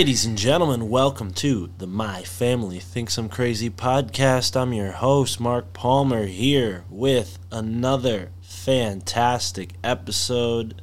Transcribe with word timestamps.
Ladies 0.00 0.24
and 0.24 0.38
gentlemen, 0.38 0.88
welcome 0.88 1.30
to 1.34 1.68
the 1.76 1.86
My 1.86 2.22
Family 2.22 2.78
Thinks 2.78 3.18
I'm 3.18 3.28
Crazy 3.28 3.68
podcast. 3.68 4.58
I'm 4.58 4.72
your 4.72 4.92
host, 4.92 5.38
Mark 5.38 5.74
Palmer, 5.74 6.24
here 6.24 6.84
with 6.88 7.38
another 7.52 8.30
fantastic 8.40 9.74
episode. 9.84 10.80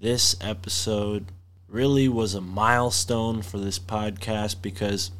This 0.00 0.36
episode 0.40 1.32
really 1.66 2.08
was 2.08 2.36
a 2.36 2.40
milestone 2.40 3.42
for 3.42 3.58
this 3.58 3.80
podcast 3.80 4.62
because 4.62 5.10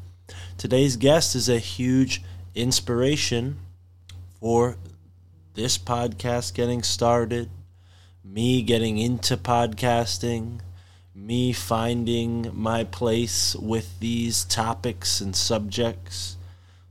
today's 0.57 0.95
guest 0.95 1.35
is 1.35 1.49
a 1.49 1.59
huge 1.59 2.21
inspiration 2.55 3.57
for 4.39 4.77
this 5.53 5.77
podcast 5.77 6.53
getting 6.53 6.81
started, 6.81 7.49
me 8.23 8.61
getting 8.61 8.97
into 8.97 9.35
podcasting 9.35 10.61
me 11.15 11.53
finding 11.53 12.49
my 12.53 12.83
place 12.83 13.55
with 13.55 13.99
these 13.99 14.45
topics 14.45 15.21
and 15.21 15.35
subjects. 15.35 16.37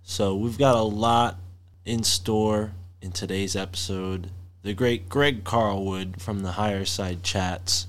So, 0.03 0.35
we've 0.35 0.59
got 0.59 0.77
a 0.77 0.83
lot 0.83 1.39
in 1.85 2.05
store 2.05 2.73
in 3.01 3.13
today's 3.13 3.57
episode. 3.57 4.31
The 4.63 4.75
great 4.75 5.09
Greg 5.09 5.43
Carlwood 5.43 6.21
from 6.21 6.41
the 6.41 6.53
Higher 6.53 6.85
Side 6.85 7.23
Chats 7.23 7.89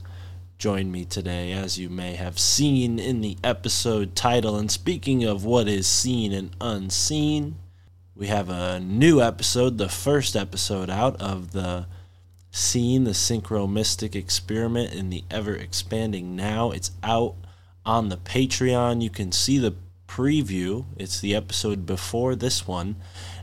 joined 0.57 0.91
me 0.91 1.05
today, 1.05 1.51
as 1.51 1.77
you 1.77 1.89
may 1.89 2.15
have 2.15 2.39
seen 2.39 2.97
in 2.97 3.21
the 3.21 3.37
episode 3.43 4.15
title. 4.15 4.55
And 4.55 4.71
speaking 4.71 5.23
of 5.23 5.45
what 5.45 5.67
is 5.67 5.85
seen 5.85 6.31
and 6.31 6.55
unseen, 6.61 7.55
we 8.15 8.27
have 8.27 8.49
a 8.49 8.79
new 8.79 9.21
episode, 9.21 9.77
the 9.77 9.89
first 9.89 10.35
episode 10.35 10.89
out 10.89 11.21
of 11.21 11.51
the 11.51 11.85
seen 12.53 13.03
the 13.03 13.11
Synchro 13.11 13.69
Mystic 13.69 14.15
experiment 14.15 14.93
in 14.93 15.09
the 15.09 15.23
ever 15.31 15.55
expanding 15.55 16.35
now. 16.35 16.69
It's 16.69 16.91
out 17.01 17.33
on 17.83 18.09
the 18.09 18.17
Patreon. 18.17 19.01
You 19.01 19.09
can 19.09 19.31
see 19.31 19.57
the 19.57 19.75
preview. 20.07 20.85
It's 20.95 21.19
the 21.19 21.35
episode 21.35 21.87
before 21.87 22.35
this 22.35 22.67
one. 22.67 22.95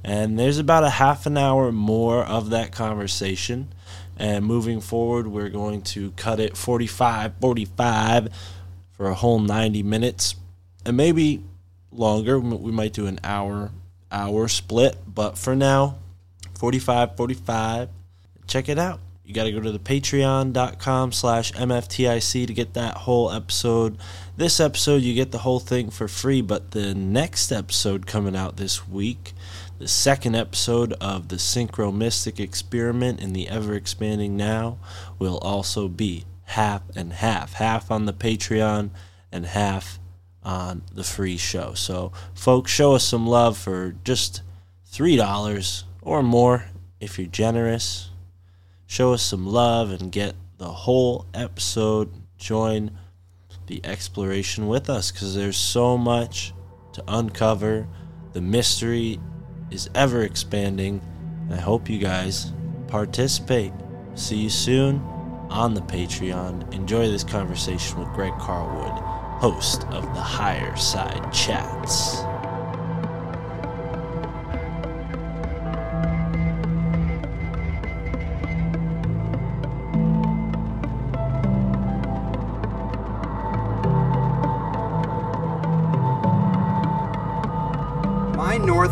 And 0.05 0.39
there's 0.39 0.59
about 0.59 0.85
a 0.85 0.91
half 0.91 1.27
an 1.27 1.37
hour 1.37 1.73
more 1.73 2.25
of 2.25 2.51
that 2.51 2.71
conversation. 2.71 3.75
And 4.17 4.45
moving 4.45 4.81
forward, 4.81 5.27
we're 5.27 5.49
going 5.49 5.83
to 5.83 6.13
cut 6.13 6.39
it 6.39 6.57
45 6.57 7.35
45 7.41 8.29
for 8.93 9.07
a 9.07 9.15
whole 9.15 9.41
90 9.41 9.83
minutes. 9.83 10.37
And 10.87 10.97
maybe 10.97 11.43
longer. 11.91 12.39
We 12.39 12.71
might 12.71 12.93
do 12.93 13.07
an 13.07 13.19
hour 13.25 13.73
hour 14.13 14.47
split, 14.47 14.97
but 15.07 15.37
for 15.37 15.57
now, 15.57 15.99
45 16.59 17.17
45 17.17 17.89
check 18.51 18.69
it 18.69 18.79
out. 18.79 19.01
You 19.25 19.33
got 19.33 19.45
to 19.45 19.53
go 19.53 19.61
to 19.61 19.71
the 19.71 19.79
patreon.com 19.79 21.13
slash 21.13 21.53
mftic 21.53 22.47
to 22.49 22.53
get 22.53 22.75
that 22.75 22.97
whole 22.97 23.31
episode. 23.31 23.97
This 24.37 24.59
episode, 24.59 25.03
you 25.03 25.15
get 25.15 25.31
the 25.31 25.39
whole 25.39 25.61
thing 25.61 25.91
for 25.91 26.09
free, 26.09 26.43
but 26.43 26.73
the 26.73 26.93
next 26.93 27.53
episode 27.53 28.09
coming 28.09 28.35
out 28.35 28.57
this 28.57 28.89
week, 28.89 29.35
the 29.79 29.87
second 29.87 30.35
episode 30.35 30.95
of 30.95 31.29
the 31.29 31.37
Synchro 31.37 31.95
Mystic 31.95 32.41
experiment 32.41 33.21
in 33.21 33.33
the 33.33 33.49
ever 33.49 33.75
expanding 33.75 34.37
now, 34.37 34.79
will 35.21 35.39
also 35.39 35.87
be 35.87 36.25
half 36.47 36.83
and 36.97 37.13
half. 37.13 37.53
Half 37.53 37.93
on 37.93 38.07
the 38.07 38.13
Patreon 38.13 38.91
and 39.31 39.47
half 39.47 40.01
on 40.43 40.83
the 40.93 41.05
free 41.05 41.37
show. 41.37 41.75
So, 41.75 42.11
folks, 42.35 42.73
show 42.73 42.97
us 42.97 43.05
some 43.05 43.29
love 43.29 43.57
for 43.57 43.95
just 44.03 44.43
$3 44.91 45.85
or 46.03 46.21
more 46.25 46.65
if 46.99 47.17
you're 47.17 47.29
generous 47.29 48.10
show 48.91 49.13
us 49.13 49.23
some 49.23 49.47
love 49.47 49.93
and 49.93 50.11
get 50.11 50.35
the 50.59 50.69
whole 50.69 51.25
episode. 51.33 52.13
Join 52.39 52.91
the 53.69 53.81
exploration 53.85 54.67
with 54.67 54.91
us 54.91 55.13
because 55.13 55.37
there's 55.37 55.57
so 55.57 55.97
much 55.97 56.53
to 56.95 57.05
uncover. 57.07 57.87
The 58.33 58.41
mystery 58.41 59.21
is 59.71 59.89
ever 59.95 60.23
expanding. 60.23 61.01
I 61.53 61.57
hope 61.57 61.89
you 61.89 61.99
guys 61.99 62.53
participate. 62.89 63.73
See 64.17 64.39
you 64.39 64.51
soon 64.51 64.97
on 65.51 65.75
the 65.75 65.83
Patreon. 65.83 66.75
Enjoy 66.75 67.09
this 67.09 67.23
conversation 67.23 68.01
with 68.01 68.09
Greg 68.09 68.33
Carlwood, 68.41 69.01
host 69.39 69.85
of 69.85 70.03
the 70.15 70.21
Higher 70.21 70.75
Side 70.75 71.33
Chats. 71.33 72.25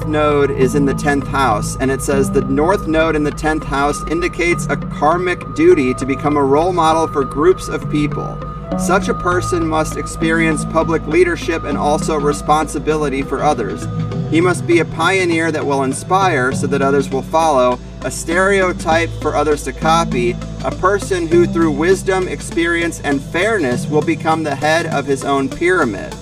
Node 0.09 0.51
is 0.51 0.75
in 0.75 0.87
the 0.87 0.95
10th 0.95 1.27
house, 1.27 1.77
and 1.77 1.91
it 1.91 2.03
says 2.03 2.31
the 2.31 2.41
north 2.41 2.89
node 2.89 3.15
in 3.15 3.23
the 3.23 3.31
10th 3.31 3.65
house 3.65 4.03
indicates 4.11 4.67
a 4.67 4.77
karmic 4.77 5.55
duty 5.55 5.95
to 5.95 6.07
become 6.07 6.37
a 6.37 6.43
role 6.43 6.73
model 6.73 7.07
for 7.07 7.25
groups 7.25 7.69
of 7.69 7.89
people. 7.91 8.37
Such 8.79 9.09
a 9.09 9.15
person 9.15 9.67
must 9.67 9.97
experience 9.97 10.65
public 10.65 11.07
leadership 11.07 11.65
and 11.65 11.77
also 11.77 12.19
responsibility 12.19 13.23
for 13.23 13.43
others. 13.43 13.87
He 14.31 14.41
must 14.41 14.67
be 14.67 14.81
a 14.81 14.85
pioneer 14.85 15.51
that 15.53 15.65
will 15.65 15.85
inspire 15.85 16.53
so 16.53 16.67
that 16.67 16.83
others 16.83 17.09
will 17.11 17.23
follow, 17.23 17.79
a 18.03 18.11
stereotype 18.11 19.11
for 19.21 19.35
others 19.35 19.65
to 19.65 19.73
copy, 19.73 20.37
a 20.65 20.71
person 20.71 21.27
who, 21.27 21.47
through 21.47 21.73
wisdom, 21.73 22.29
experience, 22.29 23.01
and 23.01 23.23
fairness, 23.23 23.87
will 23.87 24.03
become 24.03 24.43
the 24.43 24.55
head 24.55 24.87
of 24.87 25.07
his 25.07 25.25
own 25.25 25.49
pyramid. 25.49 26.15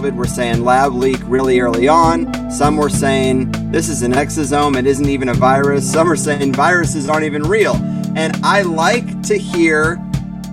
COVID 0.00 0.16
were 0.16 0.26
saying 0.26 0.64
lab 0.64 0.94
leak 0.94 1.18
really 1.24 1.60
early 1.60 1.86
on. 1.86 2.50
Some 2.50 2.78
were 2.78 2.88
saying 2.88 3.52
this 3.70 3.90
is 3.90 4.00
an 4.00 4.12
exosome, 4.12 4.78
it 4.78 4.86
isn't 4.86 5.06
even 5.06 5.28
a 5.28 5.34
virus. 5.34 5.92
Some 5.92 6.10
are 6.10 6.16
saying 6.16 6.54
viruses 6.54 7.06
aren't 7.06 7.26
even 7.26 7.42
real. 7.42 7.76
And 8.16 8.34
I 8.42 8.62
like 8.62 9.22
to 9.24 9.36
hear 9.36 10.02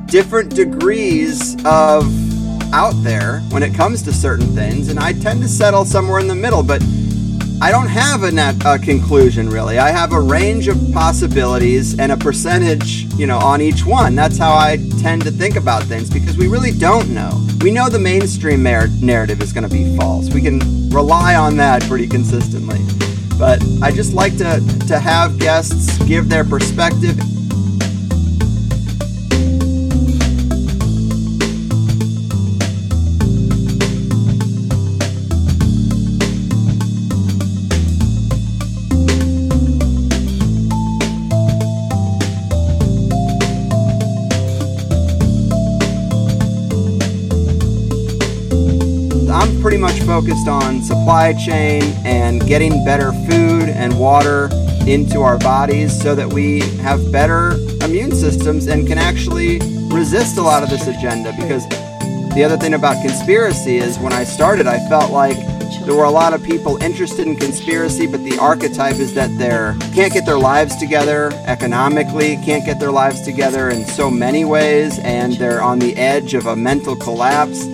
different 0.07 0.53
degrees 0.53 1.55
of 1.63 2.03
out 2.73 3.01
there 3.03 3.39
when 3.51 3.63
it 3.63 3.73
comes 3.73 4.01
to 4.03 4.11
certain 4.11 4.47
things, 4.47 4.89
and 4.89 4.99
I 4.99 5.13
tend 5.13 5.41
to 5.43 5.47
settle 5.47 5.85
somewhere 5.85 6.19
in 6.19 6.27
the 6.27 6.35
middle, 6.35 6.61
but 6.61 6.83
I 7.61 7.71
don't 7.71 7.87
have 7.87 8.23
a, 8.23 8.31
net, 8.31 8.55
a 8.65 8.77
conclusion 8.77 9.49
really. 9.49 9.79
I 9.79 9.91
have 9.91 10.11
a 10.11 10.19
range 10.19 10.67
of 10.67 10.77
possibilities 10.91 11.97
and 11.97 12.11
a 12.11 12.17
percentage, 12.17 13.05
you 13.13 13.27
know, 13.27 13.39
on 13.39 13.61
each 13.61 13.85
one. 13.85 14.13
That's 14.13 14.37
how 14.37 14.51
I 14.51 14.77
to 15.15 15.31
think 15.31 15.55
about 15.55 15.83
things 15.83 16.09
because 16.09 16.37
we 16.37 16.47
really 16.47 16.71
don't 16.71 17.09
know. 17.09 17.47
We 17.61 17.71
know 17.71 17.87
the 17.87 17.97
mainstream 17.97 18.61
mer- 18.61 18.89
narrative 18.99 19.41
is 19.41 19.53
going 19.53 19.63
to 19.63 19.73
be 19.73 19.95
false. 19.95 20.29
We 20.33 20.41
can 20.41 20.59
rely 20.89 21.35
on 21.35 21.55
that 21.57 21.81
pretty 21.83 22.07
consistently. 22.07 22.79
But 23.39 23.63
I 23.81 23.91
just 23.91 24.13
like 24.13 24.37
to, 24.39 24.61
to 24.87 24.99
have 24.99 25.39
guests 25.39 25.97
give 26.03 26.27
their 26.27 26.43
perspective. 26.43 27.17
Focused 50.07 50.47
on 50.47 50.81
supply 50.81 51.33
chain 51.33 51.83
and 52.05 52.39
getting 52.47 52.85
better 52.85 53.11
food 53.11 53.67
and 53.67 53.99
water 53.99 54.49
into 54.87 55.19
our 55.19 55.37
bodies 55.37 56.01
so 56.01 56.15
that 56.15 56.31
we 56.31 56.61
have 56.77 57.11
better 57.11 57.57
immune 57.83 58.15
systems 58.15 58.67
and 58.67 58.87
can 58.87 58.97
actually 58.97 59.59
resist 59.89 60.37
a 60.37 60.41
lot 60.41 60.63
of 60.63 60.69
this 60.69 60.87
agenda. 60.87 61.33
Because 61.33 61.67
the 62.33 62.41
other 62.45 62.55
thing 62.55 62.73
about 62.73 63.05
conspiracy 63.05 63.79
is 63.79 63.99
when 63.99 64.13
I 64.13 64.23
started, 64.23 64.65
I 64.65 64.79
felt 64.87 65.11
like 65.11 65.35
there 65.85 65.95
were 65.95 66.05
a 66.05 66.09
lot 66.09 66.33
of 66.33 66.41
people 66.41 66.81
interested 66.81 67.27
in 67.27 67.35
conspiracy, 67.35 68.07
but 68.07 68.23
the 68.23 68.37
archetype 68.39 68.95
is 68.95 69.13
that 69.13 69.29
they're 69.37 69.75
can't 69.93 70.13
get 70.13 70.25
their 70.25 70.39
lives 70.39 70.77
together 70.77 71.31
economically, 71.45 72.37
can't 72.45 72.65
get 72.65 72.79
their 72.79 72.91
lives 72.91 73.21
together 73.23 73.69
in 73.71 73.85
so 73.85 74.09
many 74.09 74.45
ways, 74.45 74.99
and 74.99 75.33
they're 75.33 75.61
on 75.61 75.79
the 75.79 75.97
edge 75.97 76.33
of 76.33 76.45
a 76.45 76.55
mental 76.55 76.95
collapse. 76.95 77.65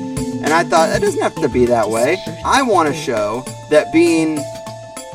And 0.44 0.52
I 0.52 0.64
thought 0.64 0.96
it 0.96 1.00
doesn't 1.00 1.22
have 1.22 1.36
to 1.36 1.48
be 1.48 1.66
that 1.68 1.90
way. 1.90 2.18
I 2.44 2.62
want 2.62 2.90
to 2.90 2.94
show 2.94 3.46
that 3.70 3.94
being 3.94 4.40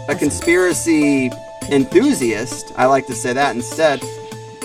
a 0.09 0.15
conspiracy 0.15 1.31
enthusiast, 1.71 2.73
I 2.77 2.87
like 2.87 3.07
to 3.07 3.15
say 3.15 3.35
that 3.35 3.55
instead 3.55 4.03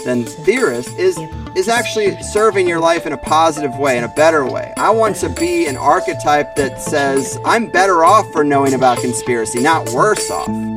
than 0.05 0.23
theorist, 0.23 0.97
is 0.97 1.17
is 1.55 1.69
actually 1.69 2.19
serving 2.23 2.67
your 2.67 2.79
life 2.79 3.05
in 3.05 3.13
a 3.13 3.17
positive 3.17 3.77
way, 3.77 3.97
in 3.97 4.03
a 4.03 4.13
better 4.15 4.45
way. 4.45 4.73
I 4.77 4.89
want 4.89 5.17
to 5.17 5.29
be 5.29 5.67
an 5.67 5.77
archetype 5.77 6.55
that 6.55 6.81
says 6.81 7.37
I'm 7.45 7.67
better 7.67 8.03
off 8.03 8.31
for 8.31 8.43
knowing 8.43 8.73
about 8.73 8.97
conspiracy, 8.99 9.61
not 9.61 9.89
worse 9.91 10.31
off. 10.31 10.72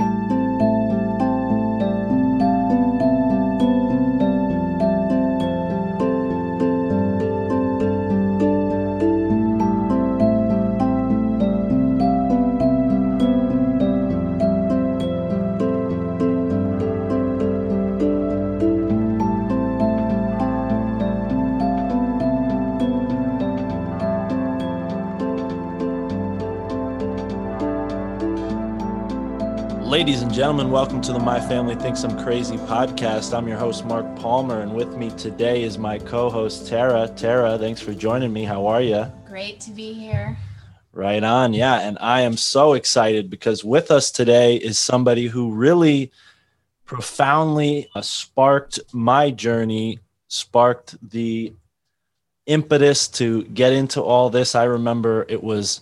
Gentlemen, 30.36 30.70
welcome 30.70 31.00
to 31.00 31.14
the 31.14 31.18
My 31.18 31.40
Family 31.40 31.74
Thinks 31.76 32.04
I'm 32.04 32.22
Crazy 32.22 32.58
podcast. 32.58 33.34
I'm 33.34 33.48
your 33.48 33.56
host, 33.56 33.86
Mark 33.86 34.04
Palmer, 34.16 34.60
and 34.60 34.74
with 34.74 34.94
me 34.94 35.08
today 35.12 35.62
is 35.62 35.78
my 35.78 35.98
co 35.98 36.28
host, 36.28 36.66
Tara. 36.68 37.08
Tara, 37.16 37.56
thanks 37.56 37.80
for 37.80 37.94
joining 37.94 38.34
me. 38.34 38.44
How 38.44 38.66
are 38.66 38.82
you? 38.82 39.10
Great 39.26 39.60
to 39.60 39.70
be 39.70 39.94
here. 39.94 40.36
Right 40.92 41.24
on. 41.24 41.54
Yeah. 41.54 41.80
And 41.80 41.96
I 42.02 42.20
am 42.20 42.36
so 42.36 42.74
excited 42.74 43.30
because 43.30 43.64
with 43.64 43.90
us 43.90 44.10
today 44.10 44.56
is 44.56 44.78
somebody 44.78 45.26
who 45.26 45.54
really 45.54 46.12
profoundly 46.84 47.88
uh, 47.94 48.02
sparked 48.02 48.78
my 48.92 49.30
journey, 49.30 50.00
sparked 50.28 50.96
the 51.10 51.54
impetus 52.44 53.08
to 53.08 53.44
get 53.44 53.72
into 53.72 54.02
all 54.02 54.28
this. 54.28 54.54
I 54.54 54.64
remember 54.64 55.24
it 55.30 55.42
was, 55.42 55.80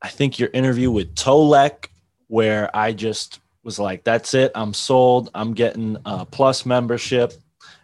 I 0.00 0.08
think, 0.08 0.38
your 0.38 0.48
interview 0.54 0.90
with 0.90 1.14
Tolec, 1.14 1.88
where 2.28 2.74
I 2.74 2.94
just 2.94 3.38
was 3.62 3.78
like, 3.78 4.04
that's 4.04 4.34
it. 4.34 4.52
I'm 4.54 4.74
sold. 4.74 5.30
I'm 5.34 5.54
getting 5.54 5.96
a 6.04 6.26
plus 6.26 6.66
membership. 6.66 7.32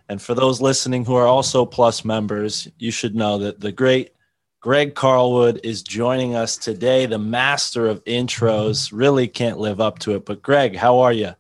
And 0.08 0.20
for 0.20 0.34
those 0.34 0.60
listening 0.60 1.04
who 1.04 1.14
are 1.14 1.26
also 1.26 1.66
plus 1.66 2.04
members, 2.04 2.69
you 2.78 2.90
should 2.90 3.14
know 3.14 3.38
that 3.38 3.60
the 3.60 3.72
great 3.72 4.14
Greg 4.60 4.94
Carlwood 4.94 5.60
is 5.62 5.82
joining 5.82 6.34
us 6.34 6.56
today, 6.56 7.06
the 7.06 7.19
master 7.19 7.86
of 7.86 8.02
intros. 8.04 8.90
Really 8.92 9.28
can't 9.28 9.58
live 9.58 9.80
up 9.80 10.00
to 10.00 10.16
it. 10.16 10.25
But, 10.25 10.42
Greg, 10.42 10.75
how 10.75 10.98
are 10.98 11.12
you? 11.12 11.34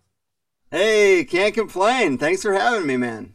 Hey, 0.70 1.24
can't 1.24 1.54
complain. 1.54 2.18
Thanks 2.18 2.42
for 2.42 2.52
having 2.52 2.86
me, 2.86 2.96
man. 2.96 3.34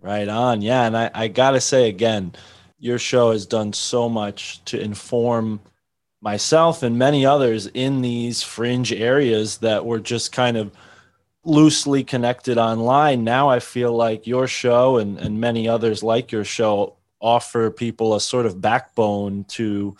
Right 0.00 0.28
on. 0.28 0.62
Yeah. 0.62 0.86
And 0.86 0.96
I, 0.96 1.10
I 1.12 1.28
got 1.28 1.50
to 1.50 1.60
say 1.60 1.88
again, 1.88 2.32
your 2.78 2.98
show 2.98 3.32
has 3.32 3.44
done 3.46 3.72
so 3.72 4.08
much 4.08 4.64
to 4.66 4.80
inform 4.80 5.60
myself 6.20 6.82
and 6.82 6.98
many 6.98 7.24
others 7.24 7.66
in 7.66 8.00
these 8.00 8.42
fringe 8.42 8.92
areas 8.92 9.58
that 9.58 9.84
were 9.84 10.00
just 10.00 10.32
kind 10.32 10.56
of 10.56 10.72
loosely 11.44 12.04
connected 12.04 12.58
online. 12.58 13.24
Now 13.24 13.48
I 13.48 13.60
feel 13.60 13.92
like 13.92 14.26
your 14.26 14.46
show 14.46 14.98
and, 14.98 15.18
and 15.18 15.40
many 15.40 15.68
others 15.68 16.02
like 16.02 16.32
your 16.32 16.44
show 16.44 16.96
offer 17.20 17.70
people 17.70 18.14
a 18.14 18.20
sort 18.20 18.46
of 18.46 18.60
backbone 18.60 19.44
to 19.44 19.96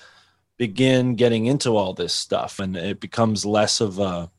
begin 0.56 1.14
getting 1.14 1.46
into 1.46 1.76
all 1.76 1.94
this 1.94 2.12
stuff 2.12 2.58
and 2.58 2.76
it 2.76 3.00
becomes 3.00 3.46
less 3.46 3.80
of 3.80 3.98
a 3.98 4.30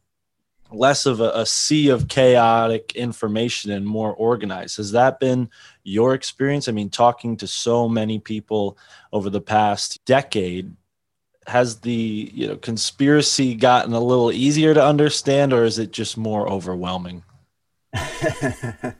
less 0.71 1.07
of 1.07 1.19
a, 1.19 1.31
a 1.31 1.45
sea 1.45 1.89
of 1.89 2.07
chaotic 2.07 2.91
information 2.95 3.71
and 3.71 3.85
more 3.87 4.13
organized 4.13 4.77
has 4.77 4.91
that 4.91 5.19
been 5.19 5.49
your 5.83 6.13
experience 6.13 6.67
i 6.67 6.71
mean 6.71 6.89
talking 6.89 7.35
to 7.35 7.47
so 7.47 7.87
many 7.89 8.19
people 8.19 8.77
over 9.11 9.29
the 9.29 9.41
past 9.41 10.03
decade 10.05 10.71
has 11.49 11.81
the 11.81 12.31
you 12.33 12.47
know 12.47 12.55
conspiracy 12.55 13.55
gotten 13.55 13.93
a 13.93 13.99
little 13.99 14.31
easier 14.31 14.73
to 14.73 14.83
understand 14.83 15.51
or 15.53 15.63
is 15.63 15.77
it 15.77 15.91
just 15.91 16.17
more 16.17 16.49
overwhelming? 16.49 17.23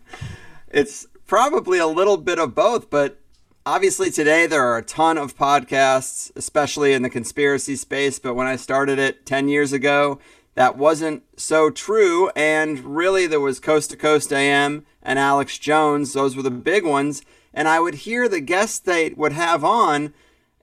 It's 0.72 1.08
probably 1.26 1.80
a 1.80 1.88
little 1.88 2.18
bit 2.18 2.38
of 2.38 2.54
both 2.54 2.90
but 2.90 3.20
obviously 3.66 4.12
today 4.12 4.48
there 4.48 4.64
are 4.64 4.78
a 4.78 4.84
ton 4.84 5.18
of 5.18 5.36
podcasts 5.36 6.32
especially 6.36 6.94
in 6.94 7.02
the 7.02 7.10
conspiracy 7.10 7.76
space 7.76 8.18
but 8.18 8.34
when 8.34 8.48
i 8.48 8.56
started 8.56 8.98
it 8.98 9.26
10 9.26 9.48
years 9.48 9.74
ago 9.74 10.20
that 10.56 10.78
wasn't 10.78 11.24
so 11.38 11.70
true 11.70 12.30
and 12.36 12.80
really 12.80 13.28
there 13.28 13.40
was 13.40 13.60
coast 13.60 13.92
to 13.92 13.98
coast 13.98 14.34
am 14.34 14.86
and 15.04 15.20
alex 15.20 15.60
jones 15.60 16.14
those 16.14 16.36
were 16.36 16.42
the 16.42 16.50
big 16.50 16.86
ones 16.86 17.22
and 17.54 17.68
i 17.68 17.80
would 17.80 17.96
hear 17.96 18.28
the 18.28 18.42
guests 18.42 18.80
they 18.80 19.10
would 19.12 19.34
have 19.34 19.64
on 19.64 20.14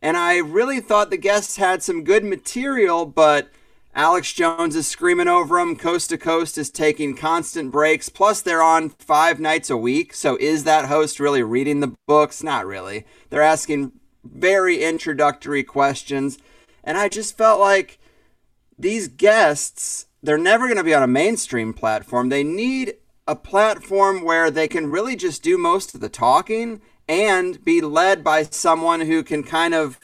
and 0.02 0.16
I 0.16 0.38
really 0.38 0.80
thought 0.80 1.10
the 1.10 1.16
guests 1.16 1.56
had 1.56 1.82
some 1.82 2.04
good 2.04 2.24
material, 2.24 3.06
but 3.06 3.48
Alex 3.94 4.32
Jones 4.34 4.76
is 4.76 4.86
screaming 4.86 5.26
over 5.26 5.56
them. 5.56 5.74
Coast 5.74 6.10
to 6.10 6.18
Coast 6.18 6.58
is 6.58 6.68
taking 6.68 7.16
constant 7.16 7.72
breaks. 7.72 8.10
Plus, 8.10 8.42
they're 8.42 8.62
on 8.62 8.90
five 8.90 9.40
nights 9.40 9.70
a 9.70 9.76
week. 9.76 10.12
So, 10.12 10.36
is 10.38 10.64
that 10.64 10.86
host 10.86 11.18
really 11.18 11.42
reading 11.42 11.80
the 11.80 11.94
books? 12.06 12.42
Not 12.42 12.66
really. 12.66 13.06
They're 13.30 13.40
asking 13.40 13.92
very 14.22 14.84
introductory 14.84 15.62
questions. 15.62 16.38
And 16.84 16.98
I 16.98 17.08
just 17.08 17.38
felt 17.38 17.58
like 17.58 17.98
these 18.78 19.08
guests, 19.08 20.06
they're 20.22 20.36
never 20.36 20.66
going 20.66 20.76
to 20.76 20.84
be 20.84 20.94
on 20.94 21.02
a 21.02 21.08
mainstream 21.08 21.72
platform. 21.72 22.28
They 22.28 22.44
need 22.44 22.96
a 23.26 23.34
platform 23.34 24.22
where 24.22 24.50
they 24.50 24.68
can 24.68 24.90
really 24.90 25.16
just 25.16 25.42
do 25.42 25.56
most 25.56 25.94
of 25.94 26.00
the 26.00 26.08
talking 26.10 26.82
and 27.08 27.64
be 27.64 27.80
led 27.80 28.24
by 28.24 28.42
someone 28.44 29.02
who 29.02 29.22
can 29.22 29.42
kind 29.42 29.74
of 29.74 30.00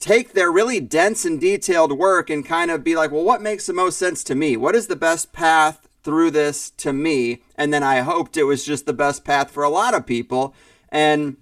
take 0.00 0.32
their 0.32 0.50
really 0.50 0.80
dense 0.80 1.24
and 1.24 1.40
detailed 1.40 1.92
work 1.92 2.30
and 2.30 2.44
kind 2.44 2.70
of 2.70 2.82
be 2.82 2.96
like, 2.96 3.10
well, 3.12 3.24
what 3.24 3.40
makes 3.40 3.66
the 3.66 3.72
most 3.72 3.98
sense 3.98 4.24
to 4.24 4.34
me? 4.34 4.56
What 4.56 4.74
is 4.74 4.88
the 4.88 4.96
best 4.96 5.32
path 5.32 5.88
through 6.02 6.32
this 6.32 6.70
to 6.70 6.92
me? 6.92 7.42
And 7.54 7.72
then 7.72 7.82
I 7.82 8.00
hoped 8.00 8.36
it 8.36 8.44
was 8.44 8.64
just 8.64 8.86
the 8.86 8.92
best 8.92 9.24
path 9.24 9.50
for 9.50 9.62
a 9.62 9.68
lot 9.68 9.94
of 9.94 10.06
people. 10.06 10.54
And 10.88 11.36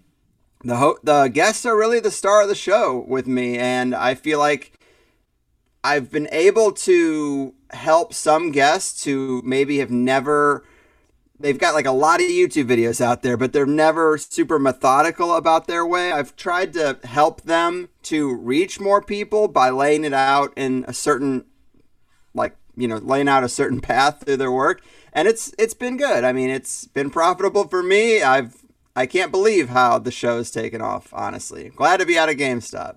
the 0.67 0.77
ho- 0.77 0.99
the 1.03 1.29
guests 1.29 1.65
are 1.65 1.77
really 1.77 2.01
the 2.01 2.11
star 2.11 2.43
of 2.43 2.49
the 2.49 2.55
show 2.55 3.05
with 3.07 3.27
me, 3.27 3.59
and 3.59 3.95
I 3.95 4.15
feel 4.15 4.39
like 4.39 4.73
I've 5.85 6.11
been 6.11 6.29
able 6.33 6.73
to 6.73 7.55
help 7.71 8.13
some 8.13 8.51
guests 8.51 9.05
who 9.05 9.43
maybe 9.45 9.79
have 9.79 9.91
never 9.91 10.65
they've 11.39 11.59
got 11.59 11.75
like 11.75 11.87
a 11.87 11.93
lot 11.93 12.21
of 12.21 12.27
YouTube 12.27 12.69
videos 12.69 13.01
out 13.01 13.23
there, 13.23 13.37
but 13.37 13.53
they're 13.53 13.67
never 13.67 14.19
super 14.19 14.59
methodical 14.59 15.35
about 15.35 15.67
their 15.67 15.87
way. 15.87 16.13
I've 16.13 16.37
tried 16.37 16.73
to 16.75 16.99
help 17.05 17.43
them 17.43 17.89
to 18.05 18.35
reach 18.35 18.81
more 18.81 19.03
people 19.03 19.49
by 19.49 19.71
laying 19.71 20.05
it 20.05 20.13
out 20.13 20.53
in 20.57 20.85
a 20.89 20.95
certain 20.95 21.45
like, 22.35 22.57
you 22.77 22.89
know, 22.89 22.99
laying 22.99 23.29
out 23.29 23.45
a 23.45 23.49
certain 23.49 23.81
path 23.81 24.25
through 24.25 24.37
their 24.37 24.53
work. 24.53 24.83
And 25.13 25.27
it's 25.27 25.55
it's 25.59 25.75
been 25.75 25.97
good. 25.97 26.25
I 26.25 26.33
mean, 26.33 26.51
it's 26.51 26.87
been 26.87 27.11
profitable 27.11 27.67
for 27.69 27.83
me. 27.83 28.23
I've 28.23 28.57
I 28.95 29.07
can't 29.07 29.31
believe 29.31 29.69
how 29.69 29.99
the 29.99 30.11
show's 30.11 30.51
taken 30.51 30.81
off, 30.81 31.13
honestly. 31.13 31.71
Glad 31.75 31.99
to 31.99 32.07
be 32.07 32.19
out 32.19 32.31
of 32.31 32.37
GameStop. 32.37 32.97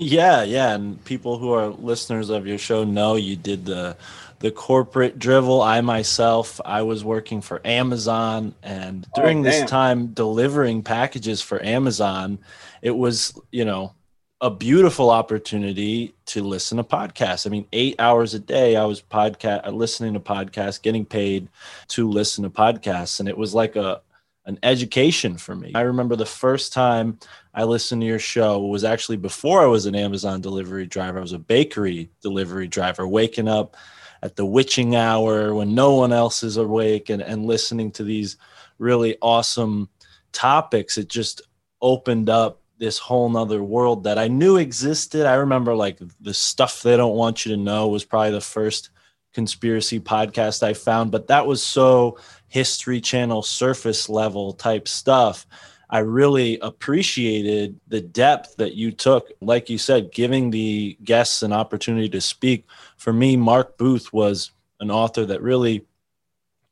Yeah, 0.00 0.44
yeah, 0.44 0.74
and 0.74 1.04
people 1.04 1.38
who 1.38 1.52
are 1.52 1.68
listeners 1.68 2.30
of 2.30 2.46
your 2.46 2.58
show 2.58 2.84
know 2.84 3.16
you 3.16 3.34
did 3.34 3.64
the 3.64 3.96
the 4.40 4.50
corporate 4.50 5.18
drivel. 5.18 5.62
I 5.62 5.80
myself, 5.80 6.60
I 6.64 6.82
was 6.82 7.04
working 7.04 7.40
for 7.40 7.60
Amazon, 7.64 8.54
and 8.62 9.06
during 9.14 9.40
Oh, 9.40 9.42
this 9.42 9.68
time 9.68 10.08
delivering 10.08 10.82
packages 10.82 11.42
for 11.42 11.62
Amazon, 11.62 12.38
it 12.82 12.96
was 12.96 13.38
you 13.50 13.64
know 13.64 13.94
a 14.40 14.50
beautiful 14.50 15.10
opportunity 15.10 16.14
to 16.26 16.42
listen 16.42 16.76
to 16.78 16.84
podcasts. 16.84 17.46
I 17.46 17.50
mean, 17.50 17.66
eight 17.72 17.96
hours 17.98 18.34
a 18.34 18.38
day, 18.38 18.76
I 18.76 18.84
was 18.84 19.02
podcast 19.02 19.72
listening 19.72 20.14
to 20.14 20.20
podcasts, 20.20 20.80
getting 20.80 21.04
paid 21.04 21.48
to 21.88 22.08
listen 22.08 22.44
to 22.44 22.50
podcasts, 22.50 23.18
and 23.20 23.28
it 23.28 23.36
was 23.36 23.54
like 23.54 23.76
a 23.76 24.02
an 24.46 24.58
education 24.62 25.36
for 25.36 25.54
me. 25.54 25.72
I 25.74 25.82
remember 25.82 26.16
the 26.16 26.24
first 26.24 26.72
time 26.72 27.18
I 27.52 27.64
listened 27.64 28.00
to 28.00 28.06
your 28.06 28.18
show 28.18 28.58
was 28.60 28.82
actually 28.82 29.18
before 29.18 29.62
I 29.62 29.66
was 29.66 29.84
an 29.84 29.94
Amazon 29.94 30.40
delivery 30.40 30.86
driver. 30.86 31.18
I 31.18 31.20
was 31.20 31.34
a 31.34 31.38
bakery 31.38 32.08
delivery 32.22 32.66
driver, 32.66 33.06
waking 33.06 33.46
up 33.46 33.76
at 34.22 34.36
the 34.36 34.46
witching 34.46 34.96
hour 34.96 35.54
when 35.54 35.74
no 35.74 35.94
one 35.94 36.12
else 36.12 36.42
is 36.42 36.56
awake 36.56 37.10
and, 37.10 37.22
and 37.22 37.46
listening 37.46 37.90
to 37.92 38.04
these 38.04 38.36
really 38.78 39.16
awesome 39.22 39.88
topics. 40.32 40.98
It 40.98 41.08
just 41.08 41.42
opened 41.80 42.28
up 42.28 42.60
this 42.78 42.98
whole 42.98 43.28
nother 43.28 43.62
world 43.62 44.04
that 44.04 44.18
I 44.18 44.28
knew 44.28 44.56
existed. 44.56 45.26
I 45.26 45.34
remember 45.34 45.74
like 45.74 45.98
the 46.20 46.34
stuff 46.34 46.82
they 46.82 46.96
don't 46.96 47.16
want 47.16 47.44
you 47.44 47.52
to 47.54 47.60
know 47.60 47.88
was 47.88 48.04
probably 48.04 48.30
the 48.32 48.40
first 48.40 48.90
conspiracy 49.34 50.00
podcast 50.00 50.62
I 50.62 50.74
found, 50.74 51.10
but 51.10 51.26
that 51.28 51.46
was 51.46 51.62
so 51.62 52.18
history 52.46 53.00
channel 53.00 53.42
surface 53.42 54.08
level 54.08 54.52
type 54.52 54.88
stuff. 54.88 55.46
I 55.90 56.00
really 56.00 56.58
appreciated 56.60 57.80
the 57.88 58.00
depth 58.00 58.56
that 58.56 58.74
you 58.74 58.92
took. 58.92 59.30
Like 59.40 59.70
you 59.70 59.78
said, 59.78 60.12
giving 60.12 60.50
the 60.50 60.98
guests 61.02 61.42
an 61.42 61.52
opportunity 61.52 62.08
to 62.10 62.20
speak. 62.20 62.66
For 62.98 63.12
me, 63.12 63.36
Mark 63.36 63.78
Booth 63.78 64.12
was 64.12 64.50
an 64.80 64.90
author 64.90 65.24
that 65.24 65.40
really 65.40 65.86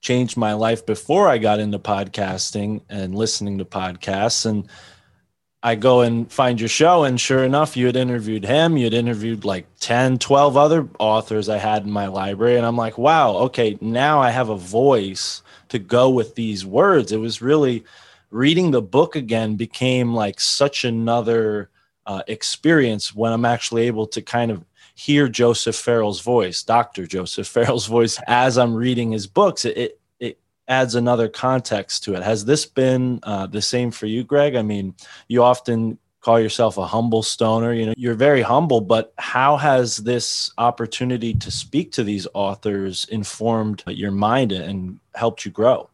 changed 0.00 0.36
my 0.36 0.52
life 0.52 0.84
before 0.84 1.28
I 1.28 1.38
got 1.38 1.60
into 1.60 1.78
podcasting 1.78 2.82
and 2.88 3.14
listening 3.14 3.58
to 3.58 3.64
podcasts. 3.64 4.44
And 4.44 4.68
I 5.62 5.76
go 5.76 6.00
and 6.00 6.30
find 6.30 6.60
your 6.60 6.68
show, 6.68 7.04
and 7.04 7.20
sure 7.20 7.44
enough, 7.44 7.76
you 7.76 7.86
had 7.86 7.96
interviewed 7.96 8.44
him. 8.44 8.76
You 8.76 8.84
had 8.84 8.94
interviewed 8.94 9.44
like 9.44 9.66
10, 9.80 10.18
12 10.18 10.56
other 10.56 10.88
authors 10.98 11.48
I 11.48 11.58
had 11.58 11.84
in 11.84 11.90
my 11.90 12.08
library. 12.08 12.56
And 12.56 12.66
I'm 12.66 12.76
like, 12.76 12.98
wow, 12.98 13.32
okay, 13.36 13.78
now 13.80 14.20
I 14.20 14.30
have 14.30 14.48
a 14.48 14.56
voice 14.56 15.42
to 15.68 15.78
go 15.78 16.10
with 16.10 16.34
these 16.34 16.66
words. 16.66 17.12
It 17.12 17.20
was 17.20 17.40
really 17.40 17.84
reading 18.30 18.72
the 18.72 18.82
book 18.82 19.14
again 19.14 19.54
became 19.54 20.12
like 20.12 20.40
such 20.40 20.84
another 20.84 21.70
uh, 22.04 22.22
experience 22.26 23.14
when 23.14 23.32
I'm 23.32 23.44
actually 23.44 23.86
able 23.86 24.06
to 24.08 24.22
kind 24.22 24.50
of 24.50 24.64
hear 24.96 25.28
Joseph 25.28 25.76
Farrell's 25.76 26.22
voice, 26.22 26.62
Dr. 26.62 27.06
Joseph 27.06 27.46
Farrell's 27.54 27.86
voice, 27.86 28.18
as 28.26 28.58
I'm 28.58 28.74
reading 28.74 29.12
his 29.12 29.28
books. 29.28 29.64
It, 29.64 29.76
it, 29.78 30.00
adds 30.68 30.96
another 30.96 31.28
context 31.28 32.02
to 32.02 32.14
it. 32.14 32.22
Has 32.24 32.44
this 32.44 32.66
been 32.66 33.20
uh, 33.22 33.46
the 33.46 33.62
same 33.62 33.92
for 33.92 34.06
you, 34.06 34.24
Greg? 34.24 34.56
I 34.56 34.62
mean, 34.62 34.94
you 35.28 35.44
often 35.44 35.96
call 36.20 36.40
yourself 36.40 36.76
a 36.76 36.84
humble 36.84 37.22
stoner. 37.22 37.72
You 37.72 37.86
know, 37.86 37.94
you're 37.96 38.14
very 38.14 38.42
humble, 38.42 38.80
but 38.80 39.14
how 39.16 39.56
has 39.58 39.98
this 39.98 40.50
opportunity 40.58 41.34
to 41.34 41.52
speak 41.52 41.92
to 41.92 42.02
these 42.02 42.26
authors 42.34 43.04
informed 43.04 43.84
your 43.86 44.10
mind 44.10 44.50
and 44.50 44.98
helped 45.14 45.44
you 45.44 45.52
grow? 45.52 45.88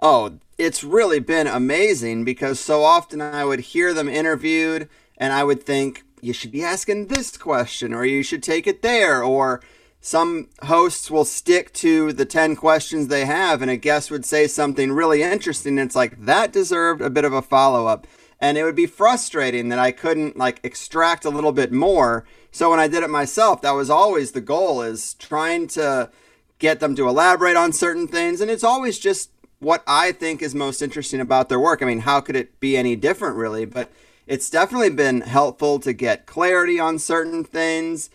Oh, 0.00 0.38
it's 0.56 0.82
really 0.82 1.20
been 1.20 1.46
amazing 1.46 2.24
because 2.24 2.58
so 2.58 2.82
often 2.82 3.20
I 3.20 3.44
would 3.44 3.60
hear 3.60 3.92
them 3.92 4.08
interviewed 4.08 4.88
and 5.18 5.34
I 5.34 5.44
would 5.44 5.62
think, 5.62 6.04
you 6.22 6.32
should 6.32 6.52
be 6.52 6.64
asking 6.64 7.06
this 7.06 7.36
question 7.36 7.92
or 7.92 8.04
you 8.04 8.22
should 8.22 8.42
take 8.42 8.66
it 8.66 8.82
there. 8.82 9.22
Or 9.22 9.62
some 10.00 10.48
hosts 10.62 11.10
will 11.10 11.24
stick 11.24 11.72
to 11.74 12.12
the 12.12 12.24
10 12.24 12.56
questions 12.56 13.08
they 13.08 13.26
have 13.26 13.62
and 13.62 13.70
a 13.70 13.76
guest 13.76 14.10
would 14.10 14.24
say 14.24 14.46
something 14.46 14.92
really 14.92 15.22
interesting. 15.22 15.78
And 15.78 15.86
it's 15.86 15.96
like, 15.96 16.24
that 16.24 16.52
deserved 16.52 17.02
a 17.02 17.10
bit 17.10 17.24
of 17.24 17.32
a 17.32 17.42
follow 17.42 17.86
up. 17.86 18.06
And 18.40 18.56
it 18.56 18.64
would 18.64 18.76
be 18.76 18.86
frustrating 18.86 19.68
that 19.68 19.78
I 19.78 19.92
couldn't 19.92 20.36
like 20.36 20.60
extract 20.62 21.26
a 21.26 21.30
little 21.30 21.52
bit 21.52 21.70
more. 21.72 22.24
So 22.50 22.70
when 22.70 22.80
I 22.80 22.88
did 22.88 23.02
it 23.02 23.10
myself, 23.10 23.60
that 23.62 23.72
was 23.72 23.90
always 23.90 24.32
the 24.32 24.40
goal 24.40 24.80
is 24.80 25.14
trying 25.14 25.66
to 25.68 26.10
get 26.58 26.80
them 26.80 26.96
to 26.96 27.08
elaborate 27.08 27.56
on 27.56 27.72
certain 27.72 28.08
things. 28.08 28.40
And 28.40 28.50
it's 28.50 28.64
always 28.64 28.98
just 28.98 29.30
what 29.58 29.82
I 29.86 30.12
think 30.12 30.40
is 30.40 30.54
most 30.54 30.80
interesting 30.80 31.20
about 31.20 31.50
their 31.50 31.60
work. 31.60 31.82
I 31.82 31.86
mean, 31.86 32.00
how 32.00 32.20
could 32.20 32.34
it 32.34 32.58
be 32.60 32.76
any 32.76 32.96
different, 32.96 33.36
really? 33.36 33.66
But 33.66 33.90
it's 34.30 34.48
definitely 34.48 34.90
been 34.90 35.22
helpful 35.22 35.80
to 35.80 35.92
get 35.92 36.24
clarity 36.24 36.78
on 36.78 37.00
certain 37.00 37.42
things. 37.42 38.10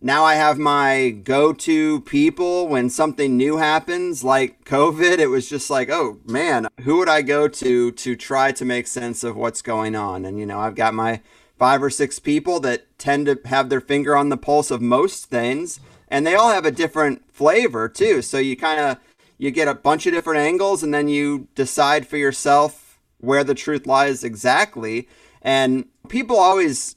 Now 0.00 0.24
I 0.24 0.36
have 0.36 0.56
my 0.56 1.10
go 1.10 1.52
to 1.52 2.00
people 2.00 2.66
when 2.66 2.88
something 2.88 3.36
new 3.36 3.58
happens, 3.58 4.24
like 4.24 4.64
COVID. 4.64 5.18
It 5.18 5.26
was 5.26 5.46
just 5.46 5.68
like, 5.68 5.90
oh 5.90 6.20
man, 6.24 6.68
who 6.84 6.96
would 6.96 7.08
I 7.10 7.20
go 7.20 7.48
to 7.48 7.92
to 7.92 8.16
try 8.16 8.50
to 8.50 8.64
make 8.64 8.86
sense 8.86 9.22
of 9.22 9.36
what's 9.36 9.60
going 9.60 9.94
on? 9.94 10.24
And, 10.24 10.40
you 10.40 10.46
know, 10.46 10.58
I've 10.58 10.74
got 10.74 10.94
my 10.94 11.20
five 11.58 11.82
or 11.82 11.90
six 11.90 12.18
people 12.18 12.60
that 12.60 12.86
tend 12.98 13.26
to 13.26 13.38
have 13.44 13.68
their 13.68 13.82
finger 13.82 14.16
on 14.16 14.30
the 14.30 14.38
pulse 14.38 14.70
of 14.70 14.80
most 14.80 15.26
things, 15.26 15.80
and 16.08 16.26
they 16.26 16.34
all 16.34 16.50
have 16.50 16.64
a 16.64 16.70
different 16.70 17.30
flavor 17.30 17.90
too. 17.90 18.22
So 18.22 18.38
you 18.38 18.56
kind 18.56 18.80
of 18.80 18.96
you 19.36 19.50
get 19.50 19.68
a 19.68 19.74
bunch 19.74 20.06
of 20.06 20.14
different 20.14 20.40
angles 20.40 20.82
and 20.82 20.94
then 20.94 21.08
you 21.08 21.48
decide 21.54 22.06
for 22.06 22.16
yourself 22.16 22.98
where 23.18 23.44
the 23.44 23.54
truth 23.54 23.86
lies 23.86 24.24
exactly 24.24 25.06
and 25.42 25.86
people 26.08 26.36
always 26.36 26.96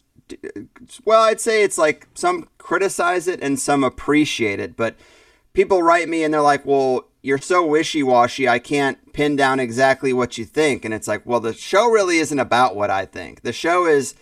well 1.06 1.24
i'd 1.24 1.42
say 1.42 1.64
it's 1.64 1.78
like 1.78 2.08
some 2.14 2.48
criticize 2.58 3.28
it 3.28 3.42
and 3.42 3.60
some 3.60 3.84
appreciate 3.84 4.60
it 4.60 4.78
but 4.78 4.96
people 5.54 5.84
write 5.84 6.08
me 6.08 6.24
and 6.24 6.34
they're 6.34 6.42
like 6.42 6.66
well 6.66 7.06
you're 7.22 7.38
so 7.38 7.66
wishy-washy 7.66 8.48
i 8.48 8.58
can't 8.60 9.02
pin 9.14 9.36
down 9.36 9.60
exactly 9.60 10.14
what 10.14 10.38
you 10.38 10.46
think. 10.46 10.86
And 10.86 10.94
it's 10.94 11.08
like 11.08 11.26
well 11.26 11.40
the 11.40 11.54
show 11.54 11.90
really 11.90 12.18
isn't 12.18 12.40
about 12.40 12.76
what 12.76 12.90
i 12.90 13.06
think. 13.06 13.42
The 13.42 13.54
show 13.54 13.86
is 13.86 14.16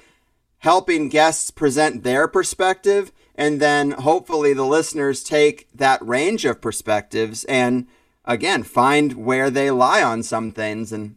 helping 0.59 1.09
guests 1.09 1.51
present 1.51 2.03
their 2.03 2.27
perspective 2.27 3.11
and 3.35 3.61
then 3.61 3.91
hopefully 3.91 4.53
the 4.53 4.65
listeners 4.65 5.23
take 5.23 5.69
that 5.73 6.05
range 6.05 6.43
of 6.43 6.61
perspectives 6.61 7.45
and 7.45 7.87
again 8.25 8.63
find 8.63 9.13
where 9.13 9.49
they 9.49 9.71
lie 9.71 10.03
on 10.03 10.21
some 10.21 10.51
things 10.51 10.91
and 10.91 11.15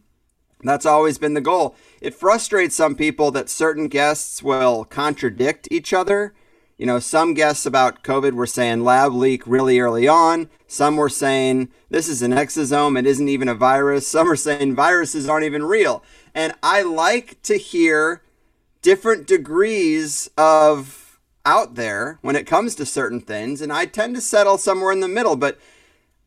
that's 0.69 0.85
always 0.85 1.17
been 1.17 1.33
the 1.33 1.41
goal. 1.41 1.75
It 2.01 2.13
frustrates 2.13 2.75
some 2.75 2.95
people 2.95 3.31
that 3.31 3.49
certain 3.49 3.87
guests 3.87 4.41
will 4.41 4.85
contradict 4.85 5.67
each 5.71 5.93
other. 5.93 6.33
You 6.77 6.87
know 6.87 6.99
some 6.99 7.33
guests 7.33 7.65
about 7.65 8.03
covid 8.03 8.33
were 8.33 8.47
saying 8.47 8.83
lab 8.83 9.13
leak 9.13 9.45
really 9.45 9.79
early 9.79 10.07
on. 10.07 10.49
Some 10.67 10.95
were 10.95 11.09
saying 11.09 11.69
this 11.89 12.09
is 12.09 12.21
an 12.21 12.31
exosome 12.31 12.97
it 12.97 13.05
isn't 13.05 13.29
even 13.29 13.47
a 13.47 13.55
virus. 13.55 14.07
Some 14.07 14.29
are 14.29 14.35
saying 14.35 14.75
viruses 14.75 15.29
aren't 15.29 15.45
even 15.45 15.63
real. 15.63 16.03
And 16.33 16.53
i 16.63 16.81
like 16.81 17.41
to 17.43 17.57
hear 17.57 18.23
different 18.81 19.27
degrees 19.27 20.29
of 20.37 21.19
out 21.45 21.75
there 21.75 22.19
when 22.21 22.35
it 22.35 22.47
comes 22.47 22.73
to 22.75 22.85
certain 22.85 23.19
things 23.19 23.61
and 23.61 23.71
i 23.73 23.85
tend 23.85 24.15
to 24.15 24.21
settle 24.21 24.57
somewhere 24.57 24.93
in 24.93 25.01
the 25.01 25.07
middle 25.09 25.35
but 25.35 25.59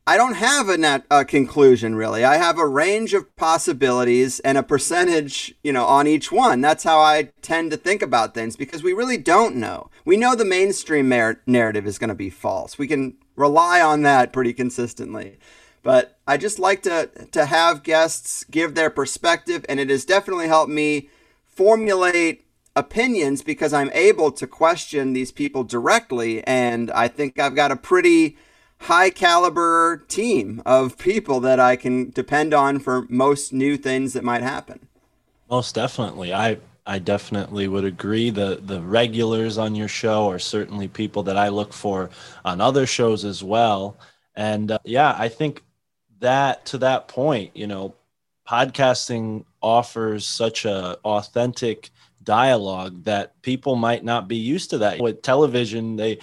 I 0.08 0.16
don't 0.16 0.34
have 0.34 0.68
a 0.68 0.78
net 0.78 1.04
a 1.10 1.24
conclusion 1.24 1.96
really. 1.96 2.22
I 2.22 2.36
have 2.36 2.58
a 2.58 2.66
range 2.66 3.12
of 3.12 3.34
possibilities 3.34 4.38
and 4.40 4.56
a 4.56 4.62
percentage, 4.62 5.54
you 5.64 5.72
know, 5.72 5.84
on 5.84 6.06
each 6.06 6.30
one. 6.30 6.60
That's 6.60 6.84
how 6.84 7.00
I 7.00 7.30
tend 7.42 7.72
to 7.72 7.76
think 7.76 8.02
about 8.02 8.32
things 8.32 8.54
because 8.54 8.84
we 8.84 8.92
really 8.92 9.18
don't 9.18 9.56
know. 9.56 9.90
We 10.04 10.16
know 10.16 10.36
the 10.36 10.44
mainstream 10.44 11.08
narrative 11.08 11.86
is 11.88 11.98
going 11.98 12.08
to 12.08 12.14
be 12.14 12.30
false. 12.30 12.78
We 12.78 12.86
can 12.86 13.16
rely 13.34 13.80
on 13.80 14.02
that 14.02 14.32
pretty 14.32 14.52
consistently. 14.52 15.38
But 15.82 16.18
I 16.26 16.36
just 16.36 16.60
like 16.60 16.82
to 16.82 17.10
to 17.32 17.46
have 17.46 17.82
guests 17.82 18.44
give 18.44 18.76
their 18.76 18.90
perspective 18.90 19.66
and 19.68 19.80
it 19.80 19.90
has 19.90 20.04
definitely 20.04 20.46
helped 20.46 20.70
me 20.70 21.08
formulate 21.44 22.44
opinions 22.76 23.42
because 23.42 23.72
I'm 23.72 23.90
able 23.92 24.30
to 24.32 24.46
question 24.46 25.14
these 25.14 25.32
people 25.32 25.64
directly 25.64 26.44
and 26.44 26.92
I 26.92 27.08
think 27.08 27.40
I've 27.40 27.56
got 27.56 27.72
a 27.72 27.76
pretty 27.76 28.36
high 28.80 29.10
caliber 29.10 30.04
team 30.08 30.62
of 30.64 30.98
people 30.98 31.40
that 31.40 31.58
I 31.58 31.76
can 31.76 32.10
depend 32.10 32.54
on 32.54 32.78
for 32.78 33.06
most 33.08 33.52
new 33.52 33.76
things 33.76 34.12
that 34.12 34.24
might 34.24 34.42
happen. 34.42 34.86
Most 35.50 35.74
definitely. 35.74 36.34
I 36.34 36.58
I 36.86 36.98
definitely 37.00 37.66
would 37.66 37.84
agree. 37.84 38.30
The 38.30 38.60
the 38.62 38.80
regulars 38.80 39.58
on 39.58 39.74
your 39.74 39.88
show 39.88 40.30
are 40.30 40.38
certainly 40.38 40.88
people 40.88 41.24
that 41.24 41.36
I 41.36 41.48
look 41.48 41.72
for 41.72 42.10
on 42.44 42.60
other 42.60 42.86
shows 42.86 43.24
as 43.24 43.42
well. 43.42 43.96
And 44.34 44.70
uh, 44.70 44.78
yeah, 44.84 45.14
I 45.18 45.28
think 45.28 45.62
that 46.20 46.64
to 46.66 46.78
that 46.78 47.08
point, 47.08 47.56
you 47.56 47.66
know, 47.66 47.94
podcasting 48.48 49.44
offers 49.60 50.26
such 50.26 50.64
a 50.64 50.98
authentic 51.04 51.90
dialogue 52.22 53.04
that 53.04 53.40
people 53.42 53.76
might 53.76 54.04
not 54.04 54.28
be 54.28 54.36
used 54.36 54.70
to 54.70 54.78
that. 54.78 55.00
With 55.00 55.22
television, 55.22 55.96
they 55.96 56.18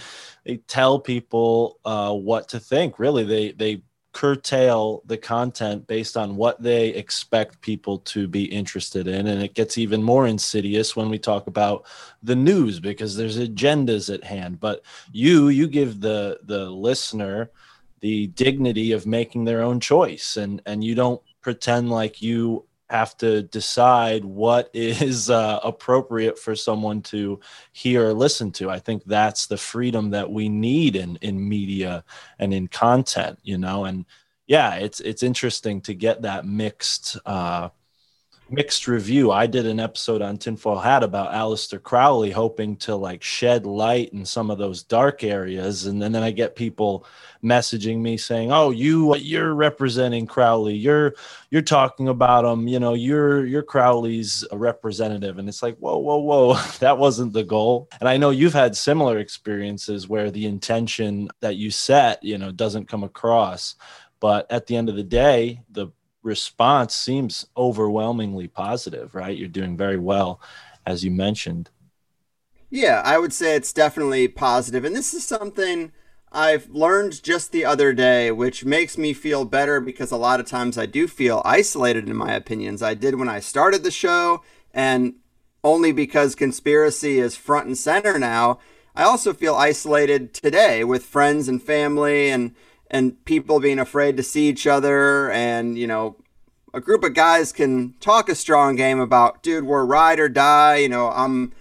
they 0.46 0.58
tell 0.58 1.00
people 1.00 1.80
uh, 1.86 2.14
what 2.14 2.50
to 2.50 2.60
think. 2.60 3.00
Really, 3.00 3.24
they 3.24 3.52
they 3.52 3.84
curtail 4.14 5.02
the 5.06 5.18
content 5.18 5.88
based 5.88 6.16
on 6.16 6.36
what 6.36 6.62
they 6.62 6.90
expect 6.90 7.60
people 7.62 7.98
to 7.98 8.28
be 8.28 8.44
interested 8.46 9.08
in 9.08 9.26
and 9.26 9.42
it 9.42 9.56
gets 9.56 9.76
even 9.76 10.04
more 10.04 10.28
insidious 10.28 10.96
when 10.96 11.10
we 11.10 11.18
talk 11.18 11.48
about 11.48 11.84
the 12.22 12.36
news 12.36 12.80
because 12.80 13.18
there's 13.18 13.40
agendas 13.40 14.14
at 14.14 14.24
hand 14.24 14.60
but 14.60 14.84
you 15.12 15.50
you 15.50 15.68
give 15.68 16.00
the 16.00 16.40
the 16.44 16.70
listener 16.70 17.50
the 18.02 18.28
dignity 18.28 18.92
of 18.92 19.08
making 19.08 19.46
their 19.46 19.64
own 19.64 19.80
choice 19.80 20.38
and 20.38 20.62
and 20.68 20.84
you 20.84 20.94
don't 20.94 21.22
pretend 21.42 21.90
like 21.90 22.22
you 22.22 22.64
have 22.94 23.18
to 23.18 23.42
decide 23.42 24.24
what 24.24 24.70
is 24.74 25.30
uh, 25.30 25.60
appropriate 25.64 26.38
for 26.38 26.56
someone 26.56 27.02
to 27.02 27.40
hear 27.72 28.10
or 28.10 28.14
listen 28.14 28.52
to. 28.52 28.70
I 28.70 28.78
think 28.80 29.04
that's 29.06 29.48
the 29.48 29.58
freedom 29.58 30.12
that 30.12 30.32
we 30.32 30.48
need 30.48 30.96
in 30.96 31.18
in 31.22 31.50
media 31.50 32.04
and 32.38 32.54
in 32.54 32.68
content, 32.68 33.40
you 33.44 33.58
know. 33.58 33.86
And 33.86 34.06
yeah, 34.46 34.76
it's 34.76 35.00
it's 35.00 35.24
interesting 35.24 35.82
to 35.82 35.94
get 35.96 36.22
that 36.22 36.46
mixed 36.46 37.18
uh, 37.26 37.70
mixed 38.50 38.88
review. 38.88 39.32
I 39.32 39.48
did 39.48 39.66
an 39.66 39.80
episode 39.80 40.22
on 40.22 40.38
Tinfoil 40.38 40.80
Hat 40.80 41.04
about 41.04 41.34
Aleister 41.34 41.82
Crowley, 41.82 42.32
hoping 42.32 42.76
to 42.78 42.96
like 42.96 43.24
shed 43.24 43.66
light 43.66 44.14
in 44.14 44.26
some 44.26 44.52
of 44.52 44.58
those 44.58 44.84
dark 44.84 45.24
areas, 45.24 45.86
and 45.86 46.02
then, 46.02 46.12
then 46.12 46.24
I 46.24 46.32
get 46.32 46.56
people 46.56 47.06
messaging 47.44 48.00
me 48.00 48.18
saying, 48.18 48.52
"Oh, 48.52 48.72
you 48.72 49.14
uh, 49.14 49.18
you're 49.18 49.54
representing 49.54 50.28
Crowley. 50.28 50.76
You're 50.76 51.16
you're 51.50 51.62
talking 51.62 52.08
about 52.08 52.46
him. 52.46 52.68
You 52.68 52.80
know, 52.80 52.94
you're 52.94 53.46
you're 53.46 53.64
Crowley's 53.64 54.46
a 54.52 54.58
representative." 54.58 55.38
And 55.38 55.50
it's 55.50 55.64
like, 55.64 55.78
whoa, 55.78 55.98
whoa, 55.98 56.18
whoa, 56.18 56.54
that 56.80 56.98
wasn't 56.98 57.34
the 57.34 57.44
goal. 57.44 57.90
And 58.00 58.08
I 58.08 58.18
know 58.18 58.30
you've 58.30 58.54
had 58.54 58.76
similar 58.76 59.18
experiences 59.20 60.08
where 60.08 60.32
the 60.32 60.46
intention 60.46 61.30
that 61.42 61.56
you 61.56 61.72
set, 61.72 62.24
you 62.24 62.38
know, 62.38 62.52
doesn't 62.52 62.88
come 62.88 63.04
across. 63.04 63.76
But 64.20 64.50
at 64.50 64.68
the 64.68 64.78
end 64.78 64.88
of 64.88 64.96
the 64.96 65.04
day, 65.04 65.62
the 65.70 65.88
response 66.24 66.96
seems 66.96 67.46
overwhelmingly 67.56 68.48
positive, 68.48 69.14
right? 69.16 69.38
You're 69.38 69.48
doing 69.50 69.78
very 69.78 69.98
well, 69.98 70.42
as 70.86 71.04
you 71.04 71.12
mentioned. 71.12 71.70
Yeah, 72.70 73.02
I 73.06 73.20
would 73.20 73.34
say 73.34 73.56
it's 73.56 73.74
definitely 73.74 74.28
positive. 74.28 74.84
And 74.84 74.96
this 74.96 75.14
is 75.14 75.24
something 75.24 75.92
I've 76.32 76.70
learned 76.70 77.22
just 77.22 77.52
the 77.52 77.66
other 77.66 77.94
day, 77.94 78.32
which 78.32 78.66
makes 78.66 78.98
me 78.98 79.14
feel 79.14 79.46
better 79.46 79.80
because 79.80 80.12
a 80.12 80.18
lot 80.18 80.40
of 80.40 80.48
times 80.48 80.78
I 80.78 80.88
do 80.88 81.08
feel 81.08 81.44
isolated 81.46 82.10
in 82.10 82.16
my 82.16 82.34
opinions. 82.34 82.82
I 82.82 82.96
did 82.96 83.16
when 83.16 83.30
I 83.30 83.40
started 83.40 83.84
the 83.84 83.92
show, 83.92 84.42
and 84.74 85.16
only 85.64 85.92
because 85.92 86.34
conspiracy 86.34 87.20
is 87.20 87.36
front 87.36 87.68
and 87.68 87.78
center 87.78 88.18
now, 88.18 88.60
I 88.96 89.04
also 89.04 89.34
feel 89.34 89.56
isolated 89.56 90.34
today 90.34 90.84
with 90.84 91.04
friends 91.06 91.48
and 91.48 91.62
family 91.62 92.30
and 92.30 92.56
and 92.94 93.26
people 93.26 93.60
being 93.60 93.80
afraid 93.80 94.16
to 94.16 94.24
see 94.24 94.48
each 94.48 94.66
other 94.66 95.30
and 95.32 95.78
you 95.78 95.88
know 95.88 96.16
a 96.74 96.80
group 96.80 97.04
of 97.04 97.14
guys 97.14 97.52
can 97.52 97.94
talk 98.00 98.30
a 98.30 98.36
strong 98.36 98.76
game 98.76 99.00
about 99.00 99.44
dude 99.44 99.66
we're 99.66 99.84
ride 99.84 100.20
or 100.20 100.30
die 100.30 100.78
you 100.78 100.88
know 100.90 101.10
i'm 101.12 101.52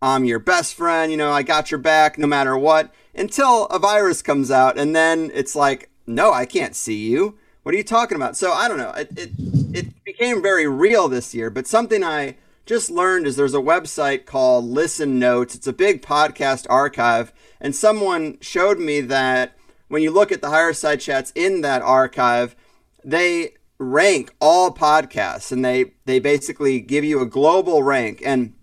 i'm 0.00 0.24
your 0.24 0.38
best 0.38 0.74
friend 0.74 1.10
you 1.10 1.18
know 1.18 1.32
i 1.32 1.42
got 1.42 1.70
your 1.70 1.78
back 1.78 2.18
no 2.18 2.26
matter 2.26 2.56
what 2.56 2.92
until 3.14 3.66
a 3.66 3.78
virus 3.78 4.22
comes 4.22 4.50
out 4.50 4.78
and 4.78 4.94
then 4.94 5.30
it's 5.34 5.56
like 5.56 5.90
no 6.06 6.32
i 6.32 6.46
can't 6.46 6.76
see 6.76 7.08
you. 7.08 7.38
What 7.62 7.76
are 7.76 7.78
you 7.78 7.84
talking 7.84 8.16
about? 8.16 8.36
So 8.36 8.52
i 8.52 8.68
don't 8.68 8.78
know. 8.78 8.90
It 8.90 9.10
it, 9.16 9.30
it 9.72 10.04
became 10.04 10.42
very 10.42 10.66
real 10.66 11.08
this 11.08 11.34
year 11.34 11.50
but 11.50 11.66
something 11.66 12.02
i 12.02 12.36
just 12.64 12.90
learned 12.90 13.26
is 13.26 13.36
there's 13.36 13.54
a 13.54 13.58
website 13.58 14.24
called 14.24 14.64
listen 14.64 15.18
notes. 15.18 15.54
It's 15.54 15.66
a 15.66 15.72
big 15.72 16.02
podcast 16.02 16.66
archive 16.70 17.32
and 17.60 17.74
someone 17.74 18.38
showed 18.40 18.78
me 18.78 19.00
that 19.02 19.56
when 19.92 20.02
you 20.02 20.10
look 20.10 20.32
at 20.32 20.40
the 20.40 20.48
higher 20.48 20.72
side 20.72 21.02
chats 21.02 21.32
in 21.34 21.60
that 21.60 21.82
archive, 21.82 22.56
they 23.04 23.52
rank 23.76 24.34
all 24.40 24.72
podcasts 24.72 25.52
and 25.52 25.62
they 25.62 25.92
they 26.06 26.18
basically 26.18 26.80
give 26.80 27.04
you 27.04 27.20
a 27.20 27.26
global 27.26 27.82
rank 27.82 28.22
and 28.24 28.54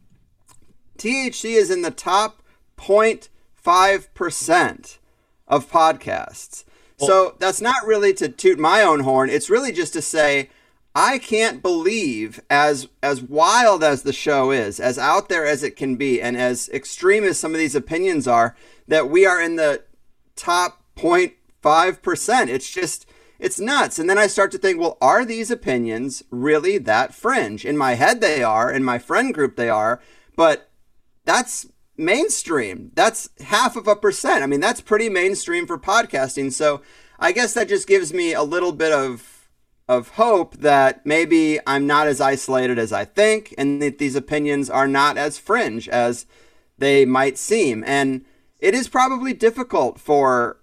THC 0.97 1.51
is 1.51 1.69
in 1.69 1.83
the 1.83 1.91
top 1.91 2.41
0.5% 2.77 4.97
of 5.47 5.71
podcasts. 5.71 6.63
So 6.97 7.35
that's 7.37 7.61
not 7.61 7.85
really 7.85 8.15
to 8.15 8.27
toot 8.27 8.57
my 8.57 8.81
own 8.81 9.01
horn. 9.01 9.29
It's 9.29 9.51
really 9.51 9.71
just 9.71 9.93
to 9.93 10.01
say 10.01 10.49
I 10.95 11.19
can't 11.19 11.61
believe 11.61 12.41
as 12.49 12.87
as 13.03 13.21
wild 13.21 13.83
as 13.83 14.01
the 14.01 14.13
show 14.13 14.49
is, 14.49 14.79
as 14.79 14.97
out 14.97 15.29
there 15.29 15.45
as 15.45 15.61
it 15.61 15.75
can 15.75 15.95
be 15.95 16.19
and 16.19 16.35
as 16.35 16.69
extreme 16.69 17.23
as 17.23 17.39
some 17.39 17.51
of 17.51 17.59
these 17.59 17.75
opinions 17.75 18.27
are 18.27 18.55
that 18.87 19.11
we 19.11 19.27
are 19.27 19.39
in 19.39 19.57
the 19.57 19.83
top 20.35 20.79
0.5%. 21.01 22.47
It's 22.47 22.69
just, 22.69 23.05
it's 23.39 23.59
nuts. 23.59 23.99
And 23.99 24.09
then 24.09 24.17
I 24.17 24.27
start 24.27 24.51
to 24.51 24.57
think, 24.57 24.79
well, 24.79 24.97
are 25.01 25.25
these 25.25 25.51
opinions 25.51 26.23
really 26.29 26.77
that 26.79 27.13
fringe? 27.13 27.65
In 27.65 27.77
my 27.77 27.95
head, 27.95 28.21
they 28.21 28.43
are. 28.43 28.71
In 28.71 28.83
my 28.83 28.99
friend 28.99 29.33
group, 29.33 29.55
they 29.55 29.69
are. 29.69 30.01
But 30.35 30.69
that's 31.25 31.67
mainstream. 31.97 32.91
That's 32.95 33.29
half 33.41 33.75
of 33.75 33.87
a 33.87 33.95
percent. 33.95 34.43
I 34.43 34.47
mean, 34.47 34.61
that's 34.61 34.81
pretty 34.81 35.09
mainstream 35.09 35.67
for 35.67 35.77
podcasting. 35.77 36.51
So 36.51 36.81
I 37.19 37.31
guess 37.31 37.53
that 37.53 37.69
just 37.69 37.87
gives 37.87 38.13
me 38.13 38.33
a 38.33 38.43
little 38.43 38.71
bit 38.71 38.91
of 38.91 39.35
of 39.87 40.09
hope 40.09 40.55
that 40.57 41.03
maybe 41.03 41.59
I'm 41.65 41.87
not 41.87 42.05
as 42.05 42.21
isolated 42.21 42.77
as 42.77 42.93
I 42.93 43.05
think 43.05 43.55
and 43.57 43.81
that 43.81 43.97
these 43.97 44.15
opinions 44.15 44.69
are 44.69 44.87
not 44.87 45.17
as 45.17 45.39
fringe 45.39 45.89
as 45.89 46.27
they 46.77 47.05
might 47.05 47.39
seem. 47.39 47.83
And 47.87 48.23
it 48.59 48.75
is 48.75 48.87
probably 48.87 49.33
difficult 49.33 49.99
for 49.99 50.58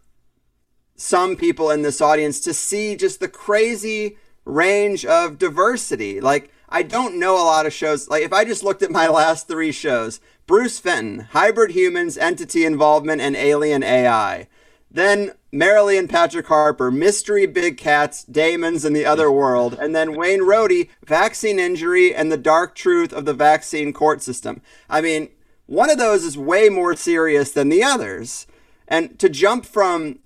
some 0.97 1.37
people 1.37 1.71
in 1.71 1.83
this 1.83 2.01
audience 2.01 2.41
to 2.41 2.55
see 2.55 2.97
just 2.97 3.21
the 3.21 3.29
crazy 3.29 4.17
range 4.45 5.05
of 5.05 5.39
diversity. 5.39 6.21
Like, 6.21 6.51
I 6.69 6.83
don't 6.83 7.19
know 7.19 7.35
a 7.35 7.45
lot 7.45 7.67
of 7.67 7.73
shows. 7.73 8.09
Like, 8.09 8.23
if 8.23 8.33
I 8.33 8.45
just 8.45 8.65
looked 8.65 8.83
at 8.83 8.91
my 8.91 9.09
last 9.21 9.47
three 9.49 9.73
shows 9.73 10.21
Bruce 10.47 10.79
Fenton, 10.79 11.29
Hybrid 11.31 11.73
Humans, 11.73 12.17
Entity 12.17 12.65
Involvement, 12.65 13.21
and 13.21 13.37
Alien 13.37 13.83
AI. 13.83 14.49
Then 14.91 15.33
Marilee 15.53 15.99
and 15.99 16.09
Patrick 16.09 16.47
Harper, 16.47 16.91
Mystery 16.91 17.47
Big 17.47 17.77
Cats, 17.77 18.25
Daemons 18.25 18.85
and 18.85 18.95
the 18.95 19.05
Other 19.05 19.31
World. 19.31 19.77
And 19.79 19.95
then 19.95 20.17
Wayne 20.17 20.41
Rohde, 20.41 20.89
Vaccine 21.05 21.59
Injury 21.59 22.15
and 22.15 22.31
the 22.31 22.37
Dark 22.37 22.75
Truth 22.75 23.13
of 23.13 23.25
the 23.25 23.35
Vaccine 23.35 23.93
Court 23.93 24.23
System. 24.23 24.63
I 24.89 25.01
mean, 25.01 25.29
one 25.67 25.91
of 25.91 25.99
those 25.99 26.25
is 26.25 26.39
way 26.39 26.69
more 26.69 26.95
serious 26.95 27.51
than 27.51 27.69
the 27.69 27.83
others. 27.83 28.47
And 28.87 29.19
to 29.19 29.29
jump 29.29 29.67
from 29.67 30.21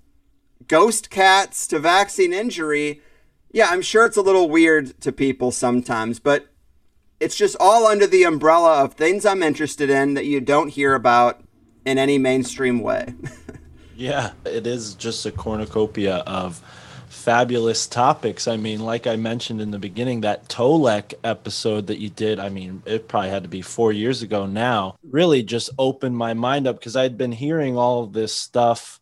ghost 0.71 1.09
cats 1.09 1.67
to 1.67 1.77
vaccine 1.79 2.31
injury, 2.31 3.01
yeah, 3.51 3.67
I'm 3.69 3.81
sure 3.81 4.05
it's 4.05 4.15
a 4.15 4.21
little 4.21 4.49
weird 4.49 4.99
to 5.01 5.11
people 5.11 5.51
sometimes, 5.51 6.17
but 6.17 6.47
it's 7.19 7.35
just 7.35 7.57
all 7.59 7.85
under 7.85 8.07
the 8.07 8.23
umbrella 8.23 8.81
of 8.81 8.93
things 8.93 9.25
I'm 9.25 9.43
interested 9.43 9.89
in 9.89 10.13
that 10.13 10.25
you 10.25 10.39
don't 10.39 10.69
hear 10.69 10.95
about 10.95 11.43
in 11.85 11.97
any 11.97 12.17
mainstream 12.17 12.79
way. 12.79 13.13
yeah, 13.97 14.31
it 14.45 14.65
is 14.65 14.93
just 14.93 15.25
a 15.25 15.31
cornucopia 15.31 16.23
of 16.25 16.61
fabulous 17.09 17.85
topics. 17.85 18.47
I 18.47 18.55
mean, 18.55 18.79
like 18.79 19.07
I 19.07 19.17
mentioned 19.17 19.59
in 19.59 19.71
the 19.71 19.77
beginning, 19.77 20.21
that 20.21 20.47
Tolec 20.47 21.15
episode 21.25 21.87
that 21.87 21.99
you 21.99 22.09
did, 22.09 22.39
I 22.39 22.47
mean, 22.47 22.81
it 22.85 23.09
probably 23.09 23.29
had 23.29 23.43
to 23.43 23.49
be 23.49 23.61
four 23.61 23.91
years 23.91 24.21
ago 24.21 24.45
now, 24.45 24.95
really 25.03 25.43
just 25.43 25.69
opened 25.77 26.15
my 26.15 26.33
mind 26.33 26.65
up 26.65 26.79
because 26.79 26.95
I'd 26.95 27.17
been 27.17 27.33
hearing 27.33 27.77
all 27.77 28.05
of 28.05 28.13
this 28.13 28.33
stuff 28.33 29.01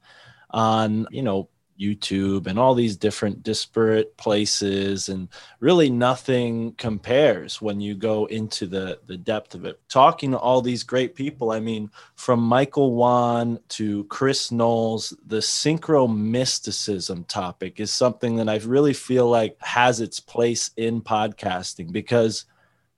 on, 0.50 1.06
you 1.12 1.22
know, 1.22 1.48
YouTube 1.80 2.48
and 2.48 2.60
all 2.60 2.76
these 2.76 2.98
different 2.98 3.42
disparate 3.44 4.16
places 4.18 5.10
and 5.10 5.30
really 5.60 5.90
nothing 5.90 6.74
compares 6.74 7.62
when 7.62 7.80
you 7.80 7.96
go 7.96 8.26
into 8.26 8.68
the 8.68 9.00
the 9.08 9.18
depth 9.18 9.56
of 9.56 9.66
it. 9.66 9.80
Talking 9.88 10.32
to 10.32 10.38
all 10.38 10.62
these 10.62 10.84
great 10.84 11.16
people 11.16 11.52
I 11.52 11.60
mean 11.60 11.90
from 12.16 12.42
Michael 12.42 12.94
Wan 12.96 13.60
to 13.70 14.04
Chris 14.06 14.52
Knowles 14.52 15.16
the 15.26 15.38
synchro 15.38 16.14
mysticism 16.14 17.24
topic 17.24 17.80
is 17.80 17.92
something 17.92 18.36
that 18.36 18.50
I 18.50 18.58
really 18.58 18.94
feel 18.94 19.30
like 19.30 19.58
has 19.62 20.02
its 20.02 20.20
place 20.20 20.72
in 20.76 21.02
podcasting 21.02 21.92
because 21.92 22.46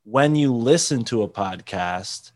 when 0.04 0.36
you 0.36 0.54
listen 0.54 1.04
to 1.06 1.22
a 1.22 1.30
podcast 1.30 2.32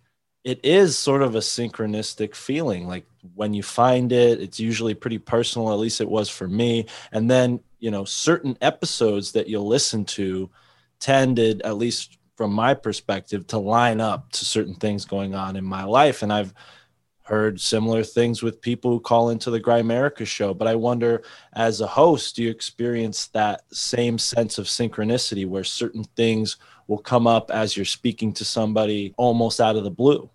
it 0.46 0.64
is 0.64 0.96
sort 0.96 1.24
of 1.24 1.34
a 1.34 1.40
synchronistic 1.40 2.36
feeling 2.36 2.88
like 2.88 3.08
when 3.34 3.54
you 3.54 3.64
find 3.64 4.12
it 4.12 4.40
it's 4.40 4.60
usually 4.60 4.94
pretty 4.94 5.18
personal 5.18 5.74
at 5.74 5.80
least 5.80 6.00
it 6.00 6.08
was 6.08 6.30
for 6.30 6.48
me. 6.48 6.86
And 7.12 7.30
then 7.30 7.60
you 7.80 7.92
know 7.92 8.06
certain 8.06 8.58
episodes 8.62 9.34
that 9.34 9.50
you'll 9.50 9.68
listen 9.68 10.06
to 10.06 10.50
tended 11.00 11.62
at 11.64 11.78
least 11.78 12.20
from 12.38 12.54
my 12.54 12.74
perspective 12.74 13.48
to 13.48 13.58
line 13.58 14.00
up 14.00 14.32
to 14.34 14.46
certain 14.46 14.76
things 14.76 15.04
going 15.04 15.34
on 15.36 15.56
in 15.56 15.66
my 15.66 15.84
life. 15.84 16.22
And 16.22 16.32
i've 16.32 16.54
heard 17.24 17.60
similar 17.60 18.04
things 18.04 18.44
with 18.44 18.62
people 18.62 18.92
who 18.92 19.00
call 19.00 19.32
into 19.32 19.50
the 19.50 19.60
Grimerica 19.60 20.28
show 20.28 20.54
but 20.54 20.68
i 20.68 20.76
wonder 20.76 21.24
as 21.54 21.82
a 21.82 21.88
host 21.88 22.36
do 22.36 22.44
you 22.44 22.52
experience 22.52 23.28
that 23.30 23.64
same 23.74 24.20
sense 24.20 24.60
of 24.60 24.68
synchronicity 24.68 25.48
where 25.48 25.64
certain 25.64 26.04
things 26.16 26.58
will 26.86 27.00
come 27.00 27.26
up 27.26 27.50
as 27.50 27.76
you're 27.76 27.84
speaking 27.84 28.32
to 28.34 28.46
somebody 28.46 29.16
almost 29.18 29.60
out 29.60 29.76
of 29.76 29.84
the 29.84 29.90
blue 29.90 30.30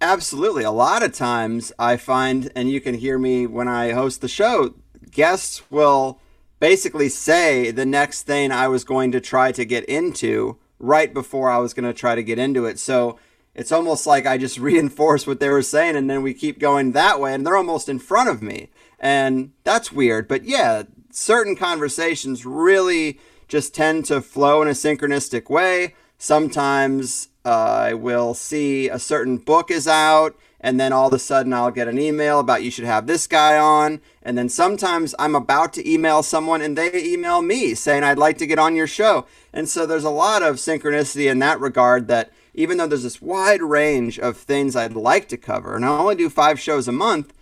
Absolutely. 0.00 0.62
A 0.62 0.70
lot 0.70 1.02
of 1.02 1.12
times 1.12 1.72
I 1.78 1.96
find, 1.96 2.50
and 2.54 2.70
you 2.70 2.80
can 2.80 2.94
hear 2.94 3.18
me 3.18 3.46
when 3.46 3.66
I 3.66 3.92
host 3.92 4.20
the 4.20 4.28
show, 4.28 4.74
guests 5.10 5.70
will 5.70 6.20
basically 6.60 7.08
say 7.08 7.70
the 7.70 7.86
next 7.86 8.22
thing 8.22 8.52
I 8.52 8.68
was 8.68 8.84
going 8.84 9.10
to 9.12 9.20
try 9.20 9.52
to 9.52 9.64
get 9.64 9.84
into 9.86 10.58
right 10.78 11.12
before 11.12 11.50
I 11.50 11.58
was 11.58 11.72
going 11.72 11.86
to 11.86 11.98
try 11.98 12.14
to 12.14 12.22
get 12.22 12.38
into 12.38 12.66
it. 12.66 12.78
So 12.78 13.18
it's 13.54 13.72
almost 13.72 14.06
like 14.06 14.26
I 14.26 14.36
just 14.36 14.58
reinforce 14.70 15.26
what 15.26 15.40
they 15.40 15.48
were 15.48 15.62
saying 15.62 15.96
and 15.96 16.10
then 16.10 16.22
we 16.22 16.34
keep 16.34 16.58
going 16.58 16.92
that 16.92 17.18
way 17.18 17.32
and 17.32 17.46
they're 17.46 17.56
almost 17.56 17.88
in 17.88 17.98
front 17.98 18.28
of 18.28 18.42
me. 18.42 18.68
And 19.00 19.52
that's 19.64 19.92
weird. 19.92 20.28
But 20.28 20.44
yeah, 20.44 20.84
certain 21.10 21.56
conversations 21.56 22.44
really 22.44 23.18
just 23.48 23.74
tend 23.74 24.04
to 24.06 24.20
flow 24.20 24.60
in 24.60 24.68
a 24.68 24.72
synchronistic 24.72 25.48
way. 25.48 25.94
Sometimes 26.18 27.28
I 27.46 27.94
will 27.94 28.34
see 28.34 28.88
a 28.88 28.98
certain 28.98 29.36
book 29.36 29.70
is 29.70 29.86
out 29.86 30.36
and 30.60 30.80
then 30.80 30.92
all 30.92 31.06
of 31.06 31.12
a 31.12 31.18
sudden 31.18 31.52
I'll 31.52 31.70
get 31.70 31.86
an 31.86 31.98
email 31.98 32.40
about 32.40 32.64
you 32.64 32.70
should 32.70 32.86
have 32.86 33.06
this 33.06 33.26
guy 33.26 33.56
on. 33.56 34.00
And 34.22 34.36
then 34.36 34.48
sometimes 34.48 35.14
I'm 35.18 35.36
about 35.36 35.72
to 35.74 35.88
email 35.88 36.22
someone 36.22 36.60
and 36.60 36.76
they 36.76 36.92
email 36.92 37.42
me 37.42 37.74
saying 37.74 38.02
I'd 38.02 38.18
like 38.18 38.38
to 38.38 38.46
get 38.46 38.58
on 38.58 38.74
your 38.74 38.88
show. 38.88 39.26
And 39.52 39.68
so 39.68 39.86
there's 39.86 40.04
a 40.04 40.10
lot 40.10 40.42
of 40.42 40.56
synchronicity 40.56 41.30
in 41.30 41.38
that 41.38 41.60
regard 41.60 42.08
that 42.08 42.32
even 42.52 42.78
though 42.78 42.86
there's 42.86 43.02
this 43.02 43.22
wide 43.22 43.62
range 43.62 44.18
of 44.18 44.36
things 44.36 44.74
I'd 44.74 44.94
like 44.94 45.28
to 45.28 45.36
cover, 45.36 45.76
and 45.76 45.84
I 45.84 45.88
only 45.88 46.16
do 46.16 46.30
five 46.30 46.58
shows 46.58 46.88
a 46.88 46.92
month, 46.92 47.32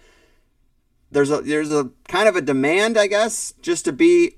there's 1.11 1.31
a 1.31 1.40
there's 1.40 1.73
a 1.73 1.90
kind 2.09 2.29
of 2.29 2.35
a 2.35 2.43
demand, 2.43 2.99
I 2.99 3.07
guess, 3.07 3.55
just 3.62 3.85
to 3.85 3.93
be 3.93 4.37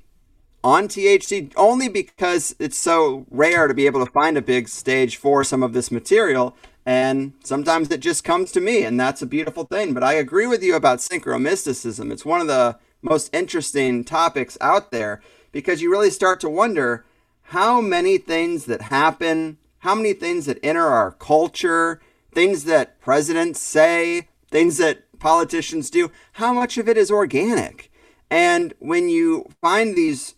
on 0.66 0.88
THC 0.88 1.52
only 1.56 1.88
because 1.88 2.56
it's 2.58 2.76
so 2.76 3.24
rare 3.30 3.68
to 3.68 3.72
be 3.72 3.86
able 3.86 4.04
to 4.04 4.10
find 4.10 4.36
a 4.36 4.42
big 4.42 4.68
stage 4.68 5.16
for 5.16 5.44
some 5.44 5.62
of 5.62 5.72
this 5.72 5.92
material. 5.92 6.56
And 6.84 7.34
sometimes 7.44 7.88
it 7.92 8.00
just 8.00 8.24
comes 8.24 8.50
to 8.50 8.60
me, 8.60 8.82
and 8.82 8.98
that's 8.98 9.22
a 9.22 9.26
beautiful 9.26 9.62
thing. 9.62 9.94
But 9.94 10.02
I 10.02 10.14
agree 10.14 10.48
with 10.48 10.64
you 10.64 10.74
about 10.74 10.98
synchromysticism. 10.98 12.10
It's 12.10 12.24
one 12.24 12.40
of 12.40 12.48
the 12.48 12.80
most 13.00 13.32
interesting 13.32 14.02
topics 14.02 14.58
out 14.60 14.90
there 14.90 15.22
because 15.52 15.82
you 15.82 15.88
really 15.88 16.10
start 16.10 16.40
to 16.40 16.50
wonder 16.50 17.04
how 17.42 17.80
many 17.80 18.18
things 18.18 18.64
that 18.64 18.82
happen, 18.82 19.58
how 19.78 19.94
many 19.94 20.14
things 20.14 20.46
that 20.46 20.58
enter 20.64 20.88
our 20.88 21.12
culture, 21.12 22.00
things 22.32 22.64
that 22.64 23.00
presidents 23.00 23.60
say, 23.60 24.26
things 24.50 24.78
that 24.78 25.04
politicians 25.20 25.90
do, 25.90 26.10
how 26.32 26.52
much 26.52 26.76
of 26.76 26.88
it 26.88 26.96
is 26.96 27.08
organic? 27.08 27.92
And 28.28 28.74
when 28.80 29.08
you 29.08 29.46
find 29.60 29.94
these 29.94 30.34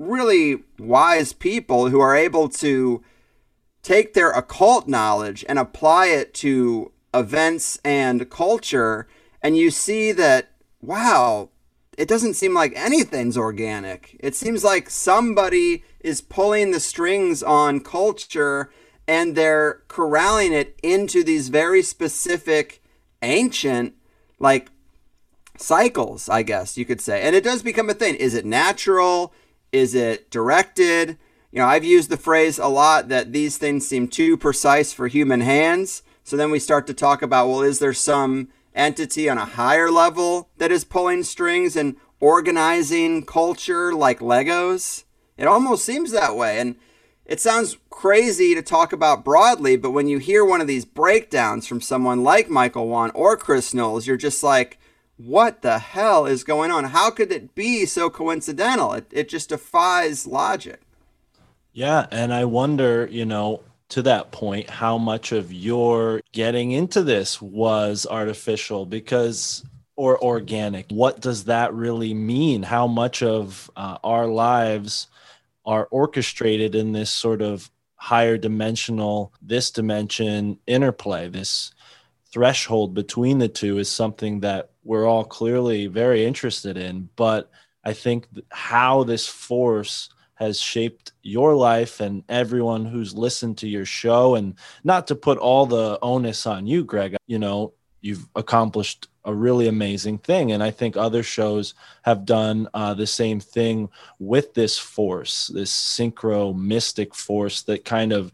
really 0.00 0.64
wise 0.78 1.32
people 1.32 1.90
who 1.90 2.00
are 2.00 2.16
able 2.16 2.48
to 2.48 3.04
take 3.82 4.14
their 4.14 4.30
occult 4.30 4.88
knowledge 4.88 5.44
and 5.48 5.58
apply 5.58 6.06
it 6.06 6.34
to 6.34 6.90
events 7.14 7.78
and 7.84 8.28
culture, 8.30 9.06
and 9.42 9.56
you 9.56 9.70
see 9.70 10.10
that, 10.12 10.50
wow, 10.80 11.50
it 11.98 12.08
doesn't 12.08 12.34
seem 12.34 12.54
like 12.54 12.72
anything's 12.74 13.36
organic. 13.36 14.16
It 14.20 14.34
seems 14.34 14.64
like 14.64 14.88
somebody 14.88 15.84
is 16.00 16.22
pulling 16.22 16.70
the 16.70 16.80
strings 16.80 17.42
on 17.42 17.80
culture 17.80 18.70
and 19.06 19.34
they're 19.34 19.82
corralling 19.88 20.52
it 20.52 20.78
into 20.82 21.22
these 21.22 21.48
very 21.48 21.82
specific, 21.82 22.82
ancient, 23.22 23.94
like 24.38 24.70
cycles, 25.58 26.28
I 26.28 26.42
guess 26.42 26.78
you 26.78 26.86
could 26.86 27.00
say. 27.00 27.20
And 27.20 27.36
it 27.36 27.44
does 27.44 27.62
become 27.62 27.90
a 27.90 27.94
thing. 27.94 28.14
Is 28.14 28.34
it 28.34 28.46
natural? 28.46 29.34
Is 29.72 29.94
it 29.94 30.30
directed? 30.30 31.18
You 31.52 31.60
know, 31.60 31.66
I've 31.66 31.84
used 31.84 32.10
the 32.10 32.16
phrase 32.16 32.58
a 32.58 32.66
lot 32.66 33.08
that 33.08 33.32
these 33.32 33.56
things 33.56 33.86
seem 33.86 34.08
too 34.08 34.36
precise 34.36 34.92
for 34.92 35.08
human 35.08 35.40
hands. 35.40 36.02
So 36.24 36.36
then 36.36 36.50
we 36.50 36.58
start 36.58 36.86
to 36.86 36.94
talk 36.94 37.22
about, 37.22 37.48
well, 37.48 37.62
is 37.62 37.78
there 37.78 37.92
some 37.92 38.48
entity 38.74 39.28
on 39.28 39.38
a 39.38 39.44
higher 39.44 39.90
level 39.90 40.48
that 40.58 40.70
is 40.70 40.84
pulling 40.84 41.24
strings 41.24 41.76
and 41.76 41.96
organizing 42.20 43.24
culture 43.24 43.92
like 43.92 44.20
Legos? 44.20 45.04
It 45.36 45.46
almost 45.46 45.84
seems 45.84 46.10
that 46.12 46.36
way. 46.36 46.58
And 46.58 46.76
it 47.24 47.40
sounds 47.40 47.76
crazy 47.90 48.56
to 48.56 48.62
talk 48.62 48.92
about 48.92 49.24
broadly, 49.24 49.76
but 49.76 49.92
when 49.92 50.08
you 50.08 50.18
hear 50.18 50.44
one 50.44 50.60
of 50.60 50.66
these 50.66 50.84
breakdowns 50.84 51.66
from 51.66 51.80
someone 51.80 52.24
like 52.24 52.50
Michael 52.50 52.88
Wan 52.88 53.12
or 53.14 53.36
Chris 53.36 53.72
Knowles, 53.72 54.06
you're 54.06 54.16
just 54.16 54.42
like, 54.42 54.79
what 55.26 55.62
the 55.62 55.78
hell 55.78 56.26
is 56.26 56.44
going 56.44 56.70
on? 56.70 56.84
How 56.84 57.10
could 57.10 57.30
it 57.30 57.54
be 57.54 57.84
so 57.86 58.08
coincidental? 58.08 58.92
It, 58.94 59.06
it 59.10 59.28
just 59.28 59.50
defies 59.50 60.26
logic. 60.26 60.80
Yeah, 61.72 62.06
and 62.10 62.32
I 62.32 62.46
wonder, 62.46 63.06
you 63.10 63.24
know, 63.24 63.62
to 63.90 64.02
that 64.02 64.32
point, 64.32 64.70
how 64.70 64.98
much 64.98 65.32
of 65.32 65.52
your 65.52 66.20
getting 66.32 66.72
into 66.72 67.02
this 67.02 67.40
was 67.40 68.06
artificial 68.08 68.86
because 68.86 69.64
or 70.00 70.22
organic. 70.24 70.90
What 70.90 71.20
does 71.20 71.44
that 71.44 71.74
really 71.74 72.14
mean? 72.14 72.62
How 72.62 72.86
much 72.86 73.22
of 73.22 73.70
uh, 73.76 73.98
our 74.02 74.26
lives 74.26 75.08
are 75.66 75.86
orchestrated 75.90 76.74
in 76.74 76.92
this 76.92 77.10
sort 77.10 77.42
of 77.42 77.70
higher 77.96 78.38
dimensional, 78.38 79.34
this 79.42 79.70
dimension 79.70 80.58
interplay, 80.66 81.28
this 81.28 81.74
threshold 82.32 82.94
between 82.94 83.40
the 83.40 83.48
two 83.48 83.76
is 83.76 83.90
something 83.90 84.40
that 84.40 84.69
we're 84.84 85.06
all 85.06 85.24
clearly 85.24 85.86
very 85.86 86.24
interested 86.24 86.76
in. 86.76 87.08
But 87.16 87.50
I 87.84 87.92
think 87.92 88.26
how 88.50 89.04
this 89.04 89.26
force 89.26 90.10
has 90.40 90.58
shaped 90.58 91.12
your 91.22 91.54
life 91.54 92.00
and 92.00 92.24
everyone 92.28 92.86
who's 92.86 93.14
listened 93.14 93.58
to 93.58 93.68
your 93.68 93.84
show 93.84 94.34
and 94.34 94.54
not 94.82 95.06
to 95.06 95.14
put 95.14 95.36
all 95.38 95.66
the 95.66 95.98
onus 96.00 96.46
on 96.46 96.66
you 96.66 96.82
greg 96.82 97.14
you 97.26 97.38
know 97.38 97.74
you've 98.00 98.26
accomplished 98.34 99.06
a 99.26 99.34
really 99.34 99.68
amazing 99.68 100.16
thing 100.16 100.52
and 100.52 100.62
i 100.62 100.70
think 100.70 100.96
other 100.96 101.22
shows 101.22 101.74
have 102.02 102.24
done 102.24 102.66
uh, 102.72 102.94
the 102.94 103.06
same 103.06 103.38
thing 103.38 103.86
with 104.18 104.54
this 104.54 104.78
force 104.78 105.48
this 105.48 105.70
synchro 105.70 106.56
mystic 106.56 107.14
force 107.14 107.60
that 107.62 107.84
kind 107.84 108.10
of 108.10 108.32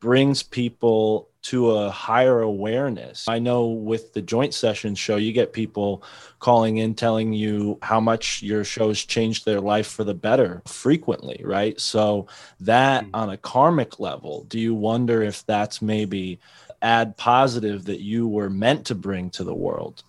brings 0.00 0.42
people 0.42 1.30
to 1.40 1.70
a 1.70 1.90
higher 1.90 2.40
awareness. 2.40 3.26
I 3.28 3.38
know 3.38 3.66
with 3.66 4.12
the 4.12 4.22
joint 4.22 4.54
session 4.54 4.94
show, 4.94 5.16
you 5.16 5.32
get 5.32 5.52
people 5.52 6.02
calling 6.40 6.78
in 6.78 6.94
telling 6.94 7.32
you 7.32 7.78
how 7.82 8.00
much 8.00 8.42
your 8.42 8.64
shows 8.64 9.04
changed 9.04 9.44
their 9.44 9.60
life 9.60 9.86
for 9.86 10.04
the 10.04 10.14
better 10.14 10.62
frequently, 10.66 11.40
right? 11.44 11.80
So, 11.80 12.26
that 12.60 13.04
mm-hmm. 13.04 13.14
on 13.14 13.30
a 13.30 13.36
karmic 13.36 14.00
level, 14.00 14.44
do 14.44 14.58
you 14.58 14.74
wonder 14.74 15.22
if 15.22 15.46
that's 15.46 15.80
maybe 15.80 16.40
add 16.82 17.16
positive 17.16 17.84
that 17.86 18.00
you 18.00 18.28
were 18.28 18.50
meant 18.50 18.86
to 18.86 18.94
bring 18.94 19.30
to 19.30 19.44
the 19.44 19.54
world? 19.54 20.02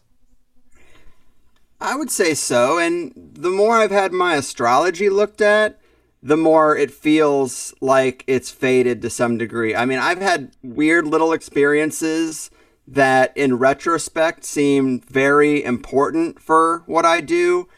I 1.82 1.96
would 1.96 2.12
say 2.12 2.34
so. 2.34 2.78
And 2.78 3.14
the 3.16 3.50
more 3.50 3.78
I've 3.78 3.92
had 3.92 4.12
my 4.12 4.36
astrology 4.36 5.10
looked 5.10 5.42
at, 5.42 5.80
the 6.22 6.38
more 6.38 6.78
it 6.78 6.92
feels 6.92 7.74
like 7.80 8.24
it's 8.28 8.52
faded 8.52 9.02
to 9.02 9.10
some 9.10 9.38
degree. 9.38 9.76
I 9.76 9.86
mean, 9.86 10.00
I've 10.00 10.22
had 10.22 10.52
weird 10.62 11.08
little 11.08 11.32
experiences 11.32 12.52
that 12.88 13.36
in 13.38 13.58
retrospect 13.58 14.44
seem 14.44 15.00
very 15.02 15.64
important 15.64 16.42
for 16.42 16.84
what 16.88 17.06
I 17.06 17.22
do. 17.22 17.70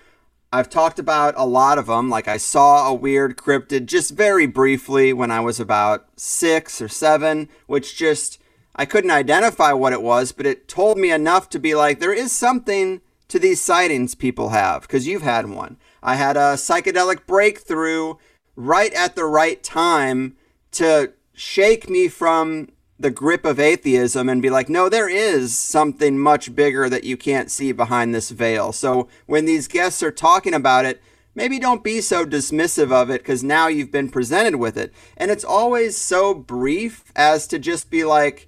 I've 0.53 0.69
talked 0.69 0.99
about 0.99 1.33
a 1.37 1.45
lot 1.45 1.77
of 1.77 1.85
them. 1.85 2.09
Like 2.09 2.27
I 2.27 2.37
saw 2.37 2.87
a 2.87 2.93
weird 2.93 3.37
cryptid 3.37 3.85
just 3.85 4.11
very 4.11 4.47
briefly 4.47 5.13
when 5.13 5.31
I 5.31 5.39
was 5.39 5.59
about 5.59 6.07
six 6.15 6.81
or 6.81 6.87
seven, 6.87 7.47
which 7.67 7.95
just, 7.95 8.39
I 8.75 8.85
couldn't 8.85 9.11
identify 9.11 9.71
what 9.73 9.93
it 9.93 10.01
was, 10.01 10.31
but 10.31 10.45
it 10.45 10.67
told 10.67 10.97
me 10.97 11.11
enough 11.11 11.49
to 11.49 11.59
be 11.59 11.75
like, 11.75 11.99
there 11.99 12.13
is 12.13 12.31
something 12.31 13.01
to 13.27 13.39
these 13.39 13.61
sightings 13.61 14.13
people 14.13 14.49
have, 14.49 14.81
because 14.81 15.07
you've 15.07 15.21
had 15.21 15.47
one. 15.49 15.77
I 16.03 16.15
had 16.15 16.35
a 16.35 16.55
psychedelic 16.55 17.25
breakthrough 17.25 18.15
right 18.61 18.93
at 18.93 19.15
the 19.15 19.25
right 19.25 19.61
time 19.63 20.35
to 20.71 21.13
shake 21.33 21.89
me 21.89 22.07
from 22.07 22.69
the 22.99 23.09
grip 23.11 23.45
of 23.45 23.59
atheism 23.59 24.29
and 24.29 24.41
be 24.41 24.49
like, 24.49 24.69
no, 24.69 24.87
there 24.87 25.09
is 25.09 25.57
something 25.57 26.19
much 26.19 26.55
bigger 26.55 26.87
that 26.87 27.03
you 27.03 27.17
can't 27.17 27.49
see 27.49 27.71
behind 27.71 28.13
this 28.13 28.29
veil. 28.29 28.71
So 28.71 29.07
when 29.25 29.45
these 29.45 29.67
guests 29.67 30.03
are 30.03 30.11
talking 30.11 30.53
about 30.53 30.85
it, 30.85 31.01
maybe 31.33 31.57
don't 31.57 31.83
be 31.83 31.99
so 31.99 32.25
dismissive 32.25 32.91
of 32.91 33.09
it 33.09 33.21
because 33.21 33.43
now 33.43 33.67
you've 33.67 33.91
been 33.91 34.09
presented 34.09 34.57
with 34.57 34.77
it. 34.77 34.93
And 35.17 35.31
it's 35.31 35.43
always 35.43 35.97
so 35.97 36.35
brief 36.35 37.11
as 37.15 37.47
to 37.47 37.57
just 37.57 37.89
be 37.89 38.03
like 38.03 38.47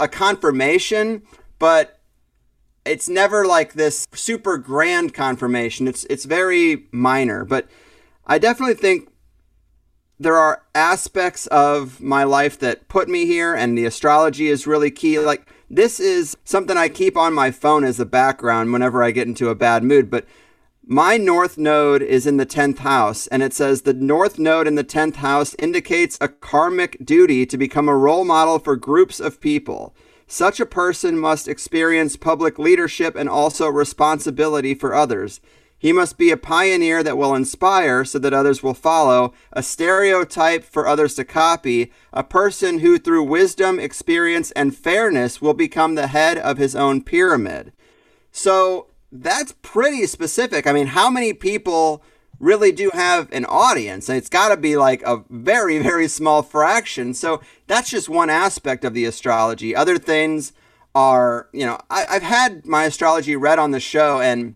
a 0.00 0.08
confirmation, 0.08 1.22
but 1.60 2.00
it's 2.84 3.08
never 3.08 3.46
like 3.46 3.74
this 3.74 4.06
super 4.12 4.58
grand 4.58 5.14
confirmation. 5.14 5.86
It's 5.86 6.04
it's 6.04 6.24
very 6.24 6.86
minor, 6.90 7.44
but 7.44 7.68
I 8.26 8.38
definitely 8.38 8.74
think 8.74 9.10
there 10.18 10.36
are 10.36 10.62
aspects 10.74 11.46
of 11.48 12.00
my 12.00 12.24
life 12.24 12.58
that 12.60 12.88
put 12.88 13.08
me 13.08 13.26
here, 13.26 13.54
and 13.54 13.76
the 13.76 13.84
astrology 13.84 14.48
is 14.48 14.66
really 14.66 14.90
key. 14.90 15.18
Like, 15.18 15.46
this 15.68 15.98
is 15.98 16.36
something 16.44 16.76
I 16.76 16.88
keep 16.88 17.16
on 17.16 17.34
my 17.34 17.50
phone 17.50 17.84
as 17.84 17.98
a 17.98 18.06
background 18.06 18.72
whenever 18.72 19.02
I 19.02 19.10
get 19.10 19.26
into 19.26 19.48
a 19.48 19.54
bad 19.54 19.82
mood, 19.82 20.10
but 20.10 20.26
my 20.86 21.16
north 21.16 21.56
node 21.56 22.02
is 22.02 22.26
in 22.26 22.36
the 22.36 22.46
10th 22.46 22.78
house, 22.78 23.26
and 23.28 23.42
it 23.42 23.54
says 23.54 23.82
the 23.82 23.94
north 23.94 24.38
node 24.38 24.66
in 24.66 24.74
the 24.74 24.84
10th 24.84 25.16
house 25.16 25.54
indicates 25.58 26.18
a 26.20 26.28
karmic 26.28 27.04
duty 27.04 27.46
to 27.46 27.56
become 27.56 27.88
a 27.88 27.96
role 27.96 28.24
model 28.24 28.58
for 28.58 28.76
groups 28.76 29.18
of 29.18 29.40
people. 29.40 29.94
Such 30.26 30.60
a 30.60 30.66
person 30.66 31.18
must 31.18 31.48
experience 31.48 32.16
public 32.16 32.58
leadership 32.58 33.16
and 33.16 33.28
also 33.28 33.68
responsibility 33.68 34.74
for 34.74 34.94
others. 34.94 35.40
He 35.84 35.92
must 35.92 36.16
be 36.16 36.30
a 36.30 36.38
pioneer 36.38 37.02
that 37.02 37.18
will 37.18 37.34
inspire 37.34 38.06
so 38.06 38.18
that 38.20 38.32
others 38.32 38.62
will 38.62 38.72
follow, 38.72 39.34
a 39.52 39.62
stereotype 39.62 40.64
for 40.64 40.88
others 40.88 41.14
to 41.16 41.26
copy, 41.26 41.92
a 42.10 42.24
person 42.24 42.78
who, 42.78 42.96
through 42.98 43.24
wisdom, 43.24 43.78
experience, 43.78 44.50
and 44.52 44.74
fairness, 44.74 45.42
will 45.42 45.52
become 45.52 45.94
the 45.94 46.06
head 46.06 46.38
of 46.38 46.56
his 46.56 46.74
own 46.74 47.02
pyramid. 47.02 47.70
So 48.32 48.86
that's 49.12 49.56
pretty 49.60 50.06
specific. 50.06 50.66
I 50.66 50.72
mean, 50.72 50.86
how 50.86 51.10
many 51.10 51.34
people 51.34 52.02
really 52.40 52.72
do 52.72 52.88
have 52.94 53.30
an 53.30 53.44
audience? 53.44 54.08
And 54.08 54.16
it's 54.16 54.30
got 54.30 54.48
to 54.48 54.56
be 54.56 54.78
like 54.78 55.02
a 55.02 55.22
very, 55.28 55.80
very 55.80 56.08
small 56.08 56.42
fraction. 56.42 57.12
So 57.12 57.42
that's 57.66 57.90
just 57.90 58.08
one 58.08 58.30
aspect 58.30 58.86
of 58.86 58.94
the 58.94 59.04
astrology. 59.04 59.76
Other 59.76 59.98
things 59.98 60.54
are, 60.94 61.50
you 61.52 61.66
know, 61.66 61.78
I, 61.90 62.06
have 62.08 62.22
had 62.22 62.64
my 62.64 62.84
astrology 62.84 63.36
read 63.36 63.58
on 63.58 63.72
the 63.72 63.80
show 63.80 64.22
and 64.22 64.54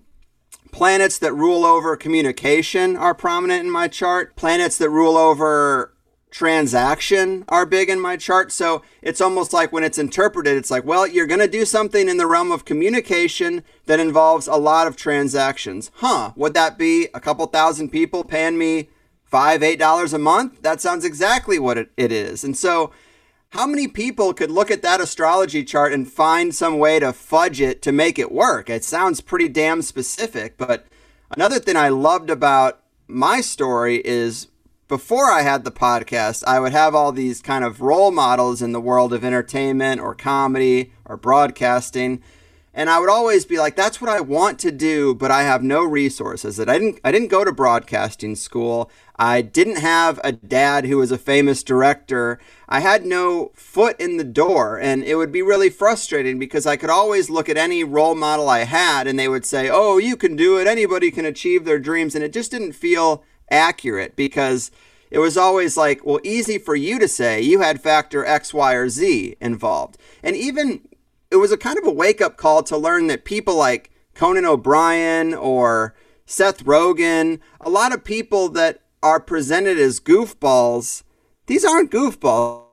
Planets 0.71 1.19
that 1.19 1.33
rule 1.33 1.65
over 1.65 1.97
communication 1.97 2.97
are 2.97 3.15
prominent 3.15 3.65
in 3.65 3.71
my 3.71 3.89
chart. 3.89 4.37
Planets 4.37 4.79
that 4.79 4.91
rule 4.91 5.17
over 5.17 5.95
transaction 6.31 7.45
are 7.49 7.65
big 7.65 7.89
in 7.89 7.99
my 7.99 8.17
chart. 8.17 8.53
So 8.53 8.83
it's 9.03 9.21
almost 9.21 9.53
like 9.53 9.73
when 9.73 9.85
it's 9.85 9.99
interpreted, 9.99 10.57
it's 10.57 10.71
like, 10.71 10.85
well, 10.85 11.07
you're 11.07 11.27
going 11.27 11.41
to 11.41 11.49
do 11.49 11.65
something 11.65 12.09
in 12.09 12.17
the 12.19 12.27
realm 12.27 12.53
of 12.53 12.65
communication 12.65 13.65
that 13.87 14.01
involves 14.01 14.47
a 14.47 14.57
lot 14.57 14.87
of 14.87 14.97
transactions. 14.97 15.91
Huh. 15.97 16.33
Would 16.37 16.55
that 16.55 16.79
be 16.79 17.09
a 17.15 17.21
couple 17.21 17.47
thousand 17.47 17.91
people 17.91 18.25
paying 18.25 18.59
me 18.59 18.91
five, 19.25 19.63
eight 19.63 19.79
dollars 19.79 20.13
a 20.13 20.19
month? 20.19 20.63
That 20.63 20.81
sounds 20.81 21.05
exactly 21.05 21.59
what 21.59 21.79
it, 21.79 21.91
it 21.97 22.13
is. 22.13 22.45
And 22.45 22.57
so 22.57 22.93
how 23.51 23.67
many 23.67 23.89
people 23.89 24.35
could 24.35 24.51
look 24.51 24.71
at 24.71 24.83
that 24.83 25.01
astrology 25.01 25.65
chart 25.65 25.93
and 25.93 26.11
find 26.11 26.55
some 26.55 26.79
way 26.79 26.99
to 27.01 27.13
fudge 27.13 27.61
it 27.61 27.81
to 27.83 27.93
make 27.93 28.19
it 28.19 28.31
work? 28.31 28.69
It 28.69 28.85
sounds 28.85 29.21
pretty 29.21 29.49
damn 29.49 29.81
specific. 29.81 30.59
But 30.59 30.87
another 31.31 31.59
thing 31.59 31.77
I 31.77 31.89
loved 31.89 32.29
about 32.29 32.83
my 33.07 33.41
story 33.41 34.03
is 34.05 34.49
before 34.87 35.31
I 35.31 35.43
had 35.43 35.65
the 35.65 35.71
podcast, 35.71 36.45
I 36.47 36.61
would 36.61 36.73
have 36.73 36.95
all 36.95 37.11
these 37.11 37.41
kind 37.41 37.65
of 37.65 37.81
role 37.81 38.11
models 38.11 38.61
in 38.61 38.73
the 38.73 38.81
world 38.81 39.13
of 39.15 39.25
entertainment 39.25 40.01
or 40.01 40.15
comedy 40.15 40.93
or 41.07 41.17
broadcasting. 41.17 42.23
And 42.75 42.89
I 42.89 43.01
would 43.01 43.09
always 43.09 43.45
be 43.45 43.59
like, 43.59 43.75
that's 43.75 44.01
what 44.01 44.11
I 44.11 44.21
want 44.21 44.59
to 44.61 44.71
do, 44.71 45.15
but 45.15 45.31
I 45.31 45.43
have 45.43 45.63
no 45.63 45.83
resources. 45.83 46.57
That 46.57 46.69
I 46.69 46.79
didn't 46.79 47.01
I 47.03 47.11
didn't 47.11 47.29
go 47.29 47.45
to 47.45 47.53
broadcasting 47.53 48.37
school. 48.37 48.91
I 49.17 49.43
didn't 49.43 49.79
have 49.79 50.21
a 50.23 50.31
dad 50.33 50.85
who 50.85 50.99
was 50.99 51.11
a 51.11 51.19
famous 51.19 51.63
director. 51.63 52.39
I 52.69 52.81
had 52.81 53.05
no 53.05 53.51
foot 53.55 53.99
in 54.01 54.17
the 54.17 54.25
door, 54.25 54.79
and 54.79 55.03
it 55.03 55.17
would 55.17 55.33
be 55.33 55.43
really 55.43 55.71
frustrating 55.71 56.39
because 56.39 56.67
I 56.67 56.77
could 56.77 56.91
always 56.91 57.29
look 57.29 57.49
at 57.49 57.57
any 57.57 57.83
role 57.83 58.15
model 58.15 58.49
I 58.49 58.61
had 58.61 59.07
and 59.09 59.19
they 59.19 59.29
would 59.29 59.45
say, 59.45 59.69
Oh, 59.69 59.99
you 59.99 60.17
can 60.17 60.37
do 60.37 60.59
it. 60.59 60.69
Anybody 60.69 61.11
can 61.11 61.25
achieve 61.25 61.65
their 61.65 61.81
dreams. 61.81 62.15
And 62.15 62.23
it 62.23 62.33
just 62.33 62.51
didn't 62.51 62.73
feel 62.73 63.25
accurate 63.51 64.15
because 64.15 64.71
it 65.11 65.19
was 65.19 65.37
always 65.37 65.77
like, 65.77 66.05
well, 66.05 66.21
easy 66.23 66.59
for 66.59 66.77
you 66.77 66.99
to 66.99 67.09
say 67.09 67.41
you 67.41 67.61
had 67.61 67.83
factor 67.83 68.25
X, 68.25 68.53
Y, 68.53 68.75
or 68.75 68.89
Z 68.89 69.37
involved. 69.41 69.97
And 70.23 70.37
even 70.37 70.83
it 71.31 71.37
was 71.37 71.53
a 71.53 71.57
kind 71.57 71.79
of 71.79 71.87
a 71.87 71.93
wake 71.93 72.21
up 72.21 72.37
call 72.37 72.63
to 72.65 72.77
learn 72.77 73.07
that 73.09 73.25
people 73.25 73.57
like 73.57 73.91
Conan 74.15 74.45
O'Brien 74.45 75.35
or 75.35 75.95
Seth 76.27 76.65
Rogen, 76.65 77.41
a 77.61 77.71
lot 77.71 77.93
of 77.93 78.05
people 78.05 78.49
that 78.51 78.83
are 79.03 79.21
presented 79.21 79.79
as 79.79 80.01
goofballs, 80.01 81.03
these 81.47 81.65
aren't 81.65 81.91
goofballs. 81.91 82.65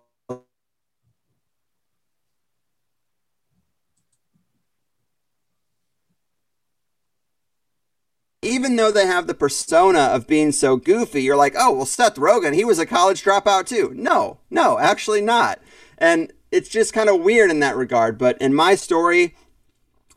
Even 8.41 8.75
though 8.75 8.91
they 8.91 9.07
have 9.07 9.25
the 9.25 9.33
persona 9.33 9.99
of 9.99 10.27
being 10.27 10.51
so 10.51 10.77
goofy, 10.77 11.23
you're 11.23 11.35
like, 11.35 11.55
oh, 11.57 11.71
well, 11.71 11.85
Seth 11.85 12.15
Rogen, 12.15 12.53
he 12.53 12.63
was 12.63 12.77
a 12.77 12.85
college 12.85 13.23
dropout 13.23 13.65
too. 13.65 13.91
No, 13.95 14.39
no, 14.51 14.77
actually 14.77 15.21
not. 15.21 15.59
And 15.97 16.31
it's 16.55 16.69
just 16.69 16.93
kind 16.93 17.09
of 17.09 17.19
weird 17.21 17.51
in 17.51 17.59
that 17.59 17.75
regard. 17.75 18.17
But 18.17 18.41
in 18.41 18.53
my 18.53 18.75
story, 18.75 19.35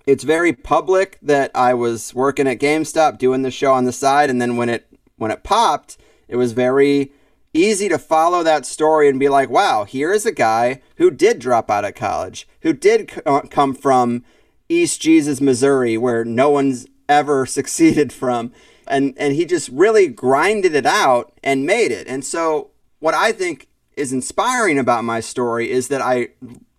it's 0.07 0.22
very 0.22 0.53
public 0.53 1.18
that 1.20 1.51
I 1.55 1.74
was 1.74 2.14
working 2.14 2.46
at 2.46 2.61
GameStop 2.61 3.18
doing 3.18 3.42
the 3.42 3.51
show 3.51 3.72
on 3.72 3.85
the 3.85 3.92
side, 3.92 4.31
and 4.31 4.40
then 4.40 4.57
when 4.57 4.68
it 4.68 4.87
when 5.16 5.33
it 5.33 5.42
popped, 5.42 5.98
it 6.29 6.37
was 6.37 6.53
very 6.53 7.12
easy 7.53 7.88
to 7.88 7.98
follow 7.98 8.44
that 8.44 8.64
story 8.64 9.09
and 9.09 9.18
be 9.18 9.29
like, 9.29 9.51
wow, 9.51 9.83
here 9.83 10.12
is 10.12 10.24
a 10.24 10.33
guy 10.33 10.81
who 10.96 11.11
did 11.11 11.40
drop 11.40 11.70
out 11.70 11.85
of 11.85 11.96
college, 11.96 12.46
who 12.61 12.72
did 12.72 13.11
c- 13.11 13.20
uh, 13.27 13.40
come 13.51 13.74
from 13.74 14.24
East 14.68 15.01
Jesus, 15.01 15.40
Missouri, 15.40 15.98
where 15.98 16.24
no 16.24 16.51
one's 16.51 16.87
ever 17.09 17.46
succeeded 17.59 18.12
from. 18.12 18.53
And, 18.87 19.14
and 19.18 19.35
he 19.35 19.44
just 19.44 19.68
really 19.70 20.07
grinded 20.07 20.74
it 20.74 20.87
out 20.87 21.33
and 21.42 21.66
made 21.66 21.90
it. 21.90 22.07
And 22.07 22.24
so, 22.24 22.70
what 23.01 23.14
I 23.14 23.33
think 23.33 23.68
is 23.99 24.13
inspiring 24.13 24.79
about 24.79 25.05
my 25.05 25.21
story 25.21 25.71
is 25.71 25.89
that 25.89 26.01
I 26.01 26.29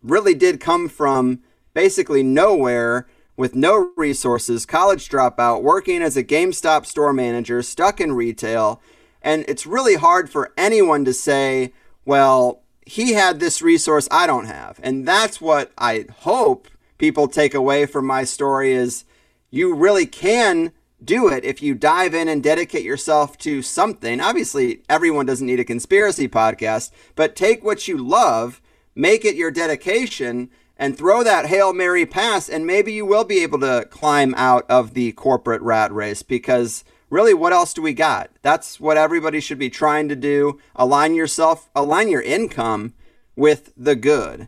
really 0.02 0.34
did 0.34 0.60
come 0.60 0.88
from 0.90 1.42
basically 1.74 2.24
nowhere 2.24 3.08
with 3.36 3.56
no 3.56 3.92
resources, 3.96 4.66
college 4.66 5.08
dropout, 5.08 5.62
working 5.62 6.02
as 6.02 6.18
a 6.18 6.24
GameStop 6.24 6.86
store 6.86 7.14
manager, 7.14 7.62
stuck 7.62 8.02
in 8.02 8.14
retail. 8.14 8.82
And 9.22 9.46
it's 9.48 9.66
really 9.66 9.96
hard 9.96 10.30
for 10.30 10.52
anyone 10.58 11.06
to 11.06 11.14
say, 11.14 11.74
well, 12.06 12.64
he 12.86 13.14
had 13.14 13.40
this 13.40 13.62
resource 13.62 14.08
I 14.12 14.28
don't 14.28 14.46
have. 14.46 14.80
And 14.84 15.08
that's 15.08 15.40
what 15.40 15.72
I 15.78 16.06
hope 16.20 16.68
people 16.98 17.28
take 17.28 17.54
away 17.54 17.86
from 17.86 18.06
my 18.06 18.24
story 18.24 18.74
is 18.74 19.06
you 19.52 19.74
really 19.74 20.06
can 20.06 20.72
do 21.04 21.28
it 21.28 21.46
if 21.46 21.62
you 21.62 21.76
dive 21.76 22.14
in 22.14 22.28
and 22.28 22.44
dedicate 22.44 22.84
yourself 22.84 23.38
to 23.40 23.62
something. 23.62 24.20
Obviously, 24.20 24.84
everyone 24.90 25.26
doesn't 25.26 25.48
need 25.48 25.60
a 25.60 25.66
conspiracy 25.66 26.28
podcast, 26.28 26.92
but 27.16 27.36
take 27.36 27.64
what 27.64 27.88
you 27.88 27.98
love, 27.98 28.62
make 28.96 29.24
it 29.24 29.36
your 29.36 29.52
dedication, 29.52 30.50
and 30.78 30.98
throw 30.98 31.24
that 31.24 31.48
Hail 31.48 31.74
Mary 31.74 32.06
pass, 32.06 32.48
and 32.48 32.66
maybe 32.66 32.94
you 32.94 33.06
will 33.06 33.26
be 33.26 33.44
able 33.44 33.60
to 33.60 33.86
climb 33.92 34.34
out 34.36 34.66
of 34.70 34.94
the 34.94 35.12
corporate 35.12 35.62
rat 35.62 35.92
race 35.92 36.24
because 36.24 36.86
really, 37.10 37.34
what 37.34 37.54
else 37.54 37.74
do 37.74 37.82
we 37.82 37.94
got? 37.94 38.32
That's 38.42 38.80
what 38.80 38.98
everybody 38.98 39.42
should 39.42 39.60
be 39.60 39.70
trying 39.70 40.08
to 40.10 40.16
do. 40.16 40.60
Align 40.76 41.16
yourself, 41.16 41.70
align 41.76 42.08
your 42.08 42.22
income 42.22 42.94
with 43.36 43.74
the 43.76 43.96
good. 43.96 44.48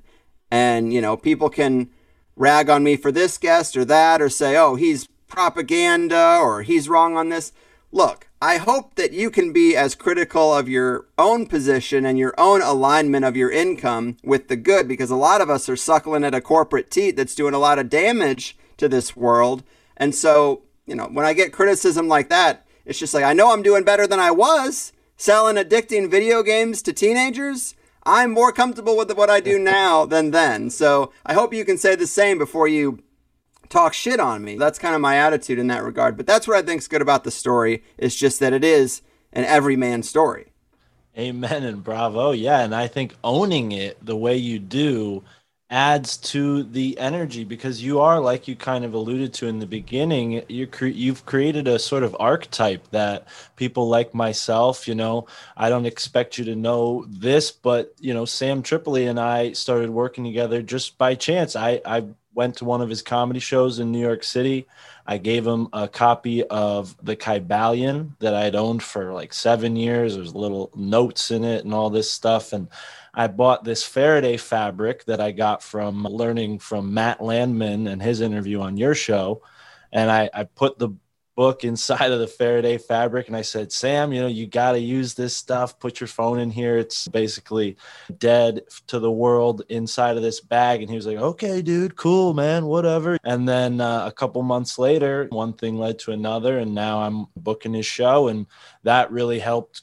And, 0.49 0.93
you 0.93 1.01
know, 1.01 1.17
people 1.17 1.49
can 1.49 1.89
rag 2.35 2.69
on 2.69 2.83
me 2.83 2.95
for 2.95 3.11
this 3.11 3.37
guest 3.37 3.75
or 3.75 3.85
that 3.85 4.21
or 4.21 4.29
say, 4.29 4.55
oh, 4.57 4.75
he's 4.75 5.07
propaganda 5.31 6.37
or 6.41 6.61
he's 6.61 6.89
wrong 6.89 7.17
on 7.17 7.29
this. 7.29 7.53
Look, 7.91 8.27
I 8.41 8.57
hope 8.57 8.95
that 8.95 9.13
you 9.13 9.29
can 9.29 9.51
be 9.51 9.75
as 9.75 9.95
critical 9.95 10.53
of 10.53 10.69
your 10.69 11.07
own 11.17 11.45
position 11.45 12.05
and 12.05 12.17
your 12.17 12.33
own 12.37 12.61
alignment 12.61 13.25
of 13.25 13.35
your 13.35 13.51
income 13.51 14.17
with 14.23 14.47
the 14.47 14.55
good 14.55 14.87
because 14.87 15.09
a 15.09 15.15
lot 15.15 15.41
of 15.41 15.49
us 15.49 15.67
are 15.67 15.75
suckling 15.75 16.23
at 16.23 16.35
a 16.35 16.41
corporate 16.41 16.89
teat 16.91 17.15
that's 17.15 17.35
doing 17.35 17.53
a 17.53 17.59
lot 17.59 17.79
of 17.79 17.89
damage 17.89 18.57
to 18.77 18.87
this 18.87 19.15
world. 19.15 19.63
And 19.97 20.15
so, 20.15 20.63
you 20.85 20.95
know, 20.95 21.05
when 21.05 21.25
I 21.25 21.33
get 21.33 21.53
criticism 21.53 22.07
like 22.07 22.29
that, 22.29 22.65
it's 22.85 22.99
just 22.99 23.13
like, 23.13 23.23
I 23.23 23.33
know 23.33 23.53
I'm 23.53 23.63
doing 23.63 23.83
better 23.83 24.07
than 24.07 24.19
I 24.19 24.31
was 24.31 24.93
selling 25.17 25.55
addicting 25.55 26.09
video 26.09 26.41
games 26.41 26.81
to 26.81 26.91
teenagers. 26.91 27.75
I'm 28.03 28.31
more 28.31 28.51
comfortable 28.51 28.97
with 28.97 29.15
what 29.15 29.29
I 29.29 29.39
do 29.39 29.59
now 29.77 30.05
than 30.05 30.31
then. 30.31 30.69
So 30.69 31.13
I 31.25 31.33
hope 31.33 31.53
you 31.53 31.63
can 31.63 31.77
say 31.77 31.95
the 31.95 32.07
same 32.07 32.37
before 32.37 32.67
you 32.67 33.03
talk 33.71 33.93
shit 33.93 34.19
on 34.19 34.43
me. 34.43 34.57
That's 34.57 34.77
kind 34.77 34.93
of 34.93 35.01
my 35.01 35.17
attitude 35.17 35.57
in 35.57 35.67
that 35.67 35.83
regard. 35.83 36.17
But 36.17 36.27
that's 36.27 36.47
what 36.47 36.57
I 36.57 36.61
think's 36.61 36.87
good 36.87 37.01
about 37.01 37.23
the 37.23 37.31
story 37.31 37.83
is 37.97 38.15
just 38.15 38.39
that 38.39 38.53
it 38.53 38.63
is 38.63 39.01
an 39.33 39.45
everyman 39.45 40.03
story. 40.03 40.51
Amen 41.17 41.63
and 41.63 41.83
bravo. 41.83 42.31
Yeah, 42.31 42.61
and 42.61 42.73
I 42.73 42.87
think 42.87 43.15
owning 43.23 43.71
it 43.71 44.03
the 44.05 44.15
way 44.15 44.37
you 44.37 44.59
do 44.59 45.23
adds 45.71 46.17
to 46.17 46.63
the 46.63 46.97
energy 46.99 47.45
because 47.45 47.81
you 47.81 48.01
are 48.01 48.19
like 48.19 48.45
you 48.45 48.55
kind 48.57 48.83
of 48.83 48.93
alluded 48.93 49.33
to 49.33 49.47
in 49.47 49.59
the 49.59 49.65
beginning 49.65 50.43
you 50.49 50.67
cre- 50.67 50.87
you've 50.87 51.25
created 51.25 51.65
a 51.65 51.79
sort 51.79 52.03
of 52.03 52.13
archetype 52.19 52.85
that 52.91 53.25
people 53.55 53.87
like 53.87 54.13
myself 54.13 54.85
you 54.85 54.93
know 54.93 55.25
i 55.55 55.69
don't 55.69 55.85
expect 55.85 56.37
you 56.37 56.43
to 56.43 56.57
know 56.57 57.05
this 57.07 57.51
but 57.51 57.95
you 58.01 58.13
know 58.13 58.25
sam 58.25 58.61
tripoli 58.61 59.05
and 59.05 59.17
i 59.17 59.53
started 59.53 59.89
working 59.89 60.25
together 60.25 60.61
just 60.61 60.97
by 60.97 61.15
chance 61.15 61.55
i 61.55 61.79
i 61.85 62.03
went 62.33 62.57
to 62.57 62.65
one 62.65 62.81
of 62.81 62.89
his 62.89 63.01
comedy 63.01 63.39
shows 63.39 63.79
in 63.79 63.91
New 63.91 63.99
York 63.99 64.23
City. 64.23 64.67
I 65.05 65.17
gave 65.17 65.45
him 65.45 65.67
a 65.73 65.87
copy 65.87 66.43
of 66.43 66.95
the 67.03 67.15
Kybalion 67.15 68.17
that 68.19 68.33
I'd 68.33 68.55
owned 68.55 68.83
for 68.83 69.13
like 69.13 69.33
seven 69.33 69.75
years. 69.75 70.15
There's 70.15 70.35
little 70.35 70.71
notes 70.75 71.31
in 71.31 71.43
it 71.43 71.65
and 71.65 71.73
all 71.73 71.89
this 71.89 72.09
stuff. 72.09 72.53
And 72.53 72.69
I 73.13 73.27
bought 73.27 73.63
this 73.63 73.83
Faraday 73.83 74.37
fabric 74.37 75.05
that 75.05 75.19
I 75.19 75.31
got 75.31 75.61
from 75.61 76.03
learning 76.03 76.59
from 76.59 76.93
Matt 76.93 77.21
Landman 77.21 77.87
and 77.87 78.01
his 78.01 78.21
interview 78.21 78.61
on 78.61 78.77
your 78.77 78.95
show. 78.95 79.41
And 79.91 80.09
I, 80.09 80.29
I 80.33 80.43
put 80.45 80.79
the 80.79 80.91
book 81.35 81.63
inside 81.63 82.11
of 82.11 82.19
the 82.19 82.27
Faraday 82.27 82.77
fabric. 82.77 83.27
And 83.27 83.35
I 83.35 83.41
said, 83.41 83.71
Sam, 83.71 84.11
you 84.11 84.21
know, 84.21 84.27
you 84.27 84.47
got 84.47 84.73
to 84.73 84.79
use 84.79 85.13
this 85.13 85.35
stuff. 85.35 85.79
Put 85.79 85.99
your 85.99 86.07
phone 86.07 86.39
in 86.39 86.51
here. 86.51 86.77
It's 86.77 87.07
basically 87.07 87.77
dead 88.17 88.61
to 88.87 88.99
the 88.99 89.11
world 89.11 89.63
inside 89.69 90.17
of 90.17 90.23
this 90.23 90.41
bag. 90.41 90.81
And 90.81 90.89
he 90.89 90.95
was 90.95 91.07
like, 91.07 91.17
okay, 91.17 91.61
dude, 91.61 91.95
cool, 91.95 92.33
man, 92.33 92.65
whatever. 92.65 93.17
And 93.23 93.47
then 93.47 93.81
uh, 93.81 94.05
a 94.05 94.11
couple 94.11 94.41
months 94.43 94.77
later, 94.77 95.27
one 95.29 95.53
thing 95.53 95.77
led 95.77 95.99
to 95.99 96.11
another. 96.11 96.59
And 96.59 96.75
now 96.75 97.01
I'm 97.01 97.27
booking 97.35 97.73
his 97.73 97.85
show. 97.85 98.27
And 98.27 98.45
that 98.83 99.11
really 99.11 99.39
helped 99.39 99.81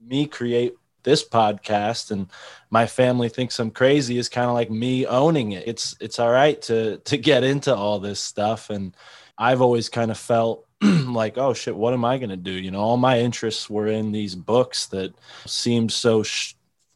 me 0.00 0.26
create 0.26 0.74
this 1.02 1.26
podcast 1.26 2.10
and 2.10 2.26
my 2.68 2.86
family 2.86 3.30
thinks 3.30 3.58
I'm 3.58 3.70
crazy 3.70 4.18
is 4.18 4.28
kind 4.28 4.48
of 4.48 4.52
like 4.52 4.70
me 4.70 5.06
owning 5.06 5.52
it. 5.52 5.66
It's 5.66 5.96
it's 5.98 6.18
all 6.18 6.30
right 6.30 6.60
to 6.62 6.98
to 6.98 7.16
get 7.16 7.42
into 7.42 7.74
all 7.74 8.00
this 8.00 8.20
stuff 8.20 8.68
and 8.68 8.94
I've 9.38 9.62
always 9.62 9.88
kind 9.88 10.10
of 10.10 10.18
felt 10.18 10.66
like, 10.82 11.36
oh 11.38 11.52
shit, 11.52 11.76
what 11.76 11.94
am 11.94 12.04
I 12.04 12.18
going 12.18 12.30
to 12.30 12.36
do? 12.36 12.52
You 12.52 12.70
know, 12.70 12.80
all 12.80 12.96
my 12.96 13.18
interests 13.20 13.68
were 13.68 13.88
in 13.88 14.12
these 14.12 14.34
books 14.34 14.86
that 14.86 15.12
seemed 15.46 15.92
so 15.92 16.22
sh- 16.22 16.54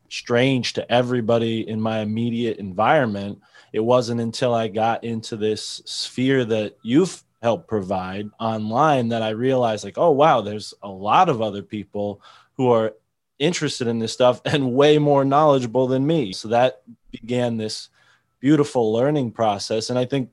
strange 0.09 0.73
to 0.75 0.93
everybody 0.93 1.69
in 1.69 1.81
my 1.81 1.99
immediate 2.01 2.59
environment. 2.59 3.41
It 3.73 3.81
wasn't 3.81 4.21
until 4.21 4.55
I 4.55 4.69
got 4.69 5.05
into 5.05 5.37
this 5.37 5.83
sphere 5.85 6.45
that 6.47 6.77
you've 6.83 7.23
helped 7.43 7.69
provide 7.69 8.31
online 8.41 9.09
that 9.11 9.23
I 9.23 9.31
realized, 9.31 9.85
like, 9.85 9.99
oh, 9.99 10.13
wow, 10.13 10.41
there's 10.41 10.73
a 10.83 10.89
lot 10.89 11.29
of 11.29 11.43
other 11.43 11.63
people 11.63 12.23
who 12.57 12.71
are 12.71 12.95
interested 13.39 13.87
in 13.87 13.99
this 13.99 14.13
stuff 14.13 14.41
and 14.47 14.75
way 14.75 14.99
more 14.99 15.25
knowledgeable 15.25 15.87
than 15.87 16.07
me. 16.07 16.33
So 16.33 16.49
that 16.49 16.83
began 17.11 17.57
this 17.57 17.91
beautiful 18.41 18.93
learning 18.93 19.33
process. 19.33 19.91
And 19.91 19.99
I 19.99 20.05
think 20.05 20.31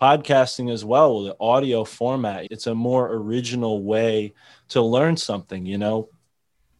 podcasting 0.00 0.70
as 0.70 0.84
well 0.84 1.22
the 1.22 1.36
audio 1.40 1.84
format 1.84 2.46
it's 2.50 2.66
a 2.66 2.74
more 2.74 3.12
original 3.12 3.82
way 3.82 4.34
to 4.68 4.82
learn 4.82 5.16
something 5.16 5.64
you 5.66 5.78
know? 5.78 6.08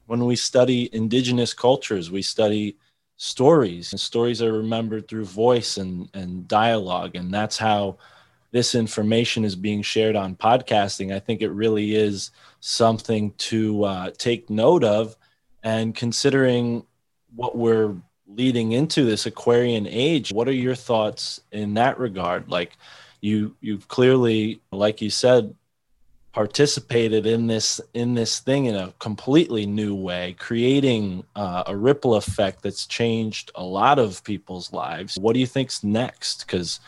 When 0.07 0.25
we 0.25 0.37
study 0.37 0.89
indigenous 0.95 1.55
cultures 1.55 2.11
we 2.11 2.23
study 2.23 2.77
stories 3.17 3.93
and 3.93 4.01
stories 4.01 4.43
are 4.43 4.53
remembered 4.53 5.09
through 5.09 5.25
voice 5.25 5.79
and 5.79 6.09
and 6.15 6.47
dialogue 6.47 7.17
and 7.17 7.33
that's 7.33 7.57
how 7.57 7.97
this 8.53 8.75
information 8.75 9.45
is 9.45 9.55
being 9.55 9.83
shared 9.83 10.17
on 10.17 10.35
podcasting. 10.35 11.15
I 11.15 11.19
think 11.19 11.43
it 11.43 11.51
really 11.51 11.95
is 11.95 12.31
something 12.61 13.33
to 13.37 13.85
uh, 13.85 14.11
take 14.17 14.49
note 14.49 14.83
of 14.83 15.17
and 15.63 15.95
considering 15.95 16.87
what 17.35 17.57
we're 17.57 17.95
leading 18.27 18.73
into 18.73 19.05
this 19.05 19.27
aquarian 19.27 19.87
age 19.87 20.33
what 20.33 20.49
are 20.49 20.53
your 20.53 20.75
thoughts 20.75 21.41
in 21.53 21.75
that 21.75 21.99
regard? 21.99 22.51
Like 22.51 22.77
you 23.21 23.57
you've 23.61 23.89
clearly 23.89 24.61
like 24.73 25.01
you 25.01 25.11
said 25.11 25.55
participated 26.37 27.25
in 27.25 27.47
this 27.47 27.81
in 27.95 28.13
this 28.13 28.41
thing 28.41 28.67
in 28.67 28.75
a 28.75 28.93
completely 28.99 29.65
new 29.65 29.95
way 29.95 30.37
creating 30.39 31.25
uh, 31.35 31.63
a 31.67 31.75
ripple 31.75 32.15
effect 32.15 32.63
that's 32.63 32.87
changed 32.87 33.51
a 33.55 33.65
lot 33.65 33.99
of 33.99 34.23
people's 34.23 34.71
lives. 34.71 35.17
What 35.19 35.33
do 35.33 35.41
you 35.41 35.47
think's 35.47 35.83
next? 35.83 36.45
Because 36.45 36.79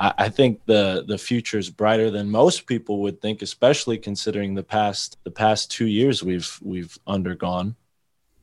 I, 0.00 0.12
I 0.18 0.28
think 0.30 0.64
the 0.66 1.04
the 1.06 1.16
future 1.16 1.58
is 1.58 1.70
brighter 1.70 2.10
than 2.10 2.28
most 2.28 2.66
people 2.66 3.02
would 3.02 3.20
think 3.20 3.40
especially 3.40 3.98
considering 3.98 4.54
the 4.54 4.64
past 4.64 5.16
the 5.22 5.30
past 5.30 5.70
two 5.70 5.86
years 5.86 6.24
we've 6.24 6.58
we've 6.60 6.98
undergone. 7.06 7.76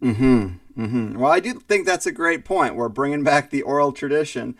Hmm 0.01 0.47
hmm 0.75 1.19
well 1.19 1.33
i 1.33 1.41
do 1.41 1.51
think 1.55 1.85
that's 1.85 2.05
a 2.05 2.13
great 2.13 2.45
point. 2.45 2.75
We're 2.75 2.87
bringing 2.87 3.25
back 3.25 3.49
the 3.49 3.63
oral 3.63 3.91
tradition. 3.91 4.55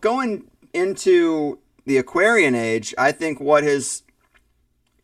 Going 0.00 0.50
into 0.76 1.58
the 1.86 1.96
Aquarian 1.96 2.54
age, 2.54 2.94
I 2.98 3.12
think 3.12 3.40
what 3.40 3.64
has 3.64 4.02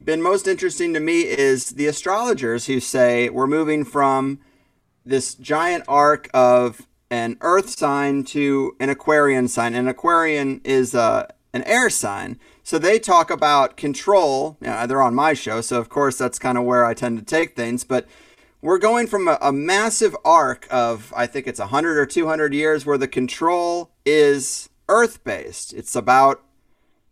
been 0.05 0.21
most 0.21 0.47
interesting 0.47 0.93
to 0.95 1.01
me 1.01 1.23
is 1.23 1.71
the 1.71 1.87
astrologers 1.87 2.67
who 2.67 2.81
say 2.81 3.29
we're 3.29 3.47
moving 3.47 3.85
from 3.85 4.41
this 5.05 5.35
giant 5.35 5.85
arc 5.89 6.29
of 6.35 6.87
an 7.11 7.37
earth 7.41 7.71
sign 7.71 8.25
to 8.25 8.77
an 8.81 8.89
Aquarian 8.89 9.49
sign. 9.49 9.75
An 9.75 9.89
Aquarian 9.89 10.61
is 10.65 10.95
uh, 10.95 11.27
an 11.53 11.63
air 11.65 11.91
sign. 11.91 12.39
So 12.63 12.79
they 12.79 12.99
talk 12.99 13.31
about 13.31 13.77
control. 13.77 14.57
Yeah, 14.61 14.87
they're 14.87 15.03
on 15.03 15.15
my 15.15 15.35
show, 15.35 15.61
so 15.61 15.79
of 15.79 15.89
course 15.89 16.17
that's 16.17 16.39
kind 16.39 16.57
of 16.57 16.65
where 16.65 16.85
I 16.85 16.95
tend 16.95 17.19
to 17.19 17.25
take 17.25 17.55
things. 17.55 17.85
But 17.85 18.07
we're 18.61 18.79
going 18.79 19.09
from 19.09 19.29
a, 19.29 19.39
a 19.41 19.53
massive 19.53 20.17
arc 20.25 20.67
of, 20.71 21.13
I 21.17 21.27
think 21.27 21.47
it's 21.47 21.61
100 21.61 21.99
or 21.99 22.07
200 22.07 22.55
years, 22.55 22.87
where 22.87 22.99
the 22.99 23.09
control 23.09 23.91
is 24.07 24.69
earth 24.89 25.25
based. 25.25 25.73
It's 25.73 25.95
about 25.95 26.43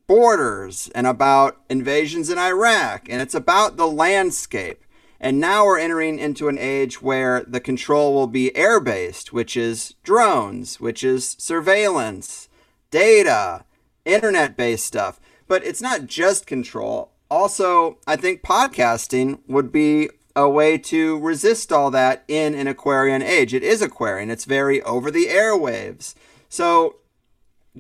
borders 0.07 0.91
and 0.95 1.07
about 1.07 1.61
invasions 1.69 2.31
in 2.31 2.39
Iraq, 2.39 3.09
and 3.09 3.23
it's 3.23 3.35
about 3.35 3.77
the 3.77 3.87
landscape. 3.87 4.85
And 5.21 5.39
now 5.39 5.67
we're 5.67 5.79
entering 5.79 6.19
into 6.19 6.49
an 6.49 6.59
age 6.59 7.03
where 7.03 7.45
the 7.47 7.61
control 7.61 8.15
will 8.15 8.27
be 8.27 8.57
air 8.57 8.81
based, 8.81 9.33
which 9.33 9.57
is 9.57 9.95
drones, 10.03 10.81
which 10.81 11.05
is 11.05 11.37
surveillance, 11.39 12.49
data, 12.91 13.65
internet 14.05 14.57
based 14.57 14.87
stuff. 14.87 15.21
But 15.47 15.65
it's 15.65 15.83
not 15.83 16.07
just 16.07 16.47
control. 16.47 17.13
Also, 17.31 17.99
I 18.07 18.17
think 18.17 18.43
podcasting 18.43 19.41
would 19.47 19.71
be 19.71 20.09
a 20.35 20.49
way 20.49 20.79
to 20.79 21.19
resist 21.19 21.71
all 21.71 21.91
that 21.91 22.25
in 22.27 22.55
an 22.55 22.67
Aquarian 22.67 23.23
age. 23.23 23.53
It 23.53 23.63
is 23.63 23.83
Aquarian, 23.83 24.31
it's 24.31 24.45
very 24.45 24.83
over 24.83 25.11
the 25.11 25.27
airwaves. 25.27 26.15
So 26.49 26.97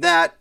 that 0.01 0.37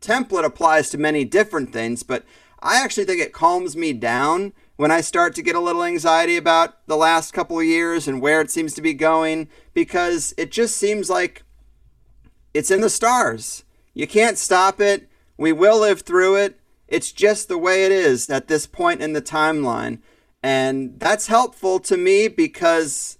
template 0.00 0.44
applies 0.44 0.90
to 0.90 0.98
many 0.98 1.24
different 1.24 1.72
things, 1.72 2.02
but 2.02 2.24
I 2.60 2.82
actually 2.82 3.04
think 3.04 3.20
it 3.20 3.32
calms 3.32 3.76
me 3.76 3.92
down 3.92 4.52
when 4.76 4.90
I 4.90 5.00
start 5.00 5.34
to 5.34 5.42
get 5.42 5.56
a 5.56 5.60
little 5.60 5.84
anxiety 5.84 6.36
about 6.36 6.86
the 6.86 6.96
last 6.96 7.32
couple 7.32 7.58
of 7.58 7.64
years 7.64 8.06
and 8.06 8.20
where 8.20 8.40
it 8.40 8.50
seems 8.50 8.74
to 8.74 8.82
be 8.82 8.94
going 8.94 9.48
because 9.74 10.34
it 10.36 10.50
just 10.50 10.76
seems 10.76 11.10
like 11.10 11.42
it's 12.54 12.70
in 12.70 12.80
the 12.80 12.90
stars. 12.90 13.64
You 13.94 14.06
can't 14.06 14.38
stop 14.38 14.80
it. 14.80 15.08
We 15.36 15.52
will 15.52 15.80
live 15.80 16.02
through 16.02 16.36
it. 16.36 16.60
It's 16.86 17.12
just 17.12 17.48
the 17.48 17.58
way 17.58 17.84
it 17.84 17.92
is 17.92 18.30
at 18.30 18.48
this 18.48 18.66
point 18.66 19.02
in 19.02 19.12
the 19.12 19.22
timeline. 19.22 20.00
And 20.42 20.98
that's 20.98 21.26
helpful 21.26 21.80
to 21.80 21.96
me 21.96 22.28
because 22.28 23.18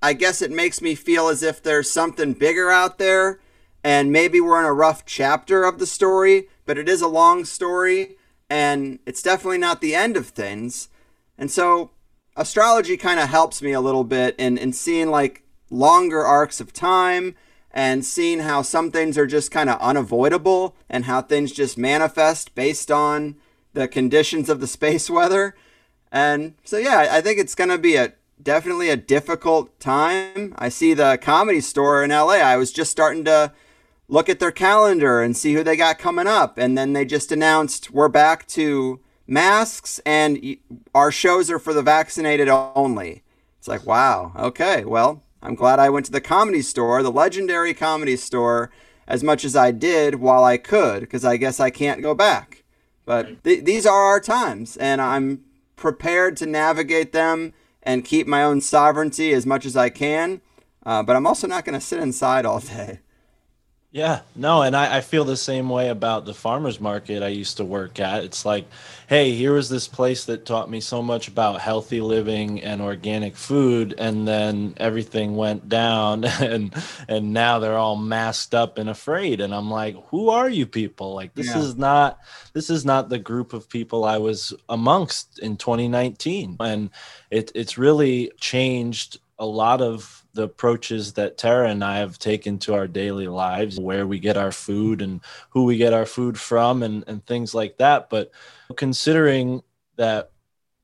I 0.00 0.12
guess 0.12 0.40
it 0.40 0.50
makes 0.50 0.80
me 0.80 0.94
feel 0.94 1.28
as 1.28 1.42
if 1.42 1.62
there's 1.62 1.90
something 1.90 2.32
bigger 2.32 2.70
out 2.70 2.98
there 2.98 3.40
and 3.84 4.12
maybe 4.12 4.40
we're 4.40 4.60
in 4.60 4.66
a 4.66 4.72
rough 4.72 5.04
chapter 5.04 5.64
of 5.64 5.78
the 5.78 5.86
story, 5.86 6.48
but 6.66 6.78
it 6.78 6.88
is 6.88 7.00
a 7.00 7.08
long 7.08 7.44
story, 7.44 8.16
and 8.50 8.98
it's 9.06 9.22
definitely 9.22 9.58
not 9.58 9.80
the 9.80 9.94
end 9.94 10.16
of 10.16 10.28
things. 10.28 10.88
And 11.36 11.50
so 11.50 11.90
astrology 12.36 12.96
kind 12.96 13.20
of 13.20 13.28
helps 13.28 13.62
me 13.62 13.72
a 13.72 13.80
little 13.80 14.04
bit 14.04 14.34
in, 14.38 14.58
in 14.58 14.72
seeing 14.72 15.10
like 15.10 15.42
longer 15.70 16.24
arcs 16.24 16.60
of 16.60 16.72
time 16.72 17.34
and 17.70 18.04
seeing 18.04 18.40
how 18.40 18.62
some 18.62 18.90
things 18.90 19.18
are 19.18 19.26
just 19.26 19.50
kind 19.50 19.68
of 19.68 19.80
unavoidable 19.80 20.74
and 20.88 21.04
how 21.04 21.20
things 21.20 21.52
just 21.52 21.78
manifest 21.78 22.54
based 22.54 22.90
on 22.90 23.36
the 23.74 23.86
conditions 23.86 24.48
of 24.48 24.60
the 24.60 24.66
space 24.66 25.10
weather. 25.10 25.54
And 26.10 26.54
so, 26.64 26.78
yeah, 26.78 27.08
I 27.10 27.20
think 27.20 27.38
it's 27.38 27.54
going 27.54 27.70
to 27.70 27.78
be 27.78 27.96
a 27.96 28.14
definitely 28.42 28.88
a 28.88 28.96
difficult 28.96 29.78
time. 29.80 30.54
I 30.56 30.68
see 30.68 30.94
the 30.94 31.18
comedy 31.20 31.60
store 31.60 32.02
in 32.02 32.10
LA. 32.10 32.34
I 32.34 32.56
was 32.56 32.72
just 32.72 32.90
starting 32.90 33.24
to 33.24 33.52
look 34.08 34.28
at 34.28 34.40
their 34.40 34.50
calendar 34.50 35.22
and 35.22 35.36
see 35.36 35.54
who 35.54 35.62
they 35.62 35.76
got 35.76 35.98
coming 35.98 36.26
up. 36.26 36.58
And 36.58 36.76
then 36.76 36.92
they 36.92 37.04
just 37.04 37.30
announced 37.30 37.90
we're 37.90 38.08
back 38.08 38.46
to 38.48 39.00
masks 39.26 40.00
and 40.06 40.56
our 40.94 41.12
shows 41.12 41.50
are 41.50 41.58
for 41.58 41.74
the 41.74 41.82
vaccinated 41.82 42.48
only. 42.48 43.22
It's 43.58 43.68
like, 43.68 43.86
wow, 43.86 44.32
okay, 44.36 44.84
well, 44.84 45.22
I'm 45.42 45.54
glad 45.54 45.78
I 45.78 45.90
went 45.90 46.06
to 46.06 46.12
the 46.12 46.20
comedy 46.20 46.62
store, 46.62 47.02
the 47.02 47.12
legendary 47.12 47.74
comedy 47.74 48.16
store, 48.16 48.70
as 49.06 49.22
much 49.22 49.44
as 49.44 49.56
I 49.56 49.70
did 49.70 50.16
while 50.16 50.44
I 50.44 50.58
could, 50.58 51.00
because 51.00 51.24
I 51.24 51.36
guess 51.36 51.60
I 51.60 51.70
can't 51.70 52.02
go 52.02 52.14
back. 52.14 52.64
But 53.04 53.42
th- 53.44 53.64
these 53.64 53.86
are 53.86 54.04
our 54.04 54.20
times, 54.20 54.76
and 54.76 55.00
I'm 55.00 55.44
prepared 55.76 56.36
to 56.38 56.46
navigate 56.46 57.12
them 57.12 57.54
and 57.82 58.04
keep 58.04 58.26
my 58.26 58.42
own 58.42 58.60
sovereignty 58.60 59.32
as 59.32 59.46
much 59.46 59.64
as 59.64 59.76
I 59.76 59.88
can. 59.88 60.40
Uh, 60.84 61.02
but 61.02 61.16
I'm 61.16 61.26
also 61.26 61.46
not 61.46 61.64
going 61.64 61.78
to 61.78 61.84
sit 61.84 62.00
inside 62.00 62.44
all 62.44 62.60
day. 62.76 63.00
Yeah, 63.90 64.20
no, 64.36 64.60
and 64.60 64.76
I, 64.76 64.98
I 64.98 65.00
feel 65.00 65.24
the 65.24 65.34
same 65.34 65.70
way 65.70 65.88
about 65.88 66.26
the 66.26 66.34
farmers 66.34 66.78
market 66.78 67.22
I 67.22 67.28
used 67.28 67.56
to 67.56 67.64
work 67.64 67.98
at. 67.98 68.22
It's 68.22 68.44
like, 68.44 68.66
hey, 69.06 69.32
here 69.32 69.54
was 69.54 69.70
this 69.70 69.88
place 69.88 70.26
that 70.26 70.44
taught 70.44 70.68
me 70.68 70.80
so 70.80 71.00
much 71.00 71.26
about 71.26 71.62
healthy 71.62 72.02
living 72.02 72.62
and 72.62 72.82
organic 72.82 73.34
food, 73.34 73.94
and 73.96 74.28
then 74.28 74.74
everything 74.76 75.36
went 75.36 75.70
down, 75.70 76.24
and 76.40 76.74
and 77.08 77.32
now 77.32 77.60
they're 77.60 77.78
all 77.78 77.96
masked 77.96 78.54
up 78.54 78.76
and 78.76 78.90
afraid, 78.90 79.40
and 79.40 79.54
I'm 79.54 79.70
like, 79.70 79.96
who 80.08 80.28
are 80.28 80.50
you 80.50 80.66
people? 80.66 81.14
Like 81.14 81.34
this 81.34 81.46
yeah. 81.46 81.58
is 81.58 81.76
not 81.76 82.18
this 82.52 82.68
is 82.68 82.84
not 82.84 83.08
the 83.08 83.18
group 83.18 83.54
of 83.54 83.70
people 83.70 84.04
I 84.04 84.18
was 84.18 84.52
amongst 84.68 85.38
in 85.38 85.56
2019, 85.56 86.58
and 86.60 86.90
it 87.30 87.52
it's 87.54 87.78
really 87.78 88.32
changed 88.38 89.18
a 89.38 89.46
lot 89.46 89.80
of 89.80 90.17
the 90.38 90.44
approaches 90.44 91.14
that 91.14 91.36
Tara 91.36 91.68
and 91.68 91.82
I 91.82 91.98
have 91.98 92.16
taken 92.16 92.58
to 92.60 92.74
our 92.74 92.86
daily 92.86 93.26
lives, 93.26 93.80
where 93.80 94.06
we 94.06 94.20
get 94.20 94.36
our 94.36 94.52
food 94.52 95.02
and 95.02 95.20
who 95.50 95.64
we 95.64 95.76
get 95.76 95.92
our 95.92 96.06
food 96.06 96.38
from 96.38 96.84
and, 96.84 97.02
and 97.08 97.26
things 97.26 97.56
like 97.56 97.78
that. 97.78 98.08
But 98.08 98.30
considering 98.76 99.64
that 99.96 100.30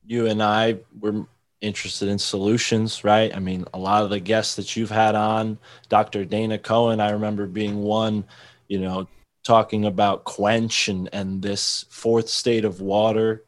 you 0.05 0.27
and 0.27 0.43
I 0.43 0.79
were 0.99 1.25
interested 1.61 2.09
in 2.09 2.19
solutions, 2.19 3.05
right? 3.05 3.33
I 3.33 3.39
mean, 3.39 3.63
a 3.73 3.79
lot 3.79 4.03
of 4.03 4.09
the 4.09 4.19
guests 4.19 4.57
that 4.57 4.75
you've 4.75 4.91
had 4.91 5.15
on, 5.15 5.57
Dr. 5.87 6.25
Dana 6.25 6.57
Cohen, 6.57 6.99
I 6.99 7.11
remember 7.11 7.47
being 7.47 7.81
one, 7.81 8.25
you 8.67 8.79
know, 8.79 9.07
talking 9.45 9.85
about 9.85 10.25
quench 10.25 10.89
and, 10.89 11.07
and 11.13 11.41
this 11.41 11.85
fourth 11.89 12.27
state 12.27 12.65
of 12.65 12.81
water 12.81 13.45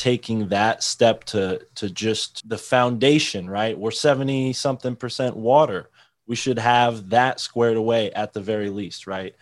taking 0.00 0.48
that 0.48 0.82
step 0.82 1.24
to 1.24 1.60
to 1.74 1.90
just 1.90 2.48
the 2.48 2.56
foundation 2.56 3.50
right? 3.50 3.78
We're 3.78 3.90
70 3.90 4.54
something 4.54 4.96
percent 4.96 5.36
water. 5.36 5.90
We 6.26 6.36
should 6.36 6.58
have 6.58 7.10
that 7.10 7.38
squared 7.38 7.76
away 7.76 8.10
at 8.12 8.32
the 8.32 8.40
very 8.40 8.70
least 8.70 9.06
right? 9.06 9.34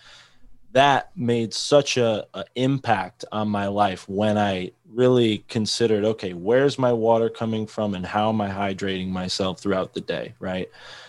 That 0.73 1.17
made 1.17 1.55
such 1.55 1.97
a, 1.97 2.27
a, 2.35 2.45
impact 2.57 3.25
on 3.31 3.49
my 3.49 3.69
life 3.69 4.09
when 4.09 4.37
i 4.37 4.73
really 4.91 5.45
considered 5.49 6.05
okay 6.05 6.33
where's 6.33 6.77
my 6.77 6.93
water 6.93 7.31
coming 7.31 7.65
from 7.65 7.95
and 7.95 8.05
how 8.05 8.29
am 8.29 8.41
i 8.41 8.49
hydrating 8.49 9.11
myself 9.11 9.61
throughout 9.61 9.95
the 9.95 10.01
day 10.01 10.35
right? 10.41 10.69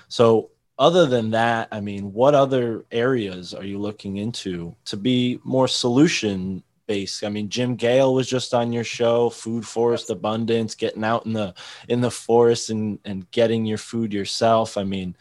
So 0.09 0.51
other 0.77 1.07
than 1.07 1.31
that 1.31 1.67
i 1.71 1.79
mean 1.79 2.13
what 2.13 2.35
other 2.35 2.85
areas 2.91 3.55
are 3.55 3.65
you 3.65 3.79
looking 3.79 4.17
into 4.17 4.75
to 4.85 4.95
be 4.95 5.39
more 5.43 5.67
solution 5.67 6.63
base. 6.89 7.21
I 7.21 7.29
mean, 7.29 7.49
Jim 7.49 7.75
Gale 7.75 8.13
was 8.13 8.27
just 8.27 8.53
on 8.53 8.73
your 8.73 8.83
show, 8.83 9.29
Food 9.29 9.65
Forest 9.65 10.09
Abundance, 10.09 10.73
getting 10.73 11.03
out 11.03 11.25
in 11.27 11.33
the 11.33 11.53
in 11.87 12.01
the 12.01 12.11
forest 12.11 12.71
and 12.71 12.97
and 13.05 13.29
getting 13.31 13.65
your 13.65 13.77
food 13.77 14.11
yourself. 14.11 14.75
I 14.75 14.83
mean, 14.83 15.15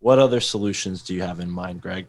what 0.00 0.18
other 0.18 0.40
solutions 0.40 1.02
do 1.02 1.14
you 1.14 1.20
have 1.20 1.38
in 1.38 1.50
mind, 1.50 1.82
Greg? 1.82 2.06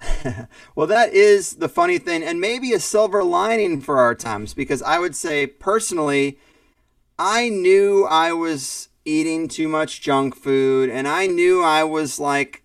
well, 0.76 0.86
that 0.86 1.12
is 1.14 1.54
the 1.54 1.68
funny 1.68 1.98
thing, 1.98 2.22
and 2.22 2.40
maybe 2.40 2.72
a 2.72 2.80
silver 2.80 3.24
lining 3.24 3.80
for 3.80 3.98
our 3.98 4.14
times, 4.14 4.52
because 4.54 4.82
I 4.82 4.98
would 4.98 5.16
say 5.16 5.46
personally, 5.46 6.38
I 7.18 7.48
knew 7.48 8.04
I 8.04 8.32
was 8.32 8.88
eating 9.06 9.48
too 9.48 9.66
much 9.66 10.02
junk 10.02 10.36
food, 10.36 10.90
and 10.90 11.08
I 11.08 11.26
knew 11.26 11.62
I 11.62 11.84
was 11.84 12.20
like 12.20 12.59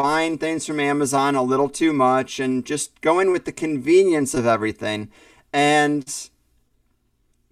buying 0.00 0.38
things 0.38 0.64
from 0.64 0.80
Amazon 0.80 1.34
a 1.34 1.42
little 1.42 1.68
too 1.68 1.92
much 1.92 2.40
and 2.40 2.64
just 2.64 3.02
going 3.02 3.30
with 3.30 3.44
the 3.44 3.52
convenience 3.52 4.32
of 4.32 4.46
everything. 4.46 5.10
And 5.52 6.06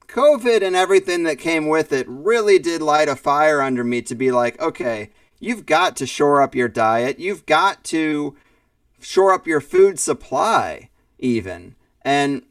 COVID 0.06 0.62
and 0.62 0.74
everything 0.74 1.24
that 1.24 1.38
came 1.38 1.66
with 1.66 1.92
it 1.92 2.06
really 2.08 2.58
did 2.58 2.80
light 2.80 3.10
a 3.10 3.16
fire 3.16 3.60
under 3.60 3.84
me 3.84 4.00
to 4.00 4.14
be 4.14 4.30
like, 4.30 4.58
okay, 4.62 5.10
you've 5.38 5.66
got 5.66 5.94
to 5.96 6.06
shore 6.06 6.40
up 6.40 6.54
your 6.54 6.68
diet. 6.68 7.18
You've 7.18 7.44
got 7.44 7.84
to 7.84 8.34
shore 8.98 9.34
up 9.34 9.46
your 9.46 9.60
food 9.60 9.98
supply, 9.98 10.88
even. 11.18 11.74
And 12.00 12.44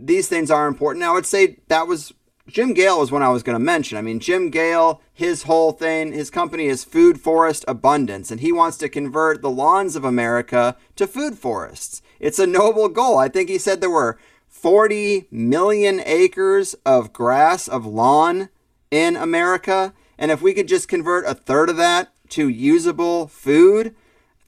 these 0.00 0.26
things 0.26 0.50
are 0.50 0.66
important. 0.66 1.04
I 1.04 1.12
would 1.12 1.26
say 1.26 1.58
that 1.68 1.86
was 1.86 2.12
Jim 2.46 2.74
Gale 2.74 3.00
was 3.00 3.10
one 3.10 3.22
I 3.22 3.30
was 3.30 3.42
going 3.42 3.54
to 3.54 3.64
mention. 3.64 3.96
I 3.96 4.02
mean, 4.02 4.20
Jim 4.20 4.50
Gale, 4.50 5.00
his 5.12 5.44
whole 5.44 5.72
thing, 5.72 6.12
his 6.12 6.28
company 6.28 6.66
is 6.66 6.84
Food 6.84 7.18
Forest 7.18 7.64
Abundance, 7.66 8.30
and 8.30 8.40
he 8.40 8.52
wants 8.52 8.76
to 8.78 8.88
convert 8.90 9.40
the 9.40 9.50
lawns 9.50 9.96
of 9.96 10.04
America 10.04 10.76
to 10.96 11.06
food 11.06 11.38
forests. 11.38 12.02
It's 12.20 12.38
a 12.38 12.46
noble 12.46 12.88
goal. 12.90 13.16
I 13.16 13.28
think 13.28 13.48
he 13.48 13.56
said 13.56 13.80
there 13.80 13.88
were 13.88 14.18
40 14.46 15.26
million 15.30 16.02
acres 16.04 16.74
of 16.84 17.14
grass, 17.14 17.66
of 17.66 17.86
lawn 17.86 18.50
in 18.90 19.16
America. 19.16 19.94
And 20.18 20.30
if 20.30 20.42
we 20.42 20.52
could 20.52 20.68
just 20.68 20.86
convert 20.86 21.26
a 21.26 21.34
third 21.34 21.70
of 21.70 21.78
that 21.78 22.12
to 22.30 22.48
usable 22.48 23.26
food, 23.26 23.94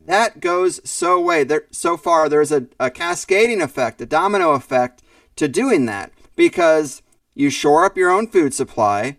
that 0.05 0.41
goes 0.41 0.87
so 0.89 1.19
way. 1.19 1.45
There, 1.45 1.65
so 1.71 1.97
far, 1.97 2.29
there's 2.29 2.53
a, 2.53 2.67
a 2.79 2.91
cascading 2.91 3.63
effect, 3.63 4.01
a 4.03 4.07
domino 4.07 4.53
effect 4.53 5.03
to 5.37 5.49
doing 5.49 5.87
that 5.87 6.13
because 6.37 7.03
you 7.37 7.51
shore 7.51 7.84
up 7.84 7.97
your 7.97 8.11
own 8.11 8.26
food 8.26 8.55
supply, 8.55 9.18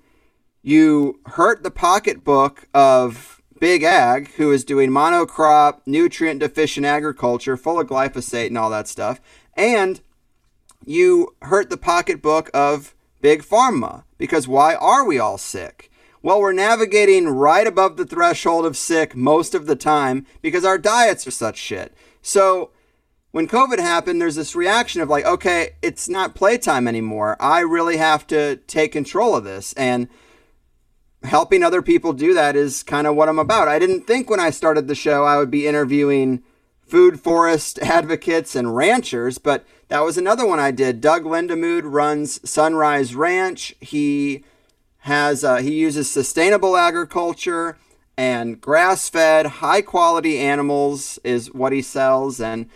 you 0.63 1.21
hurt 1.27 1.63
the 1.63 1.71
pocketbook 1.71 2.67
of 2.73 3.41
Big 3.59 3.83
Ag, 3.83 4.31
who 4.33 4.51
is 4.51 4.65
doing 4.65 4.89
monocrop, 4.89 5.81
nutrient 5.85 6.39
deficient 6.39 6.85
agriculture 6.85 7.55
full 7.55 7.79
of 7.79 7.87
glyphosate 7.87 8.47
and 8.47 8.57
all 8.57 8.71
that 8.71 8.87
stuff, 8.87 9.21
and 9.53 10.01
you 10.83 11.35
hurt 11.43 11.69
the 11.69 11.77
pocketbook 11.77 12.49
of 12.53 12.95
Big 13.21 13.43
Pharma. 13.43 14.03
Because 14.17 14.47
why 14.47 14.73
are 14.73 15.05
we 15.05 15.19
all 15.19 15.37
sick? 15.37 15.91
Well, 16.23 16.41
we're 16.41 16.53
navigating 16.53 17.27
right 17.27 17.67
above 17.67 17.97
the 17.97 18.05
threshold 18.05 18.65
of 18.65 18.75
sick 18.75 19.15
most 19.15 19.53
of 19.53 19.67
the 19.67 19.75
time 19.75 20.25
because 20.41 20.65
our 20.65 20.79
diets 20.79 21.27
are 21.27 21.31
such 21.31 21.57
shit. 21.57 21.93
So, 22.21 22.71
when 23.37 23.47
COVID 23.47 23.77
happened, 23.77 24.19
there's 24.19 24.33
this 24.33 24.55
reaction 24.55 24.99
of 24.99 25.09
like, 25.09 25.23
okay, 25.23 25.75
it's 25.83 26.09
not 26.09 26.33
playtime 26.33 26.87
anymore. 26.87 27.37
I 27.39 27.59
really 27.59 27.97
have 27.97 28.25
to 28.27 28.55
take 28.65 28.91
control 28.91 29.35
of 29.35 29.43
this. 29.43 29.73
And 29.73 30.07
helping 31.21 31.61
other 31.61 31.83
people 31.83 32.13
do 32.13 32.33
that 32.33 32.55
is 32.55 32.81
kind 32.81 33.05
of 33.05 33.15
what 33.15 33.29
I'm 33.29 33.37
about. 33.37 33.67
I 33.67 33.77
didn't 33.77 34.07
think 34.07 34.27
when 34.27 34.39
I 34.39 34.49
started 34.49 34.87
the 34.87 34.95
show 34.95 35.23
I 35.23 35.37
would 35.37 35.51
be 35.51 35.67
interviewing 35.67 36.41
food 36.81 37.19
forest 37.19 37.77
advocates 37.83 38.55
and 38.55 38.75
ranchers, 38.75 39.37
but 39.37 39.67
that 39.89 39.99
was 39.99 40.17
another 40.17 40.47
one 40.47 40.59
I 40.59 40.71
did. 40.71 40.99
Doug 40.99 41.23
Lindamood 41.23 41.83
runs 41.85 42.49
Sunrise 42.49 43.13
Ranch. 43.13 43.75
He 43.79 44.45
has 45.01 45.43
uh, 45.43 45.57
he 45.57 45.75
uses 45.75 46.09
sustainable 46.09 46.75
agriculture 46.75 47.77
and 48.17 48.59
grass-fed, 48.59 49.45
high-quality 49.45 50.39
animals 50.39 51.19
is 51.23 51.53
what 51.53 51.71
he 51.71 51.83
sells 51.83 52.41
and 52.41 52.67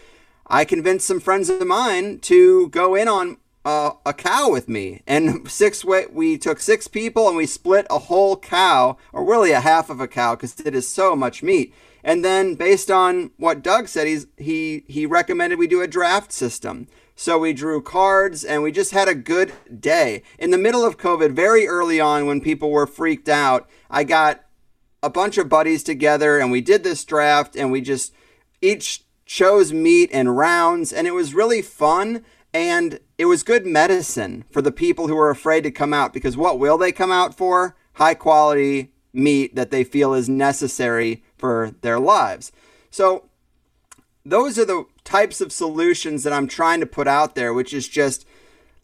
I 0.54 0.66
convinced 0.66 1.08
some 1.08 1.22
friends 1.22 1.50
of 1.50 1.66
mine 1.66 2.20
to 2.24 2.68
go 2.70 2.94
in 2.94 3.08
on 3.08 3.38
uh, 3.64 3.92
a 4.06 4.14
cow 4.14 4.50
with 4.50 4.68
me, 4.68 5.02
and 5.08 5.50
six 5.52 5.86
way, 5.86 6.08
we 6.12 6.38
took 6.38 6.60
six 6.60 6.90
people 6.90 7.30
and 7.30 7.38
we 7.38 7.46
split 7.46 7.88
a 7.90 8.00
whole 8.00 8.36
cow, 8.36 8.98
or 9.14 9.24
really 9.24 9.52
a 9.52 9.62
half 9.62 9.90
of 9.90 10.02
a 10.02 10.10
cow, 10.10 10.36
because 10.36 10.60
it 10.60 10.76
is 10.76 10.90
so 10.90 11.16
much 11.16 11.42
meat. 11.42 11.74
And 12.04 12.26
then, 12.26 12.56
based 12.56 12.92
on 12.92 13.32
what 13.38 13.64
Doug 13.64 13.88
said, 13.88 14.08
he's, 14.08 14.28
he 14.36 14.84
he 14.90 15.06
recommended 15.06 15.58
we 15.58 15.68
do 15.68 15.82
a 15.82 15.88
draft 15.88 16.34
system. 16.34 16.88
So 17.16 17.38
we 17.38 17.54
drew 17.54 17.82
cards 17.82 18.44
and 18.44 18.62
we 18.62 18.74
just 18.74 18.92
had 18.92 19.08
a 19.08 19.16
good 19.16 19.54
day. 19.80 20.24
In 20.38 20.52
the 20.52 20.58
middle 20.58 20.84
of 20.84 20.98
COVID, 20.98 21.32
very 21.32 21.66
early 21.68 22.00
on, 22.00 22.26
when 22.26 22.42
people 22.42 22.72
were 22.72 22.88
freaked 22.88 23.30
out, 23.30 23.70
I 23.90 24.04
got 24.04 24.44
a 25.04 25.10
bunch 25.10 25.38
of 25.38 25.48
buddies 25.48 25.84
together 25.84 26.40
and 26.40 26.52
we 26.52 26.62
did 26.62 26.84
this 26.84 27.06
draft 27.06 27.56
and 27.56 27.72
we 27.72 27.80
just 27.80 28.12
each 28.60 29.04
chose 29.32 29.72
meat 29.72 30.10
and 30.12 30.36
rounds, 30.36 30.92
and 30.92 31.08
it 31.08 31.14
was 31.14 31.34
really 31.34 31.62
fun. 31.62 32.22
And 32.54 33.00
it 33.18 33.26
was 33.26 33.44
good 33.44 33.66
medicine 33.66 34.44
for 34.52 34.62
the 34.62 34.74
people 34.74 35.08
who 35.08 35.18
are 35.18 35.30
afraid 35.30 35.62
to 35.62 35.72
come 35.72 35.94
out 35.94 36.12
because 36.12 36.36
what 36.36 36.60
will 36.60 36.78
they 36.78 36.92
come 36.92 37.14
out 37.14 37.34
for? 37.34 37.78
High 37.94 38.14
quality 38.14 38.92
meat 39.14 39.56
that 39.56 39.72
they 39.72 39.86
feel 39.86 40.14
is 40.14 40.28
necessary 40.28 41.24
for 41.38 41.72
their 41.80 41.98
lives. 41.98 42.52
So, 42.90 43.30
those 44.26 44.60
are 44.60 44.66
the 44.66 44.86
types 45.06 45.40
of 45.40 45.54
solutions 45.54 46.24
that 46.24 46.34
I'm 46.34 46.48
trying 46.48 46.82
to 46.82 46.86
put 46.86 47.08
out 47.08 47.36
there, 47.36 47.54
which 47.54 47.74
is 47.74 47.88
just 47.88 48.28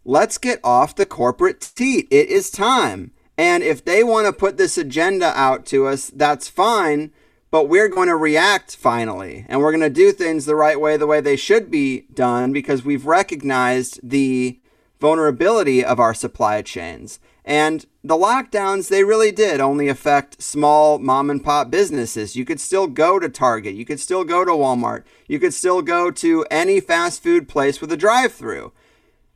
let's 0.06 0.38
get 0.38 0.62
off 0.64 0.96
the 0.96 1.06
corporate 1.06 1.60
teat. 1.76 2.08
It 2.10 2.30
is 2.30 2.50
time. 2.50 3.12
And 3.38 3.64
if 3.64 3.84
they 3.84 4.02
want 4.02 4.28
to 4.28 4.34
put 4.34 4.56
this 4.56 4.78
agenda 4.78 5.34
out 5.36 5.66
to 5.68 5.88
us, 5.88 6.10
that's 6.10 6.48
fine 6.48 7.12
but 7.58 7.70
we're 7.70 7.88
going 7.88 8.08
to 8.08 8.16
react 8.16 8.76
finally 8.76 9.44
and 9.50 9.60
we're 9.60 9.72
going 9.72 9.82
to 9.82 9.90
do 9.90 10.12
things 10.12 10.46
the 10.46 10.56
right 10.56 10.80
way 10.80 10.96
the 10.96 11.08
way 11.08 11.20
they 11.20 11.36
should 11.36 11.72
be 11.72 12.02
done 12.14 12.54
because 12.54 12.86
we've 12.86 13.08
recognized 13.08 14.00
the 14.08 14.60
vulnerability 15.00 15.84
of 15.84 16.00
our 16.00 16.14
supply 16.14 16.62
chains. 16.62 17.20
And 17.44 17.84
the 18.04 18.14
lockdowns 18.14 18.90
they 18.90 19.04
really 19.04 19.32
did 19.32 19.60
only 19.60 19.88
affect 19.88 20.40
small 20.40 21.00
mom 21.00 21.32
and 21.32 21.44
pop 21.44 21.72
businesses. 21.72 22.36
You 22.36 22.46
could 22.46 22.60
still 22.60 22.86
go 22.86 23.18
to 23.18 23.28
target. 23.28 23.74
You 23.74 23.86
could 23.86 24.00
still 24.00 24.24
go 24.24 24.46
to 24.46 24.52
walmart. 24.52 25.04
You 25.28 25.40
could 25.40 25.56
still 25.56 25.82
go 25.82 26.12
to 26.12 26.46
any 26.52 26.80
fast 26.80 27.24
food 27.24 27.50
place 27.50 27.82
with 27.82 27.92
a 27.92 27.98
drive 27.98 28.34
through 28.34 28.72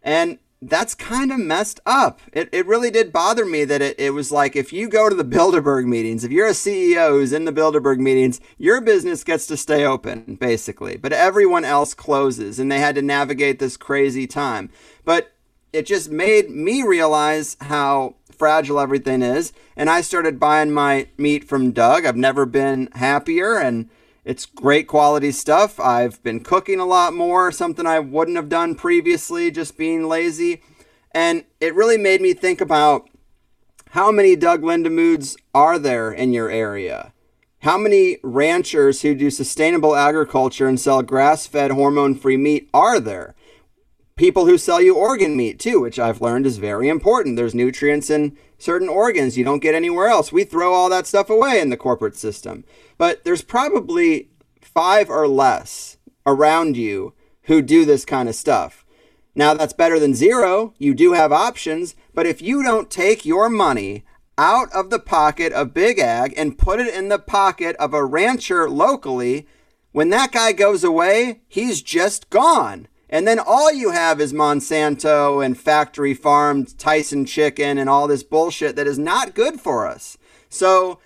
and 0.04 0.38
that's 0.62 0.94
kind 0.94 1.32
of 1.32 1.40
messed 1.40 1.80
up. 1.86 2.20
It, 2.32 2.50
it 2.52 2.68
really 2.68 2.92
did 2.92 3.12
bother 3.12 3.46
me 3.46 3.66
that 3.66 3.82
it, 3.82 4.00
it 4.00 4.12
was 4.12 4.32
like 4.32 4.56
if 4.56 4.72
you 4.72 4.88
go 4.88 5.10
to 5.10 5.16
the 5.16 5.26
Bilderberg 5.26 5.86
meetings, 5.86 6.24
if 6.24 6.32
you're 6.32 6.48
a 6.48 6.52
CEO 6.52 7.10
who's 7.10 7.34
in 7.34 7.46
the 7.46 7.54
Bilderberg 7.54 7.98
meetings, 7.98 8.40
your 8.60 8.80
business 8.80 9.24
gets 9.24 9.48
to 9.48 9.58
stay 9.58 9.86
open, 9.86 10.36
basically. 10.36 10.98
But 10.98 11.14
everyone 11.14 11.66
else 11.66 11.96
closes 11.96 12.60
and 12.60 12.72
they 12.72 12.80
had 12.80 12.96
to 12.96 13.02
navigate 13.02 13.58
this 13.58 13.76
crazy 13.76 14.28
time. 14.28 14.70
But 15.04 15.34
it 15.74 15.88
just 15.88 16.12
made 16.12 16.50
me 16.52 16.84
realize 16.84 17.58
how 17.62 18.16
fragile 18.30 18.80
everything 18.80 19.24
is. 19.24 19.54
And 19.76 19.90
I 19.90 20.02
started 20.02 20.40
buying 20.40 20.72
my 20.72 21.08
meat 21.18 21.44
from 21.44 21.72
Doug. 21.72 22.06
I've 22.06 22.16
never 22.16 22.46
been 22.46 22.90
happier. 22.94 23.58
And 23.58 23.90
it's 24.24 24.46
great 24.46 24.88
quality 24.88 25.32
stuff. 25.32 25.80
I've 25.80 26.22
been 26.24 26.42
cooking 26.42 26.80
a 26.80 26.86
lot 26.86 27.14
more, 27.14 27.52
something 27.52 27.86
I 27.86 28.00
wouldn't 28.00 28.38
have 28.38 28.50
done 28.50 28.76
previously, 28.76 29.52
just 29.52 29.78
being 29.78 30.08
lazy. 30.08 30.62
And 31.12 31.46
it 31.60 31.76
really 31.76 31.98
made 31.98 32.22
me 32.22 32.34
think 32.34 32.62
about 32.62 33.10
how 33.92 34.12
many 34.12 34.36
Doug 34.36 34.62
Lindamoods 34.62 35.36
are 35.54 35.78
there 35.78 36.12
in 36.12 36.32
your 36.32 36.50
area? 36.50 37.12
How 37.60 37.78
many 37.78 38.18
ranchers 38.24 39.02
who 39.02 39.14
do 39.14 39.30
sustainable 39.30 39.96
agriculture 39.96 40.68
and 40.68 40.80
sell 40.80 41.02
grass 41.02 41.46
fed, 41.46 41.72
hormone 41.72 42.16
free 42.16 42.38
meat 42.38 42.70
are 42.74 43.00
there? 43.00 43.36
People 44.16 44.46
who 44.46 44.58
sell 44.58 44.82
you 44.82 44.96
organ 44.96 45.36
meat 45.36 45.60
too, 45.60 45.82
which 45.82 46.00
I've 46.00 46.22
learned 46.22 46.46
is 46.46 46.58
very 46.58 46.88
important. 46.88 47.36
There's 47.36 47.54
nutrients 47.54 48.10
in 48.10 48.38
certain 48.58 48.88
organs 48.88 49.38
you 49.38 49.44
don't 49.44 49.62
get 49.62 49.76
anywhere 49.76 50.08
else. 50.08 50.32
We 50.32 50.44
throw 50.44 50.74
all 50.74 50.90
that 50.90 51.06
stuff 51.06 51.30
away 51.30 51.60
in 51.60 51.70
the 51.70 51.78
corporate 51.78 52.16
system. 52.16 52.64
But 53.02 53.24
there's 53.24 53.42
probably 53.42 54.30
five 54.62 55.10
or 55.10 55.28
less 55.28 55.98
around 56.24 56.78
you 56.78 57.16
who 57.46 57.64
do 57.64 57.84
this 57.84 58.06
kind 58.06 58.30
of 58.30 58.36
stuff. 58.36 58.86
Now, 59.34 59.56
that's 59.56 59.74
better 59.74 60.00
than 60.00 60.14
zero. 60.14 60.76
You 60.78 60.94
do 60.94 61.14
have 61.14 61.32
options. 61.32 61.96
But 62.14 62.28
if 62.28 62.44
you 62.44 62.62
don't 62.62 62.92
take 62.92 63.26
your 63.26 63.50
money 63.50 64.06
out 64.38 64.72
of 64.72 64.92
the 64.92 65.00
pocket 65.00 65.52
of 65.52 65.74
Big 65.74 65.98
Ag 65.98 66.36
and 66.38 66.60
put 66.60 66.80
it 66.80 66.94
in 66.94 67.10
the 67.10 67.18
pocket 67.18 67.76
of 67.78 67.96
a 67.96 68.06
rancher 68.06 68.70
locally, 68.70 69.48
when 69.94 70.10
that 70.10 70.32
guy 70.32 70.52
goes 70.52 70.84
away, 70.84 71.42
he's 71.48 71.82
just 71.82 72.30
gone. 72.30 72.88
And 73.10 73.28
then 73.28 73.40
all 73.40 73.74
you 73.74 73.90
have 73.90 74.22
is 74.22 74.32
Monsanto 74.32 75.44
and 75.44 75.60
factory 75.60 76.14
farmed 76.14 76.78
Tyson 76.78 77.26
chicken 77.26 77.80
and 77.80 77.90
all 77.90 78.08
this 78.08 78.22
bullshit 78.22 78.76
that 78.76 78.86
is 78.86 79.00
not 79.00 79.34
good 79.34 79.60
for 79.60 79.88
us. 79.88 80.20
So 80.50 81.00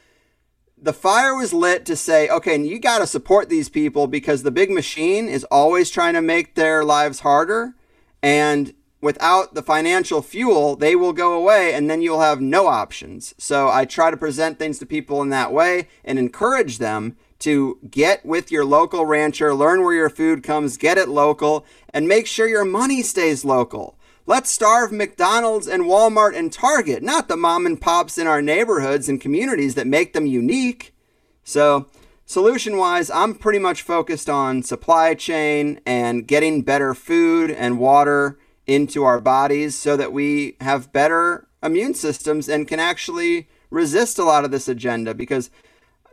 the 0.86 0.94
fire 0.94 1.36
was 1.36 1.52
lit 1.52 1.84
to 1.88 1.96
say, 1.96 2.30
okay, 2.30 2.62
you 2.62 2.78
got 2.78 3.00
to 3.00 3.08
support 3.08 3.50
these 3.50 3.70
people 3.70 4.06
because 4.06 4.44
the 4.44 4.52
big 4.52 4.70
machine 4.70 5.28
is 5.28 5.44
always 5.46 5.90
trying 5.90 6.14
to 6.14 6.22
make 6.22 6.54
their 6.54 6.84
lives 6.86 7.22
harder. 7.22 7.74
And 8.22 8.72
without 9.02 9.56
the 9.56 9.64
financial 9.64 10.22
fuel, 10.22 10.76
they 10.76 10.96
will 10.96 11.12
go 11.12 11.34
away 11.34 11.74
and 11.74 11.90
then 11.90 12.04
you'll 12.04 12.22
have 12.22 12.40
no 12.40 12.68
options. 12.68 13.34
So 13.40 13.68
I 13.68 13.86
try 13.86 14.12
to 14.12 14.18
present 14.18 14.60
things 14.60 14.78
to 14.78 14.86
people 14.86 15.24
in 15.24 15.30
that 15.30 15.52
way 15.52 15.88
and 16.04 16.20
encourage 16.20 16.78
them 16.78 17.18
to 17.40 17.80
get 17.90 18.24
with 18.24 18.52
your 18.52 18.64
local 18.64 19.08
rancher, 19.08 19.56
learn 19.56 19.82
where 19.82 19.96
your 19.96 20.12
food 20.12 20.44
comes, 20.44 20.78
get 20.78 21.00
it 21.00 21.10
local, 21.10 21.66
and 21.96 22.08
make 22.08 22.28
sure 22.28 22.48
your 22.48 22.64
money 22.64 23.02
stays 23.02 23.44
local. 23.44 23.98
Let's 24.28 24.50
starve 24.50 24.92
McDonald's 24.92 25.68
and 25.68 25.84
Walmart 25.84 26.36
and 26.36 26.52
Target, 26.52 27.04
not 27.04 27.28
the 27.28 27.38
mom 27.38 27.68
and 27.68 27.80
pops 27.80 28.18
in 28.18 28.26
our 28.26 28.42
neighborhoods 28.42 29.08
and 29.08 29.22
communities 29.22 29.76
that 29.76 29.86
make 29.86 30.14
them 30.14 30.26
unique. 30.26 30.96
So, 31.44 31.90
solution 32.26 32.78
wise, 32.78 33.12
I'm 33.12 33.36
pretty 33.36 33.60
much 33.60 33.84
focused 33.84 34.28
on 34.28 34.64
supply 34.64 35.14
chain 35.14 35.80
and 35.86 36.28
getting 36.28 36.64
better 36.64 36.96
food 36.96 37.52
and 37.52 37.78
water 37.78 38.40
into 38.66 39.04
our 39.04 39.22
bodies 39.22 39.78
so 39.78 39.96
that 39.96 40.12
we 40.12 40.58
have 40.60 40.92
better 40.92 41.48
immune 41.62 41.94
systems 41.94 42.50
and 42.50 42.68
can 42.68 42.80
actually 42.80 43.48
resist 43.70 44.18
a 44.18 44.24
lot 44.24 44.44
of 44.44 44.50
this 44.50 44.68
agenda 44.68 45.14
because 45.14 45.52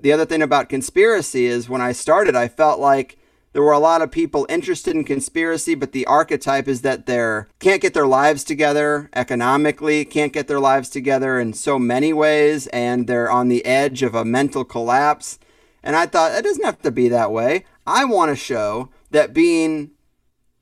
the 0.02 0.12
other 0.12 0.26
thing 0.26 0.42
about 0.42 0.68
conspiracy 0.68 1.46
is 1.46 1.66
when 1.66 1.80
I 1.80 1.92
started, 1.92 2.36
I 2.36 2.48
felt 2.48 2.78
like 2.78 3.16
there 3.52 3.62
were 3.62 3.72
a 3.72 3.78
lot 3.78 4.02
of 4.02 4.10
people 4.10 4.46
interested 4.48 4.96
in 4.96 5.04
conspiracy, 5.04 5.74
but 5.74 5.92
the 5.92 6.06
archetype 6.06 6.68
is 6.68 6.82
that 6.82 7.06
they're 7.06 7.48
can't 7.58 7.82
get 7.82 7.94
their 7.94 8.06
lives 8.06 8.44
together 8.44 9.10
economically, 9.14 10.04
can't 10.04 10.32
get 10.32 10.48
their 10.48 10.60
lives 10.60 10.88
together 10.88 11.38
in 11.38 11.52
so 11.52 11.78
many 11.78 12.12
ways, 12.12 12.66
and 12.68 13.06
they're 13.06 13.30
on 13.30 13.48
the 13.48 13.64
edge 13.64 14.02
of 14.02 14.14
a 14.14 14.24
mental 14.24 14.64
collapse. 14.64 15.38
And 15.82 15.96
I 15.96 16.06
thought 16.06 16.32
it 16.32 16.44
doesn't 16.44 16.64
have 16.64 16.80
to 16.82 16.90
be 16.90 17.08
that 17.08 17.32
way. 17.32 17.64
I 17.86 18.04
want 18.04 18.30
to 18.30 18.36
show 18.36 18.90
that 19.10 19.34
being 19.34 19.90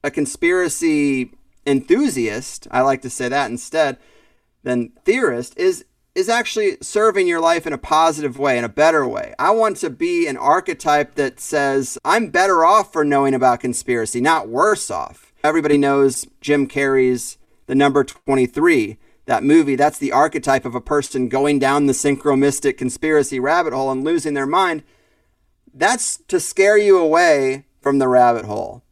a 0.02 0.10
conspiracy 0.10 1.32
enthusiast, 1.66 2.66
I 2.70 2.80
like 2.80 3.02
to 3.02 3.10
say 3.10 3.28
that 3.28 3.50
instead, 3.50 3.98
than 4.62 4.92
theorist, 5.04 5.56
is 5.58 5.84
is 6.14 6.28
actually 6.28 6.76
serving 6.80 7.26
your 7.26 7.40
life 7.40 7.66
in 7.66 7.72
a 7.72 7.78
positive 7.78 8.38
way, 8.38 8.58
in 8.58 8.64
a 8.64 8.68
better 8.68 9.06
way. 9.06 9.34
I 9.38 9.50
want 9.50 9.76
to 9.78 9.90
be 9.90 10.26
an 10.26 10.36
archetype 10.36 11.14
that 11.14 11.40
says, 11.40 11.98
I'm 12.04 12.30
better 12.30 12.64
off 12.64 12.92
for 12.92 13.04
knowing 13.04 13.34
about 13.34 13.60
conspiracy, 13.60 14.20
not 14.20 14.48
worse 14.48 14.90
off. 14.90 15.32
Everybody 15.44 15.78
knows 15.78 16.26
Jim 16.40 16.66
Carrey's 16.66 17.38
The 17.66 17.74
Number 17.74 18.04
23. 18.04 18.98
That 19.26 19.44
movie, 19.44 19.76
that's 19.76 19.98
the 19.98 20.12
archetype 20.12 20.64
of 20.64 20.74
a 20.74 20.80
person 20.80 21.28
going 21.28 21.60
down 21.60 21.86
the 21.86 21.92
synchromystic 21.92 22.76
conspiracy 22.76 23.38
rabbit 23.38 23.72
hole 23.72 23.90
and 23.90 24.02
losing 24.02 24.34
their 24.34 24.46
mind. 24.46 24.82
That's 25.72 26.16
to 26.28 26.40
scare 26.40 26.76
you 26.76 26.98
away 26.98 27.66
from 27.80 27.98
the 27.98 28.08
rabbit 28.08 28.44
hole. 28.44 28.82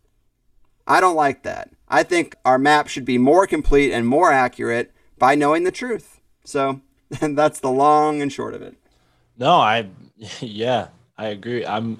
I 0.86 1.00
don't 1.00 1.16
like 1.16 1.42
that. 1.42 1.70
I 1.88 2.02
think 2.02 2.36
our 2.44 2.58
map 2.58 2.88
should 2.88 3.04
be 3.04 3.18
more 3.18 3.46
complete 3.46 3.92
and 3.92 4.06
more 4.06 4.32
accurate 4.32 4.92
by 5.18 5.34
knowing 5.34 5.64
the 5.64 5.72
truth. 5.72 6.20
So, 6.44 6.80
and 7.20 7.36
that's 7.36 7.60
the 7.60 7.70
long 7.70 8.22
and 8.22 8.32
short 8.32 8.54
of 8.54 8.62
it. 8.62 8.76
No, 9.38 9.56
I, 9.56 9.88
yeah, 10.40 10.88
I 11.16 11.28
agree. 11.28 11.64
I'm 11.66 11.98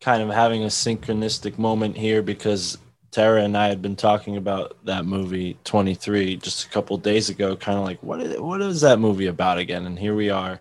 kind 0.00 0.22
of 0.22 0.30
having 0.30 0.62
a 0.64 0.68
synchronistic 0.68 1.58
moment 1.58 1.96
here 1.96 2.22
because 2.22 2.78
Tara 3.10 3.42
and 3.42 3.56
I 3.56 3.68
had 3.68 3.82
been 3.82 3.96
talking 3.96 4.36
about 4.36 4.76
that 4.84 5.04
movie 5.04 5.58
23 5.64 6.36
just 6.36 6.64
a 6.64 6.68
couple 6.70 6.96
days 6.96 7.28
ago, 7.28 7.56
kind 7.56 7.78
of 7.78 7.84
like, 7.84 8.02
what 8.02 8.20
is, 8.20 8.40
what 8.40 8.60
is 8.62 8.80
that 8.82 8.98
movie 8.98 9.26
about 9.26 9.58
again? 9.58 9.86
And 9.86 9.98
here 9.98 10.14
we 10.14 10.30
are 10.30 10.60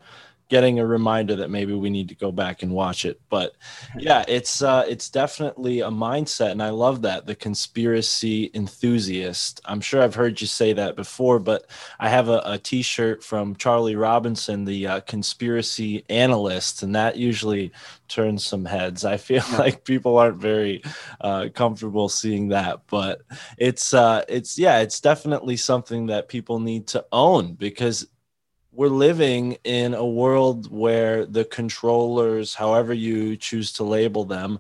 getting 0.50 0.80
a 0.80 0.86
reminder 0.86 1.36
that 1.36 1.52
maybe 1.52 1.74
we 1.74 1.90
need 1.90 2.10
to 2.10 2.16
go 2.16 2.32
back 2.32 2.64
and 2.64 2.72
watch 2.72 3.06
it. 3.06 3.22
But 3.30 3.56
yeah, 3.98 4.26
it's 4.28 4.62
uh, 4.62 4.84
it's 4.88 5.10
definitely 5.10 5.82
a 5.82 5.90
mindset, 5.90 6.52
and 6.52 6.62
I 6.62 6.70
love 6.70 7.04
that 7.04 7.26
the 7.26 7.36
conspiracy 7.36 8.52
enthusiast. 8.54 9.62
I'm 9.66 9.80
sure 9.80 10.02
I've 10.02 10.16
heard 10.16 10.42
you 10.42 10.48
say 10.48 10.74
that 10.74 10.96
before, 10.96 11.40
but 11.40 11.70
I 12.00 12.10
have 12.10 12.28
a 12.28 12.42
a 12.46 12.58
T-shirt 12.58 13.24
from 13.24 13.56
Charlie 13.56 13.96
Robinson, 13.96 14.66
the 14.66 14.88
uh, 14.88 15.00
conspiracy 15.02 16.04
analyst, 16.10 16.84
and 16.84 16.96
that 16.96 17.16
usually 17.16 17.72
turns 18.08 18.46
some 18.46 18.66
heads. 18.66 19.06
I 19.06 19.18
feel 19.18 19.44
like 19.58 19.86
people 19.86 20.18
aren't 20.18 20.42
very 20.42 20.84
uh, 21.22 21.50
comfortable 21.54 22.10
seeing 22.10 22.50
that, 22.50 22.82
but 22.88 23.22
it's 23.58 23.94
uh, 23.94 24.26
it's 24.28 24.58
yeah, 24.58 24.80
it's 24.80 25.00
definitely 25.00 25.58
something 25.58 26.08
that 26.08 26.28
people 26.28 26.60
need 26.60 26.88
to 26.88 27.06
own 27.12 27.54
because 27.54 28.08
we're 28.80 28.88
living 28.88 29.58
in 29.66 29.94
a 29.94 30.06
world 30.06 30.72
where 30.72 31.26
the 31.26 31.44
controllers, 31.44 32.56
however 32.56 32.94
you 32.94 33.36
choose 33.36 33.74
to 33.74 33.84
label 33.84 34.24
them, 34.24 34.58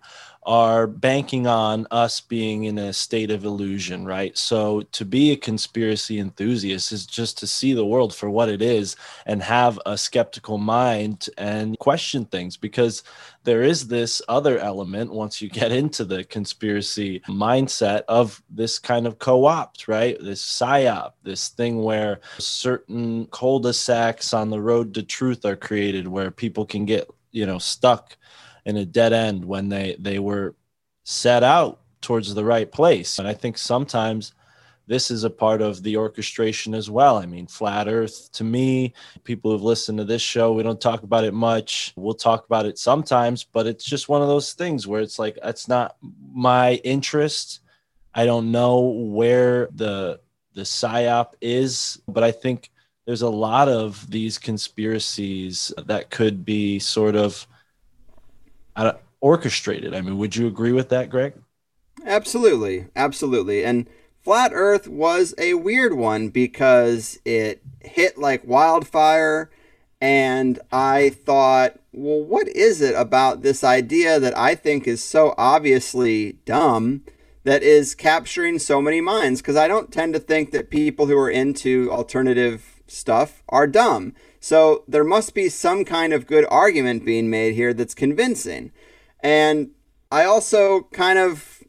are 0.50 0.88
banking 0.88 1.46
on 1.46 1.86
us 1.92 2.22
being 2.22 2.64
in 2.64 2.80
a 2.80 2.92
state 2.92 3.30
of 3.30 3.46
illusion, 3.46 4.04
right? 4.04 4.36
So 4.36 4.82
to 4.94 5.06
be 5.06 5.32
a 5.32 5.38
conspiracy 5.38 6.18
enthusiast 6.18 6.92
is 6.92 7.06
just 7.06 7.38
to 7.38 7.46
see 7.46 7.74
the 7.76 7.86
world 7.86 8.16
for 8.16 8.32
what 8.32 8.50
it 8.50 8.60
is 8.60 8.96
and 9.28 9.44
have 9.44 9.80
a 9.86 9.96
skeptical 9.96 10.58
mind 10.58 11.30
and 11.38 11.78
question 11.78 12.26
things 12.26 12.58
because 12.58 13.04
there 13.44 13.62
is 13.62 13.88
this 13.88 14.24
other 14.28 14.58
element 14.58 15.14
once 15.14 15.40
you 15.40 15.50
get 15.50 15.72
into 15.72 16.04
the 16.04 16.24
conspiracy 16.24 17.20
mindset 17.28 18.02
of 18.08 18.42
this 18.50 18.80
kind 18.80 19.06
of 19.06 19.20
co-opt, 19.20 19.88
right? 19.88 20.18
This 20.20 20.42
psyop, 20.42 21.12
this 21.22 21.50
thing 21.50 21.84
where 21.84 22.22
certain 22.40 23.28
cul-de-sacs 23.28 24.34
on 24.34 24.50
the 24.50 24.60
road 24.60 24.96
to 24.96 25.04
truth 25.04 25.46
are 25.46 25.56
created 25.56 26.08
where 26.08 26.32
people 26.32 26.66
can 26.66 26.86
get, 26.86 27.08
you 27.32 27.46
know, 27.46 27.60
stuck 27.60 28.18
in 28.70 28.78
a 28.78 28.86
dead 28.86 29.14
end 29.14 29.44
when 29.44 29.70
they 29.70 29.96
they 30.00 30.20
were 30.20 30.56
set 31.04 31.44
out 31.44 31.82
towards 32.02 32.34
the 32.34 32.46
right 32.46 32.72
place. 32.72 33.20
And 33.20 33.28
I 33.28 33.34
think 33.34 33.58
sometimes 33.58 34.34
this 34.88 35.12
is 35.12 35.24
a 35.24 35.30
part 35.30 35.62
of 35.62 35.84
the 35.84 35.98
orchestration 35.98 36.74
as 36.74 36.90
well. 36.90 37.18
I 37.18 37.26
mean, 37.26 37.46
flat 37.46 37.88
earth 37.88 38.32
to 38.34 38.44
me, 38.44 38.94
people 39.24 39.52
who've 39.52 39.62
listened 39.62 40.00
to 40.00 40.04
this 40.04 40.22
show, 40.22 40.54
we 40.54 40.64
don't 40.64 40.82
talk 40.82 41.04
about 41.04 41.24
it 41.24 41.34
much. 41.34 41.94
We'll 41.96 42.16
talk 42.16 42.46
about 42.46 42.66
it 42.66 42.80
sometimes, 42.80 43.44
but 43.44 43.68
it's 43.68 43.86
just 43.86 44.10
one 44.10 44.22
of 44.24 44.28
those 44.28 44.54
things 44.54 44.88
where 44.88 45.02
it's 45.02 45.20
like, 45.20 45.38
that's 45.44 45.68
not 45.68 45.98
my 46.34 46.76
interest. 46.84 47.60
I 48.16 48.26
don't 48.26 48.52
know 48.52 48.80
where 48.80 49.70
the 49.76 50.22
the 50.56 50.62
psyop 50.62 51.34
is, 51.40 52.02
but 52.08 52.24
I 52.24 52.32
think 52.32 52.72
there's 53.06 53.22
a 53.22 53.30
lot 53.30 53.70
of 53.70 54.10
these 54.10 54.38
conspiracies 54.38 55.72
that 55.86 56.10
could 56.10 56.44
be 56.44 56.80
sort 56.80 57.16
of 57.16 57.48
orchestrated. 59.22 59.94
I 59.94 60.02
mean, 60.02 60.18
would 60.18 60.36
you 60.36 60.48
agree 60.48 60.72
with 60.72 60.90
that, 60.90 61.10
Greg? 61.10 61.34
Absolutely, 62.06 62.88
absolutely. 62.96 63.64
And 63.64 63.88
Flat 64.22 64.52
Earth 64.54 64.88
was 64.88 65.34
a 65.38 65.56
weird 65.56 65.94
one 65.94 66.30
because 66.30 67.20
it 67.26 67.62
hit 67.82 68.18
like 68.18 68.46
wildfire. 68.46 69.50
And 70.02 70.60
I 70.72 71.10
thought, 71.10 71.80
well, 71.92 72.24
what 72.24 72.48
is 72.48 72.82
it 72.82 72.96
about 72.96 73.42
this 73.42 73.64
idea 73.64 74.20
that 74.20 74.38
I 74.38 74.56
think 74.56 74.88
is 74.88 75.04
so 75.04 75.34
obviously 75.38 76.34
dumb 76.46 77.04
that 77.44 77.64
is 77.64 77.96
capturing 77.96 78.60
so 78.60 78.82
many 78.82 79.02
minds? 79.02 79.42
Because 79.42 79.58
I 79.58 79.68
don't 79.68 79.92
tend 79.92 80.14
to 80.14 80.20
think 80.20 80.52
that 80.52 80.70
people 80.70 81.08
who 81.08 81.18
are 81.18 81.30
into 81.30 81.92
alternative 81.92 82.82
stuff 82.88 83.44
are 83.50 83.68
dumb. 83.68 84.14
So 84.40 84.84
there 84.88 85.04
must 85.04 85.34
be 85.34 85.50
some 85.50 85.86
kind 85.86 86.14
of 86.14 86.28
good 86.28 86.46
argument 86.50 87.06
being 87.06 87.30
made 87.30 87.56
here 87.56 87.74
that's 87.74 87.94
convincing. 87.94 88.72
And 89.22 89.72
I 90.12 90.24
also 90.24 90.84
kind 90.94 91.20
of 91.20 91.64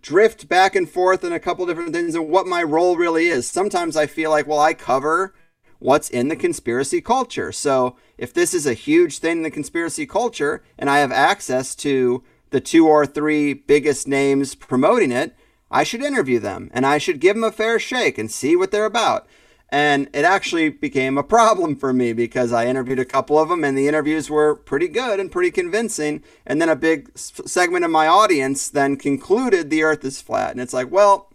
drift 0.00 0.48
back 0.48 0.76
and 0.76 0.88
forth 0.88 1.24
in 1.24 1.32
a 1.32 1.40
couple 1.40 1.66
different 1.66 1.92
things 1.92 2.14
and 2.14 2.28
what 2.28 2.46
my 2.46 2.62
role 2.62 2.96
really 2.96 3.26
is. 3.26 3.48
Sometimes 3.48 3.96
I 3.96 4.06
feel 4.06 4.30
like, 4.30 4.46
well, 4.46 4.60
I 4.60 4.74
cover 4.74 5.34
what's 5.78 6.10
in 6.10 6.28
the 6.28 6.36
conspiracy 6.36 7.00
culture. 7.00 7.50
So 7.52 7.96
if 8.18 8.32
this 8.32 8.52
is 8.52 8.66
a 8.66 8.74
huge 8.74 9.18
thing 9.18 9.38
in 9.38 9.42
the 9.42 9.50
conspiracy 9.50 10.06
culture 10.06 10.62
and 10.78 10.90
I 10.90 10.98
have 10.98 11.12
access 11.12 11.74
to 11.76 12.22
the 12.50 12.60
two 12.60 12.86
or 12.86 13.06
three 13.06 13.54
biggest 13.54 14.06
names 14.06 14.54
promoting 14.54 15.10
it, 15.12 15.34
I 15.70 15.84
should 15.84 16.02
interview 16.02 16.38
them 16.38 16.70
and 16.74 16.84
I 16.84 16.98
should 16.98 17.20
give 17.20 17.36
them 17.36 17.44
a 17.44 17.52
fair 17.52 17.78
shake 17.78 18.18
and 18.18 18.30
see 18.30 18.56
what 18.56 18.70
they're 18.70 18.84
about. 18.84 19.26
And 19.72 20.08
it 20.12 20.24
actually 20.24 20.68
became 20.68 21.16
a 21.16 21.22
problem 21.22 21.76
for 21.76 21.92
me 21.92 22.12
because 22.12 22.52
I 22.52 22.66
interviewed 22.66 22.98
a 22.98 23.04
couple 23.04 23.38
of 23.38 23.48
them 23.48 23.62
and 23.62 23.78
the 23.78 23.86
interviews 23.86 24.28
were 24.28 24.56
pretty 24.56 24.88
good 24.88 25.20
and 25.20 25.30
pretty 25.30 25.52
convincing. 25.52 26.24
And 26.44 26.60
then 26.60 26.68
a 26.68 26.74
big 26.74 27.16
segment 27.16 27.84
of 27.84 27.90
my 27.92 28.08
audience 28.08 28.68
then 28.68 28.96
concluded 28.96 29.70
the 29.70 29.84
earth 29.84 30.04
is 30.04 30.20
flat. 30.20 30.50
And 30.50 30.60
it's 30.60 30.72
like, 30.72 30.90
well, 30.90 31.30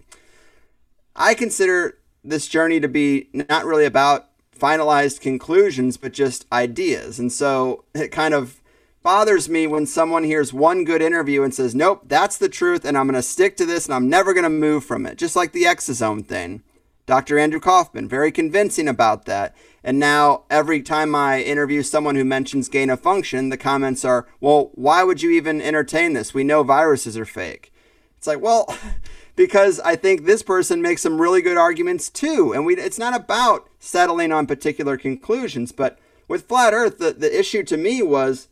I 1.16 1.34
consider 1.34 1.98
this 2.26 2.48
journey 2.50 2.82
to 2.82 2.90
be 2.90 3.30
not 3.34 3.64
really 3.64 3.86
about 3.86 4.28
finalized 4.58 5.22
conclusions, 5.22 5.96
but 5.96 6.12
just 6.12 6.46
ideas. 6.52 7.20
And 7.20 7.32
so 7.32 7.86
it 7.94 8.10
kind 8.10 8.34
of 8.34 8.62
bothers 9.02 9.48
me 9.48 9.68
when 9.68 9.86
someone 9.86 10.24
hears 10.24 10.52
one 10.52 10.84
good 10.84 11.02
interview 11.02 11.44
and 11.44 11.54
says, 11.54 11.76
nope, 11.76 12.02
that's 12.06 12.38
the 12.38 12.50
truth, 12.50 12.84
and 12.84 12.98
I'm 12.98 13.06
going 13.06 13.14
to 13.14 13.22
stick 13.22 13.56
to 13.58 13.66
this 13.66 13.86
and 13.86 13.94
I'm 13.94 14.10
never 14.10 14.34
going 14.34 14.46
to 14.46 14.50
move 14.50 14.84
from 14.84 15.06
it. 15.06 15.18
Just 15.18 15.36
like 15.36 15.52
the 15.52 15.64
exosome 15.64 16.26
thing. 16.26 16.64
Dr. 17.06 17.38
Andrew 17.38 17.60
Kaufman, 17.60 18.08
very 18.08 18.32
convincing 18.32 18.88
about 18.88 19.26
that. 19.26 19.56
And 19.84 20.00
now 20.00 20.44
every 20.50 20.82
time 20.82 21.14
I 21.14 21.42
interview 21.42 21.84
someone 21.84 22.16
who 22.16 22.26
mentions 22.26 22.70
gain 22.70 22.90
of 22.90 23.00
function, 23.00 23.50
the 23.50 23.58
comments 23.58 24.04
are, 24.04 24.28
well, 24.40 24.72
why 24.74 25.04
would 25.04 25.22
you 25.22 25.30
even 25.32 25.62
entertain 25.62 26.14
this? 26.14 26.34
We 26.34 26.44
know 26.44 26.64
viruses 26.64 27.16
are 27.18 27.26
fake. 27.26 27.72
It's 28.18 28.26
like, 28.26 28.42
well, 28.42 28.76
because 29.36 29.80
I 29.82 29.96
think 29.96 30.26
this 30.26 30.42
person 30.42 30.82
makes 30.82 31.04
some 31.04 31.22
really 31.22 31.44
good 31.44 31.58
arguments 31.58 32.10
too. 32.10 32.54
And 32.54 32.66
we, 32.66 32.76
it's 32.76 32.98
not 32.98 33.16
about 33.16 33.70
settling 33.80 34.32
on 34.32 34.48
particular 34.48 34.98
conclusions, 34.98 35.72
but 35.72 36.00
with 36.28 36.48
flat 36.48 36.74
earth, 36.74 36.98
the, 36.98 37.14
the 37.14 37.40
issue 37.40 37.62
to 37.64 37.78
me 37.78 38.02
was, 38.02 38.48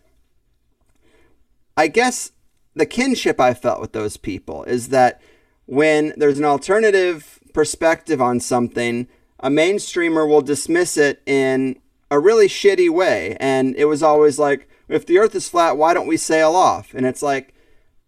I 1.75 1.87
guess 1.87 2.31
the 2.75 2.85
kinship 2.85 3.39
I 3.39 3.55
felt 3.55 3.81
with 3.81 3.93
those 3.93 4.17
people 4.17 4.63
is 4.65 4.89
that 4.89 5.19
when 5.65 6.13
there's 6.17 6.37
an 6.37 6.45
alternative 6.45 7.39
perspective 7.53 8.21
on 8.21 8.39
something, 8.39 9.07
a 9.39 9.49
mainstreamer 9.49 10.27
will 10.27 10.41
dismiss 10.41 10.97
it 10.97 11.21
in 11.25 11.79
a 12.09 12.19
really 12.19 12.47
shitty 12.47 12.89
way. 12.89 13.37
And 13.39 13.75
it 13.75 13.85
was 13.85 14.03
always 14.03 14.39
like, 14.39 14.69
if 14.87 15.05
the 15.05 15.17
earth 15.17 15.35
is 15.35 15.49
flat, 15.49 15.77
why 15.77 15.93
don't 15.93 16.07
we 16.07 16.17
sail 16.17 16.55
off? 16.55 16.93
And 16.93 17.05
it's 17.05 17.21
like, 17.21 17.53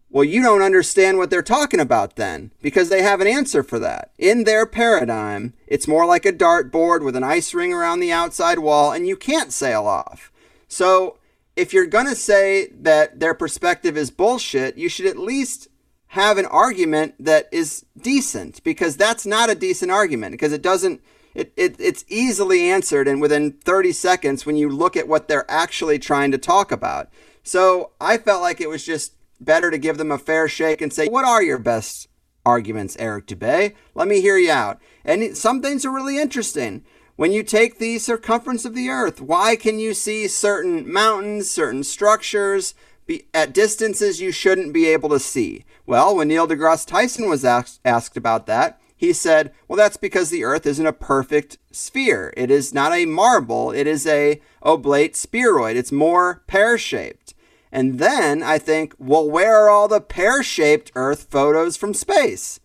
well, 0.10 0.24
you 0.24 0.42
don't 0.42 0.62
understand 0.62 1.18
what 1.18 1.30
they're 1.30 1.42
talking 1.42 1.80
about 1.80 2.16
then, 2.16 2.54
because 2.62 2.88
they 2.88 3.02
have 3.02 3.20
an 3.20 3.28
answer 3.28 3.64
for 3.64 3.80
that. 3.80 4.12
In 4.18 4.46
their 4.46 4.66
paradigm, 4.66 5.54
it's 5.68 5.90
more 5.90 6.06
like 6.06 6.26
a 6.26 6.32
dartboard 6.32 7.04
with 7.04 7.18
an 7.18 7.24
ice 7.24 7.54
ring 7.54 7.74
around 7.74 8.00
the 8.00 8.14
outside 8.14 8.60
wall, 8.60 8.94
and 8.94 9.06
you 9.06 9.18
can't 9.18 9.52
sail 9.52 9.86
off. 9.86 10.32
So, 10.70 11.18
if 11.58 11.74
you're 11.74 11.86
going 11.86 12.08
to 12.08 12.16
say 12.16 12.68
that 12.80 13.20
their 13.20 13.34
perspective 13.34 13.98
is 13.98 14.10
bullshit, 14.10 14.78
you 14.78 14.88
should 14.88 15.06
at 15.06 15.18
least 15.18 15.68
have 16.16 16.38
an 16.38 16.46
argument 16.46 17.14
that 17.20 17.50
is 17.52 17.86
decent 18.02 18.64
because 18.64 18.96
that's 18.96 19.26
not 19.26 19.50
a 19.50 19.56
decent 19.56 19.92
argument 19.92 20.32
because 20.32 20.54
it 20.54 20.62
doesn't 20.62 21.02
it, 21.34 21.52
it 21.58 21.76
it's 21.78 22.06
easily 22.08 22.72
answered 22.72 23.06
and 23.06 23.20
within 23.20 23.52
30 23.52 23.92
seconds 23.92 24.46
when 24.46 24.56
you 24.56 24.70
look 24.70 24.96
at 24.96 25.10
what 25.10 25.28
they're 25.28 25.50
actually 25.52 26.00
trying 26.00 26.32
to 26.32 26.38
talk 26.38 26.72
about. 26.72 27.10
So 27.44 27.92
I 28.00 28.18
felt 28.18 28.42
like 28.42 28.62
it 28.62 28.70
was 28.70 28.86
just 28.86 29.16
better 29.42 29.70
to 29.70 29.78
give 29.78 29.98
them 29.98 30.10
a 30.10 30.18
fair 30.18 30.48
shake 30.48 30.80
and 30.80 30.94
say, 30.94 31.08
what 31.10 31.26
are 31.26 31.44
your 31.44 31.60
best 31.60 32.08
arguments, 32.46 32.96
Eric 32.98 33.28
Dubay? 33.28 33.76
Let 33.94 34.08
me 34.08 34.22
hear 34.22 34.38
you 34.38 34.52
out. 34.52 34.80
And 35.04 35.36
some 35.36 35.62
things 35.62 35.84
are 35.84 35.94
really 35.94 36.18
interesting. 36.18 36.86
When 37.18 37.34
you 37.34 37.44
take 37.44 37.78
the 37.78 38.00
circumference 38.00 38.64
of 38.64 38.74
the 38.74 38.88
earth, 38.88 39.20
why 39.20 39.58
can 39.58 39.80
you 39.80 39.94
see 39.94 40.30
certain 40.30 40.90
mountains, 40.90 41.52
certain 41.52 41.84
structures 41.84 42.74
be 43.06 43.28
at 43.34 43.54
distances 43.54 44.22
you 44.22 44.32
shouldn't 44.32 44.74
be 44.74 44.88
able 44.88 45.10
to 45.10 45.20
see? 45.20 45.66
Well, 45.86 46.16
when 46.16 46.28
Neil 46.28 46.48
deGrasse 46.48 46.88
Tyson 46.88 47.30
was 47.30 47.46
asked, 47.46 47.80
asked 47.86 48.18
about 48.18 48.46
that, 48.48 48.80
he 48.98 49.12
said, 49.12 49.54
well, 49.68 49.78
that's 49.78 49.98
because 49.98 50.30
the 50.30 50.44
Earth 50.44 50.66
isn't 50.66 50.86
a 50.86 50.94
perfect 50.94 51.58
sphere. 51.72 52.34
It 52.38 52.50
is 52.50 52.74
not 52.74 52.94
a 52.94 53.06
marble, 53.06 53.72
it 53.72 53.88
is 53.88 54.08
a 54.08 54.42
oblate 54.64 55.16
spheroid. 55.16 55.76
It's 55.76 55.92
more 55.92 56.44
pear 56.48 56.78
shaped. 56.78 57.34
And 57.72 58.00
then 58.00 58.42
I 58.42 58.58
think, 58.58 58.96
well, 58.98 59.30
where 59.30 59.58
are 59.58 59.70
all 59.70 59.90
the 59.90 60.00
pear 60.00 60.42
shaped 60.42 60.94
Earth 60.96 61.28
photos 61.30 61.76
from 61.76 61.94
space? 61.94 62.60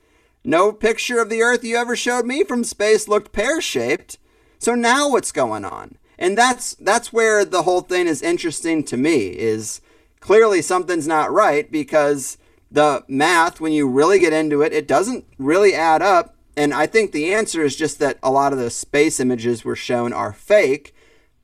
No 0.45 0.73
picture 0.73 1.21
of 1.21 1.29
the 1.29 1.43
Earth 1.43 1.65
you 1.65 1.77
ever 1.77 1.97
showed 1.97 2.25
me 2.25 2.45
from 2.45 2.65
space 2.65 3.09
looked 3.09 3.33
pear 3.33 3.61
shaped. 3.61 4.19
So 4.59 4.75
now 4.75 5.11
what's 5.11 5.33
going 5.33 5.65
on? 5.65 5.99
And 6.19 6.39
that's 6.39 6.75
that's 6.75 7.13
where 7.13 7.45
the 7.45 7.63
whole 7.63 7.81
thing 7.81 8.07
is 8.07 8.23
interesting 8.23 8.85
to 8.85 8.97
me 8.97 9.29
is 9.29 9.81
clearly 10.21 10.63
something's 10.63 11.09
not 11.09 11.33
right 11.33 11.71
because 11.71 12.39
the 12.71 13.05
math, 13.09 13.61
when 13.61 13.73
you 13.73 13.89
really 13.89 14.19
get 14.19 14.33
into 14.33 14.63
it, 14.63 14.73
it 14.73 14.87
doesn't 14.87 15.25
really 15.39 15.75
add 15.75 16.03
up. 16.03 16.37
And 16.57 16.73
I 16.75 16.87
think 16.87 17.13
the 17.13 17.33
answer 17.33 17.63
is 17.63 17.75
just 17.75 17.99
that 17.99 18.19
a 18.23 18.31
lot 18.31 18.53
of 18.53 18.59
the 18.59 18.71
space 18.71 19.19
images 19.19 19.65
were 19.65 19.77
shown 19.77 20.13
are 20.13 20.33
fake. 20.33 20.95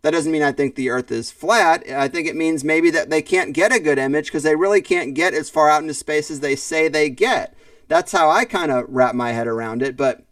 That 0.03 0.11
doesn't 0.13 0.31
mean 0.31 0.43
I 0.43 0.53
think 0.53 0.75
the 0.75 0.91
Earth 0.91 1.11
is 1.11 1.33
flat. 1.33 1.89
I 1.91 2.07
think 2.07 2.29
it 2.29 2.37
means 2.37 2.63
maybe 2.63 2.91
that 2.91 3.11
they 3.11 3.23
can't 3.23 3.55
get 3.55 3.73
a 3.73 3.81
good 3.81 3.99
image 3.99 4.27
because 4.27 4.43
they 4.43 4.55
really 4.55 4.83
can't 4.83 5.15
get 5.15 5.35
as 5.35 5.51
far 5.51 5.69
out 5.69 5.83
into 5.83 5.95
space 5.95 6.31
as 6.31 6.41
they 6.41 6.55
say 6.55 6.87
they 6.87 7.11
get. 7.11 7.57
That's 7.89 8.13
how 8.13 8.31
I 8.31 8.45
kind 8.45 8.71
of 8.71 8.85
wrap 8.89 9.15
my 9.15 9.33
head 9.33 9.47
around 9.47 9.83
it. 9.83 9.97
But 9.97 10.26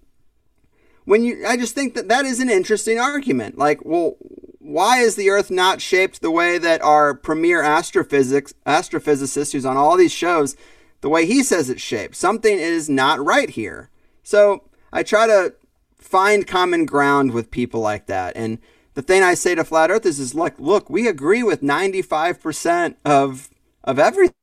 when 1.04 1.22
you, 1.22 1.44
I 1.46 1.56
just 1.56 1.74
think 1.74 1.94
that 1.94 2.08
that 2.08 2.24
is 2.24 2.40
an 2.40 2.50
interesting 2.50 2.98
argument. 2.98 3.58
Like, 3.58 3.84
well, 3.84 4.16
why 4.58 4.98
is 4.98 5.16
the 5.16 5.30
Earth 5.30 5.50
not 5.50 5.80
shaped 5.80 6.22
the 6.22 6.30
way 6.30 6.58
that 6.58 6.82
our 6.82 7.14
premier 7.14 7.62
astrophysics 7.62 8.54
astrophysicist, 8.66 9.52
who's 9.52 9.66
on 9.66 9.76
all 9.76 9.96
these 9.96 10.12
shows, 10.12 10.56
the 11.02 11.10
way 11.10 11.26
he 11.26 11.42
says 11.42 11.68
it's 11.68 11.82
shaped. 11.82 12.16
Something 12.16 12.58
is 12.58 12.88
not 12.88 13.22
right 13.22 13.50
here. 13.50 13.90
So 14.22 14.64
I 14.90 15.02
try 15.02 15.26
to 15.26 15.54
find 15.98 16.46
common 16.46 16.86
ground 16.86 17.32
with 17.32 17.50
people 17.50 17.80
like 17.80 18.06
that. 18.06 18.34
And 18.36 18.58
the 18.94 19.02
thing 19.02 19.22
I 19.22 19.34
say 19.34 19.54
to 19.54 19.64
flat 19.64 19.90
earthers 19.90 20.18
is 20.18 20.34
like, 20.34 20.58
look, 20.58 20.88
we 20.88 21.06
agree 21.06 21.42
with 21.42 21.60
95% 21.60 22.96
of 23.04 23.50
of 23.82 23.98
everything. 23.98 24.34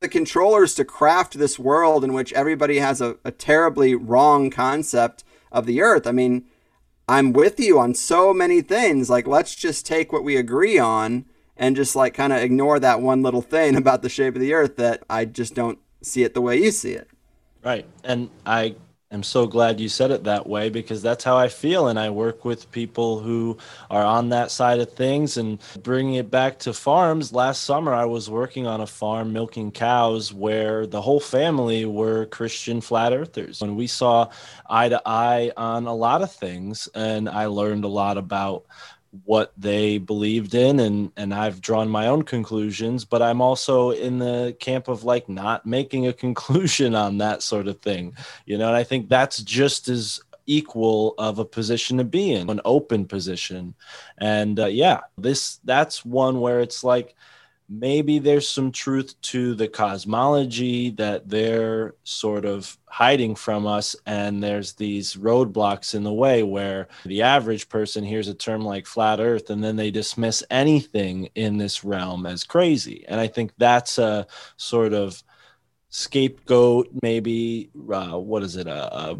The 0.00 0.08
controllers 0.08 0.74
to 0.76 0.84
craft 0.84 1.38
this 1.38 1.58
world 1.58 2.04
in 2.04 2.14
which 2.14 2.32
everybody 2.32 2.78
has 2.78 3.02
a, 3.02 3.16
a 3.22 3.30
terribly 3.30 3.94
wrong 3.94 4.48
concept 4.48 5.24
of 5.52 5.66
the 5.66 5.82
earth. 5.82 6.06
I 6.06 6.12
mean, 6.12 6.46
I'm 7.06 7.34
with 7.34 7.60
you 7.60 7.78
on 7.78 7.94
so 7.94 8.32
many 8.32 8.62
things. 8.62 9.10
Like, 9.10 9.26
let's 9.26 9.54
just 9.54 9.84
take 9.84 10.10
what 10.10 10.24
we 10.24 10.36
agree 10.36 10.78
on 10.78 11.26
and 11.54 11.76
just 11.76 11.94
like 11.94 12.14
kind 12.14 12.32
of 12.32 12.40
ignore 12.40 12.80
that 12.80 13.02
one 13.02 13.22
little 13.22 13.42
thing 13.42 13.76
about 13.76 14.00
the 14.00 14.08
shape 14.08 14.34
of 14.34 14.40
the 14.40 14.54
earth 14.54 14.76
that 14.76 15.02
I 15.10 15.26
just 15.26 15.54
don't 15.54 15.78
see 16.02 16.22
it 16.22 16.32
the 16.32 16.40
way 16.40 16.56
you 16.56 16.70
see 16.70 16.92
it. 16.92 17.08
Right. 17.62 17.84
And 18.02 18.30
I 18.46 18.76
am 19.12 19.22
so 19.24 19.46
glad 19.46 19.80
you 19.80 19.88
said 19.88 20.12
it 20.12 20.24
that 20.24 20.46
way 20.46 20.68
because 20.70 21.02
that's 21.02 21.24
how 21.24 21.36
I 21.36 21.48
feel. 21.48 21.88
And 21.88 21.98
I 21.98 22.10
work 22.10 22.44
with 22.44 22.70
people 22.70 23.18
who 23.18 23.58
are 23.90 24.04
on 24.04 24.28
that 24.28 24.50
side 24.50 24.78
of 24.78 24.92
things 24.92 25.36
and 25.36 25.58
bringing 25.82 26.14
it 26.14 26.30
back 26.30 26.60
to 26.60 26.72
farms. 26.72 27.32
Last 27.32 27.64
summer, 27.64 27.92
I 27.92 28.04
was 28.04 28.30
working 28.30 28.66
on 28.66 28.80
a 28.80 28.86
farm 28.86 29.32
milking 29.32 29.72
cows 29.72 30.32
where 30.32 30.86
the 30.86 31.02
whole 31.02 31.20
family 31.20 31.84
were 31.84 32.26
Christian 32.26 32.80
flat 32.80 33.12
earthers. 33.12 33.62
And 33.62 33.76
we 33.76 33.88
saw 33.88 34.30
eye 34.68 34.88
to 34.88 35.02
eye 35.04 35.50
on 35.56 35.86
a 35.86 35.94
lot 35.94 36.22
of 36.22 36.32
things. 36.32 36.88
And 36.94 37.28
I 37.28 37.46
learned 37.46 37.84
a 37.84 37.88
lot 37.88 38.16
about 38.16 38.64
what 39.24 39.52
they 39.56 39.98
believed 39.98 40.54
in 40.54 40.78
and 40.78 41.10
and 41.16 41.34
I've 41.34 41.60
drawn 41.60 41.88
my 41.88 42.06
own 42.06 42.22
conclusions 42.22 43.04
but 43.04 43.22
I'm 43.22 43.40
also 43.40 43.90
in 43.90 44.18
the 44.18 44.56
camp 44.60 44.86
of 44.86 45.02
like 45.02 45.28
not 45.28 45.66
making 45.66 46.06
a 46.06 46.12
conclusion 46.24 46.94
on 46.94 47.18
that 47.18 47.42
sort 47.42 47.66
of 47.66 47.80
thing 47.80 48.14
you 48.46 48.56
know 48.56 48.68
and 48.68 48.76
I 48.76 48.84
think 48.84 49.08
that's 49.08 49.42
just 49.42 49.88
as 49.88 50.20
equal 50.50 51.14
of 51.16 51.38
a 51.38 51.44
position 51.44 51.98
to 51.98 52.04
be 52.04 52.32
in 52.32 52.50
an 52.50 52.60
open 52.64 53.06
position. 53.06 53.74
And 54.18 54.58
uh, 54.58 54.66
yeah 54.66 55.00
this 55.16 55.60
that's 55.64 56.04
one 56.04 56.40
where 56.40 56.60
it's 56.60 56.82
like 56.82 57.14
maybe 57.70 58.18
there's 58.18 58.48
some 58.48 58.72
truth 58.72 59.14
to 59.22 59.54
the 59.54 59.68
cosmology 59.68 60.90
that 60.90 61.28
they're 61.28 61.94
sort 62.02 62.44
of 62.44 62.76
hiding 62.86 63.36
from 63.36 63.64
us 63.64 63.94
and 64.06 64.42
there's 64.42 64.72
these 64.72 65.14
roadblocks 65.14 65.94
in 65.94 66.02
the 66.02 66.12
way 66.12 66.42
where 66.42 66.88
the 67.04 67.22
average 67.22 67.68
person 67.68 68.02
hears 68.02 68.26
a 68.26 68.34
term 68.34 68.62
like 68.62 68.86
flat 68.86 69.20
earth 69.20 69.50
and 69.50 69.62
then 69.62 69.76
they 69.76 69.92
dismiss 69.92 70.42
anything 70.50 71.28
in 71.36 71.58
this 71.58 71.84
realm 71.84 72.26
as 72.26 72.42
crazy. 72.42 73.04
And 73.06 73.20
i 73.20 73.28
think 73.28 73.52
that's 73.56 73.98
a 73.98 74.26
sort 74.56 74.92
of 74.92 75.22
scapegoat 75.90 76.88
maybe 77.02 77.70
uh, 77.92 78.18
what 78.18 78.42
is 78.42 78.56
it 78.56 78.66
a, 78.66 78.96
a 78.96 79.16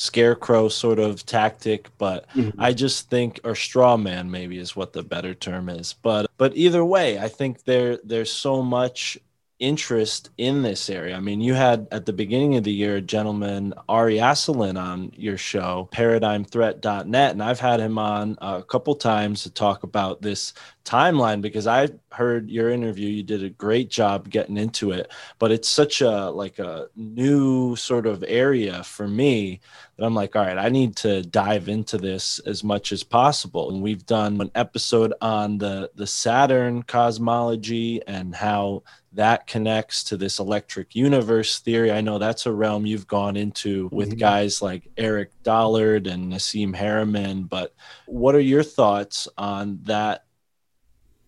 scarecrow 0.00 0.66
sort 0.66 0.98
of 0.98 1.26
tactic 1.26 1.90
but 1.98 2.26
mm-hmm. 2.30 2.58
i 2.58 2.72
just 2.72 3.10
think 3.10 3.38
or 3.44 3.54
straw 3.54 3.98
man 3.98 4.30
maybe 4.30 4.56
is 4.56 4.74
what 4.74 4.94
the 4.94 5.02
better 5.02 5.34
term 5.34 5.68
is 5.68 5.92
but 5.92 6.30
but 6.38 6.56
either 6.56 6.82
way 6.82 7.18
i 7.18 7.28
think 7.28 7.64
there 7.64 7.98
there's 8.02 8.32
so 8.32 8.62
much 8.62 9.18
interest 9.60 10.30
in 10.38 10.62
this 10.62 10.88
area. 10.88 11.14
I 11.14 11.20
mean, 11.20 11.40
you 11.40 11.52
had 11.52 11.86
at 11.92 12.06
the 12.06 12.14
beginning 12.14 12.56
of 12.56 12.64
the 12.64 12.72
year 12.72 12.96
a 12.96 13.00
gentleman, 13.00 13.74
Ari 13.88 14.16
Asulin, 14.16 14.80
on 14.80 15.12
your 15.14 15.36
show, 15.36 15.88
paradigmthreat.net, 15.92 17.32
and 17.32 17.42
I've 17.42 17.60
had 17.60 17.78
him 17.78 17.98
on 17.98 18.38
a 18.40 18.62
couple 18.62 18.94
times 18.94 19.42
to 19.42 19.50
talk 19.50 19.82
about 19.82 20.22
this 20.22 20.54
timeline 20.84 21.42
because 21.42 21.66
I 21.66 21.88
heard 22.10 22.50
your 22.50 22.70
interview. 22.70 23.08
You 23.08 23.22
did 23.22 23.44
a 23.44 23.50
great 23.50 23.90
job 23.90 24.30
getting 24.30 24.56
into 24.56 24.92
it, 24.92 25.12
but 25.38 25.52
it's 25.52 25.68
such 25.68 26.00
a 26.00 26.30
like 26.30 26.58
a 26.58 26.88
new 26.96 27.76
sort 27.76 28.06
of 28.06 28.24
area 28.26 28.82
for 28.82 29.06
me 29.06 29.60
that 30.00 30.06
I'm 30.06 30.14
like, 30.14 30.34
all 30.34 30.46
right, 30.46 30.56
I 30.56 30.70
need 30.70 30.96
to 30.96 31.20
dive 31.22 31.68
into 31.68 31.98
this 31.98 32.38
as 32.40 32.64
much 32.64 32.90
as 32.90 33.02
possible. 33.02 33.70
And 33.70 33.82
we've 33.82 34.06
done 34.06 34.40
an 34.40 34.50
episode 34.54 35.12
on 35.20 35.58
the 35.58 35.90
the 35.94 36.06
Saturn 36.06 36.82
cosmology 36.82 38.00
and 38.06 38.34
how 38.34 38.82
that 39.12 39.46
connects 39.46 40.02
to 40.04 40.16
this 40.16 40.38
electric 40.38 40.94
universe 40.94 41.58
theory. 41.58 41.92
I 41.92 42.00
know 42.00 42.18
that's 42.18 42.46
a 42.46 42.52
realm 42.52 42.86
you've 42.86 43.08
gone 43.08 43.36
into 43.36 43.90
with 43.92 44.10
mm-hmm. 44.10 44.18
guys 44.20 44.62
like 44.62 44.90
Eric 44.96 45.32
Dollard 45.42 46.06
and 46.06 46.32
Nassim 46.32 46.74
Haramein, 46.74 47.46
but 47.46 47.74
what 48.06 48.34
are 48.34 48.40
your 48.40 48.62
thoughts 48.62 49.28
on 49.36 49.80
that 49.82 50.24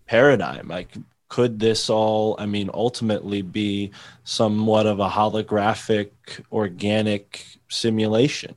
paradigm? 0.06 0.68
Like, 0.68 0.94
could 1.28 1.58
this 1.58 1.90
all, 1.90 2.36
I 2.38 2.46
mean, 2.46 2.70
ultimately 2.72 3.42
be 3.42 3.90
somewhat 4.24 4.86
of 4.86 5.00
a 5.00 5.08
holographic, 5.08 6.10
organic 6.50 7.44
simulation? 7.68 8.54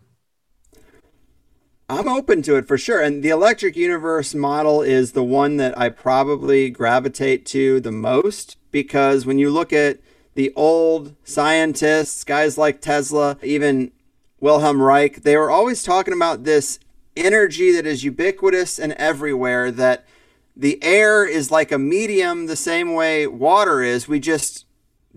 I'm 1.87 2.07
open 2.07 2.41
to 2.43 2.55
it 2.55 2.67
for 2.67 2.77
sure. 2.77 2.99
And 2.99 3.21
the 3.21 3.29
electric 3.29 3.75
universe 3.75 4.33
model 4.33 4.81
is 4.81 5.11
the 5.11 5.23
one 5.23 5.57
that 5.57 5.77
I 5.77 5.89
probably 5.89 6.71
gravitate 6.71 7.45
to 7.47 7.79
the 7.79 7.91
most 7.91 8.57
because 8.71 9.25
when 9.25 9.37
you 9.37 9.51
look 9.51 9.71
at 9.71 9.99
the 10.33 10.51
old 10.55 11.15
scientists, 11.23 12.23
guys 12.23 12.57
like 12.57 12.81
Tesla, 12.81 13.37
even 13.43 13.91
Wilhelm 14.39 14.81
Reich, 14.81 15.21
they 15.21 15.37
were 15.37 15.51
always 15.51 15.83
talking 15.83 16.13
about 16.13 16.43
this 16.43 16.79
energy 17.15 17.71
that 17.71 17.85
is 17.85 18.03
ubiquitous 18.03 18.79
and 18.79 18.93
everywhere, 18.93 19.69
that 19.71 20.05
the 20.57 20.83
air 20.83 21.23
is 21.23 21.51
like 21.51 21.71
a 21.71 21.77
medium 21.77 22.47
the 22.47 22.55
same 22.55 22.93
way 22.93 23.27
water 23.27 23.83
is. 23.83 24.07
We 24.07 24.19
just 24.19 24.65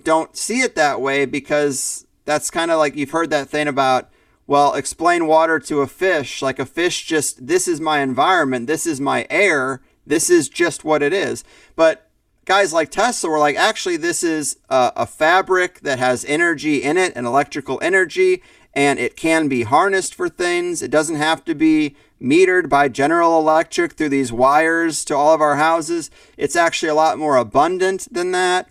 don't 0.04 0.36
see 0.36 0.60
it 0.60 0.74
that 0.76 1.00
way 1.00 1.24
because 1.24 2.06
that's 2.26 2.50
kind 2.50 2.70
of 2.70 2.78
like 2.78 2.94
you've 2.94 3.10
heard 3.10 3.30
that 3.30 3.48
thing 3.48 3.68
about 3.68 4.10
well, 4.48 4.72
explain 4.72 5.26
water 5.26 5.60
to 5.60 5.82
a 5.82 5.86
fish. 5.86 6.40
Like 6.40 6.58
a 6.58 6.66
fish 6.66 7.04
just, 7.04 7.46
this 7.46 7.68
is 7.68 7.82
my 7.82 8.00
environment, 8.00 8.66
this 8.66 8.86
is 8.86 8.98
my 8.98 9.26
air, 9.28 9.82
this 10.06 10.30
is 10.30 10.48
just 10.48 10.84
what 10.84 11.02
it 11.02 11.12
is. 11.12 11.44
But 11.76 12.10
guys 12.46 12.72
like 12.72 12.90
Tesla 12.90 13.28
were 13.28 13.38
like, 13.38 13.56
actually, 13.56 13.98
this 13.98 14.24
is 14.24 14.56
a, 14.70 14.90
a 14.96 15.06
fabric 15.06 15.80
that 15.80 15.98
has 15.98 16.24
energy 16.24 16.82
in 16.82 16.96
it, 16.96 17.14
an 17.14 17.26
electrical 17.26 17.78
energy, 17.82 18.42
and 18.72 18.98
it 18.98 19.16
can 19.16 19.48
be 19.48 19.64
harnessed 19.64 20.14
for 20.14 20.30
things. 20.30 20.80
It 20.80 20.90
doesn't 20.90 21.16
have 21.16 21.44
to 21.44 21.54
be 21.54 21.94
metered 22.18 22.70
by 22.70 22.88
General 22.88 23.38
Electric 23.38 23.92
through 23.92 24.08
these 24.08 24.32
wires 24.32 25.04
to 25.04 25.14
all 25.14 25.34
of 25.34 25.42
our 25.42 25.56
houses. 25.56 26.10
It's 26.38 26.56
actually 26.56 26.88
a 26.88 26.94
lot 26.94 27.18
more 27.18 27.36
abundant 27.36 28.08
than 28.10 28.32
that. 28.32 28.66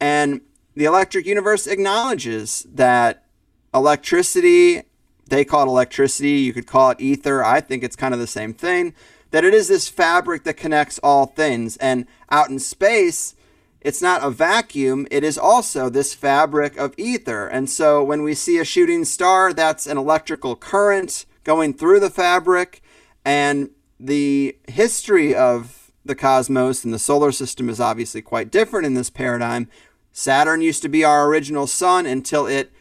And 0.00 0.40
the 0.74 0.86
electric 0.86 1.26
universe 1.26 1.66
acknowledges 1.66 2.66
that 2.72 3.26
electricity 3.74 4.84
they 5.30 5.44
call 5.44 5.62
it 5.62 5.68
electricity. 5.68 6.32
You 6.32 6.52
could 6.52 6.66
call 6.66 6.90
it 6.90 7.00
ether. 7.00 7.42
I 7.42 7.60
think 7.60 7.82
it's 7.82 7.96
kind 7.96 8.12
of 8.12 8.20
the 8.20 8.26
same 8.26 8.52
thing. 8.52 8.94
That 9.30 9.44
it 9.44 9.54
is 9.54 9.68
this 9.68 9.88
fabric 9.88 10.44
that 10.44 10.56
connects 10.56 10.98
all 11.02 11.26
things. 11.26 11.76
And 11.78 12.06
out 12.30 12.50
in 12.50 12.58
space, 12.58 13.34
it's 13.80 14.02
not 14.02 14.22
a 14.22 14.30
vacuum, 14.30 15.06
it 15.10 15.24
is 15.24 15.38
also 15.38 15.88
this 15.88 16.12
fabric 16.12 16.76
of 16.76 16.94
ether. 16.98 17.46
And 17.46 17.70
so 17.70 18.04
when 18.04 18.22
we 18.22 18.34
see 18.34 18.58
a 18.58 18.64
shooting 18.64 19.06
star, 19.06 19.54
that's 19.54 19.86
an 19.86 19.96
electrical 19.96 20.54
current 20.54 21.24
going 21.44 21.72
through 21.72 22.00
the 22.00 22.10
fabric. 22.10 22.82
And 23.24 23.70
the 23.98 24.56
history 24.68 25.34
of 25.34 25.92
the 26.04 26.14
cosmos 26.14 26.84
and 26.84 26.92
the 26.92 26.98
solar 26.98 27.32
system 27.32 27.68
is 27.68 27.80
obviously 27.80 28.20
quite 28.20 28.50
different 28.50 28.86
in 28.86 28.94
this 28.94 29.10
paradigm. 29.10 29.68
Saturn 30.12 30.60
used 30.60 30.82
to 30.82 30.88
be 30.88 31.04
our 31.04 31.26
original 31.26 31.66
sun 31.66 32.04
until 32.04 32.46
it 32.46 32.72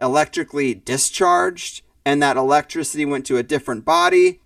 electrically 0.00 0.74
discharged 0.74 1.82
and 2.04 2.22
that 2.22 2.36
electricity 2.36 3.04
went 3.04 3.26
to 3.26 3.36
a 3.36 3.42
different 3.42 3.84
body. 3.84 4.40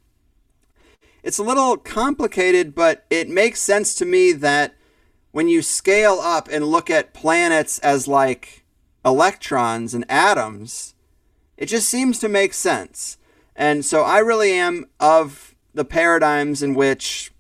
It's 1.23 1.39
a 1.39 1.43
little 1.43 1.77
complicated, 1.77 2.75
but 2.75 3.05
it 3.11 3.29
makes 3.29 3.61
sense 3.61 3.95
to 3.97 4.05
me 4.05 4.33
that 4.33 4.75
when 5.33 5.49
you 5.49 5.63
scale 5.63 6.21
up 6.21 6.49
and 6.51 6.67
look 6.67 6.89
at 6.89 7.13
planets 7.13 7.79
as 7.81 8.09
like 8.09 8.65
electrons 9.05 9.95
and 9.95 10.05
atoms, 10.09 10.95
it 11.57 11.67
just 11.67 11.89
seems 11.89 12.19
to 12.21 12.29
make 12.29 12.55
sense. 12.55 13.19
And 13.57 13.85
so 13.85 14.03
I 14.03 14.19
really 14.19 14.53
am 14.53 14.87
of 15.01 15.55
the 15.75 15.85
paradigms 15.85 16.63
in 16.63 16.75
which 16.75 17.33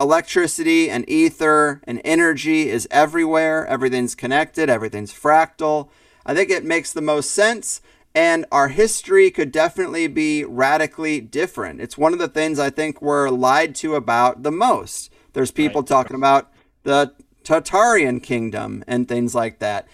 electricity 0.00 0.88
and 0.88 1.08
ether 1.08 1.80
and 1.84 2.00
energy 2.04 2.68
is 2.68 2.88
everywhere, 2.90 3.66
everything's 3.66 4.14
connected, 4.14 4.70
everything's 4.70 5.12
fractal. 5.12 5.88
I 6.24 6.34
think 6.34 6.50
it 6.50 6.64
makes 6.64 6.92
the 6.92 7.02
most 7.02 7.30
sense 7.30 7.80
and 8.14 8.46
our 8.52 8.68
history 8.68 9.30
could 9.30 9.50
definitely 9.50 10.06
be 10.06 10.44
radically 10.44 11.20
different. 11.20 11.80
It's 11.80 11.98
one 11.98 12.12
of 12.12 12.18
the 12.18 12.28
things 12.28 12.58
I 12.58 12.70
think 12.70 13.02
we're 13.02 13.28
lied 13.28 13.74
to 13.76 13.96
about 13.96 14.42
the 14.42 14.52
most. 14.52 15.12
There's 15.32 15.50
people 15.50 15.80
right. 15.80 15.88
talking 15.88 16.16
about 16.16 16.52
the 16.84 17.12
Tartarian 17.42 18.22
kingdom 18.22 18.84
and 18.86 19.08
things 19.08 19.34
like 19.34 19.58
that. 19.58 19.88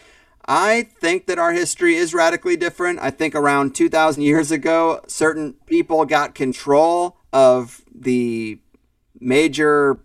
I 0.47 0.89
think 1.01 1.27
that 1.27 1.39
our 1.39 1.53
history 1.53 1.95
is 1.95 2.12
radically 2.12 2.57
different. 2.57 2.99
I 3.01 3.11
think 3.11 3.35
around 3.35 3.75
2,000 3.75 4.23
years 4.23 4.51
ago, 4.51 5.01
certain 5.07 5.55
people 5.66 6.05
got 6.05 6.35
control 6.35 7.16
of 7.33 7.83
the 7.95 8.59
major 9.18 10.01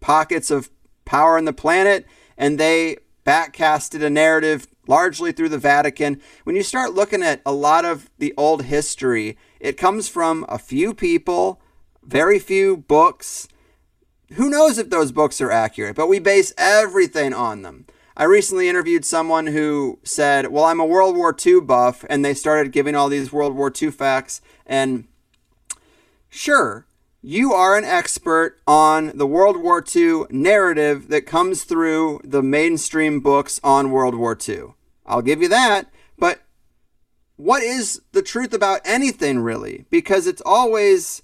pockets 0.00 0.50
of 0.50 0.70
power 1.04 1.36
on 1.36 1.46
the 1.46 1.52
planet 1.52 2.06
and 2.36 2.58
they 2.58 2.98
backcasted 3.26 4.02
a 4.02 4.10
narrative 4.10 4.67
largely 4.88 5.30
through 5.30 5.50
the 5.50 5.58
Vatican. 5.58 6.20
When 6.42 6.56
you 6.56 6.64
start 6.64 6.94
looking 6.94 7.22
at 7.22 7.40
a 7.46 7.52
lot 7.52 7.84
of 7.84 8.10
the 8.18 8.34
old 8.36 8.64
history, 8.64 9.38
it 9.60 9.76
comes 9.76 10.08
from 10.08 10.44
a 10.48 10.58
few 10.58 10.92
people, 10.94 11.60
very 12.02 12.40
few 12.40 12.76
books. 12.76 13.46
Who 14.34 14.50
knows 14.50 14.78
if 14.78 14.90
those 14.90 15.12
books 15.12 15.40
are 15.40 15.52
accurate, 15.52 15.94
but 15.94 16.08
we 16.08 16.18
base 16.18 16.52
everything 16.58 17.32
on 17.32 17.62
them. 17.62 17.86
I 18.16 18.24
recently 18.24 18.68
interviewed 18.68 19.04
someone 19.04 19.46
who 19.46 20.00
said, 20.02 20.48
Well, 20.48 20.64
I'm 20.64 20.80
a 20.80 20.86
World 20.86 21.16
War 21.16 21.36
II 21.46 21.60
buff, 21.60 22.04
and 22.10 22.24
they 22.24 22.34
started 22.34 22.72
giving 22.72 22.96
all 22.96 23.08
these 23.08 23.32
World 23.32 23.54
War 23.54 23.72
II 23.80 23.92
facts. 23.92 24.40
And 24.66 25.06
sure, 26.28 26.88
you 27.22 27.52
are 27.52 27.76
an 27.76 27.84
expert 27.84 28.58
on 28.66 29.16
the 29.16 29.26
World 29.26 29.62
War 29.62 29.84
II 29.94 30.24
narrative 30.30 31.08
that 31.08 31.26
comes 31.26 31.64
through 31.64 32.20
the 32.24 32.42
mainstream 32.42 33.20
books 33.20 33.60
on 33.62 33.90
World 33.90 34.16
War 34.16 34.36
II. 34.36 34.74
I'll 35.08 35.22
give 35.22 35.42
you 35.42 35.48
that. 35.48 35.90
But 36.16 36.42
what 37.36 37.62
is 37.62 38.02
the 38.12 38.22
truth 38.22 38.52
about 38.52 38.80
anything 38.84 39.40
really? 39.40 39.86
Because 39.90 40.26
it's 40.26 40.42
always 40.44 41.22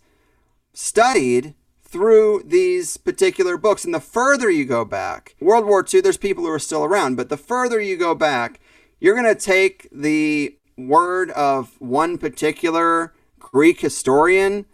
studied 0.72 1.54
through 1.82 2.42
these 2.44 2.96
particular 2.96 3.56
books. 3.56 3.84
And 3.84 3.94
the 3.94 4.00
further 4.00 4.50
you 4.50 4.64
go 4.64 4.84
back, 4.84 5.36
World 5.40 5.64
War 5.66 5.84
II, 5.92 6.00
there's 6.00 6.16
people 6.16 6.44
who 6.44 6.50
are 6.50 6.58
still 6.58 6.82
around, 6.82 7.16
but 7.16 7.28
the 7.28 7.36
further 7.36 7.80
you 7.80 7.96
go 7.96 8.14
back, 8.14 8.60
you're 8.98 9.14
going 9.14 9.32
to 9.32 9.40
take 9.40 9.88
the 9.92 10.58
word 10.76 11.30
of 11.30 11.80
one 11.80 12.18
particular 12.18 13.12
Greek 13.38 13.80
historian 13.80 14.66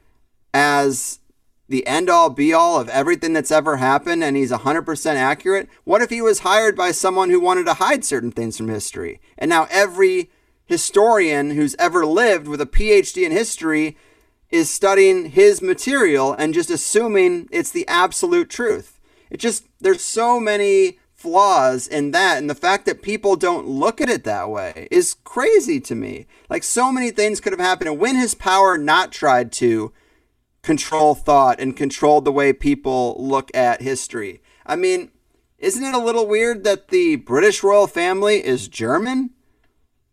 as 0.54 1.20
the 1.70 1.86
end 1.86 2.10
all 2.10 2.28
be 2.28 2.52
all 2.52 2.80
of 2.80 2.88
everything 2.88 3.32
that's 3.32 3.50
ever 3.50 3.76
happened 3.76 4.22
and 4.22 4.36
he's 4.36 4.50
100% 4.50 5.14
accurate? 5.14 5.68
What 5.84 6.02
if 6.02 6.10
he 6.10 6.20
was 6.20 6.40
hired 6.40 6.76
by 6.76 6.90
someone 6.90 7.30
who 7.30 7.40
wanted 7.40 7.64
to 7.66 7.74
hide 7.74 8.04
certain 8.04 8.32
things 8.32 8.56
from 8.56 8.68
history? 8.68 9.20
And 9.38 9.48
now 9.48 9.68
every 9.70 10.30
historian 10.66 11.52
who's 11.52 11.76
ever 11.78 12.04
lived 12.04 12.46
with 12.46 12.60
a 12.60 12.66
PhD 12.66 13.24
in 13.24 13.32
history 13.32 13.96
is 14.50 14.68
studying 14.68 15.26
his 15.26 15.62
material 15.62 16.32
and 16.32 16.52
just 16.52 16.70
assuming 16.70 17.48
it's 17.52 17.70
the 17.70 17.86
absolute 17.86 18.50
truth. 18.50 19.00
It 19.30 19.38
just, 19.38 19.66
there's 19.80 20.02
so 20.02 20.40
many 20.40 20.98
flaws 21.14 21.86
in 21.86 22.10
that. 22.10 22.38
And 22.38 22.50
the 22.50 22.54
fact 22.54 22.86
that 22.86 23.02
people 23.02 23.36
don't 23.36 23.68
look 23.68 24.00
at 24.00 24.08
it 24.08 24.24
that 24.24 24.50
way 24.50 24.88
is 24.90 25.14
crazy 25.22 25.78
to 25.80 25.94
me. 25.94 26.26
Like 26.48 26.64
so 26.64 26.90
many 26.90 27.10
things 27.10 27.40
could 27.40 27.52
have 27.52 27.60
happened. 27.60 27.90
And 27.90 28.00
when 28.00 28.16
his 28.16 28.34
power 28.34 28.76
not 28.76 29.12
tried 29.12 29.52
to, 29.52 29.92
control 30.62 31.14
thought 31.14 31.60
and 31.60 31.76
control 31.76 32.20
the 32.20 32.32
way 32.32 32.52
people 32.52 33.16
look 33.18 33.50
at 33.54 33.82
history. 33.82 34.42
I 34.66 34.76
mean, 34.76 35.10
isn't 35.58 35.84
it 35.84 35.94
a 35.94 35.98
little 35.98 36.26
weird 36.26 36.64
that 36.64 36.88
the 36.88 37.16
British 37.16 37.62
royal 37.62 37.86
family 37.86 38.44
is 38.44 38.68
German? 38.68 39.30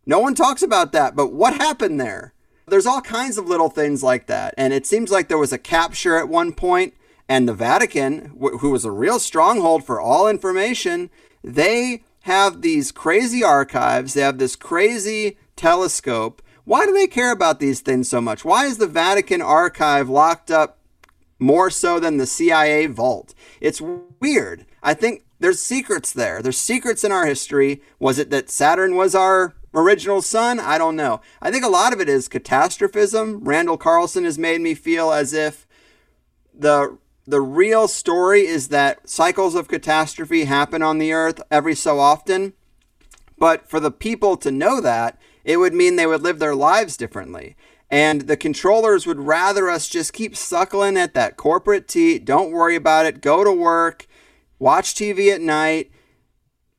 No 0.06 0.18
one 0.18 0.34
talks 0.34 0.62
about 0.62 0.92
that, 0.92 1.14
but 1.14 1.32
what 1.32 1.54
happened 1.54 2.00
there? 2.00 2.32
There's 2.66 2.86
all 2.86 3.00
kinds 3.00 3.38
of 3.38 3.46
little 3.46 3.70
things 3.70 4.02
like 4.02 4.26
that. 4.26 4.54
And 4.58 4.72
it 4.72 4.86
seems 4.86 5.10
like 5.10 5.28
there 5.28 5.38
was 5.38 5.52
a 5.52 5.58
capture 5.58 6.18
at 6.18 6.28
one 6.28 6.52
point, 6.52 6.94
and 7.28 7.48
the 7.48 7.54
Vatican, 7.54 8.36
who 8.38 8.70
was 8.70 8.84
a 8.84 8.90
real 8.90 9.18
stronghold 9.18 9.84
for 9.84 10.00
all 10.00 10.28
information, 10.28 11.10
they 11.42 12.04
have 12.22 12.62
these 12.62 12.92
crazy 12.92 13.42
archives, 13.42 14.14
they 14.14 14.20
have 14.20 14.38
this 14.38 14.56
crazy 14.56 15.38
telescope. 15.56 16.42
Why 16.68 16.84
do 16.84 16.92
they 16.92 17.06
care 17.06 17.32
about 17.32 17.60
these 17.60 17.80
things 17.80 18.10
so 18.10 18.20
much? 18.20 18.44
Why 18.44 18.66
is 18.66 18.76
the 18.76 18.86
Vatican 18.86 19.40
archive 19.40 20.10
locked 20.10 20.50
up 20.50 20.76
more 21.38 21.70
so 21.70 21.98
than 21.98 22.18
the 22.18 22.26
CIA 22.26 22.84
vault? 22.84 23.32
It's 23.58 23.80
weird. 24.20 24.66
I 24.82 24.92
think 24.92 25.24
there's 25.38 25.62
secrets 25.62 26.12
there. 26.12 26.42
There's 26.42 26.58
secrets 26.58 27.04
in 27.04 27.10
our 27.10 27.24
history. 27.24 27.80
Was 27.98 28.18
it 28.18 28.28
that 28.28 28.50
Saturn 28.50 28.96
was 28.96 29.14
our 29.14 29.54
original 29.72 30.20
sun? 30.20 30.60
I 30.60 30.76
don't 30.76 30.94
know. 30.94 31.22
I 31.40 31.50
think 31.50 31.64
a 31.64 31.70
lot 31.70 31.94
of 31.94 32.02
it 32.02 32.08
is 32.10 32.28
catastrophism. 32.28 33.40
Randall 33.44 33.78
Carlson 33.78 34.24
has 34.24 34.38
made 34.38 34.60
me 34.60 34.74
feel 34.74 35.10
as 35.10 35.32
if 35.32 35.66
the 36.52 36.98
the 37.26 37.40
real 37.40 37.88
story 37.88 38.42
is 38.46 38.68
that 38.68 39.08
cycles 39.08 39.54
of 39.54 39.68
catastrophe 39.68 40.44
happen 40.44 40.82
on 40.82 40.98
the 40.98 41.14
earth 41.14 41.40
every 41.50 41.74
so 41.74 41.98
often. 41.98 42.52
But 43.38 43.70
for 43.70 43.80
the 43.80 43.90
people 43.90 44.36
to 44.38 44.50
know 44.50 44.82
that, 44.82 45.18
it 45.48 45.56
would 45.56 45.72
mean 45.72 45.96
they 45.96 46.06
would 46.06 46.22
live 46.22 46.40
their 46.40 46.54
lives 46.54 46.98
differently. 46.98 47.56
And 47.90 48.22
the 48.22 48.36
controllers 48.36 49.06
would 49.06 49.18
rather 49.18 49.70
us 49.70 49.88
just 49.88 50.12
keep 50.12 50.36
suckling 50.36 50.98
at 50.98 51.14
that 51.14 51.38
corporate 51.38 51.88
tea. 51.88 52.18
Don't 52.18 52.52
worry 52.52 52.76
about 52.76 53.06
it. 53.06 53.22
Go 53.22 53.42
to 53.42 53.50
work, 53.50 54.06
watch 54.58 54.94
TV 54.94 55.32
at 55.34 55.40
night. 55.40 55.90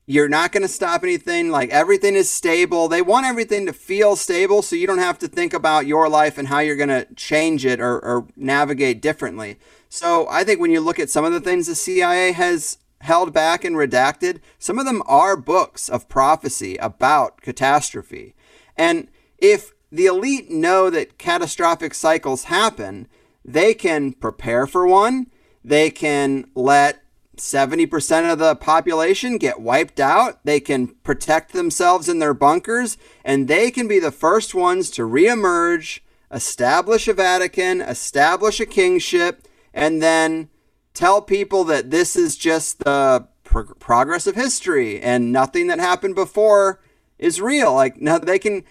You're 0.05 0.29
not 0.29 0.51
going 0.51 0.61
to 0.61 0.67
stop 0.67 1.01
anything. 1.01 1.49
Like 1.49 1.71
everything 1.71 2.13
is 2.13 2.29
stable. 2.29 2.87
They 2.87 3.01
want 3.01 3.25
everything 3.25 3.65
to 3.65 3.73
feel 3.73 4.15
stable 4.15 4.61
so 4.61 4.75
you 4.75 4.85
don't 4.85 4.99
have 4.99 5.17
to 5.19 5.27
think 5.27 5.55
about 5.55 5.87
your 5.87 6.07
life 6.07 6.37
and 6.37 6.47
how 6.47 6.59
you're 6.59 6.75
going 6.75 6.89
to 6.89 7.07
change 7.15 7.65
it 7.65 7.79
or, 7.79 7.97
or 7.99 8.27
navigate 8.35 9.01
differently. 9.01 9.57
So 9.89 10.27
I 10.29 10.43
think 10.43 10.59
when 10.59 10.69
you 10.69 10.79
look 10.79 10.99
at 10.99 11.09
some 11.09 11.25
of 11.25 11.33
the 11.33 11.41
things 11.41 11.65
the 11.65 11.73
CIA 11.73 12.33
has 12.33 12.77
held 13.01 13.33
back 13.33 13.63
and 13.63 13.75
redacted, 13.75 14.41
some 14.59 14.77
of 14.77 14.85
them 14.85 15.01
are 15.07 15.35
books 15.35 15.89
of 15.89 16.07
prophecy 16.07 16.75
about 16.77 17.41
catastrophe. 17.41 18.35
And 18.79 19.09
if 19.37 19.73
the 19.91 20.05
elite 20.05 20.49
know 20.49 20.89
that 20.89 21.17
catastrophic 21.17 21.93
cycles 21.93 22.45
happen, 22.45 23.09
they 23.43 23.73
can 23.73 24.13
prepare 24.13 24.65
for 24.65 24.87
one. 24.87 25.27
They 25.65 25.91
can 25.91 26.49
let 26.55 27.03
70% 27.35 28.31
of 28.31 28.39
the 28.39 28.55
population 28.55 29.37
get 29.37 29.59
wiped 29.59 29.99
out. 29.99 30.39
They 30.45 30.61
can 30.61 30.87
protect 30.87 31.51
themselves 31.51 32.07
in 32.07 32.19
their 32.19 32.33
bunkers, 32.33 32.97
and 33.25 33.49
they 33.49 33.69
can 33.69 33.87
be 33.87 33.99
the 33.99 34.11
first 34.11 34.55
ones 34.55 34.89
to 34.91 35.01
reemerge, 35.01 35.99
establish 36.31 37.09
a 37.09 37.13
Vatican, 37.13 37.81
establish 37.81 38.61
a 38.61 38.65
kingship, 38.65 39.45
and 39.73 40.01
then 40.01 40.49
tell 40.93 41.21
people 41.21 41.65
that 41.65 41.91
this 41.91 42.15
is 42.15 42.37
just 42.37 42.79
the 42.79 43.27
pro- 43.43 43.73
progress 43.75 44.25
of 44.25 44.35
history 44.35 45.01
and 45.01 45.33
nothing 45.33 45.67
that 45.67 45.79
happened 45.79 46.15
before 46.15 46.79
is 47.19 47.41
real. 47.41 47.73
Like, 47.73 48.01
now 48.01 48.17
they 48.17 48.39
can 48.39 48.63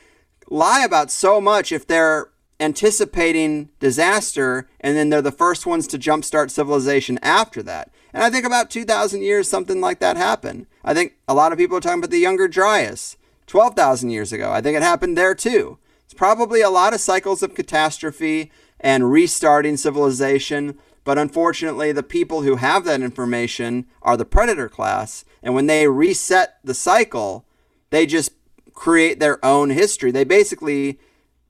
lie 0.48 0.82
about 0.84 1.10
so 1.10 1.40
much 1.40 1.70
if 1.70 1.86
they're 1.86 2.30
anticipating 2.60 3.68
disaster 3.78 4.68
and 4.80 4.96
then 4.96 5.10
they're 5.10 5.22
the 5.22 5.30
first 5.30 5.66
ones 5.66 5.86
to 5.86 5.98
jumpstart 5.98 6.50
civilization 6.50 7.18
after 7.22 7.62
that. 7.62 7.90
And 8.12 8.22
I 8.22 8.30
think 8.30 8.44
about 8.44 8.70
2,000 8.70 9.22
years, 9.22 9.48
something 9.48 9.80
like 9.80 10.00
that 10.00 10.16
happened. 10.16 10.66
I 10.82 10.94
think 10.94 11.14
a 11.28 11.34
lot 11.34 11.52
of 11.52 11.58
people 11.58 11.76
are 11.76 11.80
talking 11.80 12.00
about 12.00 12.10
the 12.10 12.18
Younger 12.18 12.48
Dryas 12.48 13.16
12,000 13.46 14.10
years 14.10 14.32
ago. 14.32 14.50
I 14.50 14.60
think 14.60 14.76
it 14.76 14.82
happened 14.82 15.16
there 15.16 15.34
too. 15.34 15.78
It's 16.04 16.14
probably 16.14 16.62
a 16.62 16.70
lot 16.70 16.94
of 16.94 17.00
cycles 17.00 17.42
of 17.42 17.54
catastrophe 17.54 18.50
and 18.80 19.10
restarting 19.10 19.76
civilization. 19.76 20.78
But 21.04 21.18
unfortunately, 21.18 21.92
the 21.92 22.02
people 22.02 22.42
who 22.42 22.56
have 22.56 22.84
that 22.84 23.02
information 23.02 23.86
are 24.02 24.16
the 24.16 24.24
predator 24.24 24.68
class. 24.68 25.24
And 25.42 25.54
when 25.54 25.66
they 25.66 25.86
reset 25.86 26.58
the 26.64 26.74
cycle, 26.74 27.46
they 27.90 28.06
just 28.06 28.37
create 28.78 29.18
their 29.18 29.44
own 29.44 29.70
history. 29.70 30.12
They 30.12 30.22
basically 30.22 31.00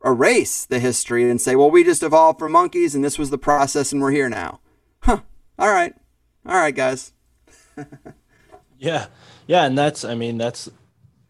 erase 0.03 0.65
the 0.65 0.79
history 0.79 1.31
and 1.31 1.39
say, 1.39 1.55
well, 1.57 1.71
we 1.71 1.85
just 1.85 2.03
evolved 2.03 2.39
from 2.39 2.53
monkeys 2.53 2.95
and 2.95 3.05
this 3.05 3.19
was 3.19 3.29
the 3.29 3.37
process 3.37 3.93
and 3.93 4.01
we're 4.01 4.13
here 4.13 4.31
now. 4.31 4.61
Huh. 5.01 5.21
All 5.59 5.69
right. 5.69 5.95
All 6.47 6.55
right, 6.55 6.75
guys. 6.75 7.13
yeah. 8.79 9.07
Yeah. 9.47 9.65
And 9.67 9.77
that's, 9.77 10.07
I 10.07 10.15
mean, 10.15 10.39
that's 10.39 10.71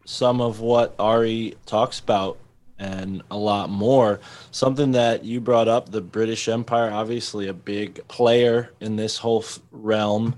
some 0.05 0.39
of 0.39 0.61
what 0.61 0.95
Ari 0.97 1.57
talks 1.65 1.99
about 1.99 2.37
and 2.77 3.21
a 3.29 3.37
lot 3.37 3.69
more. 3.69 4.21
Something 4.51 4.93
that 4.93 5.25
you 5.25 5.41
brought 5.41 5.67
up 5.67 5.89
the 5.89 5.99
British 5.99 6.47
Empire, 6.47 6.89
obviously 6.91 7.49
a 7.49 7.53
big 7.53 8.07
player 8.07 8.71
in 8.79 8.95
this 8.95 9.17
whole 9.17 9.43
realm, 9.71 10.37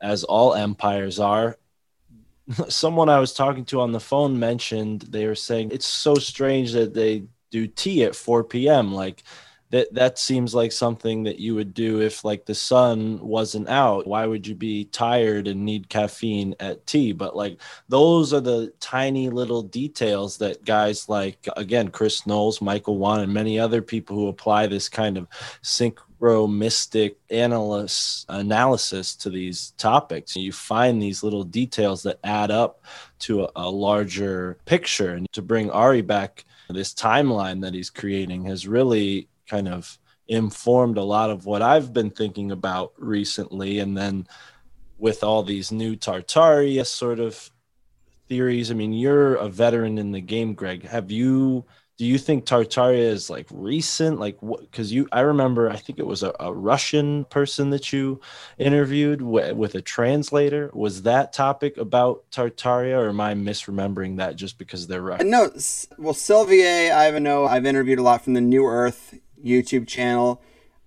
as 0.00 0.22
all 0.22 0.54
empires 0.54 1.18
are. 1.18 1.56
Someone 2.68 3.08
I 3.08 3.18
was 3.18 3.34
talking 3.34 3.64
to 3.66 3.80
on 3.80 3.92
the 3.92 4.00
phone 4.00 4.38
mentioned 4.38 5.02
they 5.02 5.26
were 5.26 5.34
saying 5.34 5.70
it's 5.72 5.86
so 5.86 6.14
strange 6.14 6.72
that 6.72 6.94
they 6.94 7.24
do 7.50 7.66
tea 7.66 8.04
at 8.04 8.16
4 8.16 8.44
p.m. 8.44 8.92
Like, 8.92 9.22
that 9.72 9.92
that 9.94 10.18
seems 10.18 10.54
like 10.54 10.70
something 10.70 11.24
that 11.24 11.38
you 11.38 11.54
would 11.54 11.74
do 11.74 12.00
if 12.00 12.24
like 12.24 12.44
the 12.44 12.54
sun 12.54 13.18
wasn't 13.20 13.68
out 13.68 14.06
why 14.06 14.26
would 14.26 14.46
you 14.46 14.54
be 14.54 14.84
tired 14.84 15.48
and 15.48 15.64
need 15.64 15.88
caffeine 15.88 16.54
at 16.60 16.86
tea 16.86 17.10
but 17.12 17.34
like 17.34 17.58
those 17.88 18.32
are 18.32 18.40
the 18.40 18.72
tiny 18.80 19.30
little 19.30 19.62
details 19.62 20.36
that 20.36 20.64
guys 20.64 21.08
like 21.08 21.48
again 21.56 21.88
chris 21.88 22.26
knowles 22.26 22.60
michael 22.60 22.98
wan 22.98 23.20
and 23.20 23.32
many 23.32 23.58
other 23.58 23.82
people 23.82 24.14
who 24.14 24.28
apply 24.28 24.66
this 24.66 24.88
kind 24.88 25.16
of 25.16 25.26
synchromystic 26.22 27.16
analysis 27.30 28.24
analysis 28.28 29.16
to 29.16 29.28
these 29.28 29.72
topics 29.72 30.36
you 30.36 30.52
find 30.52 31.02
these 31.02 31.24
little 31.24 31.42
details 31.42 32.04
that 32.04 32.18
add 32.22 32.50
up 32.50 32.84
to 33.18 33.42
a, 33.42 33.50
a 33.56 33.68
larger 33.68 34.56
picture 34.64 35.14
and 35.14 35.26
to 35.32 35.42
bring 35.42 35.68
ari 35.70 36.00
back 36.00 36.44
this 36.68 36.94
timeline 36.94 37.60
that 37.60 37.74
he's 37.74 37.90
creating 37.90 38.44
has 38.44 38.66
really 38.66 39.28
kind 39.46 39.68
of 39.68 39.98
informed 40.28 40.96
a 40.96 41.02
lot 41.02 41.30
of 41.30 41.46
what 41.46 41.62
I've 41.62 41.92
been 41.92 42.10
thinking 42.10 42.50
about 42.50 42.92
recently. 42.96 43.78
And 43.80 43.96
then 43.96 44.26
with 44.98 45.22
all 45.22 45.42
these 45.42 45.72
new 45.72 45.96
Tartaria 45.96 46.86
sort 46.86 47.20
of 47.20 47.50
theories, 48.28 48.70
I 48.70 48.74
mean, 48.74 48.92
you're 48.92 49.34
a 49.34 49.48
veteran 49.48 49.98
in 49.98 50.12
the 50.12 50.20
game, 50.20 50.54
Greg. 50.54 50.84
Have 50.84 51.10
you? 51.10 51.64
Do 51.98 52.06
you 52.06 52.18
think 52.18 52.46
Tartaria 52.46 52.98
is 52.98 53.30
like 53.30 53.46
recent? 53.50 54.18
Like, 54.18 54.40
what? 54.42 54.60
Because 54.62 54.92
you, 54.92 55.08
I 55.12 55.20
remember, 55.20 55.70
I 55.70 55.76
think 55.76 55.98
it 55.98 56.06
was 56.06 56.22
a, 56.22 56.34
a 56.40 56.52
Russian 56.52 57.26
person 57.26 57.70
that 57.70 57.92
you 57.92 58.20
interviewed 58.58 59.20
w- 59.20 59.54
with 59.54 59.74
a 59.74 59.82
translator. 59.82 60.70
Was 60.72 61.02
that 61.02 61.32
topic 61.32 61.76
about 61.76 62.24
Tartaria, 62.30 62.96
or 62.98 63.10
am 63.10 63.20
I 63.20 63.34
misremembering 63.34 64.16
that 64.16 64.36
just 64.36 64.58
because 64.58 64.86
they're 64.86 65.02
Russian? 65.02 65.30
No, 65.30 65.50
well, 65.98 66.14
Sylvie 66.14 66.62
Ivanov, 66.62 67.46
I've 67.48 67.66
interviewed 67.66 67.98
a 67.98 68.02
lot 68.02 68.24
from 68.24 68.34
the 68.34 68.40
New 68.40 68.66
Earth 68.66 69.18
YouTube 69.44 69.86
channel. 69.86 70.42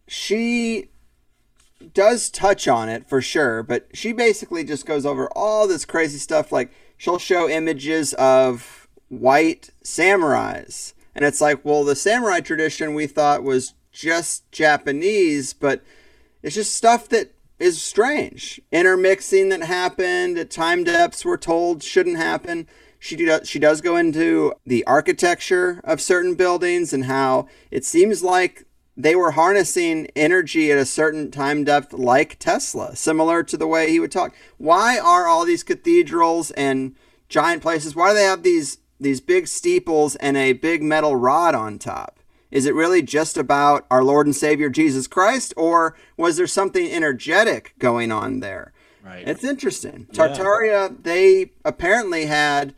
She 0.07 0.89
does 1.93 2.29
touch 2.29 2.67
on 2.67 2.89
it 2.89 3.07
for 3.07 3.21
sure, 3.21 3.63
but 3.63 3.87
she 3.93 4.11
basically 4.11 4.63
just 4.63 4.85
goes 4.85 5.05
over 5.05 5.29
all 5.35 5.67
this 5.67 5.85
crazy 5.85 6.17
stuff. 6.17 6.51
Like 6.51 6.71
she'll 6.97 7.19
show 7.19 7.49
images 7.49 8.13
of 8.15 8.87
white 9.09 9.69
samurais. 9.83 10.93
And 11.15 11.23
it's 11.23 11.41
like, 11.41 11.63
well, 11.63 11.83
the 11.83 11.95
samurai 11.95 12.41
tradition 12.41 12.93
we 12.93 13.07
thought 13.07 13.43
was 13.43 13.73
just 13.91 14.51
Japanese, 14.51 15.53
but 15.53 15.81
it's 16.43 16.55
just 16.55 16.75
stuff 16.75 17.07
that 17.09 17.33
is 17.57 17.81
strange. 17.81 18.59
Intermixing 18.71 19.49
that 19.49 19.63
happened 19.63 20.37
at 20.37 20.51
time 20.51 20.83
depths 20.83 21.23
we're 21.23 21.37
told 21.37 21.81
shouldn't 21.81 22.17
happen 22.17 22.67
she 23.05 23.15
does 23.15 23.47
she 23.47 23.59
does 23.59 23.81
go 23.81 23.97
into 23.97 24.53
the 24.65 24.83
architecture 24.85 25.79
of 25.83 26.01
certain 26.01 26.33
buildings 26.33 26.91
and 26.91 27.05
how 27.05 27.47
it 27.69 27.85
seems 27.85 28.23
like 28.23 28.65
they 28.97 29.15
were 29.15 29.31
harnessing 29.31 30.07
energy 30.15 30.71
at 30.71 30.79
a 30.79 30.85
certain 30.85 31.29
time 31.29 31.65
depth 31.65 31.91
like 31.93 32.39
Tesla, 32.39 32.95
similar 32.95 33.43
to 33.43 33.57
the 33.57 33.67
way 33.67 33.91
he 33.91 33.99
would 33.99 34.11
talk. 34.11 34.33
Why 34.57 34.97
are 34.97 35.27
all 35.27 35.45
these 35.45 35.63
cathedrals 35.63 36.49
and 36.51 36.95
giant 37.27 37.61
places 37.61 37.95
why 37.95 38.09
do 38.09 38.15
they 38.15 38.23
have 38.23 38.43
these 38.43 38.77
these 38.99 39.21
big 39.21 39.47
steeples 39.47 40.15
and 40.17 40.37
a 40.37 40.53
big 40.53 40.81
metal 40.81 41.15
rod 41.15 41.55
on 41.55 41.79
top? 41.79 42.19
Is 42.51 42.65
it 42.65 42.75
really 42.75 43.01
just 43.01 43.37
about 43.37 43.85
our 43.91 44.03
Lord 44.03 44.27
and 44.27 44.35
Savior 44.35 44.69
Jesus 44.69 45.07
Christ 45.07 45.53
or 45.57 45.95
was 46.15 46.37
there 46.37 46.47
something 46.47 46.89
energetic 46.89 47.73
going 47.79 48.11
on 48.11 48.39
there? 48.39 48.71
Right. 49.03 49.27
It's 49.27 49.43
interesting. 49.43 50.07
Tartaria, 50.11 50.89
yeah. 50.89 50.95
they 51.01 51.51
apparently 51.63 52.25
had 52.25 52.73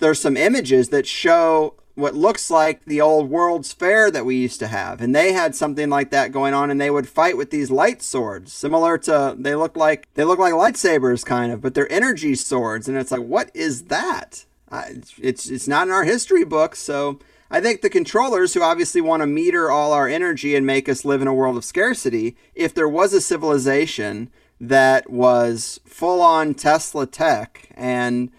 there's 0.00 0.20
some 0.20 0.36
images 0.36 0.90
that 0.90 1.06
show 1.06 1.74
what 1.94 2.14
looks 2.14 2.50
like 2.50 2.84
the 2.84 3.00
old 3.00 3.30
World's 3.30 3.72
Fair 3.72 4.10
that 4.10 4.26
we 4.26 4.36
used 4.36 4.58
to 4.60 4.66
have. 4.66 5.00
And 5.00 5.14
they 5.14 5.32
had 5.32 5.54
something 5.54 5.88
like 5.88 6.10
that 6.10 6.32
going 6.32 6.52
on 6.52 6.70
and 6.70 6.80
they 6.80 6.90
would 6.90 7.08
fight 7.08 7.36
with 7.36 7.50
these 7.50 7.70
light 7.70 8.02
swords, 8.02 8.52
similar 8.52 8.98
to 8.98 9.34
they 9.38 9.54
look 9.54 9.76
like 9.76 10.12
they 10.14 10.24
look 10.24 10.38
like 10.38 10.54
lightsabers 10.54 11.24
kind 11.24 11.52
of, 11.52 11.60
but 11.60 11.74
they're 11.74 11.90
energy 11.90 12.34
swords 12.34 12.88
and 12.88 12.98
it's 12.98 13.12
like 13.12 13.22
what 13.22 13.50
is 13.54 13.84
that? 13.84 14.44
It's 14.72 15.48
it's 15.48 15.68
not 15.68 15.86
in 15.86 15.92
our 15.92 16.04
history 16.04 16.44
books, 16.44 16.80
so 16.80 17.20
I 17.50 17.60
think 17.60 17.82
the 17.82 17.90
controllers 17.90 18.54
who 18.54 18.62
obviously 18.62 19.00
want 19.00 19.22
to 19.22 19.26
meter 19.26 19.70
all 19.70 19.92
our 19.92 20.08
energy 20.08 20.56
and 20.56 20.66
make 20.66 20.88
us 20.88 21.04
live 21.04 21.22
in 21.22 21.28
a 21.28 21.34
world 21.34 21.56
of 21.56 21.64
scarcity, 21.64 22.36
if 22.54 22.74
there 22.74 22.88
was 22.88 23.12
a 23.12 23.20
civilization 23.20 24.30
that 24.60 25.10
was 25.10 25.78
full 25.84 26.20
on 26.20 26.54
Tesla 26.54 27.06
tech 27.06 27.68
and 27.74 28.30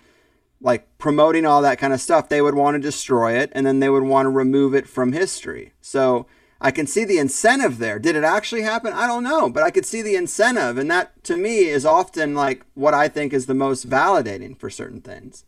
like 0.60 0.88
promoting 0.98 1.46
all 1.46 1.62
that 1.62 1.78
kind 1.78 1.94
of 1.94 2.02
stuff, 2.02 2.28
they 2.28 2.42
would 2.42 2.56
want 2.56 2.76
to 2.76 2.80
destroy 2.80 3.38
it 3.38 3.52
and 3.54 3.66
then 3.66 3.80
they 3.80 3.90
would 3.90 4.04
want 4.04 4.26
to 4.26 4.32
remove 4.32 4.74
it 4.74 4.90
from 4.90 5.14
history. 5.14 5.74
So 5.80 6.26
I 6.60 6.72
can 6.72 6.88
see 6.88 7.06
the 7.06 7.20
incentive 7.20 7.78
there. 7.78 8.00
Did 8.00 8.16
it 8.16 8.24
actually 8.24 8.64
happen? 8.64 8.92
I 8.92 9.06
don't 9.06 9.24
know, 9.24 9.50
but 9.50 9.64
I 9.64 9.72
could 9.72 9.86
see 9.86 10.02
the 10.02 10.16
incentive. 10.16 10.78
And 10.78 10.90
that 10.90 11.24
to 11.26 11.38
me 11.38 11.66
is 11.66 11.86
often 11.86 12.34
like 12.34 12.66
what 12.74 12.94
I 12.94 13.08
think 13.08 13.34
is 13.34 13.46
the 13.46 13.54
most 13.54 13.88
validating 13.90 14.58
for 14.58 14.70
certain 14.70 15.02
things. 15.02 15.46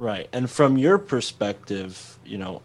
Right. 0.00 0.30
And 0.32 0.50
from 0.50 0.78
your 0.78 0.96
perspective, 0.96 2.18
you 2.24 2.38
know, 2.38 2.62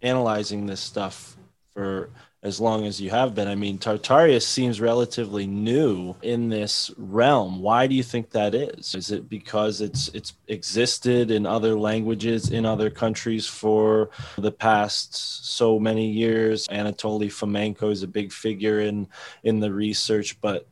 analyzing 0.00 0.64
this 0.64 0.80
stuff 0.80 1.36
for 1.74 2.08
as 2.42 2.58
long 2.58 2.86
as 2.86 2.98
you 2.98 3.10
have 3.10 3.34
been. 3.34 3.46
I 3.46 3.54
mean, 3.54 3.78
Tartarius 3.78 4.46
seems 4.46 4.80
relatively 4.80 5.46
new 5.46 6.16
in 6.22 6.48
this 6.48 6.90
realm. 6.96 7.60
Why 7.60 7.86
do 7.86 7.94
you 7.94 8.02
think 8.02 8.30
that 8.30 8.54
is? 8.54 8.94
Is 8.94 9.10
it 9.10 9.28
because 9.28 9.82
it's 9.82 10.08
it's 10.08 10.32
existed 10.48 11.30
in 11.30 11.44
other 11.44 11.78
languages 11.78 12.50
in 12.50 12.64
other 12.64 12.88
countries 12.88 13.46
for 13.46 14.08
the 14.38 14.50
past 14.50 15.14
so 15.14 15.78
many 15.78 16.10
years? 16.10 16.66
Anatoly 16.68 17.28
Fomenko 17.28 17.92
is 17.92 18.02
a 18.02 18.08
big 18.08 18.32
figure 18.32 18.80
in 18.80 19.08
in 19.44 19.60
the 19.60 19.72
research, 19.72 20.40
but 20.40 20.66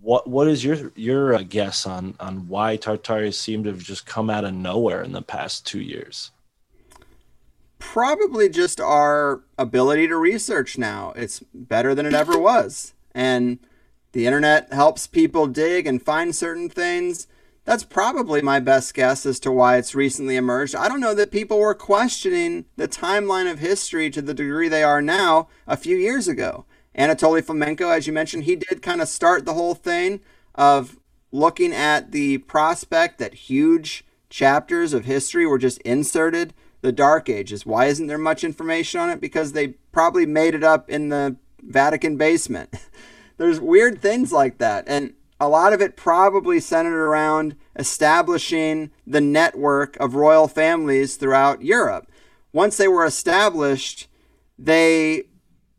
what 0.00 0.28
what 0.28 0.48
is 0.48 0.64
your 0.64 0.92
your 0.94 1.34
uh, 1.34 1.42
guess 1.42 1.86
on 1.86 2.14
on 2.18 2.48
why 2.48 2.76
Tartarius 2.76 3.34
seemed 3.34 3.64
to 3.64 3.70
have 3.70 3.82
just 3.82 4.06
come 4.06 4.30
out 4.30 4.44
of 4.44 4.54
nowhere 4.54 5.02
in 5.02 5.12
the 5.12 5.22
past 5.22 5.66
two 5.66 5.80
years? 5.80 6.30
probably 7.82 8.48
just 8.48 8.80
our 8.80 9.42
ability 9.58 10.06
to 10.06 10.16
research 10.16 10.78
now. 10.78 11.12
It's 11.16 11.40
better 11.52 11.96
than 11.96 12.06
it 12.06 12.14
ever 12.14 12.38
was. 12.38 12.94
And 13.12 13.58
the 14.12 14.24
internet 14.24 14.72
helps 14.72 15.08
people 15.08 15.48
dig 15.48 15.86
and 15.86 16.00
find 16.00 16.34
certain 16.34 16.70
things. 16.70 17.26
That's 17.64 17.82
probably 17.82 18.40
my 18.40 18.60
best 18.60 18.94
guess 18.94 19.26
as 19.26 19.40
to 19.40 19.50
why 19.50 19.76
it's 19.76 19.96
recently 19.96 20.36
emerged. 20.36 20.76
I 20.76 20.88
don't 20.88 21.00
know 21.00 21.14
that 21.14 21.32
people 21.32 21.58
were 21.58 21.74
questioning 21.74 22.66
the 22.76 22.86
timeline 22.86 23.50
of 23.50 23.58
history 23.58 24.10
to 24.10 24.22
the 24.22 24.32
degree 24.32 24.68
they 24.68 24.84
are 24.84 25.02
now 25.02 25.48
a 25.66 25.76
few 25.76 25.96
years 25.96 26.28
ago. 26.28 26.64
Anatoly 26.96 27.42
Fomenko, 27.42 27.94
as 27.96 28.06
you 28.06 28.12
mentioned, 28.12 28.44
he 28.44 28.56
did 28.56 28.82
kind 28.82 29.00
of 29.00 29.08
start 29.08 29.44
the 29.44 29.54
whole 29.54 29.74
thing 29.74 30.20
of 30.54 30.98
looking 31.30 31.72
at 31.72 32.12
the 32.12 32.38
prospect 32.38 33.18
that 33.18 33.34
huge 33.34 34.04
chapters 34.28 34.92
of 34.92 35.04
history 35.04 35.46
were 35.46 35.58
just 35.58 35.78
inserted 35.78 36.52
the 36.82 36.92
Dark 36.92 37.28
Ages. 37.28 37.64
Why 37.64 37.86
isn't 37.86 38.06
there 38.06 38.18
much 38.18 38.44
information 38.44 39.00
on 39.00 39.10
it? 39.10 39.20
Because 39.20 39.52
they 39.52 39.68
probably 39.92 40.26
made 40.26 40.54
it 40.54 40.64
up 40.64 40.90
in 40.90 41.08
the 41.08 41.36
Vatican 41.62 42.16
basement. 42.16 42.74
There's 43.38 43.60
weird 43.60 44.00
things 44.00 44.32
like 44.32 44.58
that. 44.58 44.84
And 44.86 45.14
a 45.40 45.48
lot 45.48 45.72
of 45.72 45.80
it 45.80 45.96
probably 45.96 46.60
centered 46.60 47.04
around 47.04 47.56
establishing 47.76 48.90
the 49.06 49.20
network 49.20 49.96
of 49.96 50.14
royal 50.14 50.48
families 50.48 51.16
throughout 51.16 51.62
Europe. 51.62 52.10
Once 52.52 52.76
they 52.76 52.88
were 52.88 53.04
established, 53.04 54.08
they 54.58 55.24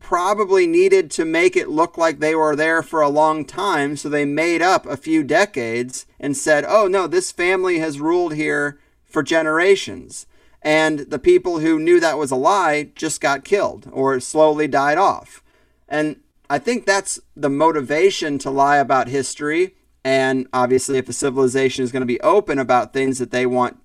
probably 0.03 0.67
needed 0.67 1.09
to 1.09 1.25
make 1.25 1.55
it 1.55 1.69
look 1.69 1.97
like 1.97 2.19
they 2.19 2.35
were 2.35 2.55
there 2.55 2.83
for 2.83 3.01
a 3.01 3.09
long 3.09 3.43
time. 3.43 3.97
So 3.97 4.07
they 4.07 4.25
made 4.25 4.61
up 4.61 4.85
a 4.85 4.97
few 4.97 5.23
decades 5.23 6.05
and 6.19 6.37
said, 6.37 6.63
oh, 6.67 6.87
no, 6.87 7.07
this 7.07 7.31
family 7.31 7.79
has 7.79 7.99
ruled 7.99 8.35
here 8.35 8.79
for 9.03 9.23
generations 9.23 10.27
and 10.63 10.99
the 10.99 11.19
people 11.19 11.59
who 11.59 11.77
knew 11.77 11.99
that 11.99 12.17
was 12.17 12.31
a 12.31 12.35
lie 12.35 12.89
just 12.95 13.19
got 13.19 13.43
killed 13.43 13.89
or 13.91 14.19
slowly 14.19 14.67
died 14.67 14.97
off. 14.97 15.43
And 15.89 16.21
I 16.49 16.57
think 16.57 16.85
that's 16.85 17.19
the 17.35 17.49
motivation 17.49 18.39
to 18.39 18.49
lie 18.49 18.77
about 18.77 19.09
history. 19.09 19.75
And 20.05 20.47
obviously, 20.53 20.97
if 20.97 21.09
a 21.09 21.13
civilization 21.13 21.83
is 21.83 21.91
going 21.91 22.01
to 22.01 22.07
be 22.07 22.21
open 22.21 22.59
about 22.59 22.93
things 22.93 23.19
that 23.19 23.31
they 23.31 23.45
want 23.45 23.77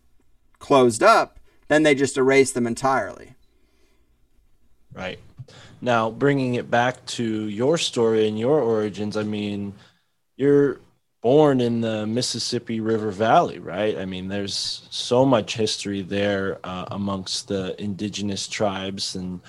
closed 0.61 1.03
up, 1.03 1.41
then 1.67 1.83
they 1.83 1.95
just 1.95 2.17
erase 2.17 2.53
them 2.53 2.67
entirely. 2.67 3.35
Right. 4.93 5.19
Now, 5.81 6.11
bringing 6.11 6.55
it 6.55 6.71
back 6.71 7.05
to 7.07 7.25
your 7.49 7.79
story 7.79 8.29
and 8.29 8.39
your 8.39 8.61
origins, 8.61 9.17
I 9.17 9.23
mean, 9.23 9.75
you're 10.37 10.81
born 11.21 11.61
in 11.61 11.81
the 11.81 12.07
Mississippi 12.07 12.81
River 12.81 13.11
Valley, 13.11 13.59
right? 13.59 13.97
I 13.99 14.05
mean, 14.05 14.29
there's 14.29 14.87
so 14.91 15.25
much 15.25 15.55
history 15.55 16.03
there 16.03 16.59
uh, 16.65 16.87
amongst 16.91 17.49
the 17.49 17.81
indigenous 17.81 18.49
tribes 18.49 19.15
and 19.15 19.41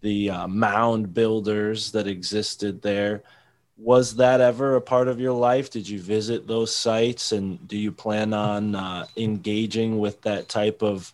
the 0.00 0.30
uh, 0.30 0.48
mound 0.48 1.14
builders 1.14 1.92
that 1.92 2.06
existed 2.06 2.82
there. 2.82 3.22
Was 3.76 4.16
that 4.16 4.40
ever 4.40 4.76
a 4.76 4.80
part 4.80 5.08
of 5.08 5.18
your 5.18 5.32
life? 5.32 5.70
Did 5.70 5.88
you 5.88 5.98
visit 5.98 6.46
those 6.46 6.74
sites 6.74 7.32
and 7.32 7.66
do 7.66 7.76
you 7.76 7.90
plan 7.90 8.32
on 8.32 8.74
uh, 8.74 9.06
engaging 9.16 9.98
with 9.98 10.22
that 10.22 10.48
type 10.48 10.82
of 10.82 11.12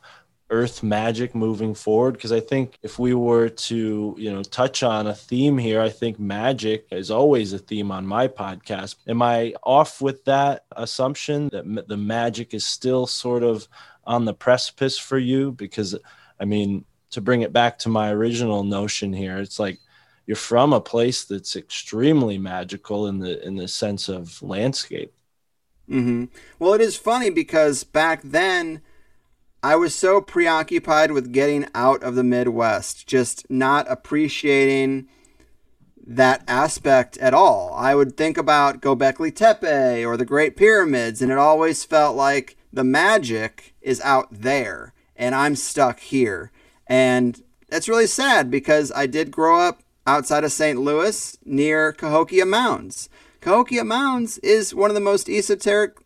earth 0.50 0.82
magic 0.82 1.34
moving 1.34 1.74
forward? 1.74 2.12
Because 2.12 2.32
i 2.32 2.40
think 2.40 2.78
if 2.82 2.98
we 2.98 3.14
were 3.14 3.48
to 3.48 4.14
you 4.18 4.30
know 4.32 4.42
touch 4.42 4.82
on 4.82 5.06
a 5.06 5.14
theme 5.14 5.56
here 5.58 5.80
i 5.80 5.88
think 5.88 6.18
magic 6.18 6.86
is 6.90 7.10
always 7.10 7.52
a 7.52 7.58
theme 7.58 7.90
on 7.90 8.06
my 8.06 8.28
podcast. 8.28 8.96
Am 9.08 9.22
i 9.22 9.54
off 9.62 10.02
with 10.02 10.24
that 10.24 10.64
assumption 10.76 11.48
that 11.50 11.88
the 11.88 11.96
magic 11.96 12.54
is 12.54 12.66
still 12.66 13.06
sort 13.06 13.42
of 13.42 13.68
on 14.04 14.24
the 14.24 14.34
precipice 14.34 14.98
for 14.98 15.18
you? 15.18 15.52
Because 15.52 15.96
i 16.38 16.44
mean 16.44 16.84
to 17.10 17.20
bring 17.20 17.42
it 17.42 17.52
back 17.52 17.78
to 17.78 17.88
my 17.88 18.10
original 18.10 18.62
notion 18.62 19.12
here 19.12 19.38
it's 19.38 19.58
like 19.58 19.78
you're 20.26 20.36
from 20.36 20.72
a 20.72 20.80
place 20.80 21.24
that's 21.24 21.56
extremely 21.56 22.38
magical 22.38 23.08
in 23.08 23.18
the 23.18 23.44
in 23.44 23.56
the 23.56 23.66
sense 23.66 24.08
of 24.08 24.40
landscape. 24.42 25.12
Mm-hmm. 25.88 26.26
well 26.60 26.72
it 26.74 26.80
is 26.80 26.96
funny 26.96 27.30
because 27.30 27.82
back 27.82 28.20
then 28.22 28.80
I 29.62 29.76
was 29.76 29.94
so 29.94 30.22
preoccupied 30.22 31.12
with 31.12 31.32
getting 31.32 31.66
out 31.74 32.02
of 32.02 32.14
the 32.14 32.24
Midwest, 32.24 33.06
just 33.06 33.48
not 33.50 33.90
appreciating 33.90 35.06
that 36.06 36.42
aspect 36.48 37.18
at 37.18 37.34
all. 37.34 37.74
I 37.74 37.94
would 37.94 38.16
think 38.16 38.38
about 38.38 38.80
Gobekli 38.80 39.34
Tepe 39.34 40.04
or 40.04 40.16
the 40.16 40.24
Great 40.24 40.56
Pyramids, 40.56 41.20
and 41.20 41.30
it 41.30 41.36
always 41.36 41.84
felt 41.84 42.16
like 42.16 42.56
the 42.72 42.84
magic 42.84 43.74
is 43.82 44.00
out 44.00 44.28
there 44.30 44.94
and 45.20 45.34
I'm 45.34 45.54
stuck 45.54 46.00
here. 46.00 46.50
And 46.86 47.42
that's 47.68 47.88
really 47.88 48.06
sad 48.06 48.50
because 48.50 48.90
I 48.90 49.06
did 49.06 49.30
grow 49.30 49.60
up 49.60 49.82
outside 50.06 50.42
of 50.42 50.52
St. 50.52 50.80
Louis 50.80 51.36
near 51.44 51.92
Cahokia 51.92 52.46
Mounds. 52.46 53.10
Cahokia 53.42 53.84
Mounds 53.84 54.38
is 54.38 54.74
one 54.74 54.90
of 54.90 54.94
the 54.94 55.00
most 55.00 55.28
esoteric, 55.28 55.98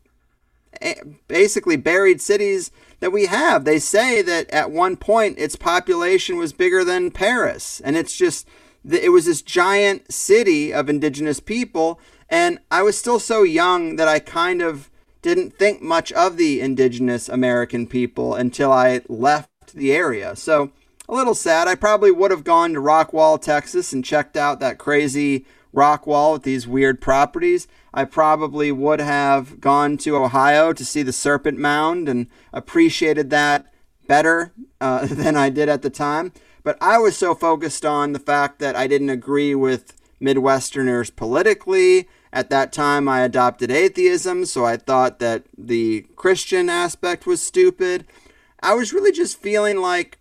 eh, 0.82 0.96
basically 1.28 1.76
buried 1.76 2.20
cities 2.20 2.72
that 3.04 3.10
we 3.10 3.26
have. 3.26 3.66
They 3.66 3.78
say 3.80 4.22
that 4.22 4.48
at 4.48 4.70
one 4.70 4.96
point 4.96 5.38
its 5.38 5.56
population 5.56 6.38
was 6.38 6.54
bigger 6.54 6.82
than 6.82 7.10
Paris, 7.10 7.82
and 7.84 7.98
it's 7.98 8.16
just 8.16 8.48
it 8.82 9.12
was 9.12 9.26
this 9.26 9.42
giant 9.42 10.10
city 10.10 10.72
of 10.72 10.88
indigenous 10.88 11.38
people. 11.38 12.00
And 12.30 12.60
I 12.70 12.80
was 12.80 12.96
still 12.96 13.18
so 13.18 13.42
young 13.42 13.96
that 13.96 14.08
I 14.08 14.20
kind 14.20 14.62
of 14.62 14.88
didn't 15.20 15.52
think 15.58 15.82
much 15.82 16.12
of 16.12 16.38
the 16.38 16.62
indigenous 16.62 17.28
American 17.28 17.86
people 17.86 18.34
until 18.34 18.72
I 18.72 19.02
left 19.06 19.74
the 19.74 19.92
area. 19.92 20.34
So 20.34 20.70
a 21.06 21.14
little 21.14 21.34
sad. 21.34 21.68
I 21.68 21.74
probably 21.74 22.10
would 22.10 22.30
have 22.30 22.42
gone 22.42 22.72
to 22.72 22.80
Rockwall, 22.80 23.38
Texas, 23.38 23.92
and 23.92 24.02
checked 24.02 24.34
out 24.34 24.60
that 24.60 24.78
crazy 24.78 25.44
rock 25.74 26.06
wall 26.06 26.32
with 26.32 26.44
these 26.44 26.66
weird 26.66 27.02
properties. 27.02 27.68
I 27.96 28.04
probably 28.04 28.72
would 28.72 29.00
have 29.00 29.60
gone 29.60 29.96
to 29.98 30.16
Ohio 30.16 30.72
to 30.72 30.84
see 30.84 31.04
the 31.04 31.12
Serpent 31.12 31.58
Mound 31.58 32.08
and 32.08 32.26
appreciated 32.52 33.30
that 33.30 33.72
better 34.08 34.52
uh, 34.80 35.06
than 35.10 35.36
I 35.36 35.48
did 35.48 35.68
at 35.68 35.82
the 35.82 35.90
time. 35.90 36.32
But 36.64 36.76
I 36.80 36.98
was 36.98 37.16
so 37.16 37.36
focused 37.36 37.86
on 37.86 38.12
the 38.12 38.18
fact 38.18 38.58
that 38.58 38.74
I 38.74 38.88
didn't 38.88 39.10
agree 39.10 39.54
with 39.54 39.94
Midwesterners 40.20 41.14
politically. 41.14 42.08
At 42.32 42.50
that 42.50 42.72
time, 42.72 43.08
I 43.08 43.20
adopted 43.20 43.70
atheism, 43.70 44.44
so 44.44 44.64
I 44.64 44.76
thought 44.76 45.20
that 45.20 45.44
the 45.56 46.06
Christian 46.16 46.68
aspect 46.68 47.26
was 47.26 47.40
stupid. 47.40 48.06
I 48.60 48.74
was 48.74 48.92
really 48.92 49.12
just 49.12 49.38
feeling 49.38 49.76
like 49.76 50.18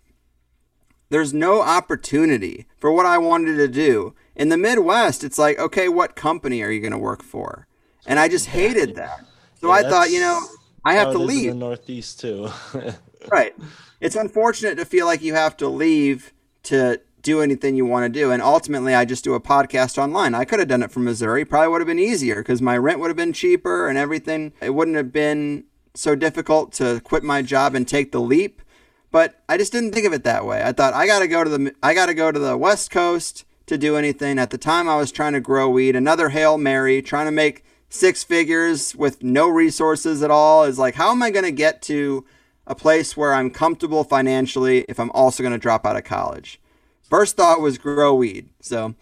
there's 1.09 1.33
no 1.33 1.61
opportunity 1.61 2.67
for 2.77 2.91
what 2.91 3.07
I 3.07 3.17
wanted 3.17 3.55
to 3.55 3.67
do. 3.67 4.13
In 4.35 4.49
the 4.49 4.57
Midwest, 4.57 5.23
it's 5.23 5.37
like, 5.37 5.59
okay, 5.59 5.87
what 5.87 6.15
company 6.15 6.61
are 6.63 6.71
you 6.71 6.79
going 6.79 6.91
to 6.91 6.97
work 6.97 7.23
for? 7.23 7.67
And 8.05 8.19
I 8.19 8.27
just 8.27 8.47
hated 8.47 8.95
that. 8.95 9.25
So 9.61 9.67
yeah, 9.67 9.73
I 9.73 9.83
thought, 9.83 10.11
you 10.11 10.19
know, 10.19 10.41
I 10.83 10.95
have 10.95 11.11
to 11.13 11.19
leave. 11.19 11.51
In 11.51 11.59
the 11.59 11.65
Northeast 11.65 12.19
too. 12.19 12.49
right. 13.31 13.55
It's 14.01 14.15
unfortunate 14.15 14.75
to 14.75 14.85
feel 14.85 15.05
like 15.05 15.21
you 15.21 15.33
have 15.35 15.55
to 15.57 15.69
leave 15.69 16.33
to 16.63 16.99
do 17.21 17.41
anything 17.41 17.75
you 17.75 17.85
want 17.85 18.11
to 18.11 18.19
do. 18.19 18.31
And 18.31 18.41
ultimately, 18.41 18.93
I 18.93 19.05
just 19.05 19.23
do 19.23 19.33
a 19.33 19.39
podcast 19.39 19.97
online. 19.97 20.35
I 20.35 20.43
could 20.45 20.59
have 20.59 20.67
done 20.67 20.83
it 20.83 20.91
from 20.91 21.05
Missouri. 21.05 21.45
Probably 21.45 21.69
would 21.69 21.81
have 21.81 21.87
been 21.87 21.99
easier 21.99 22.35
because 22.35 22.61
my 22.61 22.77
rent 22.77 22.99
would 22.99 23.07
have 23.07 23.17
been 23.17 23.33
cheaper 23.33 23.87
and 23.87 23.97
everything. 23.97 24.51
It 24.61 24.71
wouldn't 24.71 24.97
have 24.97 25.13
been 25.13 25.63
so 25.93 26.15
difficult 26.15 26.73
to 26.73 26.99
quit 27.01 27.23
my 27.23 27.41
job 27.41 27.75
and 27.75 27.87
take 27.87 28.11
the 28.11 28.19
leap. 28.19 28.61
But 29.09 29.41
I 29.47 29.57
just 29.57 29.71
didn't 29.71 29.93
think 29.93 30.05
of 30.05 30.13
it 30.13 30.23
that 30.25 30.45
way. 30.45 30.63
I 30.63 30.73
thought 30.73 30.93
I 30.93 31.05
got 31.05 31.19
to 31.19 31.27
go 31.27 31.43
to 31.43 31.49
the 31.49 31.73
I 31.81 31.93
got 31.93 32.07
to 32.07 32.13
go 32.13 32.31
to 32.31 32.39
the 32.39 32.57
West 32.57 32.91
Coast 32.91 33.45
to 33.65 33.77
do 33.77 33.95
anything. 33.95 34.39
At 34.39 34.49
the 34.49 34.57
time, 34.57 34.89
I 34.89 34.97
was 34.97 35.11
trying 35.11 35.33
to 35.33 35.39
grow 35.39 35.69
weed. 35.69 35.95
Another 35.95 36.29
Hail 36.29 36.57
Mary, 36.57 37.01
trying 37.01 37.25
to 37.25 37.31
make 37.31 37.63
six 37.89 38.23
figures 38.23 38.95
with 38.95 39.23
no 39.23 39.47
resources 39.47 40.23
at 40.23 40.31
all 40.31 40.63
is 40.63 40.79
like, 40.79 40.95
how 40.95 41.11
am 41.11 41.23
I 41.23 41.29
going 41.29 41.45
to 41.45 41.51
get 41.51 41.81
to 41.83 42.25
a 42.65 42.75
place 42.75 43.15
where 43.15 43.33
I'm 43.33 43.49
comfortable 43.49 44.03
financially 44.03 44.85
if 44.89 44.99
I'm 44.99 45.11
also 45.11 45.43
going 45.43 45.53
to 45.53 45.59
drop 45.59 45.85
out 45.85 45.95
of 45.95 46.03
college? 46.03 46.59
First 47.01 47.35
thought 47.35 47.61
was 47.61 47.77
grow 47.77 48.15
weed. 48.15 48.49
So 48.61 48.95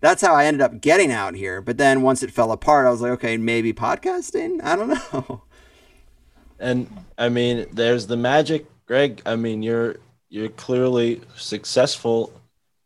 that's 0.00 0.20
how 0.20 0.34
I 0.34 0.44
ended 0.44 0.60
up 0.60 0.80
getting 0.80 1.10
out 1.10 1.34
here. 1.34 1.60
But 1.62 1.78
then 1.78 2.02
once 2.02 2.22
it 2.22 2.30
fell 2.30 2.52
apart, 2.52 2.86
I 2.86 2.90
was 2.90 3.00
like, 3.00 3.12
okay, 3.12 3.36
maybe 3.36 3.72
podcasting? 3.72 4.62
I 4.62 4.76
don't 4.76 4.88
know. 4.88 5.42
And 6.60 6.88
I 7.18 7.28
mean, 7.28 7.66
there's 7.72 8.06
the 8.06 8.16
magic, 8.16 8.66
Greg. 8.86 9.20
I 9.26 9.36
mean, 9.36 9.62
you're 9.62 9.96
you're 10.28 10.48
clearly 10.50 11.20
successful 11.36 12.32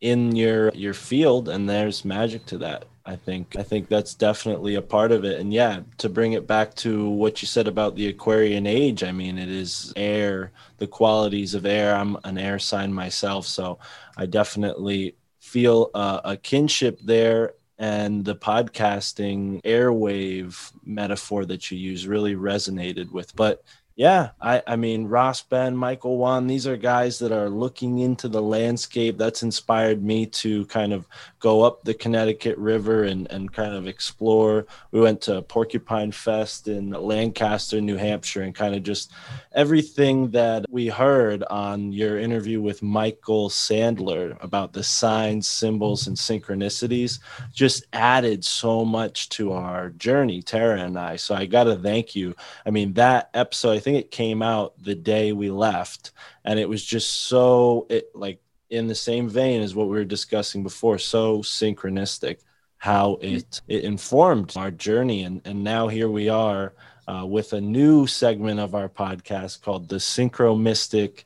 in 0.00 0.36
your 0.36 0.70
your 0.74 0.94
field 0.94 1.48
and 1.48 1.68
there's 1.68 2.04
magic 2.04 2.46
to 2.46 2.58
that. 2.58 2.84
I 3.04 3.16
think 3.16 3.56
I 3.56 3.62
think 3.62 3.88
that's 3.88 4.14
definitely 4.14 4.74
a 4.74 4.82
part 4.82 5.12
of 5.12 5.24
it. 5.24 5.40
And 5.40 5.52
yeah, 5.52 5.80
to 5.98 6.08
bring 6.08 6.34
it 6.34 6.46
back 6.46 6.74
to 6.76 7.08
what 7.08 7.40
you 7.40 7.48
said 7.48 7.66
about 7.66 7.96
the 7.96 8.08
Aquarian 8.08 8.66
age, 8.66 9.02
I 9.02 9.12
mean, 9.12 9.38
it 9.38 9.48
is 9.48 9.92
air, 9.96 10.52
the 10.76 10.86
qualities 10.86 11.54
of 11.54 11.64
air. 11.64 11.96
I'm 11.96 12.18
an 12.24 12.36
air 12.36 12.58
sign 12.58 12.92
myself, 12.92 13.46
so 13.46 13.78
I 14.16 14.26
definitely 14.26 15.16
feel 15.40 15.90
uh, 15.94 16.20
a 16.24 16.36
kinship 16.36 17.00
there 17.02 17.54
and 17.78 18.24
the 18.24 18.36
podcasting 18.36 19.62
airwave 19.62 20.72
metaphor 20.84 21.46
that 21.46 21.70
you 21.70 21.78
use 21.78 22.06
really 22.06 22.34
resonated 22.34 23.10
with 23.12 23.34
but 23.36 23.62
yeah, 23.98 24.30
I, 24.40 24.62
I 24.64 24.76
mean, 24.76 25.08
Ross 25.08 25.42
Ben, 25.42 25.76
Michael 25.76 26.18
Wan, 26.18 26.46
these 26.46 26.68
are 26.68 26.76
guys 26.76 27.18
that 27.18 27.32
are 27.32 27.48
looking 27.48 27.98
into 27.98 28.28
the 28.28 28.40
landscape. 28.40 29.18
That's 29.18 29.42
inspired 29.42 30.04
me 30.04 30.26
to 30.26 30.66
kind 30.66 30.92
of 30.92 31.04
go 31.40 31.64
up 31.64 31.82
the 31.82 31.94
Connecticut 31.94 32.56
River 32.58 33.02
and, 33.02 33.28
and 33.32 33.52
kind 33.52 33.74
of 33.74 33.88
explore. 33.88 34.66
We 34.92 35.00
went 35.00 35.20
to 35.22 35.42
Porcupine 35.42 36.12
Fest 36.12 36.68
in 36.68 36.90
Lancaster, 36.90 37.80
New 37.80 37.96
Hampshire, 37.96 38.42
and 38.42 38.54
kind 38.54 38.76
of 38.76 38.84
just 38.84 39.10
everything 39.52 40.30
that 40.30 40.64
we 40.70 40.86
heard 40.86 41.42
on 41.50 41.90
your 41.90 42.20
interview 42.20 42.62
with 42.62 42.84
Michael 42.84 43.48
Sandler 43.48 44.40
about 44.40 44.72
the 44.72 44.84
signs, 44.84 45.48
symbols, 45.48 46.06
and 46.06 46.16
synchronicities 46.16 47.18
just 47.52 47.84
added 47.92 48.44
so 48.44 48.84
much 48.84 49.28
to 49.30 49.50
our 49.54 49.90
journey, 49.90 50.40
Tara 50.40 50.82
and 50.82 50.96
I. 50.96 51.16
So 51.16 51.34
I 51.34 51.46
got 51.46 51.64
to 51.64 51.74
thank 51.74 52.14
you. 52.14 52.36
I 52.64 52.70
mean, 52.70 52.92
that 52.92 53.30
episode, 53.34 53.72
I 53.72 53.80
think 53.80 53.87
it 53.96 54.10
came 54.10 54.42
out 54.42 54.74
the 54.82 54.94
day 54.94 55.32
we 55.32 55.50
left, 55.50 56.12
and 56.44 56.58
it 56.58 56.68
was 56.68 56.84
just 56.84 57.10
so 57.10 57.86
it 57.88 58.10
like 58.14 58.40
in 58.70 58.86
the 58.86 58.94
same 58.94 59.28
vein 59.28 59.62
as 59.62 59.74
what 59.74 59.88
we 59.88 59.96
were 59.96 60.04
discussing 60.04 60.62
before, 60.62 60.98
so 60.98 61.38
synchronistic 61.38 62.38
how 62.78 63.18
it 63.20 63.60
it 63.68 63.84
informed 63.84 64.52
our 64.56 64.70
journey, 64.70 65.22
and 65.22 65.40
and 65.44 65.64
now 65.64 65.88
here 65.88 66.08
we 66.08 66.28
are 66.28 66.72
uh, 67.06 67.24
with 67.26 67.52
a 67.52 67.60
new 67.60 68.06
segment 68.06 68.60
of 68.60 68.74
our 68.74 68.88
podcast 68.88 69.62
called 69.62 69.88
the 69.88 69.96
Synchromystic 69.96 71.24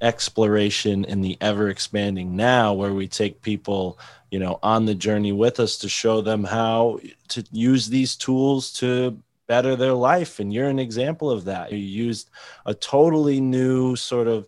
exploration 0.00 1.04
in 1.04 1.20
the 1.20 1.38
ever 1.40 1.68
expanding 1.68 2.34
now 2.34 2.72
where 2.74 2.92
we 2.92 3.06
take 3.06 3.40
people 3.40 3.98
you 4.32 4.38
know 4.38 4.58
on 4.60 4.84
the 4.84 4.94
journey 4.96 5.30
with 5.30 5.60
us 5.60 5.78
to 5.78 5.88
show 5.88 6.20
them 6.20 6.42
how 6.42 6.98
to 7.28 7.44
use 7.52 7.88
these 7.88 8.16
tools 8.16 8.72
to 8.72 9.16
better 9.46 9.76
their 9.76 9.94
life. 9.94 10.40
And 10.40 10.52
you're 10.52 10.68
an 10.68 10.78
example 10.78 11.30
of 11.30 11.44
that. 11.44 11.72
You 11.72 11.78
used 11.78 12.30
a 12.66 12.74
totally 12.74 13.40
new 13.40 13.96
sort 13.96 14.28
of 14.28 14.46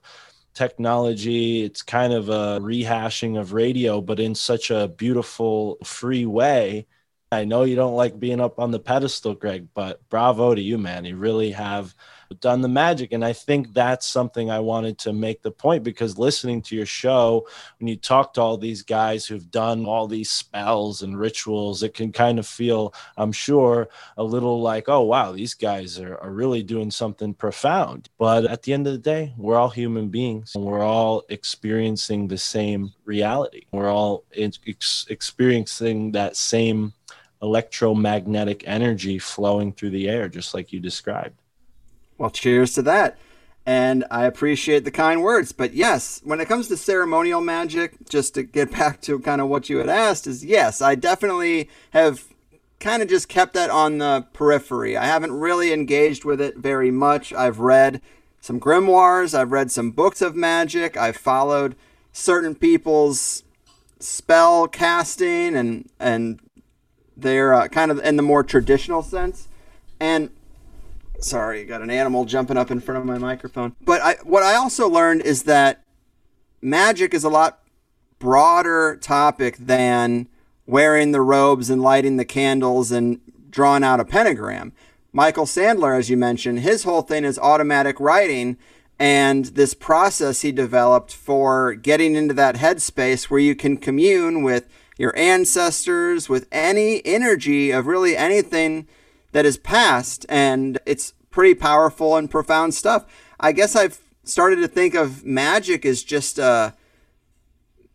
technology. 0.54 1.62
It's 1.62 1.82
kind 1.82 2.12
of 2.12 2.28
a 2.28 2.60
rehashing 2.60 3.38
of 3.38 3.52
radio, 3.52 4.00
but 4.00 4.20
in 4.20 4.34
such 4.34 4.70
a 4.70 4.88
beautiful, 4.88 5.78
free 5.84 6.26
way. 6.26 6.86
I 7.32 7.44
know 7.44 7.64
you 7.64 7.74
don't 7.74 7.96
like 7.96 8.20
being 8.20 8.40
up 8.40 8.60
on 8.60 8.70
the 8.70 8.78
pedestal, 8.78 9.34
Greg, 9.34 9.68
but 9.74 10.08
bravo 10.08 10.54
to 10.54 10.60
you, 10.60 10.78
man. 10.78 11.04
You 11.04 11.16
really 11.16 11.50
have 11.50 11.94
done 12.40 12.60
the 12.60 12.68
magic. 12.68 13.12
And 13.12 13.24
I 13.24 13.32
think 13.32 13.72
that's 13.72 14.06
something 14.06 14.50
I 14.50 14.60
wanted 14.60 14.98
to 14.98 15.12
make 15.12 15.42
the 15.42 15.50
point 15.50 15.84
because 15.84 16.18
listening 16.18 16.62
to 16.62 16.76
your 16.76 16.86
show, 16.86 17.46
when 17.78 17.88
you 17.88 17.96
talk 17.96 18.34
to 18.34 18.40
all 18.40 18.56
these 18.56 18.82
guys 18.82 19.26
who've 19.26 19.50
done 19.50 19.86
all 19.86 20.06
these 20.06 20.30
spells 20.30 21.02
and 21.02 21.18
rituals, 21.18 21.82
it 21.82 21.94
can 21.94 22.12
kind 22.12 22.38
of 22.38 22.46
feel, 22.46 22.94
I'm 23.16 23.32
sure, 23.32 23.88
a 24.16 24.24
little 24.24 24.60
like, 24.60 24.88
oh, 24.88 25.02
wow, 25.02 25.32
these 25.32 25.54
guys 25.54 25.98
are, 25.98 26.16
are 26.18 26.32
really 26.32 26.62
doing 26.62 26.90
something 26.90 27.34
profound. 27.34 28.08
But 28.18 28.44
at 28.44 28.62
the 28.62 28.72
end 28.72 28.86
of 28.86 28.92
the 28.92 28.98
day, 28.98 29.34
we're 29.36 29.56
all 29.56 29.70
human 29.70 30.08
beings 30.08 30.52
and 30.54 30.64
we're 30.64 30.84
all 30.84 31.24
experiencing 31.28 32.28
the 32.28 32.38
same 32.38 32.92
reality. 33.04 33.66
We're 33.72 33.90
all 33.90 34.24
ex- 34.36 35.06
experiencing 35.08 36.12
that 36.12 36.36
same 36.36 36.92
electromagnetic 37.44 38.64
energy 38.66 39.18
flowing 39.18 39.72
through 39.72 39.90
the 39.90 40.08
air, 40.08 40.28
just 40.28 40.54
like 40.54 40.72
you 40.72 40.80
described. 40.80 41.38
Well, 42.18 42.30
cheers 42.30 42.74
to 42.74 42.82
that. 42.82 43.18
And 43.66 44.04
I 44.10 44.26
appreciate 44.26 44.84
the 44.84 44.90
kind 44.90 45.22
words. 45.22 45.52
But 45.52 45.72
yes, 45.72 46.20
when 46.24 46.40
it 46.40 46.48
comes 46.48 46.68
to 46.68 46.76
ceremonial 46.76 47.40
magic, 47.40 48.08
just 48.08 48.34
to 48.34 48.42
get 48.42 48.70
back 48.78 49.00
to 49.02 49.18
kind 49.20 49.40
of 49.40 49.48
what 49.48 49.68
you 49.68 49.78
had 49.78 49.88
asked, 49.88 50.26
is 50.26 50.44
yes, 50.44 50.82
I 50.82 50.94
definitely 50.94 51.68
have 51.90 52.24
kind 52.80 53.02
of 53.02 53.08
just 53.08 53.28
kept 53.28 53.54
that 53.54 53.70
on 53.70 53.98
the 53.98 54.26
periphery. 54.32 54.96
I 54.96 55.06
haven't 55.06 55.32
really 55.32 55.72
engaged 55.72 56.24
with 56.24 56.40
it 56.40 56.58
very 56.58 56.90
much. 56.90 57.32
I've 57.32 57.58
read 57.58 58.02
some 58.40 58.60
grimoires, 58.60 59.32
I've 59.32 59.52
read 59.52 59.70
some 59.70 59.90
books 59.90 60.20
of 60.20 60.36
magic, 60.36 60.94
I've 60.96 61.16
followed 61.16 61.76
certain 62.12 62.54
people's 62.54 63.42
spell 63.98 64.68
casting 64.68 65.56
and 65.56 65.88
and 65.98 66.40
they're 67.16 67.54
uh, 67.54 67.68
kind 67.68 67.90
of 67.90 67.98
in 68.00 68.16
the 68.16 68.22
more 68.22 68.42
traditional 68.42 69.02
sense. 69.02 69.48
And 69.98 70.30
sorry, 71.24 71.64
got 71.64 71.82
an 71.82 71.90
animal 71.90 72.24
jumping 72.24 72.56
up 72.56 72.70
in 72.70 72.80
front 72.80 72.98
of 72.98 73.04
my 73.04 73.18
microphone. 73.18 73.74
But 73.80 74.00
I, 74.00 74.16
what 74.22 74.42
I 74.42 74.54
also 74.54 74.88
learned 74.88 75.22
is 75.22 75.44
that 75.44 75.84
magic 76.60 77.14
is 77.14 77.24
a 77.24 77.28
lot 77.28 77.60
broader 78.18 78.96
topic 79.00 79.56
than 79.58 80.28
wearing 80.66 81.12
the 81.12 81.20
robes 81.20 81.70
and 81.70 81.82
lighting 81.82 82.16
the 82.16 82.24
candles 82.24 82.90
and 82.90 83.20
drawing 83.50 83.84
out 83.84 84.00
a 84.00 84.04
pentagram. 84.04 84.72
Michael 85.12 85.44
Sandler, 85.44 85.96
as 85.96 86.10
you 86.10 86.16
mentioned, 86.16 86.60
his 86.60 86.84
whole 86.84 87.02
thing 87.02 87.24
is 87.24 87.38
automatic 87.38 88.00
writing 88.00 88.56
and 88.98 89.46
this 89.46 89.74
process 89.74 90.42
he 90.42 90.52
developed 90.52 91.14
for 91.14 91.74
getting 91.74 92.14
into 92.14 92.34
that 92.34 92.56
headspace 92.56 93.24
where 93.24 93.40
you 93.40 93.54
can 93.54 93.76
commune 93.76 94.42
with 94.42 94.68
your 94.96 95.16
ancestors, 95.16 96.28
with 96.28 96.46
any 96.52 97.04
energy 97.04 97.70
of 97.72 97.86
really 97.86 98.16
anything 98.16 98.86
that 99.32 99.44
is 99.44 99.58
past, 99.58 100.24
and 100.28 100.78
it's 100.86 101.12
pretty 101.34 101.54
powerful 101.54 102.16
and 102.16 102.30
profound 102.30 102.72
stuff. 102.72 103.04
I 103.40 103.50
guess 103.50 103.74
I've 103.74 104.00
started 104.22 104.56
to 104.56 104.68
think 104.68 104.94
of 104.94 105.24
magic 105.24 105.84
as 105.84 106.04
just 106.04 106.38
a 106.38 106.44
uh, 106.44 106.70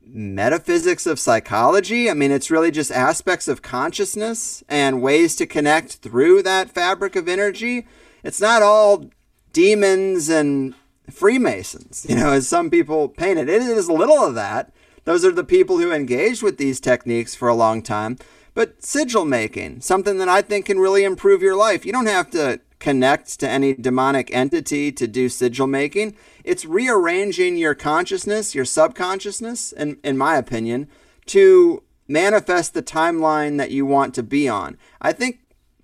metaphysics 0.06 1.08
of 1.08 1.20
psychology. 1.22 2.10
I 2.10 2.14
mean, 2.16 2.32
it's 2.32 2.52
really 2.52 2.70
just 2.70 2.92
aspects 2.92 3.48
of 3.48 3.62
consciousness 3.62 4.62
and 4.68 5.02
ways 5.02 5.38
to 5.38 5.46
connect 5.46 5.96
through 5.96 6.44
that 6.44 6.70
fabric 6.70 7.16
of 7.16 7.30
energy. 7.30 7.88
It's 8.24 8.42
not 8.42 8.62
all 8.62 9.10
demons 9.54 10.28
and 10.28 10.76
Freemasons, 11.10 12.06
you 12.10 12.16
know, 12.16 12.34
as 12.34 12.46
some 12.48 12.70
people 12.70 13.08
paint 13.08 13.40
it. 13.40 13.48
It 13.48 13.62
is 13.62 13.90
little 13.90 14.22
of 14.22 14.36
that. 14.36 14.74
Those 15.06 15.24
are 15.24 15.32
the 15.32 15.46
people 15.46 15.78
who 15.78 15.94
engaged 15.94 16.44
with 16.44 16.58
these 16.58 16.82
techniques 16.82 17.36
for 17.36 17.48
a 17.48 17.56
long 17.56 17.82
time. 17.82 18.18
But 18.54 18.84
sigil 18.84 19.24
making, 19.24 19.80
something 19.80 20.18
that 20.18 20.28
I 20.28 20.42
think 20.42 20.66
can 20.66 20.80
really 20.80 21.06
improve 21.06 21.42
your 21.42 21.56
life. 21.56 21.86
You 21.86 21.94
don't 21.94 22.08
have 22.08 22.30
to 22.32 22.60
connect 22.80 23.40
to 23.40 23.50
any 23.50 23.74
demonic 23.74 24.34
entity 24.34 24.92
to 24.94 25.08
do 25.08 25.30
sigil 25.30 25.68
making. 25.68 26.16
It's 26.44 26.66
rearranging 26.66 27.58
your 27.58 27.76
consciousness, 27.76 28.56
your 28.56 28.66
subconsciousness, 28.66 29.72
in, 29.74 29.98
in 30.04 30.18
my 30.18 30.38
opinion, 30.38 30.88
to 31.28 31.84
manifest 32.08 32.74
the 32.74 32.82
timeline 32.82 33.58
that 33.58 33.72
you 33.72 33.86
want 33.86 34.16
to 34.16 34.24
be 34.24 34.50
on. 34.50 34.78
I 35.02 35.12
think 35.14 35.40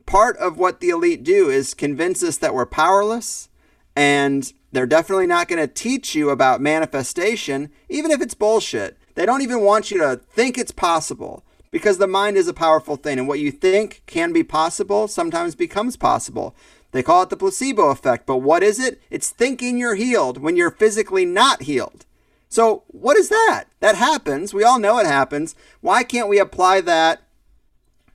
part 0.06 0.38
of 0.38 0.58
what 0.58 0.80
the 0.80 0.90
elite 0.90 1.24
do 1.24 1.50
is 1.50 1.74
convince 1.74 2.24
us 2.24 2.38
that 2.38 2.54
we're 2.54 2.66
powerless 2.66 3.50
and 3.96 4.52
they're 4.72 4.86
definitely 4.86 5.28
not 5.28 5.48
going 5.48 5.62
to 5.62 5.74
teach 5.74 6.16
you 6.16 6.30
about 6.30 6.60
manifestation, 6.62 7.70
even 7.90 8.12
if 8.12 8.22
it's 8.22 8.34
bullshit. 8.34 8.98
They 9.16 9.26
don't 9.26 9.42
even 9.42 9.62
want 9.62 9.92
you 9.92 10.00
to 10.00 10.18
think 10.18 10.58
it's 10.58 10.72
possible 10.72 11.46
because 11.72 11.98
the 11.98 12.08
mind 12.08 12.38
is 12.38 12.48
a 12.48 12.54
powerful 12.54 12.96
thing 12.96 13.20
and 13.20 13.28
what 13.28 13.40
you 13.40 13.52
think 13.52 14.02
can 14.06 14.34
be 14.34 14.44
possible 14.44 15.08
sometimes 15.08 15.56
becomes 15.56 15.96
possible. 15.96 16.56
They 16.96 17.04
call 17.04 17.22
it 17.24 17.30
the 17.30 17.36
placebo 17.36 17.90
effect, 17.90 18.26
but 18.26 18.38
what 18.38 18.64
is 18.64 18.80
it? 18.80 19.02
It's 19.10 19.30
thinking 19.30 19.78
you're 19.78 19.96
healed 19.96 20.38
when 20.38 20.56
you're 20.56 20.72
physically 20.72 21.26
not 21.26 21.64
healed. 21.64 22.06
So, 22.48 22.84
what 22.88 23.18
is 23.18 23.28
that? 23.28 23.66
That 23.82 23.96
happens. 23.96 24.54
We 24.54 24.64
all 24.64 24.80
know 24.80 24.98
it 25.00 25.06
happens. 25.06 25.56
Why 25.82 26.06
can't 26.06 26.30
we 26.30 26.40
apply 26.40 26.80
that 26.80 27.24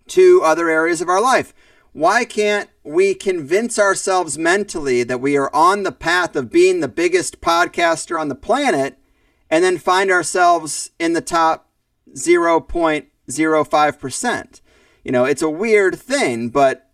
to 0.09 0.41
other 0.43 0.71
areas 0.71 1.03
of 1.03 1.11
our 1.11 1.21
life? 1.21 1.53
Why 1.93 2.25
can't 2.25 2.71
we 2.83 3.13
convince 3.13 3.79
ourselves 3.79 4.39
mentally 4.39 5.03
that 5.03 5.21
we 5.21 5.37
are 5.37 5.55
on 5.55 5.83
the 5.83 5.93
path 5.93 6.35
of 6.35 6.51
being 6.51 6.81
the 6.81 6.89
biggest 6.89 7.43
podcaster 7.43 8.19
on 8.19 8.29
the 8.29 8.35
planet 8.35 8.97
and 9.51 9.63
then 9.63 9.77
find 9.77 10.11
ourselves 10.11 10.93
in 10.99 11.13
the 11.13 11.21
top 11.21 11.69
0.05%? 12.15 14.61
You 15.05 15.13
know, 15.13 15.27
it's 15.27 15.43
a 15.43 15.51
weird 15.51 15.99
thing, 15.99 16.49
but 16.49 16.90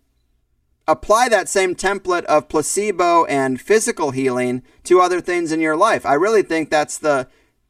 apply 0.87 1.29
that 1.29 1.49
same 1.49 1.75
template 1.75 2.23
of 2.25 2.47
placebo 2.47 3.25
and 3.25 3.59
physical 3.59 4.11
healing 4.11 4.63
to 4.83 5.01
other 5.01 5.19
things 5.19 5.51
in 5.51 5.59
your 5.59 5.75
life. 5.75 6.05
I 6.05 6.13
really 6.13 6.43
think 6.43 6.69
that's 6.69 6.97
the 6.97 7.27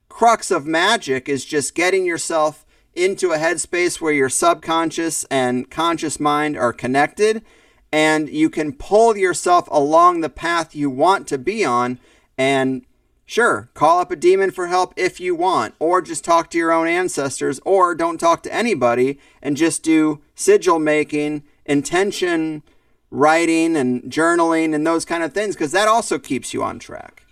crux 0.10 0.52
of 0.52 0.66
magic 0.66 1.28
is 1.28 1.46
just 1.46 1.76
getting 1.76 2.06
yourself 2.06 2.66
into 2.96 3.32
a 3.32 3.38
headspace 3.38 4.02
where 4.02 4.14
your 4.14 4.30
subconscious 4.30 5.24
and 5.26 5.70
conscious 5.70 6.20
mind 6.20 6.58
are 6.58 6.74
connected 6.74 7.44
and 7.92 8.28
you 8.30 8.50
can 8.50 8.74
pull 8.74 9.16
yourself 9.16 9.68
along 9.72 10.22
the 10.22 10.30
path 10.30 10.76
you 10.76 10.90
want 10.90 11.28
to 11.28 11.38
be 11.38 11.64
on 11.64 12.00
and 12.38 12.84
sure 13.26 13.70
call 13.76 14.00
up 14.00 14.10
a 14.10 14.16
demon 14.16 14.50
for 14.50 14.68
help 14.68 14.94
if 14.98 15.20
you 15.20 15.36
want 15.36 15.76
or 15.80 16.02
just 16.02 16.24
talk 16.24 16.50
to 16.50 16.58
your 16.58 16.72
own 16.72 16.88
ancestors 16.88 17.60
or 17.64 17.94
don't 17.94 18.20
talk 18.20 18.42
to 18.42 18.54
anybody 18.54 19.20
and 19.42 19.56
just 19.56 19.84
do 19.84 20.20
sigil 20.34 20.80
making 20.80 21.44
intention 21.66 22.64
writing 23.10 23.76
and 23.76 24.04
journaling 24.04 24.76
and 24.76 24.86
those 24.86 25.06
kind 25.06 25.24
of 25.24 25.34
things 25.34 25.56
because 25.56 25.72
that 25.72 25.88
also 25.88 26.20
keeps 26.20 26.54
you 26.54 26.64
on 26.64 26.80
track 26.80 27.24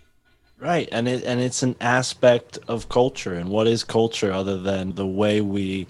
Right, 0.57 0.87
and 0.91 1.07
it 1.07 1.23
and 1.25 1.41
it's 1.41 1.63
an 1.63 1.75
aspect 1.81 2.59
of 2.69 2.87
culture. 2.87 3.33
And 3.33 3.49
what 3.49 3.67
is 3.67 3.83
culture 3.83 4.31
other 4.31 4.57
than 4.57 4.95
the 4.95 5.05
way 5.05 5.41
we 5.41 5.85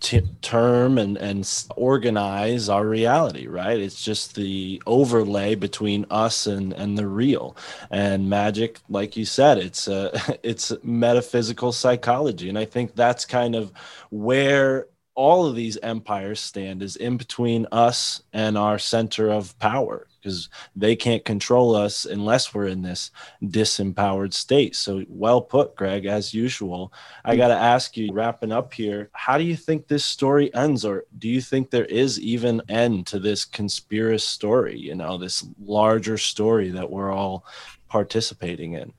t- 0.00 0.22
term 0.40 0.96
and 0.96 1.18
and 1.18 1.46
organize 1.76 2.70
our 2.70 2.86
reality? 2.86 3.46
Right, 3.46 3.78
it's 3.78 4.02
just 4.02 4.34
the 4.34 4.82
overlay 4.86 5.54
between 5.54 6.06
us 6.10 6.46
and 6.46 6.72
and 6.72 6.96
the 6.96 7.06
real. 7.06 7.58
And 7.90 8.30
magic, 8.30 8.80
like 8.88 9.18
you 9.18 9.26
said, 9.26 9.58
it's 9.58 9.86
a 9.86 10.18
it's 10.42 10.72
metaphysical 10.82 11.72
psychology, 11.72 12.48
and 12.48 12.58
I 12.58 12.64
think 12.64 12.94
that's 12.94 13.26
kind 13.26 13.54
of 13.54 13.70
where 14.10 14.86
all 15.16 15.46
of 15.46 15.56
these 15.56 15.78
empires 15.82 16.38
stand 16.38 16.82
is 16.82 16.94
in 16.94 17.16
between 17.16 17.66
us 17.72 18.22
and 18.34 18.56
our 18.56 18.78
center 18.78 19.30
of 19.30 19.58
power 19.58 20.06
because 20.20 20.50
they 20.76 20.94
can't 20.94 21.24
control 21.24 21.74
us 21.74 22.04
unless 22.04 22.52
we're 22.52 22.66
in 22.66 22.82
this 22.82 23.10
disempowered 23.42 24.34
state. 24.34 24.76
So, 24.76 25.04
well 25.08 25.40
put, 25.40 25.74
Greg, 25.74 26.04
as 26.04 26.34
usual. 26.34 26.92
I 27.24 27.36
got 27.36 27.48
to 27.48 27.54
ask 27.54 27.96
you, 27.96 28.12
wrapping 28.12 28.52
up 28.52 28.74
here, 28.74 29.08
how 29.12 29.38
do 29.38 29.44
you 29.44 29.56
think 29.56 29.88
this 29.88 30.04
story 30.04 30.52
ends? 30.54 30.84
Or 30.84 31.04
do 31.18 31.28
you 31.28 31.40
think 31.40 31.70
there 31.70 31.86
is 31.86 32.20
even 32.20 32.60
end 32.68 33.06
to 33.08 33.18
this 33.18 33.44
conspiracy 33.44 34.26
story, 34.26 34.78
you 34.78 34.94
know, 34.94 35.16
this 35.16 35.46
larger 35.58 36.18
story 36.18 36.70
that 36.70 36.90
we're 36.90 37.12
all 37.12 37.46
participating 37.88 38.74
in? 38.74 38.92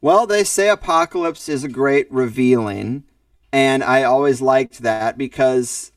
Well, 0.00 0.26
they 0.26 0.44
say 0.44 0.68
apocalypse 0.68 1.48
is 1.48 1.64
a 1.64 1.68
great 1.68 2.10
revealing. 2.10 3.02
And 3.52 3.82
I 3.82 4.02
always 4.02 4.40
liked 4.40 4.80
that 4.80 5.16
because 5.16 5.92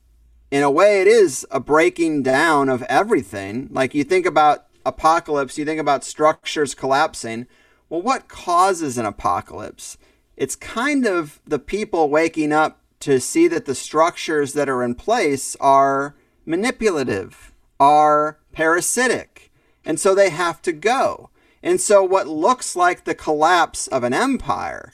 in 0.50 0.64
a 0.64 0.72
way, 0.72 1.02
it 1.02 1.08
is 1.08 1.46
a 1.50 1.60
breaking 1.60 2.24
down 2.24 2.70
of 2.70 2.84
everything. 2.84 3.70
Like 3.72 3.94
you 3.94 4.04
think 4.04 4.26
about 4.26 4.68
apocalypse, 4.86 5.58
you 5.58 5.66
think 5.66 5.80
about 5.80 6.04
structures 6.04 6.76
collapsing. 6.76 7.48
Well, 7.90 8.02
what 8.02 8.28
causes 8.28 8.98
an 8.98 9.06
apocalypse? 9.06 9.98
It's 10.38 10.56
kind 10.56 11.06
of 11.06 11.40
the 11.46 11.60
people 11.60 12.10
waking 12.10 12.52
up 12.52 12.80
to 13.02 13.20
see 13.20 13.48
that 13.48 13.66
the 13.66 13.76
structures 13.76 14.54
that 14.54 14.70
are 14.70 14.84
in 14.84 14.96
place 14.96 15.56
are 15.60 16.16
manipulative, 16.46 17.52
are 17.80 18.40
parasitic, 18.52 19.52
and 19.86 20.00
so 20.00 20.14
they 20.14 20.30
have 20.30 20.62
to 20.64 20.72
go. 20.72 21.30
And 21.64 21.80
so, 21.80 22.04
what 22.04 22.28
looks 22.28 22.76
like 22.76 23.04
the 23.04 23.16
collapse 23.16 23.88
of 23.88 24.04
an 24.04 24.14
empire, 24.14 24.94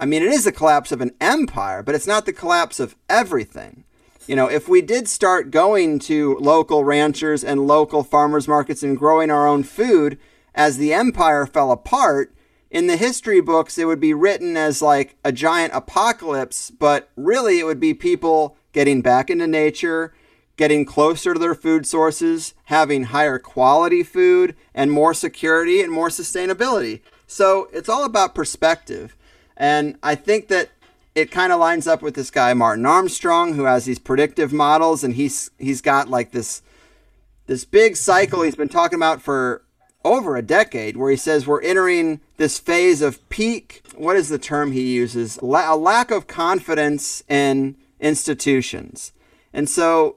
I 0.00 0.06
mean, 0.06 0.22
it 0.22 0.32
is 0.32 0.44
the 0.44 0.52
collapse 0.52 0.90
of 0.90 1.00
an 1.00 1.12
empire, 1.20 1.84
but 1.84 1.94
it's 1.94 2.06
not 2.06 2.26
the 2.26 2.32
collapse 2.32 2.80
of 2.80 2.96
everything 3.08 3.84
you 4.30 4.36
know, 4.36 4.46
if 4.46 4.68
we 4.68 4.80
did 4.80 5.08
start 5.08 5.50
going 5.50 5.98
to 5.98 6.36
local 6.38 6.84
ranchers 6.84 7.42
and 7.42 7.66
local 7.66 8.04
farmers 8.04 8.46
markets 8.46 8.84
and 8.84 8.96
growing 8.96 9.28
our 9.28 9.48
own 9.48 9.64
food 9.64 10.20
as 10.54 10.78
the 10.78 10.92
empire 10.92 11.46
fell 11.46 11.72
apart, 11.72 12.32
in 12.70 12.86
the 12.86 12.96
history 12.96 13.40
books, 13.40 13.76
it 13.76 13.86
would 13.86 13.98
be 13.98 14.14
written 14.14 14.56
as 14.56 14.80
like 14.80 15.16
a 15.24 15.32
giant 15.32 15.72
apocalypse, 15.74 16.70
but 16.70 17.10
really 17.16 17.58
it 17.58 17.66
would 17.66 17.80
be 17.80 17.92
people 17.92 18.56
getting 18.72 19.02
back 19.02 19.30
into 19.30 19.48
nature, 19.48 20.14
getting 20.56 20.84
closer 20.84 21.32
to 21.32 21.40
their 21.40 21.56
food 21.56 21.84
sources, 21.84 22.54
having 22.66 23.06
higher 23.06 23.40
quality 23.40 24.04
food, 24.04 24.54
and 24.72 24.92
more 24.92 25.12
security 25.12 25.82
and 25.82 25.90
more 25.90 26.08
sustainability. 26.08 27.00
So 27.26 27.68
it's 27.72 27.88
all 27.88 28.04
about 28.04 28.36
perspective. 28.36 29.16
And 29.60 29.98
I 30.02 30.14
think 30.14 30.48
that 30.48 30.70
it 31.14 31.30
kind 31.30 31.52
of 31.52 31.60
lines 31.60 31.86
up 31.86 32.00
with 32.00 32.14
this 32.14 32.30
guy 32.30 32.54
Martin 32.54 32.86
Armstrong 32.86 33.54
who 33.54 33.64
has 33.64 33.84
these 33.84 33.98
predictive 33.98 34.54
models 34.54 35.04
and 35.04 35.14
he's 35.14 35.50
he's 35.58 35.82
got 35.82 36.08
like 36.08 36.30
this 36.30 36.62
this 37.46 37.66
big 37.66 37.94
cycle 37.94 38.40
he's 38.40 38.54
been 38.54 38.70
talking 38.70 38.96
about 38.96 39.20
for 39.20 39.62
over 40.02 40.34
a 40.34 40.42
decade 40.42 40.96
where 40.96 41.10
he 41.10 41.16
says 41.16 41.46
we're 41.46 41.60
entering 41.60 42.20
this 42.38 42.58
phase 42.58 43.02
of 43.02 43.28
peak 43.28 43.82
what 43.96 44.16
is 44.16 44.30
the 44.30 44.38
term 44.38 44.72
he 44.72 44.94
uses? 44.94 45.42
La- 45.42 45.74
a 45.74 45.76
lack 45.76 46.10
of 46.10 46.26
confidence 46.26 47.22
in 47.28 47.76
institutions. 48.00 49.12
And 49.52 49.68
so 49.68 50.16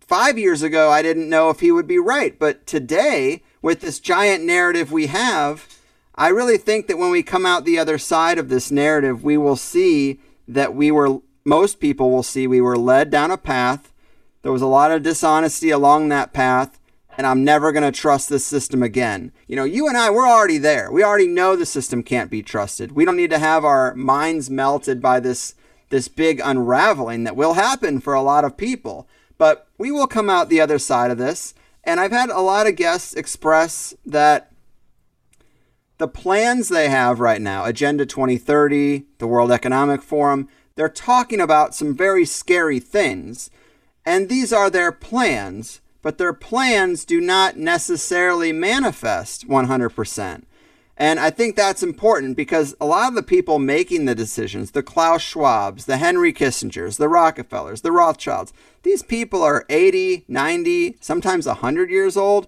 5 0.00 0.36
years 0.36 0.62
ago 0.62 0.90
I 0.90 1.00
didn't 1.00 1.28
know 1.28 1.48
if 1.48 1.60
he 1.60 1.70
would 1.70 1.86
be 1.86 2.00
right 2.00 2.36
but 2.36 2.66
today 2.66 3.44
with 3.60 3.82
this 3.82 4.00
giant 4.00 4.42
narrative 4.42 4.90
we 4.90 5.06
have 5.06 5.71
I 6.22 6.28
really 6.28 6.56
think 6.56 6.86
that 6.86 6.98
when 6.98 7.10
we 7.10 7.24
come 7.24 7.44
out 7.44 7.64
the 7.64 7.80
other 7.80 7.98
side 7.98 8.38
of 8.38 8.48
this 8.48 8.70
narrative, 8.70 9.24
we 9.24 9.36
will 9.36 9.56
see 9.56 10.20
that 10.46 10.72
we 10.72 10.92
were, 10.92 11.18
most 11.44 11.80
people 11.80 12.12
will 12.12 12.22
see 12.22 12.46
we 12.46 12.60
were 12.60 12.76
led 12.76 13.10
down 13.10 13.32
a 13.32 13.36
path. 13.36 13.92
There 14.42 14.52
was 14.52 14.62
a 14.62 14.68
lot 14.68 14.92
of 14.92 15.02
dishonesty 15.02 15.70
along 15.70 16.10
that 16.10 16.32
path, 16.32 16.78
and 17.18 17.26
I'm 17.26 17.42
never 17.42 17.72
going 17.72 17.82
to 17.82 17.90
trust 17.90 18.28
this 18.28 18.46
system 18.46 18.84
again. 18.84 19.32
You 19.48 19.56
know, 19.56 19.64
you 19.64 19.88
and 19.88 19.96
I, 19.96 20.10
we're 20.10 20.28
already 20.28 20.58
there. 20.58 20.92
We 20.92 21.02
already 21.02 21.26
know 21.26 21.56
the 21.56 21.66
system 21.66 22.04
can't 22.04 22.30
be 22.30 22.40
trusted. 22.40 22.92
We 22.92 23.04
don't 23.04 23.16
need 23.16 23.30
to 23.30 23.40
have 23.40 23.64
our 23.64 23.92
minds 23.96 24.48
melted 24.48 25.02
by 25.02 25.18
this, 25.18 25.56
this 25.88 26.06
big 26.06 26.40
unraveling 26.44 27.24
that 27.24 27.34
will 27.34 27.54
happen 27.54 27.98
for 27.98 28.14
a 28.14 28.22
lot 28.22 28.44
of 28.44 28.56
people. 28.56 29.08
But 29.38 29.66
we 29.76 29.90
will 29.90 30.06
come 30.06 30.30
out 30.30 30.50
the 30.50 30.60
other 30.60 30.78
side 30.78 31.10
of 31.10 31.18
this. 31.18 31.52
And 31.82 31.98
I've 31.98 32.12
had 32.12 32.30
a 32.30 32.38
lot 32.38 32.68
of 32.68 32.76
guests 32.76 33.12
express 33.12 33.92
that 34.06 34.51
the 35.98 36.08
plans 36.08 36.68
they 36.68 36.88
have 36.88 37.20
right 37.20 37.40
now, 37.40 37.64
Agenda 37.64 38.06
2030, 38.06 39.04
the 39.18 39.26
World 39.26 39.52
Economic 39.52 40.02
Forum, 40.02 40.48
they're 40.74 40.88
talking 40.88 41.40
about 41.40 41.74
some 41.74 41.94
very 41.94 42.24
scary 42.24 42.80
things. 42.80 43.50
And 44.04 44.28
these 44.28 44.52
are 44.52 44.70
their 44.70 44.90
plans, 44.90 45.80
but 46.00 46.18
their 46.18 46.32
plans 46.32 47.04
do 47.04 47.20
not 47.20 47.56
necessarily 47.56 48.52
manifest 48.52 49.46
100%. 49.46 50.42
And 50.96 51.18
I 51.18 51.30
think 51.30 51.56
that's 51.56 51.82
important 51.82 52.36
because 52.36 52.74
a 52.80 52.86
lot 52.86 53.08
of 53.08 53.14
the 53.14 53.22
people 53.22 53.58
making 53.58 54.04
the 54.04 54.14
decisions, 54.14 54.72
the 54.72 54.82
Klaus 54.82 55.22
Schwabs, 55.22 55.84
the 55.86 55.96
Henry 55.96 56.32
Kissingers, 56.32 56.98
the 56.98 57.08
Rockefellers, 57.08 57.80
the 57.80 57.92
Rothschilds, 57.92 58.52
these 58.82 59.02
people 59.02 59.42
are 59.42 59.64
80, 59.68 60.24
90, 60.28 60.96
sometimes 61.00 61.46
100 61.46 61.90
years 61.90 62.16
old 62.16 62.46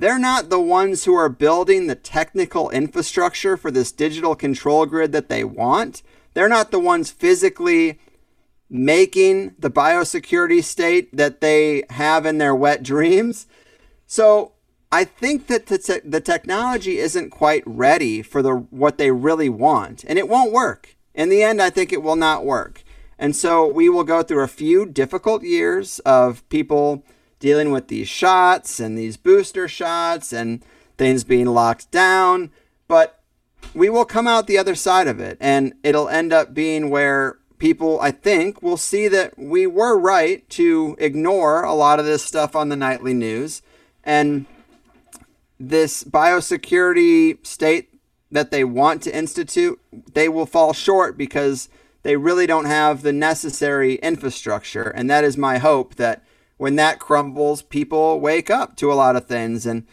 they're 0.00 0.18
not 0.18 0.48
the 0.48 0.60
ones 0.60 1.04
who 1.04 1.14
are 1.14 1.28
building 1.28 1.86
the 1.86 1.94
technical 1.94 2.70
infrastructure 2.70 3.56
for 3.56 3.70
this 3.70 3.92
digital 3.92 4.34
control 4.34 4.86
grid 4.86 5.12
that 5.12 5.28
they 5.28 5.44
want. 5.44 6.02
They're 6.34 6.48
not 6.48 6.70
the 6.70 6.78
ones 6.78 7.10
physically 7.10 7.98
making 8.68 9.54
the 9.58 9.70
biosecurity 9.70 10.62
state 10.62 11.16
that 11.16 11.40
they 11.40 11.84
have 11.90 12.26
in 12.26 12.38
their 12.38 12.54
wet 12.54 12.82
dreams. 12.82 13.46
So 14.06 14.52
I 14.90 15.04
think 15.04 15.46
that 15.46 15.66
the, 15.66 15.78
te- 15.78 16.00
the 16.04 16.20
technology 16.20 16.98
isn't 16.98 17.30
quite 17.30 17.62
ready 17.66 18.22
for 18.22 18.42
the 18.42 18.54
what 18.54 18.98
they 18.98 19.10
really 19.10 19.48
want, 19.48 20.04
and 20.04 20.18
it 20.18 20.28
won't 20.28 20.52
work. 20.52 20.96
In 21.14 21.28
the 21.28 21.42
end, 21.42 21.60
I 21.62 21.70
think 21.70 21.92
it 21.92 22.02
will 22.02 22.16
not 22.16 22.44
work. 22.44 22.82
And 23.18 23.34
so 23.34 23.66
we 23.66 23.88
will 23.88 24.04
go 24.04 24.22
through 24.22 24.42
a 24.42 24.48
few 24.48 24.84
difficult 24.84 25.42
years 25.42 25.98
of 26.00 26.46
people 26.48 27.04
dealing 27.38 27.70
with 27.70 27.88
these 27.88 28.08
shots 28.08 28.80
and 28.80 28.96
these 28.96 29.16
booster 29.16 29.68
shots 29.68 30.32
and 30.32 30.62
things 30.96 31.24
being 31.24 31.46
locked 31.46 31.90
down. 31.90 32.50
But 32.88 33.20
we 33.74 33.88
will 33.88 34.04
come 34.04 34.26
out 34.26 34.46
the 34.46 34.58
other 34.58 34.74
side 34.74 35.08
of 35.08 35.20
it, 35.20 35.36
and 35.40 35.74
it'll 35.82 36.08
end 36.08 36.32
up 36.32 36.54
being 36.54 36.90
where 36.90 37.38
people, 37.58 38.00
I 38.00 38.10
think, 38.10 38.62
will 38.62 38.76
see 38.76 39.08
that 39.08 39.38
we 39.38 39.66
were 39.66 39.98
right 39.98 40.48
to 40.50 40.96
ignore 40.98 41.62
a 41.62 41.74
lot 41.74 41.98
of 41.98 42.04
this 42.04 42.22
stuff 42.22 42.54
on 42.54 42.68
the 42.68 42.76
nightly 42.76 43.14
news. 43.14 43.62
And 44.04 44.46
this 45.58 46.04
biosecurity 46.04 47.44
state 47.46 47.90
that 48.30 48.50
they 48.50 48.64
want 48.64 49.02
to 49.02 49.16
institute, 49.16 49.80
they 50.12 50.28
will 50.28 50.46
fall 50.46 50.72
short 50.72 51.16
because 51.16 51.68
they 52.02 52.16
really 52.16 52.46
don't 52.46 52.66
have 52.66 53.02
the 53.02 53.12
necessary 53.12 53.94
infrastructure. 53.96 54.90
And 54.90 55.10
that 55.10 55.24
is 55.24 55.36
my 55.36 55.58
hope 55.58 55.96
that 55.96 56.22
when 56.56 56.76
that 56.76 56.98
crumbles, 56.98 57.62
people 57.62 58.20
wake 58.20 58.50
up 58.50 58.76
to 58.76 58.92
a 58.92 58.94
lot 58.94 59.16
of 59.16 59.26
things. 59.26 59.66
And 59.66 59.86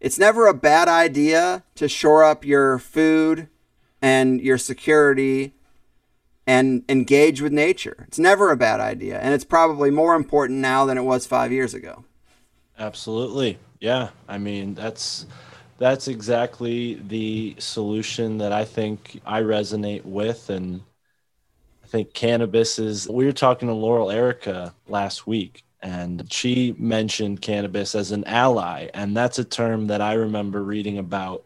it's 0.00 0.18
never 0.18 0.46
a 0.46 0.54
bad 0.54 0.88
idea 0.88 1.64
to 1.76 1.88
shore 1.88 2.24
up 2.24 2.44
your 2.44 2.78
food 2.78 3.48
and 4.00 4.40
your 4.40 4.58
security 4.58 5.54
and 6.46 6.84
engage 6.88 7.40
with 7.40 7.52
nature. 7.52 8.04
It's 8.06 8.18
never 8.18 8.50
a 8.50 8.56
bad 8.56 8.80
idea. 8.80 9.18
And 9.18 9.34
it's 9.34 9.44
probably 9.44 9.90
more 9.90 10.14
important 10.14 10.60
now 10.60 10.84
than 10.84 10.98
it 10.98 11.02
was 11.02 11.26
five 11.26 11.52
years 11.52 11.74
ago. 11.74 12.04
Absolutely. 12.78 13.58
Yeah. 13.80 14.10
I 14.28 14.38
mean, 14.38 14.74
that's 14.74 15.26
that's 15.78 16.06
exactly 16.06 16.94
the 16.94 17.56
solution 17.58 18.38
that 18.38 18.52
I 18.52 18.64
think 18.64 19.20
I 19.26 19.42
resonate 19.42 20.04
with 20.04 20.48
and 20.50 20.82
I 21.82 21.86
think 21.86 22.14
cannabis 22.14 22.78
is 22.78 23.08
we 23.08 23.24
were 23.24 23.32
talking 23.32 23.68
to 23.68 23.74
Laurel 23.74 24.08
Airica 24.08 24.72
last 24.86 25.26
week 25.26 25.64
and 25.84 26.32
she 26.32 26.74
mentioned 26.78 27.42
cannabis 27.42 27.94
as 27.94 28.10
an 28.10 28.24
ally 28.24 28.88
and 28.94 29.16
that's 29.16 29.38
a 29.38 29.44
term 29.44 29.86
that 29.86 30.00
I 30.00 30.14
remember 30.14 30.64
reading 30.64 30.98
about 30.98 31.44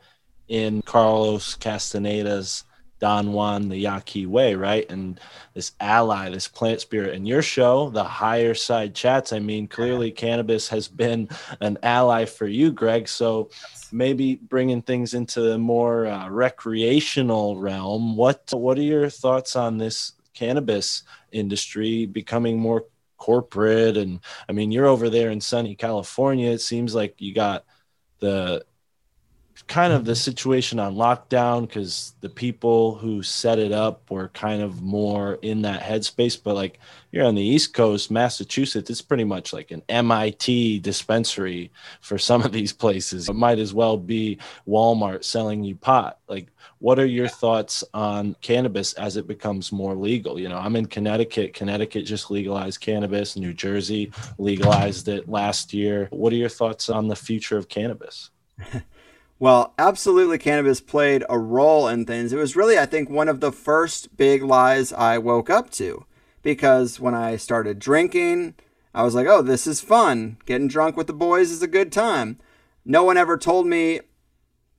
in 0.48 0.80
Carlos 0.82 1.56
Castaneda's 1.56 2.64
Don 3.00 3.32
Juan 3.32 3.68
the 3.68 3.76
Yaqui 3.76 4.26
way, 4.26 4.54
right? 4.54 4.88
And 4.90 5.20
this 5.54 5.72
ally, 5.80 6.30
this 6.30 6.48
plant 6.48 6.80
spirit. 6.80 7.14
And 7.14 7.28
your 7.28 7.42
show, 7.42 7.90
the 7.90 8.04
higher 8.04 8.54
side 8.54 8.94
chats, 8.94 9.32
I 9.32 9.38
mean, 9.38 9.68
clearly 9.68 10.10
cannabis 10.10 10.68
has 10.68 10.88
been 10.88 11.28
an 11.60 11.78
ally 11.82 12.24
for 12.24 12.46
you, 12.46 12.72
Greg. 12.72 13.08
So 13.08 13.50
maybe 13.92 14.36
bringing 14.36 14.82
things 14.82 15.14
into 15.14 15.40
the 15.40 15.58
more 15.58 16.06
uh, 16.06 16.28
recreational 16.28 17.58
realm. 17.58 18.16
What 18.16 18.52
what 18.52 18.78
are 18.78 18.82
your 18.82 19.10
thoughts 19.10 19.54
on 19.54 19.78
this 19.78 20.12
cannabis 20.34 21.02
industry 21.32 22.06
becoming 22.06 22.58
more 22.58 22.84
corporate? 23.18 23.96
And 23.96 24.20
I 24.48 24.52
mean, 24.52 24.72
you're 24.72 24.86
over 24.86 25.10
there 25.10 25.30
in 25.30 25.40
sunny 25.40 25.74
California. 25.74 26.50
It 26.50 26.60
seems 26.60 26.94
like 26.94 27.20
you 27.20 27.34
got 27.34 27.64
the 28.20 28.64
kind 29.66 29.92
of 29.92 30.04
the 30.04 30.14
situation 30.14 30.78
on 30.78 30.94
lockdown 30.94 31.62
because 31.62 32.14
the 32.20 32.28
people 32.28 32.94
who 32.94 33.22
set 33.22 33.58
it 33.58 33.72
up 33.72 34.10
were 34.10 34.28
kind 34.28 34.62
of 34.62 34.80
more 34.80 35.38
in 35.42 35.62
that 35.62 35.82
headspace. 35.82 36.40
But 36.42 36.54
like 36.54 36.78
you're 37.10 37.26
on 37.26 37.34
the 37.34 37.42
East 37.42 37.74
Coast, 37.74 38.10
Massachusetts, 38.10 38.88
it's 38.88 39.02
pretty 39.02 39.24
much 39.24 39.52
like 39.52 39.70
an 39.70 39.82
MIT 39.88 40.80
dispensary 40.80 41.70
for 42.00 42.18
some 42.18 42.42
of 42.42 42.52
these 42.52 42.72
places. 42.72 43.28
It 43.28 43.34
might 43.34 43.58
as 43.58 43.74
well 43.74 43.96
be 43.96 44.38
Walmart 44.66 45.24
selling 45.24 45.64
you 45.64 45.74
pot. 45.76 46.18
Like, 46.28 46.48
what 46.80 46.98
are 46.98 47.06
your 47.06 47.28
thoughts 47.28 47.82
on 47.92 48.36
cannabis 48.40 48.92
as 48.94 49.16
it 49.16 49.26
becomes 49.26 49.72
more 49.72 49.94
legal? 49.94 50.38
You 50.38 50.48
know, 50.48 50.58
I'm 50.58 50.76
in 50.76 50.86
Connecticut. 50.86 51.54
Connecticut 51.54 52.04
just 52.04 52.30
legalized 52.30 52.80
cannabis. 52.80 53.36
New 53.36 53.52
Jersey 53.52 54.12
legalized 54.38 55.08
it 55.08 55.28
last 55.28 55.72
year. 55.72 56.08
What 56.10 56.32
are 56.32 56.36
your 56.36 56.48
thoughts 56.48 56.88
on 56.88 57.08
the 57.08 57.16
future 57.16 57.56
of 57.56 57.68
cannabis? 57.68 58.30
Well, 59.40 59.72
absolutely, 59.78 60.38
cannabis 60.38 60.80
played 60.80 61.24
a 61.28 61.38
role 61.38 61.86
in 61.86 62.04
things. 62.04 62.32
It 62.32 62.38
was 62.38 62.56
really, 62.56 62.76
I 62.76 62.86
think, 62.86 63.08
one 63.08 63.28
of 63.28 63.38
the 63.38 63.52
first 63.52 64.16
big 64.16 64.42
lies 64.42 64.92
I 64.92 65.18
woke 65.18 65.48
up 65.48 65.70
to 65.74 66.06
because 66.42 66.98
when 66.98 67.14
I 67.14 67.36
started 67.36 67.78
drinking, 67.78 68.54
I 68.92 69.04
was 69.04 69.14
like, 69.14 69.28
oh, 69.28 69.42
this 69.42 69.68
is 69.68 69.80
fun. 69.80 70.38
Getting 70.44 70.66
drunk 70.66 70.96
with 70.96 71.06
the 71.06 71.12
boys 71.12 71.52
is 71.52 71.62
a 71.62 71.68
good 71.68 71.92
time. 71.92 72.38
No 72.84 73.04
one 73.04 73.16
ever 73.16 73.38
told 73.38 73.68
me 73.68 74.00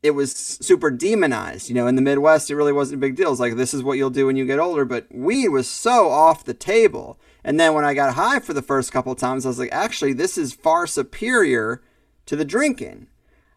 it 0.01 0.11
was 0.11 0.31
super 0.34 0.91
demonized. 0.91 1.69
You 1.69 1.76
know, 1.76 1.88
in 1.88 1.95
the 1.95 2.01
Midwest, 2.01 2.49
it 2.49 2.55
really 2.55 2.71
wasn't 2.71 2.99
a 2.99 3.05
big 3.05 3.15
deal. 3.15 3.31
It's 3.31 3.39
like, 3.39 3.55
this 3.55 3.73
is 3.73 3.84
what 3.84 3.97
you'll 3.97 4.09
do 4.09 4.27
when 4.27 4.35
you 4.35 4.45
get 4.45 4.59
older. 4.59 4.85
But 4.85 5.07
weed 5.11 5.49
was 5.49 5.69
so 5.69 6.09
off 6.09 6.45
the 6.45 6.53
table. 6.53 7.19
And 7.43 7.59
then 7.59 7.73
when 7.73 7.85
I 7.85 7.93
got 7.93 8.15
high 8.15 8.39
for 8.39 8.53
the 8.53 8.61
first 8.61 8.91
couple 8.91 9.13
times, 9.15 9.45
I 9.45 9.49
was 9.49 9.59
like, 9.59 9.71
actually, 9.71 10.13
this 10.13 10.38
is 10.38 10.53
far 10.53 10.88
superior 10.88 11.81
to 12.26 12.35
the 12.35 12.45
drinking. 12.45 13.07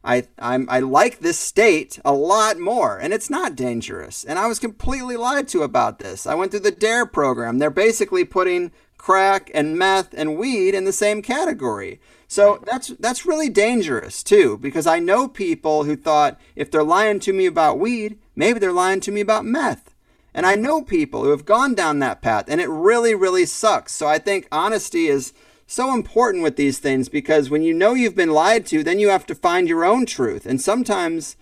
I 0.04 0.26
I'm, 0.38 0.66
I 0.68 0.80
like 0.80 1.20
this 1.20 1.38
state 1.38 2.00
a 2.04 2.12
lot 2.12 2.58
more, 2.58 2.98
and 2.98 3.12
it's 3.12 3.30
not 3.30 3.54
dangerous. 3.54 4.24
And 4.24 4.38
I 4.38 4.48
was 4.48 4.58
completely 4.58 5.16
lied 5.16 5.46
to 5.48 5.62
about 5.62 6.00
this. 6.00 6.26
I 6.26 6.34
went 6.34 6.50
through 6.50 6.60
the 6.60 6.72
Dare 6.72 7.06
program. 7.06 7.58
They're 7.58 7.70
basically 7.70 8.24
putting 8.24 8.72
crack 8.98 9.50
and 9.54 9.78
meth 9.78 10.12
and 10.14 10.36
weed 10.36 10.74
in 10.74 10.84
the 10.84 10.92
same 10.92 11.22
category. 11.22 12.00
So 12.32 12.62
that's 12.64 12.88
that's 12.98 13.26
really 13.26 13.50
dangerous 13.50 14.22
too, 14.22 14.56
because 14.56 14.86
I 14.86 15.00
know 15.00 15.28
people 15.28 15.84
who 15.84 15.94
thought 15.94 16.40
if 16.56 16.70
they're 16.70 16.82
lying 16.82 17.20
to 17.20 17.32
me 17.34 17.44
about 17.44 17.78
weed, 17.78 18.18
maybe 18.34 18.58
they're 18.58 18.72
lying 18.72 19.00
to 19.00 19.12
me 19.12 19.20
about 19.20 19.44
meth. 19.44 19.94
And 20.32 20.46
I 20.46 20.54
know 20.54 20.80
people 20.80 21.24
who 21.24 21.28
have 21.28 21.44
gone 21.44 21.74
down 21.74 21.98
that 21.98 22.22
path, 22.22 22.46
and 22.48 22.58
it 22.58 22.70
really, 22.70 23.14
really 23.14 23.44
sucks. 23.44 23.92
So 23.92 24.06
I 24.06 24.18
think 24.18 24.48
honesty 24.50 25.08
is 25.08 25.34
so 25.66 25.92
important 25.92 26.42
with 26.42 26.56
these 26.56 26.78
things 26.78 27.10
because 27.10 27.50
when 27.50 27.60
you 27.60 27.74
know 27.74 27.92
you've 27.92 28.16
been 28.16 28.30
lied 28.30 28.64
to, 28.68 28.82
then 28.82 28.98
you 28.98 29.10
have 29.10 29.26
to 29.26 29.34
find 29.34 29.68
your 29.68 29.84
own 29.84 30.06
truth. 30.06 30.46
And 30.46 30.58
sometimes 30.58 31.36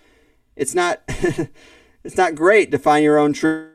it's 0.57 0.75
not 0.75 1.03
it's 1.07 2.17
not 2.17 2.35
great 2.35 2.69
to 2.71 2.77
find 2.77 3.01
your 3.01 3.17
own 3.17 3.31
truth. 3.31 3.69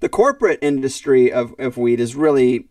The 0.00 0.08
corporate 0.08 0.60
industry 0.62 1.30
of, 1.30 1.54
of 1.58 1.76
weed 1.76 2.00
is 2.00 2.16
really 2.16 2.68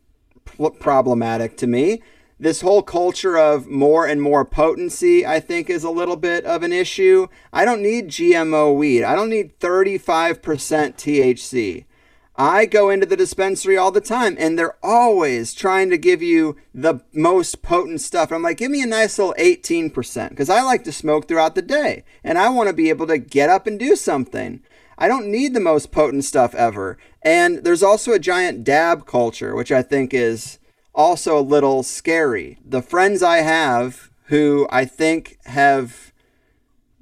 problematic 0.80 1.58
to 1.58 1.68
me. 1.68 2.02
This 2.40 2.62
whole 2.62 2.84
culture 2.84 3.38
of 3.38 3.68
more 3.68 4.06
and 4.06 4.22
more 4.22 4.46
potency, 4.46 5.26
I 5.26 5.40
think, 5.40 5.70
is 5.70 5.84
a 5.84 5.90
little 5.90 6.16
bit 6.16 6.46
of 6.46 6.62
an 6.62 6.72
issue. 6.72 7.28
I 7.52 7.66
don't 7.66 7.82
need 7.82 8.10
GMO 8.10 8.76
weed. 8.76 9.04
I 9.04 9.16
don't 9.16 9.30
need 9.30 9.60
35% 9.60 10.40
THC. 10.96 11.86
I 12.40 12.68
go 12.68 12.92
into 12.92 13.08
the 13.08 13.18
dispensary 13.18 13.78
all 13.78 13.90
the 13.90 14.00
time 14.00 14.36
and 14.38 14.58
they're 14.60 14.78
always 14.84 15.56
trying 15.56 15.90
to 15.90 15.98
give 15.98 16.22
you 16.22 16.56
the 16.76 17.02
most 17.12 17.64
potent 17.64 18.02
stuff. 18.02 18.32
I'm 18.32 18.44
like, 18.44 18.58
give 18.58 18.70
me 18.70 18.84
a 18.84 18.88
nice 18.88 19.18
little 19.18 19.34
18% 19.40 20.30
because 20.30 20.50
I 20.50 20.62
like 20.62 20.84
to 20.84 20.92
smoke 20.92 21.28
throughout 21.28 21.56
the 21.56 21.64
day 21.64 22.04
and 22.24 22.38
I 22.38 22.50
want 22.50 22.70
to 22.70 22.74
be 22.74 22.90
able 22.90 23.08
to 23.08 23.18
get 23.18 23.50
up 23.50 23.66
and 23.66 23.80
do 23.80 23.96
something. 23.96 24.62
I 24.98 25.08
don't 25.08 25.32
need 25.32 25.54
the 25.54 25.60
most 25.60 25.92
potent 25.92 26.24
stuff 26.26 26.56
ever. 26.56 26.98
And 27.22 27.64
there's 27.64 27.84
also 27.84 28.14
a 28.14 28.20
giant 28.20 28.64
dab 28.64 29.06
culture, 29.06 29.56
which 29.56 29.72
I 29.72 29.82
think 29.82 30.14
is 30.14 30.60
also 30.96 31.38
a 31.38 31.42
little 31.42 31.84
scary. 31.84 32.58
The 32.66 32.82
friends 32.82 33.22
I 33.22 33.38
have 33.38 34.10
who 34.26 34.68
I 34.70 34.86
think 34.86 35.38
have 35.46 36.12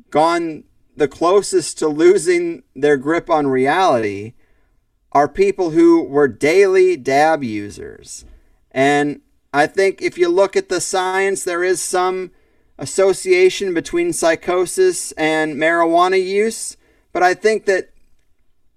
gone 0.10 0.66
the 0.96 1.08
closest 1.08 1.78
to 1.80 1.88
losing 1.88 2.64
their 2.76 2.98
grip 2.98 3.30
on 3.30 3.48
reality 3.48 4.34
are 5.12 5.28
people 5.28 5.72
who 5.72 6.04
were 6.04 6.28
daily 6.28 6.98
dab 6.98 7.44
users. 7.44 8.26
And 8.72 9.22
I 9.54 9.68
think 9.68 10.02
if 10.02 10.18
you 10.18 10.28
look 10.28 10.56
at 10.56 10.68
the 10.70 10.82
science, 10.82 11.44
there 11.44 11.64
is 11.64 11.82
some 11.82 12.32
association 12.78 13.74
between 13.74 14.12
psychosis 14.12 15.14
and 15.14 15.56
marijuana 15.56 16.22
use. 16.22 16.76
But 17.16 17.24
I 17.24 17.34
think 17.34 17.64
that 17.68 17.92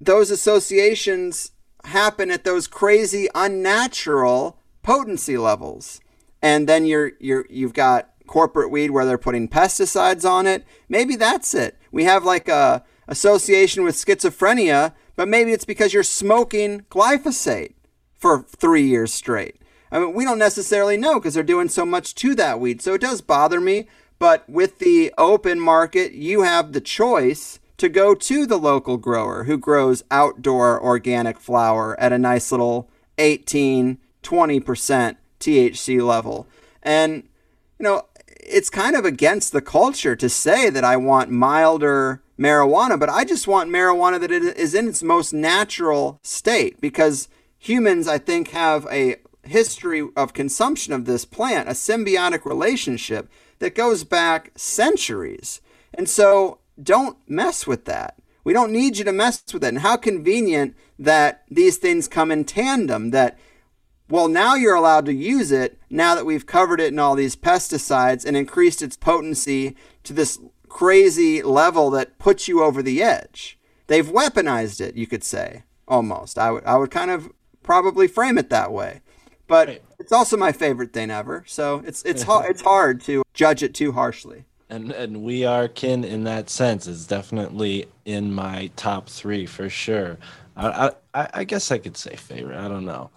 those 0.00 0.30
associations 0.30 1.50
happen 1.82 2.30
at 2.30 2.44
those 2.44 2.68
crazy, 2.68 3.26
unnatural 3.34 4.60
potency 4.84 5.36
levels. 5.36 6.00
And 6.40 6.68
then 6.68 6.86
you're, 6.86 7.14
you're, 7.18 7.46
you've 7.50 7.74
got 7.74 8.10
corporate 8.28 8.70
weed 8.70 8.92
where 8.92 9.04
they're 9.04 9.18
putting 9.18 9.48
pesticides 9.48 10.24
on 10.24 10.46
it. 10.46 10.64
Maybe 10.88 11.16
that's 11.16 11.52
it. 11.52 11.78
We 11.90 12.04
have 12.04 12.22
like 12.22 12.46
a 12.46 12.84
association 13.08 13.82
with 13.82 13.96
schizophrenia 13.96 14.92
but 15.18 15.26
maybe 15.26 15.50
it's 15.50 15.64
because 15.64 15.92
you're 15.92 16.04
smoking 16.04 16.82
glyphosate 16.90 17.74
for 18.14 18.44
three 18.44 18.86
years 18.86 19.12
straight. 19.12 19.60
I 19.90 19.98
mean, 19.98 20.14
we 20.14 20.24
don't 20.24 20.38
necessarily 20.38 20.96
know 20.96 21.18
because 21.18 21.34
they're 21.34 21.42
doing 21.42 21.68
so 21.68 21.84
much 21.84 22.14
to 22.14 22.36
that 22.36 22.60
weed. 22.60 22.80
So 22.80 22.94
it 22.94 23.00
does 23.00 23.20
bother 23.20 23.60
me. 23.60 23.88
But 24.20 24.48
with 24.48 24.78
the 24.78 25.12
open 25.18 25.58
market, 25.58 26.12
you 26.12 26.42
have 26.42 26.72
the 26.72 26.80
choice 26.80 27.58
to 27.78 27.88
go 27.88 28.14
to 28.14 28.46
the 28.46 28.58
local 28.58 28.96
grower 28.96 29.44
who 29.44 29.56
grows 29.56 30.04
outdoor 30.10 30.82
organic 30.82 31.38
flower 31.38 31.98
at 31.98 32.12
a 32.12 32.18
nice 32.18 32.52
little 32.52 32.90
18, 33.18 33.98
20% 34.22 35.16
THC 35.40 36.06
level. 36.06 36.46
And, 36.82 37.28
you 37.78 37.84
know, 37.84 38.02
it's 38.26 38.70
kind 38.70 38.96
of 38.96 39.04
against 39.04 39.52
the 39.52 39.60
culture 39.60 40.16
to 40.16 40.28
say 40.28 40.70
that 40.70 40.84
I 40.84 40.96
want 40.96 41.30
milder 41.30 42.22
marijuana, 42.38 42.98
but 42.98 43.08
I 43.08 43.24
just 43.24 43.46
want 43.46 43.70
marijuana 43.70 44.20
that 44.20 44.30
is 44.30 44.74
in 44.74 44.88
its 44.88 45.02
most 45.02 45.32
natural 45.32 46.18
state 46.22 46.80
because 46.80 47.28
humans, 47.58 48.08
I 48.08 48.18
think, 48.18 48.50
have 48.50 48.86
a 48.90 49.16
history 49.42 50.06
of 50.16 50.34
consumption 50.34 50.92
of 50.92 51.04
this 51.04 51.24
plant, 51.24 51.68
a 51.68 51.72
symbiotic 51.72 52.44
relationship 52.44 53.28
that 53.60 53.74
goes 53.74 54.04
back 54.04 54.52
centuries. 54.56 55.60
And 55.94 56.08
so 56.08 56.58
don't 56.82 57.18
mess 57.28 57.66
with 57.66 57.84
that. 57.86 58.18
We 58.44 58.52
don't 58.52 58.72
need 58.72 58.96
you 58.96 59.04
to 59.04 59.12
mess 59.12 59.42
with 59.52 59.64
it. 59.64 59.68
And 59.68 59.80
how 59.80 59.96
convenient 59.96 60.76
that 60.98 61.44
these 61.50 61.76
things 61.76 62.08
come 62.08 62.30
in 62.30 62.44
tandem 62.44 63.10
that 63.10 63.38
well, 64.10 64.28
now 64.28 64.54
you're 64.54 64.74
allowed 64.74 65.04
to 65.06 65.12
use 65.12 65.52
it 65.52 65.78
now 65.90 66.14
that 66.14 66.24
we've 66.24 66.46
covered 66.46 66.80
it 66.80 66.92
in 66.92 66.98
all 66.98 67.14
these 67.14 67.36
pesticides 67.36 68.24
and 68.24 68.38
increased 68.38 68.80
its 68.80 68.96
potency 68.96 69.76
to 70.04 70.14
this 70.14 70.38
crazy 70.68 71.42
level 71.42 71.90
that 71.90 72.18
puts 72.18 72.48
you 72.48 72.62
over 72.62 72.82
the 72.82 73.02
edge. 73.02 73.58
They've 73.86 74.06
weaponized 74.06 74.80
it, 74.80 74.94
you 74.94 75.06
could 75.06 75.24
say, 75.24 75.64
almost. 75.86 76.38
I 76.38 76.50
would 76.50 76.64
I 76.64 76.76
would 76.76 76.90
kind 76.90 77.10
of 77.10 77.30
probably 77.62 78.08
frame 78.08 78.38
it 78.38 78.50
that 78.50 78.72
way. 78.72 79.02
But 79.46 79.68
right. 79.68 79.82
it's 79.98 80.12
also 80.12 80.36
my 80.36 80.52
favorite 80.52 80.92
thing 80.92 81.10
ever. 81.10 81.44
So 81.46 81.82
it's 81.86 82.02
it's 82.04 82.22
hard 82.24 82.50
it's 82.50 82.62
hard 82.62 83.00
to 83.02 83.22
judge 83.34 83.62
it 83.62 83.74
too 83.74 83.92
harshly. 83.92 84.44
And 84.70 84.92
and 84.92 85.22
we 85.22 85.44
are 85.44 85.68
kin 85.68 86.04
in 86.04 86.24
that 86.24 86.50
sense. 86.50 86.86
It's 86.86 87.06
definitely 87.06 87.86
in 88.04 88.32
my 88.34 88.70
top 88.76 89.08
three 89.08 89.46
for 89.46 89.70
sure. 89.70 90.18
I 90.56 90.92
I, 91.14 91.28
I 91.34 91.44
guess 91.44 91.70
I 91.70 91.78
could 91.78 91.96
say 91.96 92.16
favorite. 92.16 92.58
I 92.58 92.68
don't 92.68 92.84
know. 92.84 93.10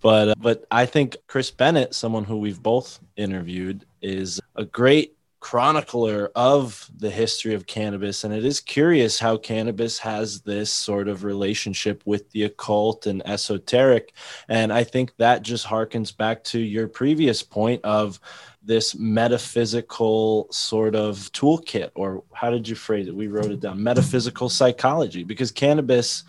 but 0.00 0.28
uh, 0.30 0.34
but 0.38 0.64
I 0.70 0.86
think 0.86 1.16
Chris 1.26 1.50
Bennett, 1.50 1.94
someone 1.94 2.24
who 2.24 2.38
we've 2.38 2.62
both 2.62 3.00
interviewed, 3.16 3.84
is 4.00 4.40
a 4.56 4.64
great 4.64 5.16
chronicler 5.40 6.30
of 6.36 6.88
the 6.96 7.10
history 7.10 7.52
of 7.52 7.66
cannabis 7.66 8.22
and 8.22 8.32
it 8.32 8.44
is 8.44 8.60
curious 8.60 9.18
how 9.18 9.36
cannabis 9.36 9.98
has 9.98 10.40
this 10.42 10.70
sort 10.70 11.08
of 11.08 11.24
relationship 11.24 12.00
with 12.06 12.30
the 12.30 12.44
occult 12.44 13.06
and 13.08 13.20
esoteric 13.26 14.14
and 14.48 14.72
i 14.72 14.84
think 14.84 15.12
that 15.16 15.42
just 15.42 15.66
harkens 15.66 16.16
back 16.16 16.44
to 16.44 16.60
your 16.60 16.86
previous 16.86 17.42
point 17.42 17.80
of 17.84 18.20
this 18.64 18.94
metaphysical 18.94 20.46
sort 20.50 20.94
of 20.94 21.16
toolkit 21.32 21.90
or 21.94 22.22
how 22.32 22.50
did 22.50 22.68
you 22.68 22.74
phrase 22.74 23.08
it 23.08 23.14
we 23.14 23.26
wrote 23.26 23.50
it 23.50 23.60
down 23.60 23.82
metaphysical 23.82 24.48
psychology 24.48 25.24
because 25.24 25.50
cannabis 25.50 26.24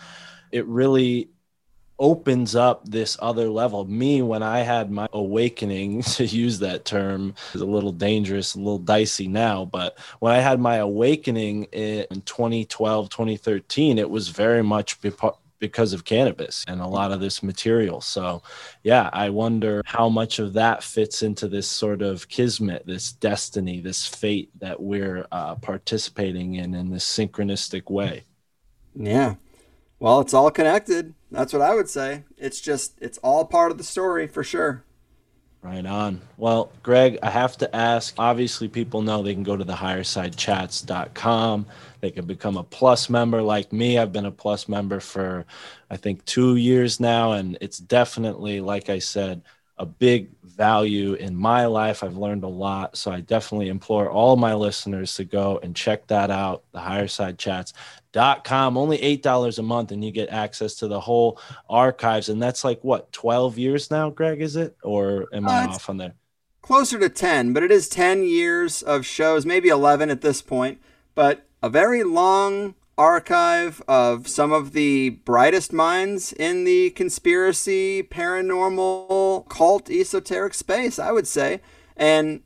it 0.51 0.65
really 0.67 1.29
opens 1.99 2.55
up 2.55 2.85
this 2.85 3.17
other 3.21 3.49
level. 3.49 3.85
Me, 3.85 4.21
when 4.21 4.43
I 4.43 4.59
had 4.59 4.91
my 4.91 5.07
awakening, 5.13 6.01
to 6.17 6.25
use 6.25 6.59
that 6.59 6.85
term, 6.85 7.35
is 7.53 7.61
a 7.61 7.65
little 7.65 7.91
dangerous, 7.91 8.55
a 8.55 8.59
little 8.59 8.79
dicey 8.79 9.27
now, 9.27 9.65
but 9.65 9.97
when 10.19 10.33
I 10.33 10.39
had 10.39 10.59
my 10.59 10.77
awakening 10.77 11.65
in 11.65 12.05
2012, 12.25 13.09
2013, 13.09 13.97
it 13.97 14.09
was 14.09 14.29
very 14.29 14.63
much 14.63 14.99
because 15.63 15.93
of 15.93 16.03
cannabis 16.03 16.65
and 16.67 16.81
a 16.81 16.85
lot 16.85 17.13
of 17.13 17.21
this 17.21 17.41
material. 17.41 18.01
So, 18.01 18.43
yeah, 18.83 19.09
I 19.13 19.29
wonder 19.29 19.81
how 19.85 20.09
much 20.09 20.39
of 20.39 20.51
that 20.53 20.83
fits 20.83 21.23
into 21.23 21.47
this 21.47 21.69
sort 21.69 22.01
of 22.01 22.27
kismet, 22.27 22.85
this 22.85 23.13
destiny, 23.13 23.79
this 23.79 24.05
fate 24.05 24.49
that 24.59 24.81
we're 24.81 25.25
uh, 25.31 25.55
participating 25.55 26.55
in 26.55 26.73
in 26.73 26.91
this 26.91 27.05
synchronistic 27.05 27.89
way. 27.89 28.25
Yeah. 28.93 29.35
Well, 29.99 30.19
it's 30.19 30.33
all 30.33 30.51
connected. 30.51 31.13
That's 31.31 31.53
what 31.53 31.61
I 31.61 31.73
would 31.73 31.87
say. 31.87 32.25
It's 32.37 32.59
just, 32.59 32.99
it's 32.99 33.19
all 33.19 33.45
part 33.45 33.71
of 33.71 33.77
the 33.77 33.85
story 33.85 34.27
for 34.27 34.43
sure. 34.43 34.83
Right 35.63 35.85
on. 35.85 36.21
Well, 36.35 36.73
Greg, 36.83 37.19
I 37.23 37.29
have 37.29 37.55
to 37.59 37.73
ask. 37.73 38.15
Obviously, 38.17 38.67
people 38.67 39.01
know 39.01 39.23
they 39.23 39.33
can 39.33 39.43
go 39.43 39.55
to 39.55 39.63
the 39.63 39.73
highersidechats.com. 39.75 41.67
They 42.01 42.11
can 42.11 42.25
become 42.25 42.57
a 42.57 42.63
plus 42.65 43.09
member 43.09 43.41
like 43.41 43.71
me. 43.71 43.97
I've 43.97 44.11
been 44.11 44.25
a 44.25 44.31
plus 44.31 44.67
member 44.67 44.99
for, 44.99 45.45
I 45.89 45.95
think, 45.95 46.25
two 46.25 46.57
years 46.57 46.99
now. 46.99 47.31
And 47.31 47.57
it's 47.61 47.77
definitely, 47.77 48.59
like 48.59 48.89
I 48.89 48.99
said, 48.99 49.41
a 49.77 49.85
big 49.85 50.31
value 50.43 51.13
in 51.13 51.33
my 51.33 51.65
life. 51.65 52.03
I've 52.03 52.17
learned 52.17 52.43
a 52.43 52.49
lot. 52.49 52.97
So 52.97 53.09
I 53.13 53.21
definitely 53.21 53.69
implore 53.69 54.09
all 54.09 54.35
my 54.35 54.53
listeners 54.55 55.15
to 55.15 55.23
go 55.23 55.61
and 55.63 55.73
check 55.73 56.07
that 56.07 56.29
out, 56.29 56.65
the 56.73 56.81
higher 56.81 57.07
side 57.07 57.39
chats. 57.39 57.71
Dot 58.13 58.43
com 58.43 58.77
only 58.77 59.01
eight 59.01 59.23
dollars 59.23 59.59
a 59.59 59.63
month 59.63 59.91
and 59.91 60.05
you 60.05 60.11
get 60.11 60.29
access 60.29 60.75
to 60.75 60.87
the 60.87 61.01
whole 61.01 61.39
archives 61.69 62.29
and 62.29 62.41
that's 62.41 62.63
like 62.63 62.81
what 62.83 63.11
12 63.11 63.57
years 63.57 63.89
now 63.89 64.11
greg 64.11 64.39
is 64.39 64.55
it 64.55 64.77
or 64.83 65.25
am 65.33 65.49
i 65.49 65.63
uh, 65.63 65.69
off 65.69 65.89
on 65.89 65.97
there 65.97 66.13
closer 66.61 66.99
to 66.99 67.09
10 67.09 67.53
but 67.53 67.63
it 67.63 67.71
is 67.71 67.89
10 67.89 68.21
years 68.23 68.83
of 68.83 69.03
shows 69.03 69.47
maybe 69.47 69.67
11 69.67 70.11
at 70.11 70.21
this 70.21 70.43
point 70.43 70.79
but 71.15 71.47
a 71.63 71.69
very 71.69 72.03
long 72.03 72.75
archive 72.97 73.81
of 73.87 74.27
some 74.27 74.51
of 74.51 74.73
the 74.73 75.09
brightest 75.09 75.73
minds 75.73 76.33
in 76.33 76.63
the 76.63 76.91
conspiracy, 76.91 78.03
paranormal, 78.03 79.47
cult, 79.49 79.89
esoteric 79.89 80.53
space, 80.53 80.99
I 80.99 81.11
would 81.11 81.27
say. 81.27 81.61
And 81.97 82.41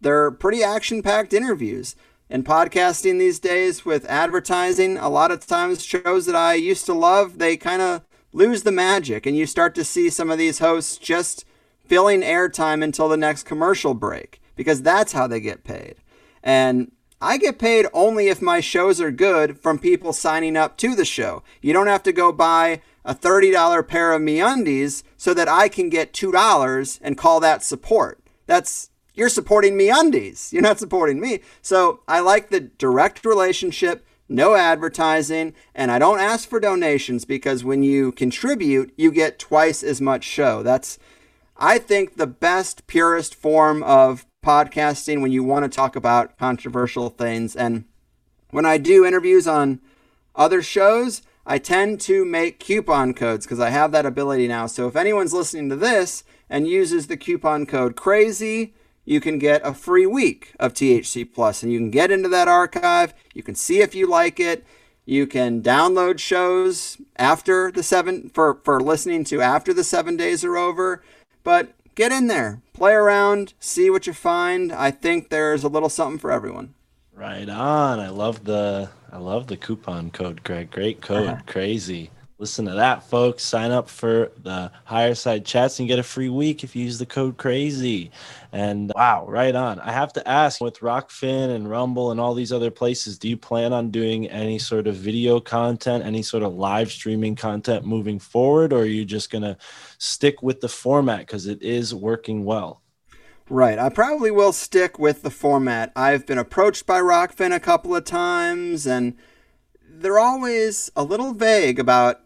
they're 0.00 0.30
pretty 0.30 0.62
action 0.62 1.02
packed 1.02 1.32
interviews. 1.32 1.94
And 2.30 2.44
podcasting 2.44 3.18
these 3.18 3.38
days 3.38 3.84
with 3.84 4.04
advertising, 4.04 4.98
a 4.98 5.08
lot 5.08 5.30
of 5.30 5.46
times 5.46 5.82
shows 5.82 6.26
that 6.26 6.36
I 6.36 6.54
used 6.54 6.84
to 6.86 6.92
love, 6.92 7.38
they 7.38 7.56
kind 7.56 7.80
of 7.80 8.02
lose 8.32 8.62
the 8.62 8.72
magic. 8.72 9.24
And 9.24 9.36
you 9.36 9.46
start 9.46 9.74
to 9.76 9.84
see 9.84 10.10
some 10.10 10.30
of 10.30 10.38
these 10.38 10.58
hosts 10.58 10.98
just 10.98 11.44
filling 11.86 12.20
airtime 12.20 12.84
until 12.84 13.08
the 13.08 13.16
next 13.16 13.44
commercial 13.44 13.94
break 13.94 14.42
because 14.56 14.82
that's 14.82 15.12
how 15.12 15.26
they 15.26 15.40
get 15.40 15.64
paid. 15.64 15.96
And 16.42 16.92
I 17.20 17.38
get 17.38 17.58
paid 17.58 17.86
only 17.92 18.28
if 18.28 18.42
my 18.42 18.60
shows 18.60 19.00
are 19.00 19.10
good 19.10 19.58
from 19.58 19.78
people 19.78 20.12
signing 20.12 20.56
up 20.56 20.76
to 20.78 20.94
the 20.94 21.04
show. 21.04 21.42
You 21.62 21.72
don't 21.72 21.86
have 21.86 22.02
to 22.04 22.12
go 22.12 22.30
buy 22.30 22.82
a 23.04 23.14
$30 23.14 23.88
pair 23.88 24.12
of 24.12 24.22
MeUndies 24.22 25.02
so 25.16 25.32
that 25.34 25.48
I 25.48 25.68
can 25.68 25.88
get 25.88 26.12
$2 26.12 26.98
and 27.02 27.18
call 27.18 27.40
that 27.40 27.64
support. 27.64 28.20
That's 28.46 28.90
you're 29.18 29.28
supporting 29.28 29.76
me 29.76 29.90
undies. 29.90 30.52
You're 30.52 30.62
not 30.62 30.78
supporting 30.78 31.20
me. 31.20 31.40
So 31.60 32.00
I 32.06 32.20
like 32.20 32.50
the 32.50 32.60
direct 32.60 33.24
relationship, 33.24 34.06
no 34.28 34.54
advertising, 34.54 35.54
and 35.74 35.90
I 35.90 35.98
don't 35.98 36.20
ask 36.20 36.48
for 36.48 36.60
donations 36.60 37.24
because 37.24 37.64
when 37.64 37.82
you 37.82 38.12
contribute, 38.12 38.92
you 38.96 39.10
get 39.10 39.38
twice 39.38 39.82
as 39.82 40.00
much 40.00 40.22
show. 40.24 40.62
That's 40.62 40.98
I 41.56 41.78
think 41.78 42.16
the 42.16 42.28
best 42.28 42.86
purest 42.86 43.34
form 43.34 43.82
of 43.82 44.24
podcasting 44.44 45.20
when 45.20 45.32
you 45.32 45.42
want 45.42 45.64
to 45.64 45.76
talk 45.76 45.96
about 45.96 46.38
controversial 46.38 47.10
things. 47.10 47.56
And 47.56 47.84
when 48.50 48.64
I 48.64 48.78
do 48.78 49.04
interviews 49.04 49.48
on 49.48 49.80
other 50.36 50.62
shows, 50.62 51.22
I 51.44 51.58
tend 51.58 52.00
to 52.02 52.24
make 52.24 52.60
coupon 52.60 53.14
codes 53.14 53.46
because 53.46 53.58
I 53.58 53.70
have 53.70 53.90
that 53.92 54.06
ability 54.06 54.46
now. 54.46 54.66
So 54.66 54.86
if 54.86 54.94
anyone's 54.94 55.32
listening 55.32 55.68
to 55.70 55.76
this 55.76 56.22
and 56.48 56.68
uses 56.68 57.08
the 57.08 57.16
coupon 57.16 57.66
code 57.66 57.96
crazy, 57.96 58.74
you 59.08 59.22
can 59.22 59.38
get 59.38 59.62
a 59.64 59.72
free 59.72 60.04
week 60.04 60.52
of 60.60 60.74
THC 60.74 61.32
Plus 61.32 61.62
and 61.62 61.72
you 61.72 61.78
can 61.78 61.90
get 61.90 62.10
into 62.10 62.28
that 62.28 62.46
archive. 62.46 63.14
You 63.32 63.42
can 63.42 63.54
see 63.54 63.80
if 63.80 63.94
you 63.94 64.06
like 64.06 64.38
it. 64.38 64.66
You 65.06 65.26
can 65.26 65.62
download 65.62 66.18
shows 66.18 66.98
after 67.16 67.72
the 67.72 67.82
seven 67.82 68.28
for, 68.28 68.60
for 68.64 68.80
listening 68.80 69.24
to 69.24 69.40
after 69.40 69.72
the 69.72 69.82
seven 69.82 70.18
days 70.18 70.44
are 70.44 70.58
over. 70.58 71.02
But 71.42 71.72
get 71.94 72.12
in 72.12 72.26
there, 72.26 72.60
play 72.74 72.92
around, 72.92 73.54
see 73.58 73.88
what 73.88 74.06
you 74.06 74.12
find. 74.12 74.70
I 74.70 74.90
think 74.90 75.30
there's 75.30 75.64
a 75.64 75.68
little 75.68 75.88
something 75.88 76.18
for 76.18 76.30
everyone. 76.30 76.74
Right 77.14 77.48
on. 77.48 78.00
I 78.00 78.10
love 78.10 78.44
the 78.44 78.90
I 79.10 79.16
love 79.16 79.46
the 79.46 79.56
coupon 79.56 80.10
code, 80.10 80.44
Greg. 80.44 80.70
Great 80.70 81.00
code. 81.00 81.28
Uh-huh. 81.28 81.42
Crazy. 81.46 82.10
Listen 82.40 82.66
to 82.66 82.74
that, 82.74 83.02
folks. 83.02 83.42
Sign 83.42 83.72
up 83.72 83.88
for 83.88 84.30
the 84.44 84.70
higher 84.84 85.16
side 85.16 85.44
chats 85.44 85.80
and 85.80 85.88
get 85.88 85.98
a 85.98 86.04
free 86.04 86.28
week 86.28 86.62
if 86.62 86.76
you 86.76 86.84
use 86.84 86.96
the 86.96 87.04
code 87.04 87.36
crazy. 87.36 88.12
And 88.52 88.92
wow, 88.94 89.26
right 89.26 89.56
on. 89.56 89.80
I 89.80 89.90
have 89.90 90.12
to 90.12 90.28
ask 90.28 90.60
with 90.60 90.78
Rokfin 90.78 91.50
and 91.50 91.68
Rumble 91.68 92.12
and 92.12 92.20
all 92.20 92.34
these 92.34 92.52
other 92.52 92.70
places, 92.70 93.18
do 93.18 93.28
you 93.28 93.36
plan 93.36 93.72
on 93.72 93.90
doing 93.90 94.28
any 94.28 94.60
sort 94.60 94.86
of 94.86 94.94
video 94.94 95.40
content, 95.40 96.06
any 96.06 96.22
sort 96.22 96.44
of 96.44 96.54
live 96.54 96.92
streaming 96.92 97.34
content 97.34 97.84
moving 97.84 98.20
forward, 98.20 98.72
or 98.72 98.82
are 98.82 98.86
you 98.86 99.04
just 99.04 99.32
going 99.32 99.42
to 99.42 99.56
stick 99.98 100.40
with 100.40 100.60
the 100.60 100.68
format 100.68 101.26
because 101.26 101.48
it 101.48 101.60
is 101.60 101.92
working 101.92 102.44
well? 102.44 102.82
Right. 103.50 103.80
I 103.80 103.88
probably 103.88 104.30
will 104.30 104.52
stick 104.52 104.96
with 104.96 105.22
the 105.22 105.30
format. 105.30 105.90
I've 105.96 106.24
been 106.24 106.38
approached 106.38 106.86
by 106.86 107.00
Rokfin 107.00 107.52
a 107.52 107.58
couple 107.58 107.96
of 107.96 108.04
times, 108.04 108.86
and 108.86 109.16
they're 109.82 110.20
always 110.20 110.88
a 110.94 111.02
little 111.02 111.32
vague 111.32 111.80
about 111.80 112.20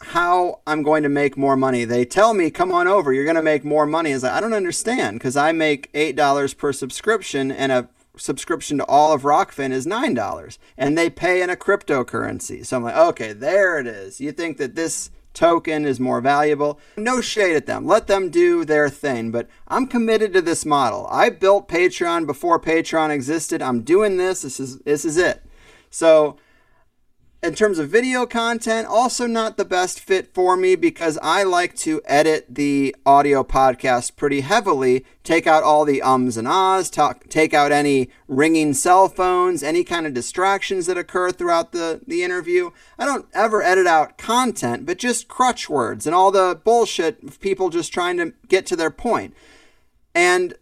how 0.00 0.60
I'm 0.66 0.82
going 0.82 1.02
to 1.02 1.08
make 1.08 1.36
more 1.36 1.56
money. 1.56 1.84
They 1.84 2.04
tell 2.04 2.34
me, 2.34 2.50
come 2.50 2.72
on 2.72 2.88
over, 2.88 3.12
you're 3.12 3.24
going 3.24 3.36
to 3.36 3.42
make 3.42 3.64
more 3.64 3.86
money. 3.86 4.10
Is 4.10 4.22
like, 4.22 4.32
I 4.32 4.40
don't 4.40 4.52
understand 4.52 5.18
because 5.18 5.36
I 5.36 5.52
make 5.52 5.92
$8 5.92 6.56
per 6.56 6.72
subscription 6.72 7.50
and 7.50 7.72
a 7.72 7.88
subscription 8.16 8.78
to 8.78 8.84
all 8.84 9.12
of 9.12 9.22
Rokfin 9.22 9.72
is 9.72 9.86
$9 9.86 10.58
and 10.78 10.96
they 10.96 11.10
pay 11.10 11.42
in 11.42 11.50
a 11.50 11.56
cryptocurrency. 11.56 12.64
So 12.64 12.76
I'm 12.76 12.84
like, 12.84 12.96
okay, 12.96 13.32
there 13.32 13.78
it 13.78 13.86
is. 13.86 14.20
You 14.20 14.32
think 14.32 14.58
that 14.58 14.74
this 14.74 15.10
token 15.32 15.84
is 15.84 15.98
more 16.00 16.20
valuable? 16.20 16.78
No 16.96 17.20
shade 17.20 17.56
at 17.56 17.66
them. 17.66 17.86
Let 17.86 18.06
them 18.06 18.30
do 18.30 18.64
their 18.64 18.88
thing. 18.88 19.30
But 19.30 19.48
I'm 19.68 19.86
committed 19.86 20.32
to 20.32 20.42
this 20.42 20.64
model. 20.64 21.06
I 21.10 21.28
built 21.30 21.68
Patreon 21.68 22.26
before 22.26 22.60
Patreon 22.60 23.10
existed. 23.10 23.60
I'm 23.60 23.82
doing 23.82 24.16
this. 24.16 24.42
This 24.42 24.60
is 24.60 24.78
this 24.80 25.04
is 25.04 25.16
it. 25.16 25.42
So 25.90 26.38
in 27.44 27.54
terms 27.54 27.78
of 27.78 27.90
video 27.90 28.24
content, 28.24 28.88
also 28.88 29.26
not 29.26 29.58
the 29.58 29.66
best 29.66 30.00
fit 30.00 30.32
for 30.32 30.56
me 30.56 30.74
because 30.76 31.18
I 31.22 31.42
like 31.42 31.76
to 31.76 32.00
edit 32.06 32.46
the 32.48 32.96
audio 33.04 33.44
podcast 33.44 34.16
pretty 34.16 34.40
heavily, 34.40 35.04
take 35.24 35.46
out 35.46 35.62
all 35.62 35.84
the 35.84 36.00
ums 36.00 36.38
and 36.38 36.48
ahs, 36.48 36.88
talk, 36.88 37.28
take 37.28 37.52
out 37.52 37.70
any 37.70 38.08
ringing 38.28 38.72
cell 38.72 39.08
phones, 39.08 39.62
any 39.62 39.84
kind 39.84 40.06
of 40.06 40.14
distractions 40.14 40.86
that 40.86 40.96
occur 40.96 41.30
throughout 41.32 41.72
the, 41.72 42.00
the 42.06 42.22
interview. 42.22 42.70
I 42.98 43.04
don't 43.04 43.26
ever 43.34 43.62
edit 43.62 43.86
out 43.86 44.16
content, 44.16 44.86
but 44.86 44.96
just 44.96 45.28
crutch 45.28 45.68
words 45.68 46.06
and 46.06 46.14
all 46.14 46.30
the 46.30 46.58
bullshit 46.64 47.22
of 47.22 47.40
people 47.40 47.68
just 47.68 47.92
trying 47.92 48.16
to 48.16 48.32
get 48.48 48.64
to 48.66 48.76
their 48.76 48.90
point. 48.90 49.34
And 50.14 50.54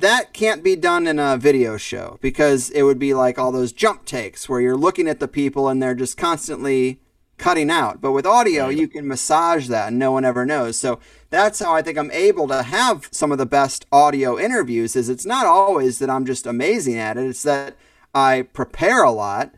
that 0.00 0.34
can't 0.34 0.62
be 0.62 0.76
done 0.76 1.06
in 1.06 1.18
a 1.18 1.38
video 1.38 1.78
show 1.78 2.18
because 2.20 2.68
it 2.70 2.82
would 2.82 2.98
be 2.98 3.14
like 3.14 3.38
all 3.38 3.50
those 3.50 3.72
jump 3.72 4.04
takes 4.04 4.46
where 4.46 4.60
you're 4.60 4.76
looking 4.76 5.08
at 5.08 5.20
the 5.20 5.28
people 5.28 5.68
and 5.68 5.82
they're 5.82 5.94
just 5.94 6.18
constantly 6.18 7.00
cutting 7.38 7.70
out. 7.70 8.02
But 8.02 8.12
with 8.12 8.26
audio, 8.26 8.68
you 8.68 8.88
can 8.88 9.08
massage 9.08 9.68
that 9.68 9.88
and 9.88 9.98
no 9.98 10.12
one 10.12 10.24
ever 10.24 10.44
knows. 10.44 10.78
So 10.78 11.00
that's 11.30 11.60
how 11.60 11.74
I 11.74 11.80
think 11.80 11.96
I'm 11.96 12.10
able 12.10 12.46
to 12.48 12.62
have 12.62 13.08
some 13.10 13.32
of 13.32 13.38
the 13.38 13.46
best 13.46 13.86
audio 13.90 14.38
interviews 14.38 14.96
is 14.96 15.08
it's 15.08 15.26
not 15.26 15.46
always 15.46 15.98
that 15.98 16.10
I'm 16.10 16.26
just 16.26 16.46
amazing 16.46 16.96
at 16.96 17.16
it. 17.16 17.26
It's 17.26 17.42
that 17.44 17.74
I 18.14 18.42
prepare 18.52 19.02
a 19.02 19.10
lot. 19.10 19.54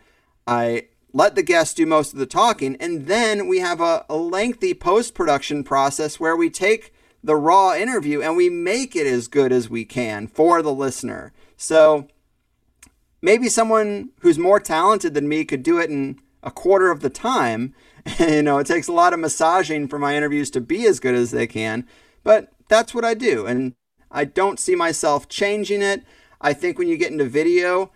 I 0.46 0.86
let 1.12 1.34
the 1.34 1.42
guest 1.42 1.78
do 1.78 1.86
most 1.86 2.12
of 2.12 2.18
the 2.20 2.26
talking. 2.26 2.76
And 2.76 3.06
then 3.06 3.48
we 3.48 3.58
have 3.58 3.80
a, 3.80 4.06
a 4.08 4.16
lengthy 4.16 4.72
post 4.72 5.14
production 5.14 5.64
process 5.64 6.20
where 6.20 6.36
we 6.36 6.48
take 6.48 6.92
the 7.22 7.36
raw 7.36 7.74
interview 7.74 8.22
and 8.22 8.36
we 8.36 8.48
make 8.48 8.94
it 8.94 9.06
as 9.06 9.28
good 9.28 9.52
as 9.52 9.68
we 9.68 9.84
can 9.84 10.26
for 10.26 10.62
the 10.62 10.72
listener. 10.72 11.32
So 11.56 12.08
maybe 13.20 13.48
someone 13.48 14.10
who's 14.20 14.38
more 14.38 14.60
talented 14.60 15.14
than 15.14 15.28
me 15.28 15.44
could 15.44 15.62
do 15.62 15.78
it 15.78 15.90
in 15.90 16.20
a 16.42 16.50
quarter 16.50 16.90
of 16.90 17.00
the 17.00 17.10
time. 17.10 17.74
you 18.18 18.42
know, 18.42 18.58
it 18.58 18.66
takes 18.66 18.88
a 18.88 18.92
lot 18.92 19.12
of 19.12 19.20
massaging 19.20 19.88
for 19.88 19.98
my 19.98 20.16
interviews 20.16 20.50
to 20.50 20.60
be 20.60 20.86
as 20.86 21.00
good 21.00 21.14
as 21.14 21.30
they 21.30 21.46
can, 21.46 21.86
but 22.22 22.52
that's 22.68 22.94
what 22.94 23.04
I 23.04 23.14
do. 23.14 23.46
And 23.46 23.74
I 24.10 24.24
don't 24.24 24.60
see 24.60 24.74
myself 24.74 25.28
changing 25.28 25.82
it. 25.82 26.04
I 26.40 26.52
think 26.52 26.78
when 26.78 26.88
you 26.88 26.96
get 26.96 27.10
into 27.10 27.24
video, 27.24 27.90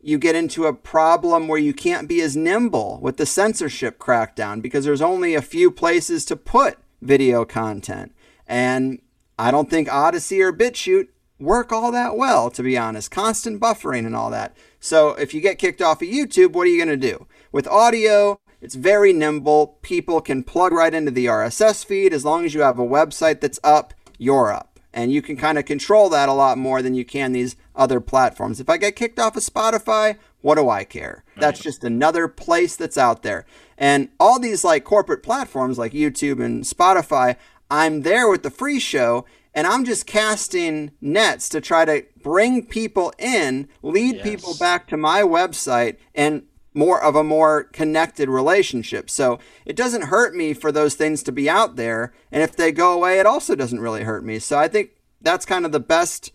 you 0.00 0.18
get 0.18 0.36
into 0.36 0.66
a 0.66 0.72
problem 0.74 1.48
where 1.48 1.58
you 1.58 1.72
can't 1.72 2.08
be 2.08 2.20
as 2.20 2.36
nimble 2.36 3.00
with 3.02 3.16
the 3.16 3.26
censorship 3.26 3.98
crackdown 3.98 4.62
because 4.62 4.84
there's 4.84 5.02
only 5.02 5.34
a 5.34 5.42
few 5.42 5.70
places 5.70 6.24
to 6.26 6.36
put 6.36 6.78
video 7.00 7.44
content. 7.44 8.14
And 8.46 9.00
I 9.38 9.50
don't 9.50 9.70
think 9.70 9.88
Odysee 9.88 10.40
or 10.40 10.52
BitChute 10.52 11.08
work 11.38 11.72
all 11.72 11.92
that 11.92 12.16
well, 12.16 12.50
to 12.50 12.62
be 12.62 12.78
honest. 12.78 13.10
Constant 13.10 13.60
buffering 13.60 14.06
and 14.06 14.16
all 14.16 14.30
that. 14.30 14.56
So 14.80 15.10
if 15.10 15.34
you 15.34 15.40
get 15.40 15.58
kicked 15.58 15.82
off 15.82 16.02
of 16.02 16.08
YouTube, 16.08 16.52
what 16.52 16.66
are 16.66 16.70
you 16.70 16.84
going 16.84 17.00
to 17.00 17.08
do? 17.10 17.26
With 17.52 17.66
audio, 17.68 18.40
it's 18.60 18.74
very 18.74 19.12
nimble. 19.12 19.78
People 19.82 20.20
can 20.20 20.42
plug 20.42 20.72
right 20.72 20.94
into 20.94 21.10
the 21.10 21.26
RSS 21.26 21.84
feed. 21.84 22.12
As 22.12 22.24
long 22.24 22.44
as 22.44 22.54
you 22.54 22.60
have 22.62 22.78
a 22.78 22.86
website 22.86 23.40
that's 23.40 23.60
up, 23.62 23.94
you're 24.18 24.52
up. 24.52 24.80
And 24.92 25.12
you 25.12 25.20
can 25.20 25.36
kind 25.36 25.58
of 25.58 25.66
control 25.66 26.08
that 26.08 26.30
a 26.30 26.32
lot 26.32 26.56
more 26.56 26.80
than 26.80 26.94
you 26.94 27.04
can 27.04 27.32
these 27.32 27.56
other 27.74 28.00
platforms. 28.00 28.60
If 28.60 28.70
I 28.70 28.78
get 28.78 28.96
kicked 28.96 29.18
off 29.18 29.36
of 29.36 29.42
Spotify, 29.42 30.16
what 30.40 30.54
do 30.54 30.70
I 30.70 30.84
care? 30.84 31.22
That's 31.36 31.60
just 31.60 31.84
another 31.84 32.28
place 32.28 32.76
that's 32.76 32.96
out 32.96 33.22
there. 33.22 33.44
And 33.76 34.08
all 34.18 34.38
these 34.38 34.64
like 34.64 34.84
corporate 34.84 35.22
platforms 35.22 35.76
like 35.76 35.92
YouTube 35.92 36.42
and 36.42 36.64
Spotify, 36.64 37.36
I'm 37.70 38.02
there 38.02 38.28
with 38.28 38.42
the 38.42 38.50
free 38.50 38.78
show 38.78 39.24
and 39.54 39.66
I'm 39.66 39.84
just 39.84 40.06
casting 40.06 40.92
nets 41.00 41.48
to 41.48 41.60
try 41.60 41.86
to 41.86 42.04
bring 42.22 42.66
people 42.66 43.12
in, 43.18 43.68
lead 43.82 44.16
yes. 44.16 44.22
people 44.22 44.54
back 44.58 44.86
to 44.88 44.96
my 44.96 45.22
website 45.22 45.96
and 46.14 46.42
more 46.74 47.02
of 47.02 47.16
a 47.16 47.24
more 47.24 47.64
connected 47.64 48.28
relationship. 48.28 49.08
So 49.08 49.38
it 49.64 49.74
doesn't 49.74 50.02
hurt 50.02 50.34
me 50.34 50.52
for 50.52 50.70
those 50.70 50.94
things 50.94 51.22
to 51.22 51.32
be 51.32 51.48
out 51.48 51.76
there. 51.76 52.12
And 52.30 52.42
if 52.42 52.54
they 52.54 52.70
go 52.70 52.92
away, 52.92 53.18
it 53.18 53.24
also 53.24 53.54
doesn't 53.54 53.80
really 53.80 54.02
hurt 54.02 54.24
me. 54.24 54.38
So 54.38 54.58
I 54.58 54.68
think 54.68 54.90
that's 55.22 55.46
kind 55.46 55.64
of 55.64 55.72
the 55.72 55.80
best 55.80 56.32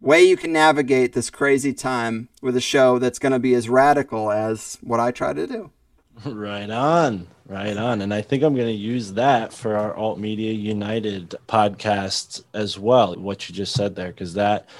way 0.00 0.22
you 0.22 0.36
can 0.36 0.52
navigate 0.52 1.14
this 1.14 1.30
crazy 1.30 1.72
time 1.72 2.28
with 2.40 2.56
a 2.56 2.60
show 2.60 3.00
that's 3.00 3.18
going 3.18 3.32
to 3.32 3.40
be 3.40 3.54
as 3.54 3.68
radical 3.68 4.30
as 4.30 4.78
what 4.82 5.00
I 5.00 5.10
try 5.10 5.32
to 5.32 5.46
do. 5.46 5.70
Right 6.24 6.70
on. 6.70 7.26
Right 7.52 7.76
on. 7.76 8.00
And 8.00 8.14
I 8.14 8.22
think 8.22 8.42
I'm 8.42 8.54
going 8.54 8.66
to 8.66 8.72
use 8.72 9.12
that 9.12 9.52
for 9.52 9.76
our 9.76 9.94
Alt 9.94 10.18
Media 10.18 10.52
United 10.52 11.34
podcast 11.46 12.44
as 12.54 12.78
well, 12.78 13.14
what 13.16 13.46
you 13.46 13.54
just 13.54 13.74
said 13.74 13.94
there, 13.94 14.08
because 14.08 14.32
that 14.34 14.70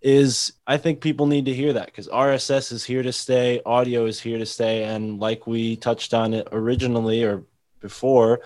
is, 0.00 0.54
I 0.66 0.78
think 0.78 1.02
people 1.02 1.26
need 1.26 1.44
to 1.44 1.52
hear 1.52 1.74
that 1.74 1.84
because 1.86 2.08
RSS 2.08 2.72
is 2.72 2.84
here 2.84 3.02
to 3.02 3.12
stay, 3.12 3.60
audio 3.66 4.06
is 4.06 4.18
here 4.18 4.38
to 4.38 4.46
stay. 4.46 4.84
And 4.84 5.20
like 5.20 5.46
we 5.46 5.76
touched 5.76 6.14
on 6.14 6.32
it 6.32 6.48
originally 6.52 7.22
or 7.22 7.42
before, 7.80 8.40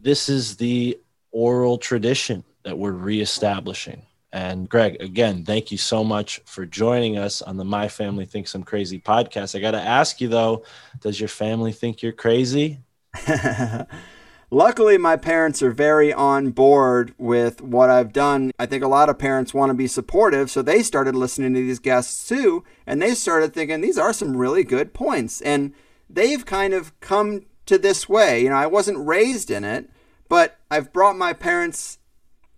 this 0.00 0.28
is 0.28 0.56
the 0.56 0.98
oral 1.30 1.78
tradition 1.78 2.42
that 2.64 2.76
we're 2.76 2.90
reestablishing. 2.90 4.04
And 4.32 4.68
Greg, 4.68 4.96
again, 5.00 5.44
thank 5.44 5.72
you 5.72 5.78
so 5.78 6.04
much 6.04 6.40
for 6.44 6.64
joining 6.64 7.18
us 7.18 7.42
on 7.42 7.56
the 7.56 7.64
My 7.64 7.88
Family 7.88 8.24
Thinks 8.24 8.54
I'm 8.54 8.62
Crazy 8.62 9.00
podcast. 9.00 9.56
I 9.56 9.60
got 9.60 9.72
to 9.72 9.80
ask 9.80 10.20
you 10.20 10.28
though, 10.28 10.64
does 11.00 11.18
your 11.18 11.28
family 11.28 11.72
think 11.72 12.02
you're 12.02 12.12
crazy? 12.12 12.78
Luckily, 14.52 14.98
my 14.98 15.16
parents 15.16 15.62
are 15.62 15.70
very 15.70 16.12
on 16.12 16.50
board 16.50 17.14
with 17.18 17.60
what 17.60 17.88
I've 17.88 18.12
done. 18.12 18.50
I 18.58 18.66
think 18.66 18.82
a 18.82 18.88
lot 18.88 19.08
of 19.08 19.16
parents 19.16 19.54
want 19.54 19.70
to 19.70 19.74
be 19.74 19.86
supportive, 19.86 20.50
so 20.50 20.60
they 20.60 20.82
started 20.82 21.14
listening 21.14 21.54
to 21.54 21.60
these 21.60 21.78
guests 21.78 22.28
too, 22.28 22.64
and 22.84 23.00
they 23.00 23.14
started 23.14 23.54
thinking 23.54 23.80
these 23.80 23.98
are 23.98 24.12
some 24.12 24.36
really 24.36 24.64
good 24.64 24.92
points. 24.92 25.40
And 25.40 25.72
they've 26.08 26.44
kind 26.44 26.74
of 26.74 26.98
come 26.98 27.46
to 27.66 27.78
this 27.78 28.08
way. 28.08 28.42
You 28.42 28.48
know, 28.48 28.56
I 28.56 28.66
wasn't 28.66 29.06
raised 29.06 29.52
in 29.52 29.62
it, 29.62 29.88
but 30.28 30.58
I've 30.68 30.92
brought 30.92 31.16
my 31.16 31.32
parents 31.32 31.99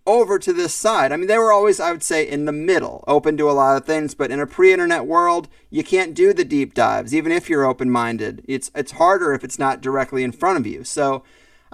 over 0.05 0.37
to 0.39 0.53
this 0.53 0.73
side. 0.73 1.11
I 1.11 1.17
mean, 1.17 1.27
they 1.27 1.37
were 1.37 1.51
always, 1.51 1.79
I 1.79 1.91
would 1.91 2.03
say, 2.03 2.27
in 2.27 2.45
the 2.45 2.51
middle, 2.51 3.03
open 3.07 3.37
to 3.37 3.49
a 3.49 3.53
lot 3.53 3.77
of 3.77 3.85
things. 3.85 4.15
But 4.15 4.31
in 4.31 4.39
a 4.39 4.47
pre-internet 4.47 5.05
world, 5.05 5.47
you 5.69 5.83
can't 5.83 6.13
do 6.13 6.33
the 6.33 6.45
deep 6.45 6.73
dives, 6.73 7.15
even 7.15 7.31
if 7.31 7.49
you're 7.49 7.65
open-minded. 7.65 8.43
It's 8.47 8.69
it's 8.75 8.93
harder 8.93 9.33
if 9.33 9.43
it's 9.43 9.59
not 9.59 9.81
directly 9.81 10.23
in 10.23 10.31
front 10.31 10.57
of 10.57 10.67
you. 10.67 10.83
So. 10.83 11.23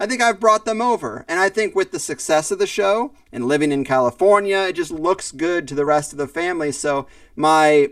I 0.02 0.06
think 0.06 0.22
I've 0.22 0.40
brought 0.40 0.64
them 0.64 0.82
over. 0.82 1.26
And 1.28 1.42
I 1.42 1.50
think 1.50 1.76
with 1.76 1.92
the 1.92 2.00
success 2.00 2.52
of 2.52 2.58
the 2.58 2.66
show 2.66 3.14
and 3.34 3.50
living 3.50 3.74
in 3.74 3.84
California, 3.84 4.60
it 4.60 4.78
just 4.78 4.92
looks 4.92 5.34
good 5.34 5.68
to 5.68 5.76
the 5.76 5.84
rest 5.84 6.14
of 6.14 6.18
the 6.18 6.26
family. 6.26 6.72
So 6.72 7.06
my 7.36 7.90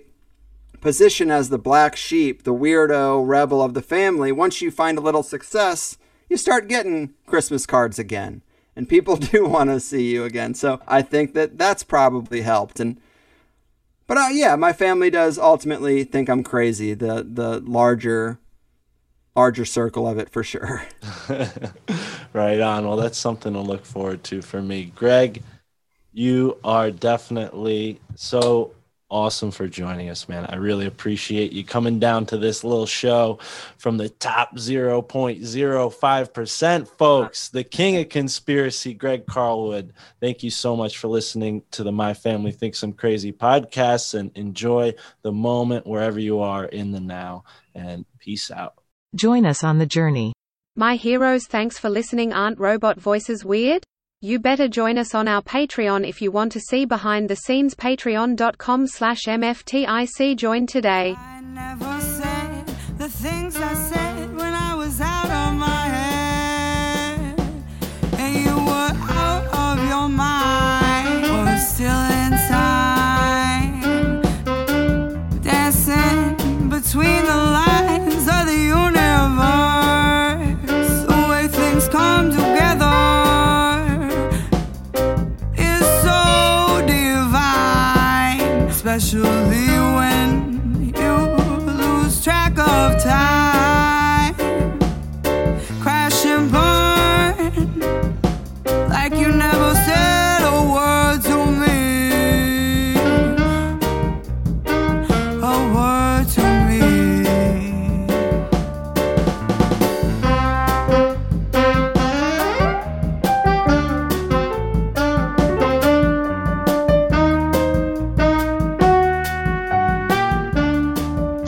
position 0.79 1.29
as 1.29 1.49
the 1.49 1.57
black 1.57 1.97
sheep, 1.97 2.43
the 2.43 2.53
weirdo 2.53 3.27
rebel 3.27 3.61
of 3.61 3.73
the 3.73 3.81
family, 3.81 4.31
once 4.31 4.61
you 4.61 4.71
find 4.71 4.97
a 4.97 5.01
little 5.01 5.21
success, 5.21 5.97
you 6.29 6.37
start 6.37 6.69
getting 6.69 7.13
Christmas 7.25 7.65
cards 7.65 7.99
again 7.99 8.41
and 8.77 8.87
people 8.87 9.15
do 9.17 9.45
want 9.45 9.69
to 9.71 9.81
see 9.81 10.09
you 10.13 10.23
again. 10.23 10.53
So 10.53 10.79
I 10.87 11.01
think 11.01 11.33
that 11.33 11.57
that's 11.57 11.83
probably 11.83 12.41
helped. 12.41 12.79
And 12.79 13.01
but 14.05 14.17
uh, 14.17 14.27
yeah, 14.31 14.55
my 14.55 14.71
family 14.71 15.09
does 15.09 15.37
ultimately 15.37 16.05
think 16.05 16.29
I'm 16.29 16.43
crazy. 16.43 16.93
The 16.93 17.27
the 17.29 17.59
larger 17.59 18.39
larger 19.35 19.65
circle 19.65 20.07
of 20.07 20.17
it 20.17 20.29
for 20.29 20.43
sure. 20.43 20.85
right 22.33 22.61
on. 22.61 22.87
Well, 22.87 22.95
that's 22.95 23.17
something 23.17 23.53
to 23.53 23.59
look 23.59 23.85
forward 23.85 24.23
to 24.25 24.41
for 24.41 24.61
me. 24.61 24.85
Greg, 24.95 25.43
you 26.13 26.57
are 26.63 26.91
definitely 26.91 27.99
so 28.15 28.71
awesome 29.09 29.51
for 29.51 29.67
joining 29.67 30.09
us, 30.09 30.27
man. 30.27 30.45
I 30.45 30.55
really 30.55 30.85
appreciate 30.85 31.53
you 31.53 31.63
coming 31.63 31.99
down 31.99 32.25
to 32.27 32.37
this 32.37 32.63
little 32.63 32.85
show 32.85 33.39
from 33.77 33.97
the 33.97 34.09
top 34.09 34.55
0.05%, 34.57 36.87
folks. 36.87 37.49
The 37.49 37.63
king 37.63 37.97
of 37.97 38.09
conspiracy, 38.09 38.93
Greg 38.93 39.25
Carlwood. 39.25 39.91
Thank 40.19 40.43
you 40.43 40.51
so 40.51 40.75
much 40.75 40.97
for 40.97 41.07
listening 41.07 41.63
to 41.71 41.83
the 41.83 41.91
My 41.91 42.13
Family 42.13 42.51
Thinks 42.51 42.83
I'm 42.83 42.93
Crazy 42.93 43.31
podcast 43.31 44.13
and 44.13 44.31
enjoy 44.35 44.93
the 45.21 45.31
moment 45.31 45.87
wherever 45.87 46.19
you 46.19 46.39
are 46.39 46.65
in 46.65 46.91
the 46.91 46.99
now. 46.99 47.45
And 47.73 48.05
peace 48.19 48.51
out. 48.51 48.73
Join 49.15 49.45
us 49.45 49.63
on 49.63 49.77
the 49.77 49.85
journey. 49.85 50.33
My 50.75 50.95
heroes, 50.95 51.47
thanks 51.47 51.79
for 51.79 51.89
listening. 51.89 52.33
Aren't 52.33 52.59
robot 52.59 52.99
voices 52.99 53.45
weird? 53.45 53.83
You 54.19 54.39
better 54.39 54.67
join 54.67 54.97
us 54.97 55.13
on 55.13 55.27
our 55.27 55.43
Patreon 55.43 56.03
if 56.09 56.23
you 56.23 56.31
want 56.31 56.51
to 56.53 56.59
see 56.59 56.85
behind 56.85 57.29
the 57.29 57.35
scenes 57.35 57.75
patreon.com 57.75 58.87
slash 58.87 59.25
mftic 59.25 60.37
join 60.37 60.65
today. 60.65 61.15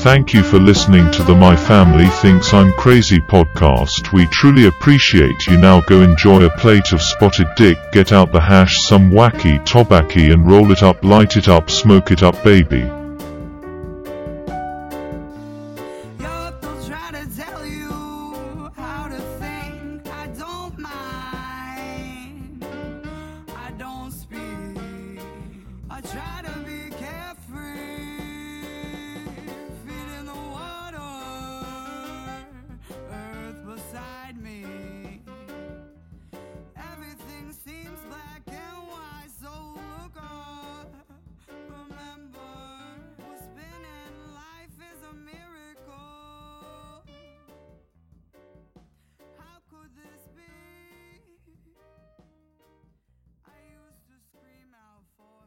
Thank 0.01 0.33
you 0.33 0.43
for 0.43 0.59
listening 0.59 1.11
to 1.11 1.23
the 1.23 1.35
My 1.35 1.57
Family 1.57 2.07
Thinks 2.07 2.53
I'm 2.53 2.71
Crazy 2.71 3.19
podcast. 3.19 4.13
We 4.13 4.27
truly 4.27 4.67
appreciate 4.67 5.45
you 5.45 5.57
now 5.57 5.81
go 5.81 6.01
enjoy 6.01 6.45
a 6.45 6.57
plate 6.57 6.93
of 6.93 7.01
spotted 7.01 7.47
dick, 7.57 7.77
get 7.91 8.13
out 8.13 8.31
the 8.31 8.39
hash, 8.39 8.79
some 8.79 9.11
wacky 9.11 9.63
tobacco 9.65 10.31
and 10.31 10.49
roll 10.49 10.71
it 10.71 10.83
up, 10.83 11.03
light 11.03 11.35
it 11.35 11.49
up, 11.49 11.69
smoke 11.69 12.11
it 12.11 12.23
up 12.23 12.41
baby. 12.45 12.89